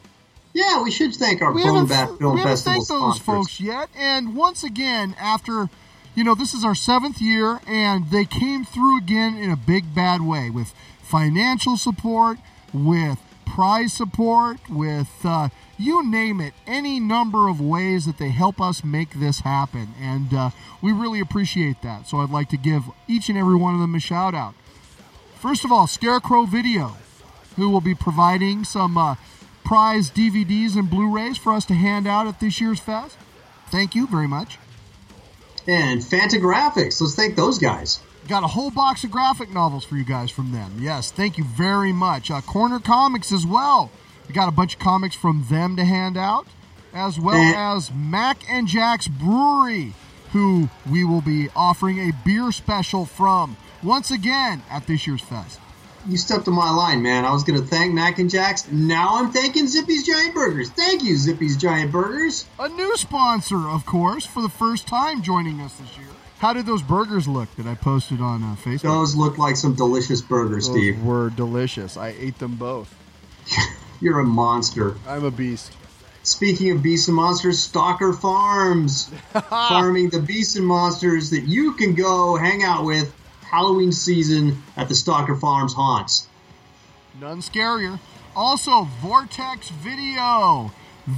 yeah, 0.53 0.84
we 0.84 0.91
should 0.91 1.15
thank 1.15 1.41
our 1.41 1.53
we 1.53 1.64
Bone 1.64 1.88
Bat 1.88 2.18
Film 2.18 2.35
we 2.35 2.41
haven't 2.41 2.57
Festival 2.57 2.81
thanked 2.84 2.89
those 2.89 3.19
folks 3.19 3.61
yet. 3.61 3.88
And 3.98 4.35
once 4.35 4.65
again, 4.65 5.15
after 5.18 5.69
you 6.14 6.26
know, 6.26 6.35
this 6.35 6.53
is 6.53 6.65
our 6.65 6.76
seventh 6.76 7.22
year, 7.22 7.61
and 7.65 8.11
they 8.11 8.26
came 8.26 8.65
through 8.65 8.98
again 8.98 9.38
in 9.38 9.49
a 9.49 9.56
big 9.56 9.95
bad 9.95 10.19
way 10.19 10.49
with 10.49 10.73
financial 11.03 11.77
support, 11.77 12.38
with 12.73 13.18
prize 13.48 13.94
support, 13.94 14.57
with 14.69 15.10
uh, 15.24 15.49
you 15.78 16.06
name 16.06 16.41
it, 16.41 16.53
any 16.65 16.99
number 16.99 17.48
of 17.48 17.61
ways 17.61 18.06
that 18.06 18.18
they 18.18 18.30
help 18.30 18.60
us 18.61 18.84
make 18.84 19.19
this 19.19 19.40
happen, 19.41 19.90
and 19.99 20.34
uh, 20.34 20.49
we 20.82 20.91
really 20.91 21.19
appreciate 21.19 21.82
that. 21.82 22.07
So 22.07 22.18
I'd 22.18 22.30
like 22.30 22.49
to 22.49 22.57
give 22.57 22.84
each 23.07 23.30
and 23.30 23.38
every 23.38 23.56
one 23.56 23.74
of 23.74 23.80
them 23.80 23.95
a 23.95 23.99
shout 23.99 24.36
out. 24.36 24.53
First 25.40 25.65
of 25.65 25.72
all, 25.72 25.88
Scarecrow 25.88 26.45
Video, 26.45 26.98
who 27.56 27.69
will 27.69 27.82
be 27.82 27.95
providing 27.95 28.64
some 28.64 28.98
uh, 28.98 29.15
prize 29.64 30.10
DVDs 30.10 30.76
and 30.76 30.90
Blu-rays 30.90 31.38
for 31.38 31.53
us 31.53 31.65
to 31.65 31.74
hand 31.74 32.07
out 32.07 32.28
at 32.28 32.40
this 32.40 32.60
year's 32.61 32.80
fest. 32.80 33.18
Thank 33.69 33.95
you 33.95 34.07
very 34.07 34.28
much. 34.28 34.57
And 35.68 36.02
Fantagraphics. 36.02 37.02
Let's 37.02 37.15
thank 37.15 37.36
those 37.36 37.60
guys. 37.60 37.99
Got 38.28 38.44
a 38.44 38.48
whole 38.48 38.72
box 38.72 39.04
of 39.06 39.12
graphic 39.12 39.49
novels 39.54 39.86
for 39.86 39.95
you 39.95 40.04
guys 40.04 40.30
from 40.30 40.52
them. 40.52 40.74
Yes, 40.80 41.12
thank 41.12 41.38
you 41.38 41.45
very 41.45 41.94
much. 41.94 42.30
Uh, 42.30 42.41
Corner 42.41 42.80
Comics 42.80 43.32
as 43.32 43.45
well. 43.45 43.90
We 44.28 44.34
got 44.34 44.49
a 44.49 44.52
bunch 44.52 44.74
of 44.74 44.80
comics 44.80 45.16
from 45.16 45.45
them 45.49 45.78
to 45.78 45.86
hand 45.86 46.18
out, 46.18 46.45
as 46.94 47.18
well 47.18 47.38
Eh. 47.38 47.54
as 47.56 47.90
Mac 47.94 48.40
and 48.49 48.68
Jack's 48.68 49.08
Brewery, 49.08 49.94
who 50.34 50.68
we 50.90 51.06
will 51.06 51.22
be 51.22 51.48
offering 51.56 51.99
a 51.99 52.12
beer 52.26 52.52
special 52.52 53.06
from 53.06 53.56
once 53.82 54.12
again 54.12 54.62
at 54.70 54.86
this 54.88 55.08
year's 55.08 55.22
fest. 55.22 55.60
You 56.06 56.18
stepped 56.18 56.49
on 56.49 56.54
my 56.54 56.70
line, 56.70 57.02
man. 57.02 57.24
I 57.24 57.32
was 57.32 57.44
going 57.45 57.60
to 57.62 57.66
thank 57.66 57.94
Mac 57.94 58.20
and 58.20 58.30
Jack's. 58.30 58.70
Now 58.70 59.20
I'm 59.20 59.32
thanking 59.32 59.68
Zippy's 59.68 60.06
Giant 60.06 60.34
Burgers. 60.36 60.70
Thank 60.70 61.02
you, 61.04 61.16
Zippy's 61.16 61.56
Giant 61.56 61.94
Burgers. 61.94 62.45
A 62.60 62.68
new 62.68 62.95
sponsor, 62.98 63.70
of 63.70 63.86
course, 63.86 64.26
for 64.26 64.41
the 64.41 64.49
first 64.49 64.86
time 64.86 65.22
joining 65.22 65.62
us 65.62 65.74
this 65.76 65.98
year. 65.98 66.08
How 66.39 66.53
did 66.53 66.65
those 66.68 66.84
burgers 66.84 67.27
look 67.27 67.53
that 67.55 67.65
I 67.65 67.73
posted 67.76 68.22
on 68.22 68.43
uh, 68.43 68.55
Facebook? 68.64 68.81
Those 68.84 69.15
look 69.15 69.38
like 69.38 69.55
some 69.55 69.73
delicious 69.73 70.22
burgers, 70.22 70.68
Those 70.68 70.77
Steve. 70.77 71.03
were 71.03 71.31
delicious. 71.31 71.97
I 71.97 72.09
ate 72.19 72.38
them 72.38 72.55
both. 72.55 72.93
You're 74.01 74.19
a 74.19 74.23
monster. 74.23 74.95
I'm 75.07 75.26
a 75.26 75.31
beast. 75.31 75.73
Speaking 76.22 76.72
of 76.72 76.84
beasts 76.84 77.07
and 77.07 77.15
monsters, 77.15 77.57
Stalker 77.57 78.14
Farms. 78.14 79.09
farming 79.49 80.09
the 80.09 80.19
beasts 80.19 80.55
and 80.55 80.65
monsters 80.65 81.31
that 81.31 81.43
you 81.43 81.73
can 81.73 81.95
go 81.95 82.35
hang 82.35 82.64
out 82.64 82.84
with 82.85 83.14
Halloween 83.41 83.91
season 83.91 84.61
at 84.76 84.89
the 84.89 84.95
Stalker 84.95 85.35
Farms 85.35 85.73
haunts. 85.73 86.27
None 87.19 87.41
scarier. 87.41 87.99
Also, 88.35 88.84
Vortex 89.01 89.69
Video, 89.69 90.72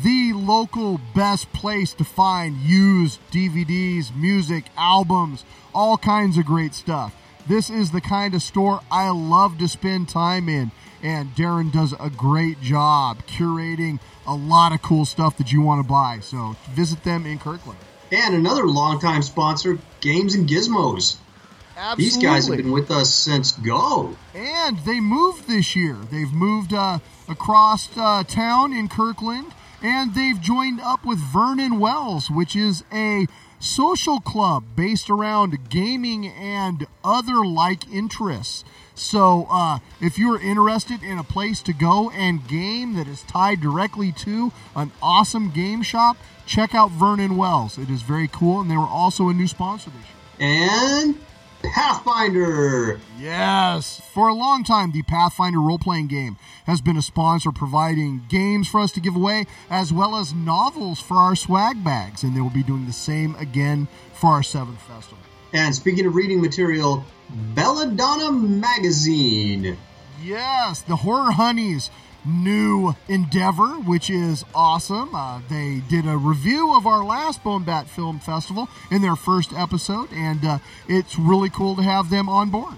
the 0.03 0.33
local 0.33 0.99
best 1.15 1.51
place 1.51 1.93
to 1.93 2.03
find 2.03 2.57
used 2.57 3.19
DVDs, 3.31 4.15
music, 4.15 4.65
albums, 4.77 5.43
all 5.73 5.97
kinds 5.97 6.37
of 6.37 6.45
great 6.45 6.73
stuff. 6.73 7.15
This 7.47 7.69
is 7.69 7.91
the 7.91 8.01
kind 8.01 8.35
of 8.35 8.43
store 8.43 8.81
I 8.91 9.09
love 9.09 9.57
to 9.57 9.67
spend 9.67 10.09
time 10.09 10.47
in, 10.47 10.71
and 11.01 11.33
Darren 11.35 11.71
does 11.71 11.93
a 11.99 12.09
great 12.09 12.61
job 12.61 13.23
curating 13.25 13.99
a 14.27 14.35
lot 14.35 14.73
of 14.73 14.81
cool 14.83 15.05
stuff 15.05 15.37
that 15.37 15.51
you 15.51 15.61
want 15.61 15.83
to 15.83 15.89
buy. 15.89 16.19
So 16.21 16.55
visit 16.71 17.03
them 17.03 17.25
in 17.25 17.39
Kirkland. 17.39 17.79
And 18.11 18.35
another 18.35 18.67
longtime 18.67 19.23
sponsor, 19.23 19.79
Games 20.01 20.35
and 20.35 20.47
Gizmos. 20.47 21.17
Absolutely. 21.75 22.03
These 22.03 22.17
guys 22.17 22.47
have 22.47 22.57
been 22.57 22.71
with 22.71 22.91
us 22.91 23.13
since 23.13 23.53
go. 23.53 24.15
And 24.35 24.77
they 24.79 24.99
moved 24.99 25.47
this 25.47 25.75
year. 25.75 25.95
They've 26.11 26.31
moved 26.31 26.73
uh, 26.73 26.99
across 27.29 27.87
uh, 27.97 28.23
town 28.25 28.73
in 28.73 28.89
Kirkland, 28.89 29.53
and 29.81 30.13
they've 30.13 30.39
joined 30.39 30.81
up 30.81 31.05
with 31.05 31.19
Vernon 31.19 31.79
Wells, 31.79 32.29
which 32.29 32.55
is 32.55 32.83
a 32.93 33.27
social 33.59 34.19
club 34.19 34.63
based 34.75 35.09
around 35.09 35.69
gaming 35.69 36.27
and 36.27 36.87
other 37.03 37.45
like 37.45 37.89
interests. 37.91 38.63
So, 38.95 39.47
uh, 39.49 39.79
if 40.01 40.17
you're 40.17 40.41
interested 40.41 41.03
in 41.03 41.17
a 41.17 41.23
place 41.23 41.61
to 41.63 41.73
go 41.73 42.09
and 42.09 42.45
game 42.47 42.95
that 42.95 43.07
is 43.07 43.21
tied 43.23 43.61
directly 43.61 44.11
to 44.13 44.51
an 44.75 44.91
awesome 45.01 45.51
game 45.51 45.83
shop, 45.83 46.17
check 46.45 46.75
out 46.75 46.91
Vernon 46.91 47.37
Wells. 47.37 47.77
It 47.77 47.89
is 47.89 48.01
very 48.01 48.27
cool, 48.27 48.59
and 48.59 48.69
they 48.69 48.75
were 48.75 48.83
also 48.83 49.29
a 49.29 49.33
new 49.33 49.47
sponsor 49.47 49.89
this 49.89 50.05
year. 50.39 50.49
And 50.49 51.15
Pathfinder. 51.63 52.99
Yes. 53.19 54.01
For 54.13 54.27
a 54.27 54.33
long 54.33 54.63
time, 54.63 54.91
the 54.91 55.03
Pathfinder 55.03 55.59
role 55.59 55.79
playing 55.79 56.07
game 56.07 56.37
has 56.65 56.81
been 56.81 56.97
a 56.97 57.01
sponsor 57.01 57.51
providing 57.51 58.25
games 58.29 58.67
for 58.67 58.79
us 58.79 58.91
to 58.93 58.99
give 58.99 59.15
away, 59.15 59.45
as 59.69 59.91
well 59.91 60.15
as 60.15 60.33
novels 60.33 60.99
for 60.99 61.17
our 61.17 61.35
swag 61.35 61.83
bags. 61.83 62.23
And 62.23 62.35
they 62.35 62.41
will 62.41 62.49
be 62.49 62.63
doing 62.63 62.85
the 62.85 62.93
same 62.93 63.35
again 63.35 63.87
for 64.13 64.31
our 64.31 64.43
seventh 64.43 64.81
festival. 64.81 65.19
And 65.53 65.73
speaking 65.73 66.05
of 66.05 66.15
reading 66.15 66.41
material, 66.41 67.03
Belladonna 67.55 68.31
Magazine. 68.31 69.77
Yes, 70.21 70.81
the 70.81 70.97
Horror 70.97 71.31
Honeys 71.31 71.89
new 72.25 72.93
endeavor, 73.07 73.67
which 73.79 74.09
is 74.09 74.43
awesome. 74.53 75.13
Uh, 75.15 75.41
they 75.49 75.81
did 75.89 76.05
a 76.05 76.17
review 76.17 76.75
of 76.75 76.85
our 76.87 77.03
last 77.03 77.43
Bone 77.43 77.63
Bat 77.63 77.87
Film 77.89 78.19
Festival 78.19 78.67
in 78.91 79.01
their 79.01 79.15
first 79.15 79.53
episode, 79.53 80.09
and 80.13 80.43
uh, 80.45 80.59
it's 80.87 81.17
really 81.17 81.49
cool 81.49 81.75
to 81.75 81.81
have 81.81 82.09
them 82.09 82.27
on 82.29 82.49
board. 82.49 82.73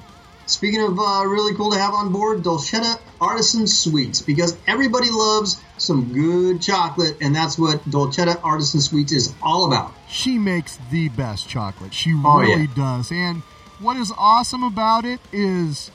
Speaking 0.47 0.81
of 0.81 0.99
uh, 0.99 1.23
really 1.25 1.53
cool 1.55 1.71
to 1.71 1.79
have 1.79 1.93
on 1.93 2.11
board, 2.11 2.43
Dolcetta 2.43 2.99
Artisan 3.21 3.67
Sweets, 3.67 4.21
because 4.21 4.57
everybody 4.67 5.09
loves 5.09 5.61
some 5.77 6.11
good 6.13 6.61
chocolate, 6.61 7.17
and 7.21 7.33
that's 7.33 7.57
what 7.57 7.83
Dolcetta 7.89 8.39
Artisan 8.43 8.81
Sweets 8.81 9.13
is 9.13 9.33
all 9.41 9.65
about. 9.65 9.93
She 10.09 10.37
makes 10.37 10.77
the 10.91 11.07
best 11.09 11.47
chocolate. 11.47 11.93
She 11.93 12.13
Oh, 12.25 12.39
really 12.39 12.63
yeah. 12.63 12.73
does. 12.75 13.11
And 13.13 13.43
what 13.79 13.95
is 13.95 14.11
awesome 14.17 14.63
about 14.63 15.05
it 15.05 15.21
is 15.31 15.89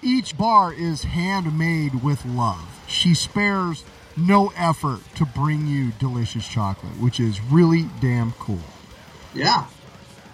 each 0.00 0.38
bar 0.38 0.72
is 0.72 1.02
handmade 1.02 2.02
with 2.02 2.24
love. 2.24 2.77
She 2.98 3.14
spares 3.14 3.84
no 4.16 4.52
effort 4.56 4.98
to 5.14 5.24
bring 5.24 5.68
you 5.68 5.92
delicious 6.00 6.46
chocolate, 6.48 6.98
which 6.98 7.20
is 7.20 7.40
really 7.40 7.86
damn 8.00 8.32
cool. 8.32 8.58
Yeah. 9.34 9.66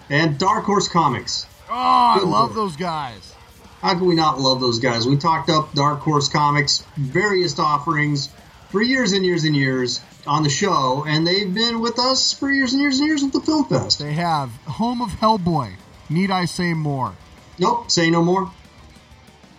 And 0.09 0.39
Dark 0.39 0.65
Horse 0.65 0.87
Comics. 0.87 1.45
Oh, 1.69 1.73
I 1.73 2.17
Good 2.19 2.27
love 2.27 2.55
Lord. 2.55 2.69
those 2.69 2.75
guys. 2.75 3.33
How 3.81 3.93
can 3.93 4.05
we 4.07 4.15
not 4.15 4.39
love 4.39 4.61
those 4.61 4.79
guys? 4.79 5.05
We 5.05 5.15
talked 5.17 5.51
up 5.51 5.73
Dark 5.73 5.99
Horse 5.99 6.27
Comics, 6.27 6.83
various 6.97 7.59
offerings 7.59 8.29
for 8.69 8.81
years 8.81 9.11
and 9.11 9.23
years 9.23 9.43
and 9.43 9.55
years 9.55 10.01
on 10.25 10.41
the 10.41 10.49
show, 10.49 11.03
and 11.07 11.27
they've 11.27 11.53
been 11.53 11.81
with 11.81 11.99
us 11.99 12.33
for 12.33 12.49
years 12.51 12.73
and 12.73 12.81
years 12.81 12.97
and 12.97 13.07
years 13.07 13.23
at 13.23 13.31
the 13.31 13.41
Film 13.41 13.65
Fest. 13.65 13.99
They 13.99 14.13
have 14.13 14.49
Home 14.65 15.03
of 15.03 15.09
Hellboy. 15.09 15.73
Need 16.09 16.31
I 16.31 16.45
say 16.45 16.73
more? 16.73 17.13
Nope, 17.59 17.91
say 17.91 18.09
no 18.09 18.23
more. 18.23 18.51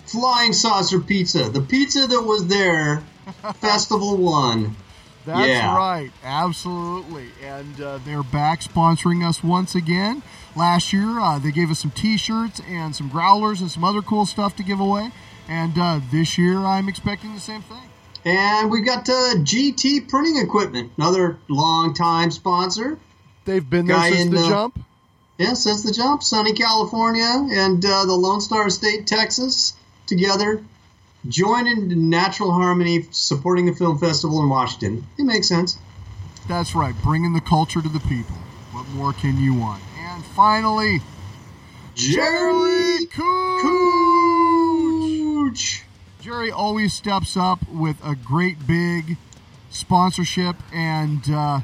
Flying 0.07 0.53
Saucer 0.53 1.01
Pizza, 1.01 1.49
the 1.51 1.61
pizza 1.61 2.07
that 2.07 2.23
was 2.23 2.47
there, 2.47 3.03
Festival 3.57 4.17
One. 4.17 4.77
That's 5.25 5.49
Yeah. 5.49 5.77
right, 5.77 6.13
absolutely. 6.23 7.29
And 7.45 7.81
uh, 7.81 7.99
they're 8.05 8.23
back 8.23 8.61
sponsoring 8.61 9.27
us 9.27 9.43
once 9.43 9.75
again. 9.75 10.23
Last 10.55 10.93
year, 10.93 11.19
uh, 11.19 11.39
they 11.41 11.51
gave 11.51 11.71
us 11.71 11.81
some 11.81 11.91
T-shirts 11.91 12.61
and 12.69 12.95
some 12.95 13.09
growlers 13.09 13.61
and 13.61 13.71
some 13.71 13.83
other 13.85 14.03
cool 14.03 14.25
stuff 14.25 14.55
to 14.57 14.63
give 14.63 14.79
away. 14.81 15.11
And 15.49 15.77
uh, 15.79 16.01
this 16.13 16.39
year, 16.39 16.59
I'm 16.59 16.89
expecting 16.89 17.35
the 17.35 17.41
same 17.41 17.63
thing. 17.63 17.83
And 18.25 18.71
we've 18.71 18.85
got 18.85 19.09
uh, 19.09 19.35
GT 19.39 20.09
Printing 20.09 20.39
Equipment, 20.39 20.93
another 20.97 21.39
long-time 21.49 22.31
sponsor. 22.31 22.99
They've 23.45 23.69
been 23.69 23.87
there 23.87 23.97
Guy 23.97 24.11
since 24.11 24.25
in, 24.27 24.31
the 24.31 24.49
jump. 24.49 24.79
Yeah, 25.39 25.55
since 25.55 25.83
the 25.83 25.93
jump, 25.93 26.23
sunny 26.23 26.53
California 26.55 27.25
and 27.53 27.85
uh, 27.85 28.05
the 28.07 28.15
Lone 28.15 28.41
Star 28.41 28.71
State, 28.71 29.07
Texas, 29.07 29.75
together, 30.07 30.63
join 31.29 31.67
in 31.67 32.09
natural 32.09 32.53
harmony, 32.53 33.07
supporting 33.11 33.67
the 33.67 33.75
film 33.75 33.99
festival 33.99 34.41
in 34.43 34.49
Washington. 34.49 35.07
It 35.19 35.25
makes 35.25 35.49
sense. 35.49 35.79
That's 36.49 36.75
right, 36.75 36.95
bringing 37.03 37.33
the 37.33 37.41
culture 37.41 37.83
to 37.83 37.89
the 37.89 38.01
people. 38.01 38.37
What 38.73 38.89
more 38.89 39.13
can 39.13 39.39
you 39.39 39.55
want? 39.55 39.83
And 39.99 40.25
finally, 40.25 41.01
Jerry 41.95 43.07
Cooch. 43.07 43.83
Jerry 46.21 46.51
always 46.51 46.93
steps 46.93 47.37
up 47.37 47.67
with 47.69 47.97
a 48.05 48.15
great 48.15 48.67
big 48.67 49.17
sponsorship, 49.71 50.57
and 50.73 51.29
uh, 51.31 51.61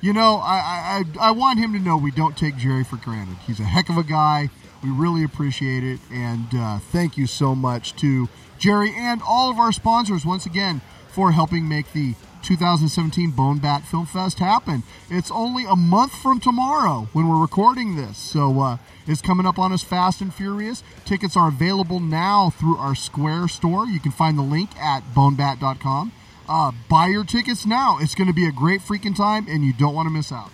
you 0.00 0.12
know, 0.12 0.36
I, 0.36 1.04
I 1.18 1.28
I 1.28 1.30
want 1.30 1.58
him 1.58 1.72
to 1.72 1.78
know 1.78 1.96
we 1.96 2.10
don't 2.10 2.36
take 2.36 2.56
Jerry 2.56 2.84
for 2.84 2.96
granted. 2.96 3.38
He's 3.46 3.58
a 3.58 3.64
heck 3.64 3.88
of 3.88 3.96
a 3.96 4.02
guy. 4.04 4.50
We 4.84 4.90
really 4.90 5.24
appreciate 5.24 5.82
it, 5.82 5.98
and 6.12 6.46
uh, 6.54 6.78
thank 6.78 7.16
you 7.16 7.26
so 7.26 7.54
much 7.54 7.96
to 7.96 8.28
Jerry 8.58 8.92
and 8.94 9.22
all 9.26 9.50
of 9.50 9.58
our 9.58 9.72
sponsors. 9.72 10.26
Once 10.26 10.44
again, 10.44 10.82
for 11.08 11.32
helping 11.32 11.66
make 11.66 11.92
the 11.92 12.14
2017 12.42 13.30
Bone 13.30 13.58
Bat 13.58 13.84
Film 13.84 14.04
Fest 14.04 14.40
happen. 14.40 14.82
It's 15.08 15.30
only 15.30 15.64
a 15.64 15.74
month 15.74 16.14
from 16.14 16.38
tomorrow 16.38 17.08
when 17.14 17.28
we're 17.28 17.40
recording 17.40 17.96
this, 17.96 18.18
so 18.18 18.60
uh, 18.60 18.76
it's 19.06 19.22
coming 19.22 19.46
up 19.46 19.58
on 19.58 19.72
us 19.72 19.82
fast 19.82 20.20
and 20.20 20.34
furious. 20.34 20.82
Tickets 21.06 21.34
are 21.36 21.48
available 21.48 22.00
now 22.00 22.50
through 22.50 22.76
our 22.76 22.94
Square 22.94 23.48
store. 23.48 23.86
You 23.86 24.00
can 24.00 24.12
find 24.12 24.36
the 24.36 24.42
link 24.42 24.76
at 24.76 25.02
bonebat.com. 25.14 26.12
Uh, 26.46 26.72
buy 26.90 27.06
your 27.06 27.24
tickets 27.24 27.64
now. 27.64 27.96
It's 28.00 28.14
going 28.14 28.28
to 28.28 28.34
be 28.34 28.46
a 28.46 28.52
great 28.52 28.82
freaking 28.82 29.16
time, 29.16 29.46
and 29.48 29.64
you 29.64 29.72
don't 29.72 29.94
want 29.94 30.06
to 30.08 30.12
miss 30.12 30.30
out. 30.30 30.50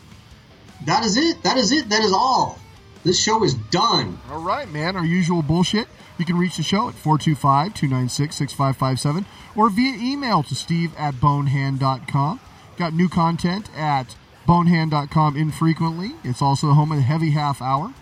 That 0.87 1.05
is 1.05 1.17
it. 1.17 1.43
That 1.43 1.57
is 1.57 1.73
it. 1.73 1.89
That 1.89 2.05
is 2.05 2.13
all. 2.13 2.61
This 3.05 3.19
show 3.21 3.43
is 3.45 3.55
done. 3.55 4.19
All 4.31 4.43
right, 4.43 4.71
man. 4.71 4.97
Our 4.97 5.05
usual 5.05 5.43
bullshit. 5.43 5.89
You 6.19 6.25
can 6.27 6.37
reach 6.37 6.57
the 6.59 6.63
show 6.63 6.89
at 6.89 6.95
425 6.95 7.73
296 7.75 8.37
6557 8.37 9.25
or 9.57 9.71
via 9.71 9.95
email 9.97 10.43
to 10.43 10.55
steve 10.55 10.93
at 10.99 11.19
bonehand.com. 11.21 12.41
Got 12.77 12.93
new 12.93 13.09
content 13.09 13.71
at 13.75 14.15
bonehand.com 14.47 15.37
infrequently. 15.37 16.13
It's 16.25 16.43
also 16.43 16.67
the 16.67 16.75
home 16.75 16.93
of 16.93 16.99
the 16.99 17.03
heavy 17.05 17.31
half 17.31 17.63
hour. 17.63 17.95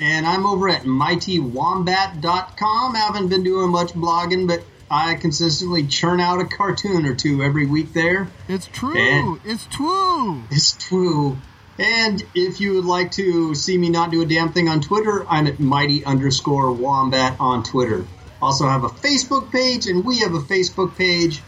And 0.00 0.26
I'm 0.26 0.46
over 0.46 0.68
at 0.70 0.82
mightywombat.com. 0.82 2.94
Haven't 2.94 3.28
been 3.28 3.42
doing 3.42 3.70
much 3.70 3.92
blogging, 3.92 4.46
but 4.46 4.62
I 4.90 5.14
consistently 5.16 5.86
churn 5.86 6.20
out 6.20 6.40
a 6.40 6.44
cartoon 6.44 7.06
or 7.06 7.14
two 7.14 7.42
every 7.42 7.66
week 7.66 7.92
there. 7.92 8.28
It's 8.48 8.66
true. 8.66 8.96
And- 8.96 9.40
It's 9.44 9.66
true. 9.66 10.42
It's 10.50 10.72
true. 10.72 11.38
And 11.78 12.22
if 12.34 12.60
you 12.60 12.74
would 12.74 12.86
like 12.86 13.12
to 13.12 13.54
see 13.54 13.76
me 13.76 13.90
not 13.90 14.10
do 14.10 14.22
a 14.22 14.26
damn 14.26 14.52
thing 14.52 14.68
on 14.68 14.80
Twitter, 14.80 15.26
I'm 15.28 15.46
at 15.46 15.60
mighty 15.60 16.04
underscore 16.04 16.72
wombat 16.72 17.36
on 17.38 17.62
Twitter. 17.62 18.06
Also 18.40 18.66
have 18.66 18.84
a 18.84 18.88
Facebook 18.88 19.50
page, 19.50 19.86
and 19.86 20.04
we 20.04 20.20
have 20.20 20.34
a 20.34 20.40
Facebook 20.40 20.96
page 20.96 21.42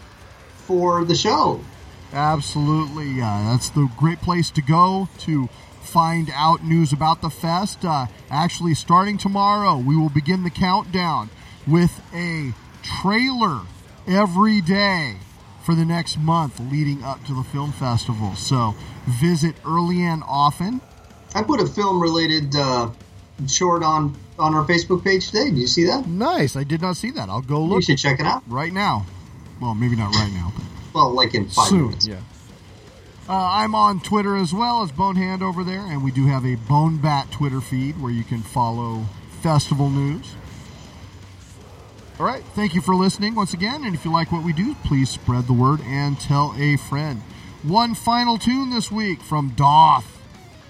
for 0.56 1.05
the 1.05 1.14
show. 1.14 1.60
Absolutely. 2.12 3.20
Uh, 3.20 3.52
that's 3.52 3.70
the 3.70 3.88
great 3.96 4.20
place 4.20 4.50
to 4.50 4.62
go 4.62 5.09
to 5.18 5.48
find 5.82 6.30
out 6.34 6.62
news 6.62 6.92
about 6.92 7.22
the 7.22 7.30
fest. 7.30 7.84
Uh, 7.84 8.06
actually, 8.30 8.74
starting 8.74 9.16
tomorrow, 9.16 9.76
we 9.78 9.96
will 9.96 10.10
begin 10.10 10.44
the 10.44 10.50
countdown 10.50 11.30
with 11.66 12.00
a 12.14 12.52
trailer 12.82 13.60
every 14.06 14.60
day 14.60 15.16
for 15.69 15.74
the 15.74 15.85
next 15.85 16.16
month 16.16 16.59
leading 16.73 17.03
up 17.05 17.23
to 17.27 17.35
the 17.35 17.43
film 17.43 17.70
festival. 17.73 18.35
So 18.36 18.74
visit 19.07 19.55
early 19.66 20.03
and 20.03 20.23
often. 20.27 20.81
I 21.35 21.43
put 21.43 21.61
a 21.61 21.66
film 21.66 22.01
related 22.01 22.57
uh, 22.57 22.89
short 23.47 23.82
on 23.82 24.16
on 24.39 24.55
our 24.55 24.65
Facebook 24.65 25.05
page 25.05 25.27
today. 25.27 25.51
Do 25.51 25.57
you 25.57 25.66
see 25.66 25.85
that? 25.85 26.07
Nice. 26.07 26.57
I 26.57 26.65
did 26.65 26.81
not 26.81 26.97
see 26.97 27.11
that. 27.11 27.28
I'll 27.28 27.43
go 27.43 27.61
look. 27.62 27.77
You 27.77 27.82
should 27.82 27.99
check 27.99 28.19
it 28.19 28.24
out. 28.24 28.43
right 28.49 28.73
now. 28.73 29.05
Well, 29.61 29.74
maybe 29.74 29.95
not 29.95 30.15
right 30.15 30.32
now, 30.32 30.53
but 30.57 30.65
Well, 30.95 31.11
like 31.11 31.35
in 31.35 31.51
five 31.51 31.66
soon. 31.69 31.89
minutes. 31.89 32.07
Yeah. 32.07 32.20
Uh, 33.28 33.35
I'm 33.35 33.74
on 33.74 34.01
Twitter 34.01 34.36
as 34.36 34.55
well 34.55 34.81
as 34.82 34.90
Bonehand 34.90 35.43
over 35.43 35.62
there, 35.65 35.85
and 35.85 36.03
we 36.03 36.11
do 36.12 36.28
have 36.28 36.47
a 36.47 36.55
Bone 36.55 36.97
Bat 36.97 37.31
Twitter 37.31 37.61
feed 37.61 38.01
where 38.01 38.11
you 38.11 38.24
can 38.24 38.40
follow 38.40 39.05
festival 39.43 39.90
news. 39.90 40.32
All 42.19 42.27
right, 42.27 42.43
thank 42.57 42.74
you 42.74 42.81
for 42.81 42.97
listening 42.97 43.36
once 43.36 43.55
again, 43.55 43.85
and 43.85 43.95
if 43.95 44.05
you 44.05 44.11
like 44.12 44.32
what 44.32 44.43
we 44.43 44.53
do, 44.53 44.74
please 44.85 45.09
spread 45.09 45.47
the 45.47 45.53
word 45.53 45.81
and 45.82 46.19
tell 46.19 46.53
a 46.59 46.77
friend. 46.77 47.23
One 47.62 47.95
final 47.95 48.39
tune 48.39 48.70
this 48.70 48.90
week 48.90 49.23
from 49.23 49.53
Daath. 49.53 50.05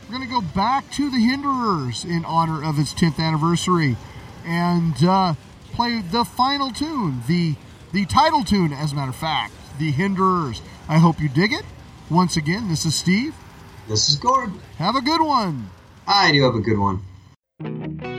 We're 0.03 0.19
going 0.19 0.29
to 0.29 0.35
go 0.35 0.43
back 0.43 0.91
to 0.93 1.11
the 1.11 1.17
Hinderers 1.17 2.05
in 2.05 2.27
honor 2.27 2.63
of 2.63 2.79
its 2.79 2.93
10th 2.93 3.19
anniversary 3.19 3.97
and 4.45 5.03
uh, 5.03 5.35
play 5.73 6.03
the 6.03 6.27
final 6.27 6.71
tune, 6.71 7.23
the 7.27 7.55
the 7.93 8.05
title 8.05 8.45
tune, 8.45 8.75
as 8.75 8.93
a 8.93 8.95
matter 8.95 9.09
of 9.09 9.17
fact, 9.17 9.55
the 9.79 9.91
Hinderers. 9.91 10.61
I 10.87 10.99
hope 10.99 11.19
you 11.19 11.31
dig 11.31 11.55
it. 11.55 11.65
Once 12.11 12.37
again, 12.37 12.69
this 12.69 12.85
is 12.85 12.95
Steve. 12.95 13.35
This 13.89 14.11
is 14.11 14.17
Gordon. 14.17 14.61
Have 14.77 14.97
a 14.97 15.01
good 15.01 15.23
one. 15.23 15.71
I 16.07 16.31
do 16.31 16.43
have 16.43 16.55
a 16.55 16.61
good 16.61 16.79
one. 16.79 18.18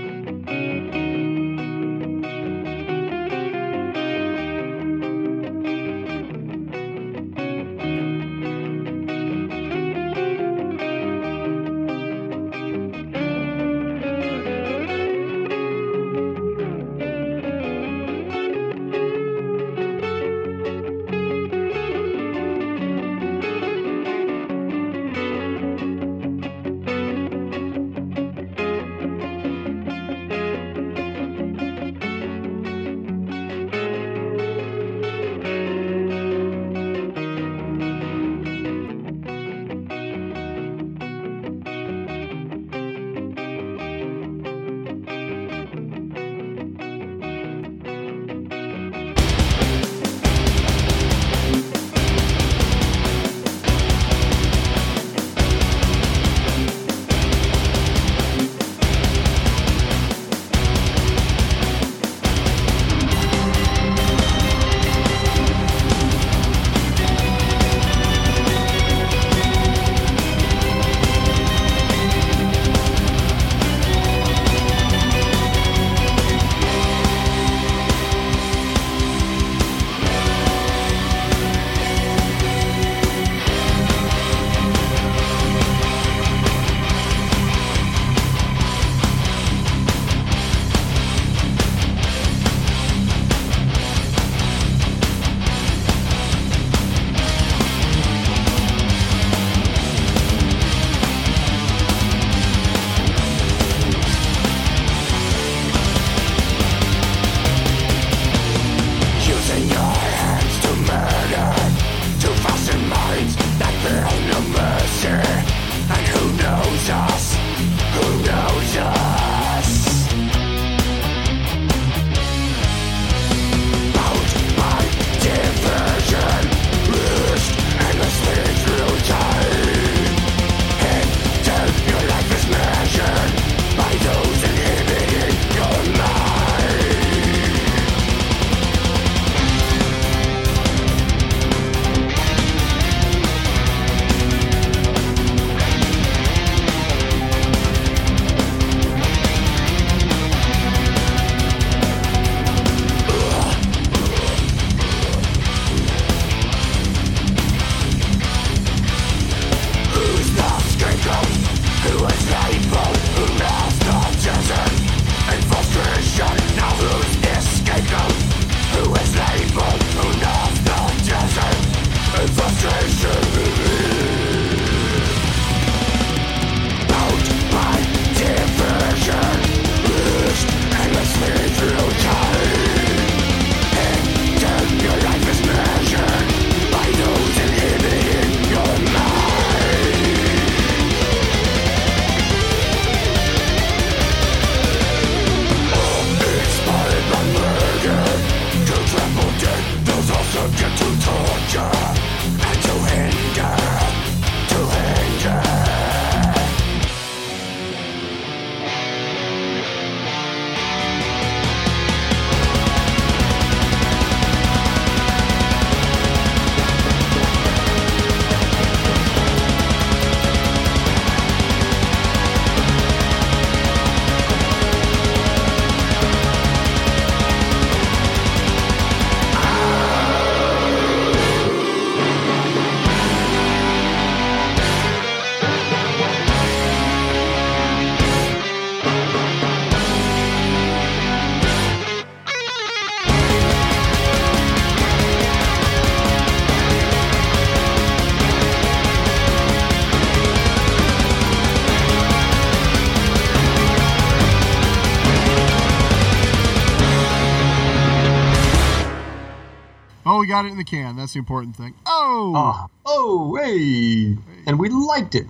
Got 260.40 260.48
it 260.48 260.52
in 260.54 260.58
the 260.58 260.64
can. 260.64 260.96
That's 260.96 261.14
the 261.14 261.20
important 261.20 261.56
thing. 261.58 261.74
Oh, 261.86 262.34
Oh, 262.36 262.70
oh, 262.86 263.36
hey, 263.36 264.18
and 264.48 264.58
we 264.58 264.70
liked 264.70 265.16
it. 265.16 265.28